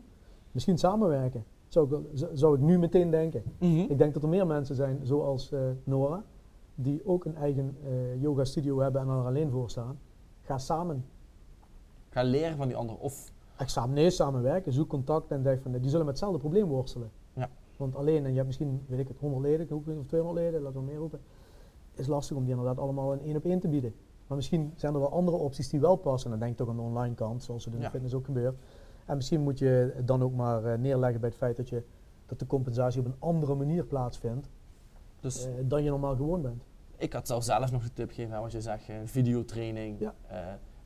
misschien 0.51 0.77
samenwerken. 0.77 1.45
Zou 1.67 1.95
ik, 1.95 2.27
zou 2.33 2.55
ik 2.55 2.61
nu 2.61 2.79
meteen 2.79 3.11
denken. 3.11 3.43
Mhm. 3.59 3.79
Ik 3.79 3.97
denk 3.97 4.13
dat 4.13 4.23
er 4.23 4.29
meer 4.29 4.47
mensen 4.47 4.75
zijn, 4.75 4.99
zoals 5.03 5.51
eh, 5.51 5.59
Nora, 5.83 6.23
die 6.75 7.05
ook 7.05 7.25
een 7.25 7.35
eigen 7.35 7.77
eh, 7.83 8.21
yoga 8.21 8.43
studio 8.43 8.79
hebben 8.79 9.01
en 9.01 9.07
er 9.07 9.25
alleen 9.25 9.51
voor 9.51 9.69
staan. 9.69 9.99
Ga 10.41 10.57
samen. 10.57 11.05
Ga 12.09 12.23
leren 12.23 12.57
van 12.57 12.67
die 12.67 12.77
anderen. 12.77 13.01
Of 13.01 13.31
Ik 13.59 13.67
samen, 13.67 13.95
nee, 13.95 14.09
samenwerken, 14.09 14.73
zoek 14.73 14.89
contact 14.89 15.31
en 15.31 15.43
denk 15.43 15.61
van, 15.61 15.71
die 15.71 15.81
zullen 15.89 16.05
met 16.05 16.07
hetzelfde 16.07 16.39
probleem 16.39 16.65
worstelen. 16.65 17.11
Ja. 17.33 17.49
Want 17.77 17.95
alleen, 17.95 18.23
en 18.23 18.29
je 18.29 18.35
hebt 18.35 18.47
misschien, 18.47 18.81
weet 18.87 18.99
ik 18.99 19.07
het, 19.07 19.19
100 19.19 19.41
leden, 19.41 19.75
of 19.75 20.05
200 20.07 20.45
leden, 20.45 20.61
laten 20.61 20.79
we 20.79 20.85
meer 20.85 20.97
roepen. 20.97 21.19
is 21.95 22.07
lastig 22.07 22.37
om 22.37 22.43
die 22.43 22.51
inderdaad 22.51 22.79
allemaal 22.79 23.13
in 23.13 23.21
één 23.21 23.35
op 23.35 23.45
één 23.45 23.59
te 23.59 23.67
bieden. 23.67 23.93
Maar 24.30 24.38
misschien 24.38 24.73
zijn 24.75 24.93
er 24.93 24.99
wel 24.99 25.11
andere 25.11 25.38
opties 25.38 25.69
die 25.69 25.80
wel 25.80 25.95
passen. 25.95 26.32
En 26.32 26.39
dan 26.39 26.47
denk 26.47 26.51
ik 26.51 26.65
toch 26.65 26.69
aan 26.69 26.82
de 26.84 26.89
online 26.89 27.15
kant, 27.15 27.43
zoals 27.43 27.65
het 27.65 27.73
in 27.73 27.80
Ja. 27.80 27.86
de 27.86 27.91
fitness 27.91 28.13
ook 28.13 28.25
gebeurt. 28.25 28.57
En 29.05 29.15
misschien 29.15 29.41
moet 29.41 29.59
je 29.59 29.93
het 29.95 30.07
dan 30.07 30.23
ook 30.23 30.34
maar 30.34 30.65
eh, 30.65 30.77
neerleggen 30.77 31.19
bij 31.19 31.30
het 31.30 31.38
feit 31.38 31.57
dat, 31.57 31.69
je, 31.69 31.84
dat 32.25 32.39
de 32.39 32.45
compensatie 32.47 32.99
op 32.99 33.05
een 33.05 33.15
andere 33.19 33.55
manier 33.55 33.84
plaatsvindt 33.86 34.49
dus 35.19 35.45
eh, 35.45 35.51
dan 35.63 35.84
je 35.84 35.89
normaal 35.89 36.15
gewoon 36.15 36.41
bent. 36.41 36.63
Ik 36.97 37.13
had 37.13 37.27
zelf 37.27 37.43
zelf 37.43 37.71
nog 37.71 37.84
de 37.84 37.93
tip 37.93 38.09
gegeven, 38.09 38.36
hè, 38.36 38.41
wat 38.41 38.51
je 38.51 38.61
zegt, 38.61 38.89
eh, 38.89 38.95
videotraining. 39.03 39.99
Ja. 39.99 40.13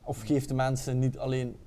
of 0.01 0.21
geef 0.21 0.45
de 0.45 0.53
mensen 0.53 0.99
niet 0.99 1.17
alleen 1.17 1.57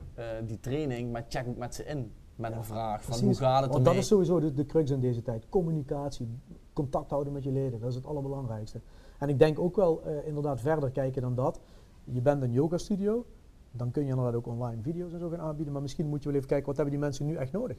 die 0.47 0.61
training, 0.61 1.13
maar 1.13 1.25
check 1.29 1.47
ook 1.49 1.57
met 1.57 1.75
ze 1.75 1.85
in. 1.85 2.13
Met 2.37 2.53
een 2.53 2.65
vraag 2.65 3.03
van 3.05 3.21
hoe 3.21 3.35
gaat 3.35 3.63
het 3.63 3.73
Want 3.73 3.85
dat 3.85 3.95
is 3.95 4.07
sowieso 4.07 4.41
de, 4.41 4.55
de 4.55 4.67
crux 4.67 4.91
in 4.91 5.01
deze 5.01 5.23
tijd. 5.23 5.49
Communicatie, 5.49 6.29
contact 6.73 7.11
houden 7.11 7.33
met 7.33 7.45
je 7.45 7.53
leden, 7.53 7.81
dat 7.81 7.89
is 7.89 7.95
het 7.95 8.07
allerbelangrijkste. 8.07 8.81
En 9.19 9.29
ik 9.29 9.39
denk 9.39 9.59
ook 9.59 9.77
wel 9.77 10.03
eh, 10.05 10.27
inderdaad 10.27 10.61
verder 10.61 10.91
kijken 10.91 11.23
dan 11.23 11.35
dat. 11.35 11.61
Je 12.05 12.21
bent 12.21 12.43
een 12.43 12.53
yoga 12.53 12.79
studio, 12.79 13.25
dan 13.71 13.91
kun 13.91 14.03
je 14.05 14.09
inderdaad 14.09 14.35
ook 14.35 14.47
online 14.47 14.83
video's 14.83 15.13
en 15.13 15.19
zo 15.19 15.29
gaan 15.29 15.41
aanbieden. 15.41 15.73
Maar 15.73 15.83
misschien 15.83 16.07
moet 16.07 16.19
je 16.23 16.27
wel 16.29 16.37
even 16.37 16.49
kijken, 16.49 16.67
wat 16.67 16.77
hebben 16.77 16.95
die 16.95 17.03
mensen 17.05 17.27
nu 17.27 17.35
echt 17.37 17.53
nodig? 17.53 17.77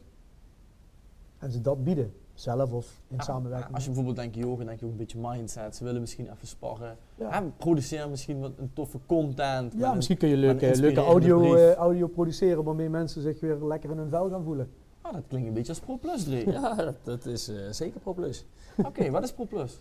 En 1.37 1.51
ze 1.51 1.61
dat 1.61 1.83
bieden, 1.83 2.13
zelf 2.33 2.71
of 2.73 3.01
in 3.07 3.15
Ja, 3.15 3.23
samenwerking. 3.23 3.73
Als 3.73 3.83
je 3.83 3.89
bijvoorbeeld 3.89 4.17
denkt 4.17 4.35
yoga, 4.35 4.63
denk 4.63 4.79
je 4.79 4.85
ook 4.85 4.91
een 4.91 4.97
beetje 4.97 5.17
mindset. 5.21 5.75
Ze 5.75 5.83
willen 5.83 6.01
misschien 6.01 6.25
even 6.31 6.47
sparren. 6.47 6.97
ja. 7.15 7.43
Produceer 7.57 8.09
misschien 8.09 8.39
wat 8.39 8.51
een 8.57 8.69
toffe 8.73 8.97
content. 9.05 9.71
met 9.73 9.81
Ja, 9.81 9.89
een- 9.89 9.95
misschien 9.95 10.17
kun 10.17 10.29
je 10.29 10.37
leuke, 10.37 10.75
leuke 10.79 10.99
audio, 10.99 11.55
eh, 11.55 11.73
audio 11.73 12.07
produceren 12.07 12.63
waarmee 12.63 12.89
mensen 12.89 13.21
zich 13.21 13.39
weer 13.39 13.55
lekker 13.63 13.89
in 13.91 13.97
hun 13.97 14.09
vel 14.09 14.29
gaan 14.29 14.43
voelen. 14.43 14.69
Ah, 15.01 15.13
dat 15.13 15.23
klinkt 15.27 15.47
een 15.47 15.53
beetje 15.53 15.69
als 15.71 15.79
ProPlus, 15.81 16.23
Dre. 16.23 16.51
Ja, 16.51 16.75
dat, 16.75 16.95
dat 17.03 17.25
is 17.25 17.47
eh, 17.47 17.55
zeker 17.71 17.99
ProPlus. 17.99 18.45
Oké, 18.85 19.09
wat 19.11 19.23
is 19.23 19.33
ProPlus? 19.33 19.79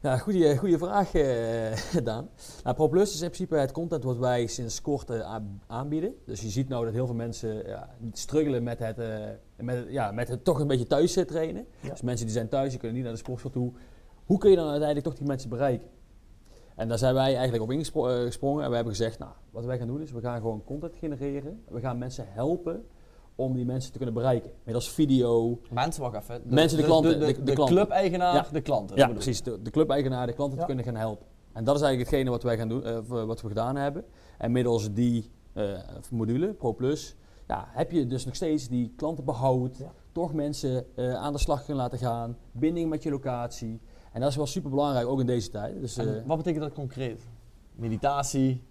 Ja, 0.00 0.16
goede, 0.16 0.56
goede 0.56 0.78
vraag, 0.78 1.14
eh, 1.14 2.02
Daan. 2.04 2.28
Nou, 2.64 2.76
ProPlus 2.76 3.14
is 3.14 3.20
in 3.20 3.30
principe 3.30 3.56
het 3.56 3.72
content 3.72 4.04
wat 4.04 4.16
wij 4.18 4.46
sinds 4.46 4.80
kort 4.80 5.10
eh, 5.10 5.20
aan- 5.20 5.62
aanbieden. 5.66 6.14
Dus 6.26 6.40
je 6.40 6.48
ziet 6.48 6.68
nou 6.68 6.84
dat 6.84 6.94
heel 6.94 7.06
veel 7.06 7.14
mensen 7.14 7.66
ja, 7.66 7.88
struggelen 8.12 8.62
met 8.62 8.78
het, 8.78 8.98
eh, 8.98 9.16
met, 9.56 9.76
het- 9.76 9.86
ja, 9.90 10.10
met 10.12 10.28
het 10.28 10.44
toch 10.44 10.60
een 10.60 10.66
beetje 10.66 10.86
thuis 10.86 11.12
trainen. 11.26 11.66
Ja. 11.80 11.90
Dus 11.90 12.02
mensen 12.02 12.24
die 12.26 12.34
zijn 12.34 12.48
thuis, 12.48 12.68
die 12.70 12.78
kunnen 12.78 12.96
niet 12.96 13.04
naar 13.04 13.14
de 13.14 13.18
sportschool 13.20 13.50
toe. 13.50 13.72
Hoe 14.24 14.38
kun 14.38 14.50
je 14.50 14.56
dan 14.56 14.66
uiteindelijk 14.68 15.06
toch 15.06 15.16
die 15.16 15.26
mensen 15.26 15.48
bereiken? 15.50 15.88
En 16.76 16.88
daar 16.88 16.98
zijn 16.98 17.14
wij 17.14 17.34
eigenlijk 17.36 17.62
op 17.62 17.70
ingesprongen 17.70 18.62
en 18.64 18.68
we 18.68 18.74
hebben 18.74 18.94
gezegd, 18.94 19.18
nou, 19.18 19.32
wat 19.50 19.64
wij 19.64 19.78
gaan 19.78 19.86
doen 19.86 20.00
is, 20.02 20.12
we 20.12 20.20
gaan 20.20 20.40
gewoon 20.40 20.64
content 20.64 20.94
genereren. 20.96 21.62
We 21.68 21.80
gaan 21.80 21.98
mensen 21.98 22.24
helpen 22.28 22.84
om 23.38 23.54
die 23.54 23.64
mensen 23.64 23.90
te 23.90 23.96
kunnen 23.96 24.14
bereiken. 24.14 24.50
Middels 24.64 24.90
video, 24.90 25.58
Mensen, 25.70 26.02
wacht 26.02 26.16
even. 26.16 26.42
Mensen, 26.44 26.78
de 26.78 26.84
klanten, 26.84 27.18
De, 27.20 27.26
de- 27.26 27.32
de, 27.32 27.42
de 27.42 27.52
klanten. 27.52 27.76
club-eigenaar, 27.76 28.34
Ja. 28.34 28.46
de 28.52 28.60
klanten. 28.60 28.96
Ja, 28.96 29.08
precies. 29.08 29.42
De, 29.42 29.62
de 29.62 29.70
clubeigenaar, 29.70 30.26
de 30.26 30.32
klanten 30.32 30.54
Ja. 30.58 30.60
te 30.60 30.66
kunnen 30.74 30.84
gaan 30.92 30.96
helpen. 31.02 31.26
En 31.52 31.64
dat 31.64 31.74
is 31.76 31.80
eigenlijk 31.82 32.10
hetgene 32.10 32.30
wat 32.30 32.42
wij 32.42 32.56
gaan 32.56 32.68
doen, 32.68 32.84
eh, 32.84 32.98
wat 33.08 33.40
we 33.40 33.48
gedaan 33.48 33.76
hebben. 33.76 34.04
En 34.38 34.52
middels 34.52 34.92
die 34.92 35.30
eh, 35.52 35.72
module, 36.10 36.46
Pro 36.52 36.74
Plus, 36.74 37.16
ja, 37.46 37.68
heb 37.70 37.90
je 37.92 38.06
dus 38.06 38.24
nog 38.24 38.34
steeds 38.34 38.68
die 38.68 38.92
klantenbehoud, 38.96 39.76
Ja. 39.76 39.92
toch 40.12 40.32
mensen 40.34 40.84
eh, 40.96 41.14
aan 41.14 41.32
de 41.32 41.38
slag 41.38 41.64
kunnen 41.64 41.82
laten 41.82 41.98
gaan, 41.98 42.36
binding 42.52 42.90
met 42.90 43.02
je 43.02 43.10
locatie. 43.10 43.80
En 44.12 44.20
dat 44.20 44.30
is 44.30 44.36
wel 44.36 44.46
super 44.46 44.70
belangrijk, 44.70 45.06
ook 45.06 45.20
in 45.20 45.26
deze 45.26 45.50
tijd. 45.50 45.80
Dus, 45.80 45.96
wat 46.26 46.36
betekent 46.36 46.62
dat 46.64 46.72
concreet? 46.72 47.26
Meditatie, 47.74 48.62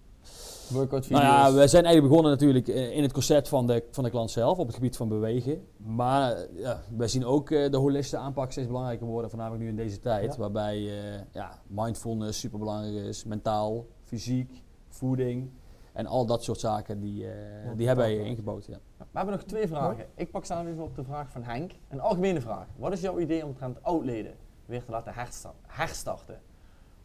workout 0.68 1.06
video's. 1.06 1.22
nou 1.22 1.34
ja, 1.54 1.60
we 1.60 1.66
zijn 1.68 1.84
eigenlijk 1.84 2.12
begonnen 2.14 2.32
natuurlijk 2.32 2.68
eh, 2.68 2.96
in 2.96 3.02
het 3.02 3.12
concept 3.12 3.48
van 3.48 3.66
de, 3.66 3.84
van 3.90 4.04
de 4.04 4.10
klant 4.10 4.30
zelf, 4.30 4.58
op 4.58 4.66
het 4.66 4.74
gebied 4.74 4.96
van 4.96 5.08
bewegen. 5.08 5.66
Maar 5.76 6.32
eh, 6.32 6.60
ja, 6.62 6.80
wij 6.96 7.08
zien 7.08 7.24
ook 7.24 7.50
eh, 7.50 7.70
de 7.70 7.76
holistische 7.76 8.16
aanpak 8.16 8.52
steeds 8.52 8.66
belangrijker 8.66 9.06
worden, 9.06 9.30
voornamelijk 9.30 9.62
nu 9.62 9.68
in 9.68 9.76
deze 9.76 9.98
tijd. 10.00 10.32
Ja. 10.32 10.38
Waarbij 10.40 10.76
eh, 10.76 11.20
ja, 11.32 11.60
mindfulness 11.66 12.38
super 12.40 12.58
belangrijk 12.58 13.06
is, 13.06 13.24
mentaal, 13.24 13.86
fysiek, 14.04 14.62
voeding. 14.88 15.50
En 15.92 16.06
al 16.06 16.26
dat 16.26 16.44
soort 16.44 16.60
zaken, 16.60 17.00
die, 17.00 17.24
eh, 17.26 17.32
die 17.76 17.86
hebben 17.86 18.04
wij 18.04 18.16
ingebouwd. 18.16 18.66
Ja. 18.66 18.78
We 18.98 19.04
hebben 19.12 19.34
nog 19.34 19.42
twee 19.44 19.68
vragen. 19.68 20.06
Ik 20.14 20.30
pak 20.30 20.44
snel 20.44 20.66
even 20.66 20.82
op 20.82 20.94
de 20.96 21.04
vraag 21.04 21.30
van 21.30 21.42
Henk. 21.42 21.72
Een 21.88 22.00
algemene 22.00 22.40
vraag. 22.40 22.66
Wat 22.76 22.92
is 22.92 23.00
jouw 23.00 23.18
idee 23.18 23.44
omtrent 23.46 23.82
oudleden 23.82 24.34
weer 24.66 24.84
te 24.84 24.90
laten 24.90 25.12
hersta- 25.14 25.54
herstarten? 25.66 26.40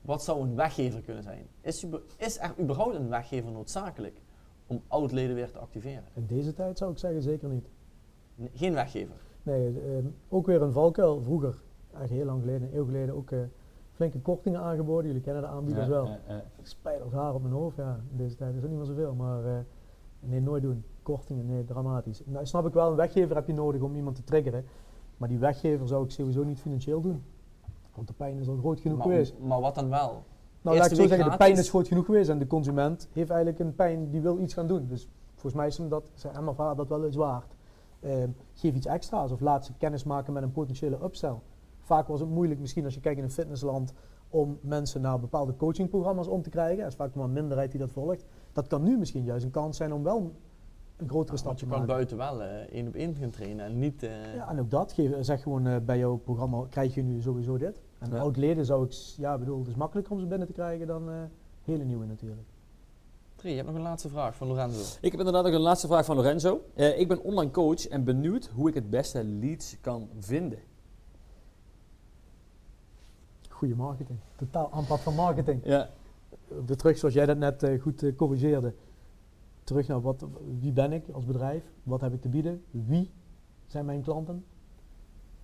Wat 0.05 0.23
zou 0.23 0.41
een 0.41 0.55
weggever 0.55 1.01
kunnen 1.01 1.23
zijn? 1.23 1.47
Is, 1.61 1.85
is 2.17 2.39
er 2.39 2.53
überhaupt 2.59 2.95
een 2.95 3.09
weggever 3.09 3.51
noodzakelijk 3.51 4.21
om 4.67 4.81
oudleden 4.87 5.35
weer 5.35 5.51
te 5.51 5.57
activeren? 5.57 6.03
In 6.13 6.25
deze 6.25 6.53
tijd 6.53 6.77
zou 6.77 6.91
ik 6.91 6.97
zeggen 6.97 7.21
zeker 7.21 7.49
niet. 7.49 7.69
Nee, 8.35 8.49
geen 8.53 8.73
weggever. 8.73 9.15
Nee, 9.43 9.79
ehm, 9.79 10.05
ook 10.29 10.45
weer 10.45 10.61
een 10.61 10.71
valkuil. 10.71 11.21
Vroeger, 11.21 11.61
eigenlijk 11.91 12.13
heel 12.13 12.25
lang 12.25 12.39
geleden, 12.39 12.67
een 12.67 12.75
eeuw 12.77 12.85
geleden, 12.85 13.15
ook 13.15 13.31
eh, 13.31 13.39
flinke 13.91 14.19
kortingen 14.19 14.59
aangeboden. 14.59 15.05
Jullie 15.05 15.21
kennen 15.21 15.41
de 15.41 15.47
aanbieders 15.47 15.85
Ja, 15.87 15.91
wel. 15.91 16.05
ja, 16.05 16.19
ja. 16.27 16.35
Ik 16.35 16.67
spijt 16.67 17.01
als 17.01 17.13
haar 17.13 17.33
op 17.33 17.41
mijn 17.41 17.53
hoofd. 17.53 17.77
Ja, 17.77 17.99
in 18.11 18.17
deze 18.17 18.35
tijd 18.35 18.55
is 18.55 18.61
dat 18.61 18.69
niet 18.69 18.77
meer 18.77 18.87
zoveel. 18.87 19.13
Maar 19.13 19.45
eh, 19.45 19.57
nee, 20.19 20.41
nooit 20.41 20.61
doen. 20.61 20.83
Kortingen, 21.01 21.45
nee, 21.45 21.65
dramatisch. 21.65 22.21
Nou, 22.25 22.45
snap 22.45 22.65
ik 22.67 22.73
wel, 22.73 22.89
een 22.89 22.95
weggever 22.95 23.35
heb 23.35 23.47
je 23.47 23.53
nodig 23.53 23.81
om 23.81 23.95
iemand 23.95 24.15
te 24.15 24.23
triggeren. 24.23 24.65
Maar 25.17 25.29
die 25.29 25.39
weggever 25.39 25.87
zou 25.87 26.03
ik 26.03 26.11
sowieso 26.11 26.43
niet 26.43 26.59
financieel 26.59 27.01
doen. 27.01 27.23
Want 27.95 28.07
de 28.07 28.13
pijn 28.13 28.39
is 28.39 28.47
al 28.47 28.57
groot 28.57 28.79
genoeg 28.79 28.97
Maar, 28.97 29.07
geweest. 29.07 29.33
maar 29.39 29.61
wat 29.61 29.75
dan 29.75 29.89
wel? 29.89 30.23
Nou, 30.61 30.77
laat 30.77 30.91
ik 30.91 30.97
zo 30.97 31.07
zeggen, 31.07 31.31
de 31.31 31.37
pijn 31.37 31.57
is 31.57 31.69
groot 31.69 31.87
genoeg 31.87 32.05
geweest. 32.05 32.29
En 32.29 32.39
de 32.39 32.47
consument 32.47 33.07
heeft 33.11 33.29
eigenlijk 33.29 33.59
een 33.59 33.75
pijn, 33.75 34.09
die 34.09 34.21
wil 34.21 34.39
iets 34.39 34.53
gaan 34.53 34.67
doen. 34.67 34.87
Dus 34.87 35.09
volgens 35.31 35.53
mij 35.53 35.67
is 35.67 35.77
hem 35.77 35.89
dat, 35.89 36.03
zijn 36.13 36.35
hem 36.35 36.47
of 36.47 36.57
haar 36.57 36.75
dat 36.75 36.87
wel 36.87 37.05
eens 37.05 37.15
waard. 37.15 37.55
Ehm, 37.99 38.29
geef 38.53 38.75
iets 38.75 38.85
extra's 38.85 39.31
of 39.31 39.39
laat 39.39 39.65
ze 39.65 39.73
kennis 39.77 40.03
maken 40.03 40.33
met 40.33 40.43
een 40.43 40.51
potentiële 40.51 41.03
upsell. 41.03 41.35
Vaak 41.79 42.07
was 42.07 42.19
het 42.19 42.29
moeilijk, 42.29 42.59
misschien 42.59 42.85
als 42.85 42.93
je 42.93 42.99
kijkt 42.99 43.17
in 43.17 43.23
een 43.23 43.31
fitnessland, 43.31 43.93
om 44.29 44.57
mensen 44.61 45.01
naar 45.01 45.19
bepaalde 45.19 45.55
coachingprogramma's 45.55 46.27
om 46.27 46.41
te 46.41 46.49
krijgen. 46.49 46.81
Er 46.81 46.87
is 46.87 46.95
vaak 46.95 47.15
maar 47.15 47.25
een 47.25 47.33
minderheid 47.33 47.71
die 47.71 47.79
dat 47.79 47.91
volgt. 47.91 48.25
Dat 48.51 48.67
kan 48.67 48.83
nu 48.83 48.97
misschien 48.97 49.23
juist 49.23 49.45
een 49.45 49.51
kans 49.51 49.77
zijn 49.77 49.93
om 49.93 50.03
wel 50.03 50.31
een 50.97 51.09
grotere 51.09 51.37
stap 51.37 51.47
Want 51.47 51.59
te 51.59 51.65
je 51.65 51.71
kan 51.71 51.85
buiten 51.85 52.17
wel 52.17 52.41
eh, 52.43 52.55
één 52.55 52.87
op 52.87 52.95
één 52.95 53.15
gaan 53.15 53.29
trainen 53.29 53.65
en 53.65 53.79
niet... 53.79 54.03
eh, 54.03 54.35
Ja, 54.35 54.49
en 54.49 54.59
ook 54.59 54.69
dat. 54.71 54.91
Geef, 54.93 55.11
zeg 55.25 55.41
gewoon 55.41 55.67
eh, 55.67 55.75
bij 55.85 55.97
jouw 55.97 56.15
programma 56.15 56.65
krijg 56.69 56.93
je 56.93 57.03
nu 57.03 57.21
sowieso 57.21 57.57
dit. 57.57 57.81
En 57.99 58.09
Ja. 58.11 58.17
oud-leden 58.19 58.65
zou 58.65 58.85
ik, 58.85 58.91
ja 59.17 59.37
bedoel, 59.37 59.59
het 59.59 59.67
is 59.67 59.75
makkelijker 59.75 60.13
om 60.13 60.19
ze 60.19 60.25
binnen 60.25 60.47
te 60.47 60.53
krijgen 60.53 60.87
dan 60.87 61.09
eh, 61.09 61.15
hele 61.63 61.83
nieuwe 61.83 62.05
natuurlijk. 62.05 62.41
Drie, 63.35 63.51
je 63.51 63.57
hebt 63.57 63.69
nog 63.69 63.77
een 63.77 63.83
laatste 63.87 64.09
vraag 64.09 64.35
van 64.35 64.47
Lorenzo. 64.47 64.97
Ik 65.01 65.11
heb 65.11 65.19
inderdaad 65.19 65.45
ook 65.45 65.53
een 65.53 65.59
laatste 65.59 65.87
vraag 65.87 66.05
van 66.05 66.15
Lorenzo. 66.15 66.61
Eh, 66.73 66.99
ik 66.99 67.07
ben 67.07 67.23
online 67.23 67.51
coach 67.51 67.87
en 67.87 68.03
benieuwd 68.03 68.49
hoe 68.55 68.67
ik 68.69 68.73
het 68.73 68.89
beste 68.89 69.23
leads 69.23 69.77
kan 69.81 70.09
vinden. 70.19 70.59
Goede 73.49 73.75
marketing. 73.75 74.19
Totaal 74.35 74.71
aanpak 74.71 74.99
van 74.99 75.15
marketing. 75.15 75.61
Ja, 75.63 75.89
De 76.65 76.75
terug, 76.75 76.97
zoals 76.97 77.13
jij 77.13 77.25
dat 77.25 77.37
net 77.37 77.69
goed 77.81 78.15
corrigeerde. 78.15 78.73
Terug 79.63 79.87
naar 79.87 80.01
wat, 80.01 80.25
wie 80.59 80.71
ben 80.71 80.91
ik 80.91 81.09
als 81.09 81.25
bedrijf? 81.25 81.73
Wat 81.83 82.01
heb 82.01 82.13
ik 82.13 82.21
te 82.21 82.29
bieden? 82.29 82.63
Wie 82.71 83.11
zijn 83.65 83.85
mijn 83.85 84.01
klanten? 84.01 84.45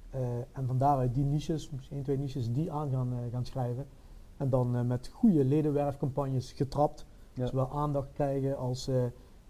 Eh, 0.10 0.22
en 0.52 0.66
van 0.66 0.78
daaruit 0.78 1.14
die 1.14 1.26
niches, 1.26 1.70
misschien 1.70 1.96
één, 1.96 2.04
twee 2.04 2.18
niches, 2.18 2.52
die 2.52 2.72
aan 2.72 2.90
gaan, 2.90 3.14
eh, 3.14 3.32
gaan 3.32 3.46
schrijven. 3.46 3.88
En 4.38 4.50
dan 4.50 4.76
eh, 4.76 4.82
met 4.84 5.08
goede 5.08 5.46
ledenwerfcampagnes 5.46 6.52
getrapt. 6.52 7.06
Ja. 7.34 7.46
Zowel 7.46 7.72
aandacht 7.72 8.12
krijgen 8.12 8.58
als 8.58 8.90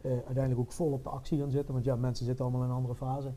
uiteindelijk 0.02 0.60
ook 0.60 0.72
vol 0.72 0.92
op 0.92 1.04
de 1.04 1.10
actie 1.10 1.40
gaan 1.40 1.52
zitten. 1.52 1.74
Want 1.74 1.86
ja, 1.86 1.96
mensen 1.96 2.26
zitten 2.26 2.46
allemaal 2.46 2.64
in 2.64 2.70
een 2.70 2.76
andere 2.76 2.96
fase. 2.96 3.32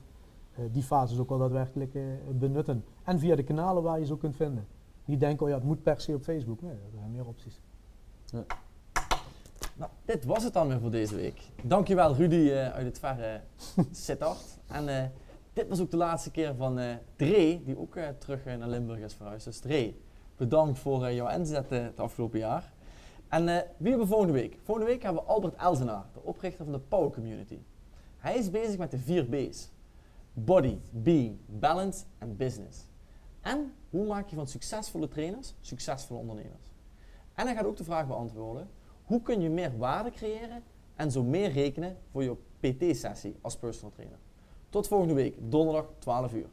Die 0.71 0.83
fases 0.83 1.19
ook 1.19 1.29
wel 1.29 1.39
daadwerkelijk 1.39 1.99
benutten. 2.39 2.85
En 3.05 3.19
via 3.19 3.37
de 3.37 3.43
kanalen 3.43 3.83
waar 3.83 3.99
je 3.99 4.05
ze 4.07 4.13
ook 4.13 4.21
kunt 4.21 4.37
vinden. 4.37 4.67
Niet 5.05 5.21
denken, 5.21 5.43
oh 5.43 5.49
ja, 5.49 5.55
het 5.55 5.65
moet 5.65 5.83
per 5.83 6.01
se 6.01 6.15
op 6.15 6.23
Facebook. 6.23 6.63
Nee, 6.63 6.73
er 6.73 6.91
zijn 6.93 7.11
meer 7.11 7.27
opties. 7.27 7.61
Nou, 9.77 9.91
dit 10.05 10.25
was 10.25 10.45
het 10.45 10.53
dan 10.53 10.69
weer 10.69 10.81
voor 10.81 10.91
deze 10.91 11.15
week. 11.15 11.41
Dankjewel 11.63 12.15
Rudy 12.15 12.51
eh, 12.51 12.73
uit 12.73 12.87
het 12.87 12.99
verre 12.99 13.41
Sittard. 13.91 14.59
En 14.67 14.89
eh, 14.89 15.05
dit 15.53 15.69
was 15.69 15.81
ook 15.81 15.91
de 15.91 15.97
laatste 15.97 16.31
keer 16.31 16.55
van 16.55 16.79
eh 16.79 16.95
Dre, 17.17 17.63
die 17.65 17.79
ook 17.79 17.99
terug 18.19 18.45
naar 18.45 18.69
Limburg 18.69 18.99
is 18.99 19.15
verhuisd. 19.15 19.45
Dus 19.45 19.59
Dre, 19.59 19.95
bedankt 20.37 20.79
voor 20.79 21.13
jouw 21.13 21.29
inzet 21.29 21.71
het 21.71 22.01
afgelopen 22.01 22.39
jaar. 22.39 22.73
En 23.29 23.45
wie 23.45 23.89
hebben 23.89 23.99
we 23.99 24.07
volgende 24.07 24.33
week? 24.33 24.59
Volgende 24.63 24.91
week 24.91 25.03
hebben 25.03 25.23
we 25.23 25.29
Albert 25.29 25.55
Elzenaar, 25.55 26.05
de 26.13 26.23
oprichter 26.23 26.65
van 26.65 26.73
de 26.73 26.79
Power 26.79 27.11
Community. 27.11 27.59
Hij 28.19 28.37
is 28.37 28.51
bezig 28.51 28.79
met 28.79 28.91
de 28.91 28.99
vier 28.99 29.25
B's. 29.25 29.71
Body, 30.33 30.79
Being, 30.91 31.39
Balance 31.47 32.05
en 32.19 32.37
Business. 32.37 32.79
En 33.41 33.73
hoe 33.91 34.07
maak 34.07 34.29
je 34.29 34.37
van 34.37 34.47
succesvolle 34.47 35.09
trainers 35.09 35.55
succesvolle 35.61 36.21
ondernemers? 36.21 36.73
En 37.35 37.47
hij 37.47 37.55
gaat 37.55 37.65
ook 37.65 37.77
de 37.77 37.85
vraag 37.85 38.07
beantwoorden: 38.07 38.69
hoe 39.05 39.23
kun 39.23 39.41
je 39.41 39.51
meer 39.51 39.79
waarde 39.79 40.11
creëren 40.11 40.63
en 40.95 41.11
zo 41.11 41.23
meer 41.23 41.51
rekenen 41.51 41.97
voor 42.11 42.23
je 42.23 42.37
PT-sessie 42.61 43.37
als 43.41 43.59
personal 43.59 43.93
trainer? 43.93 44.19
Tot 44.69 44.89
volgende 44.89 45.15
week, 45.15 45.37
donderdag 45.51 45.95
12 45.99 46.33
uur. 46.33 46.49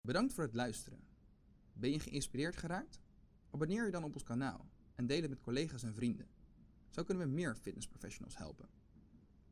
Bedankt 0.00 0.32
voor 0.32 0.44
het 0.44 0.54
luisteren. 0.54 0.98
Ben 1.72 1.90
je 1.90 1.98
geïnspireerd 2.00 2.56
geraakt? 2.56 3.00
Abonneer 3.50 3.84
je 3.84 3.90
dan 3.90 4.04
op 4.04 4.14
ons 4.14 4.22
kanaal 4.22 4.66
en 4.94 5.06
deel 5.06 5.20
het 5.20 5.30
met 5.30 5.40
collega's 5.40 5.82
en 5.82 5.94
vrienden. 5.94 6.26
Zo 6.90 7.02
kunnen 7.02 7.26
we 7.26 7.32
meer 7.32 7.56
fitnessprofessionals 7.56 8.36
helpen. 8.36 8.68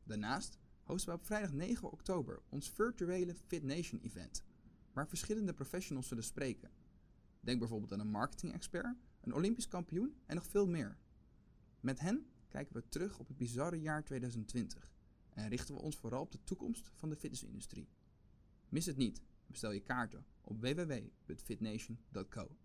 Daarnaast 0.03 0.57
hosten 0.83 1.13
we 1.13 1.19
op 1.19 1.25
vrijdag 1.25 1.51
9 1.51 1.91
oktober 1.91 2.41
ons 2.49 2.69
virtuele 2.69 3.35
Fit 3.47 3.63
Nation 3.63 3.99
event, 3.99 4.43
waar 4.93 5.07
verschillende 5.07 5.53
professionals 5.53 6.07
zullen 6.07 6.23
spreken. 6.23 6.69
Denk 7.43 7.59
bijvoorbeeld 7.59 7.93
aan 7.93 7.99
een 7.99 8.11
marketing-expert, 8.11 8.97
een 9.21 9.33
Olympisch 9.33 9.67
kampioen 9.67 10.15
en 10.25 10.35
nog 10.35 10.47
veel 10.47 10.67
meer. 10.67 10.97
Met 11.79 11.99
hen 11.99 12.25
kijken 12.47 12.75
we 12.75 12.89
terug 12.89 13.19
op 13.19 13.27
het 13.27 13.37
bizarre 13.37 13.81
jaar 13.81 14.03
2020 14.03 14.93
en 15.29 15.49
richten 15.49 15.75
we 15.75 15.81
ons 15.81 15.97
vooral 15.97 16.21
op 16.21 16.31
de 16.31 16.43
toekomst 16.43 16.91
van 16.93 17.09
de 17.09 17.15
fitnessindustrie. 17.15 17.87
Mis 18.69 18.85
het 18.85 18.97
niet. 18.97 19.21
Bestel 19.47 19.71
je 19.71 19.79
kaarten 19.79 20.25
op 20.41 20.61
www.fitnation.co. 20.61 22.57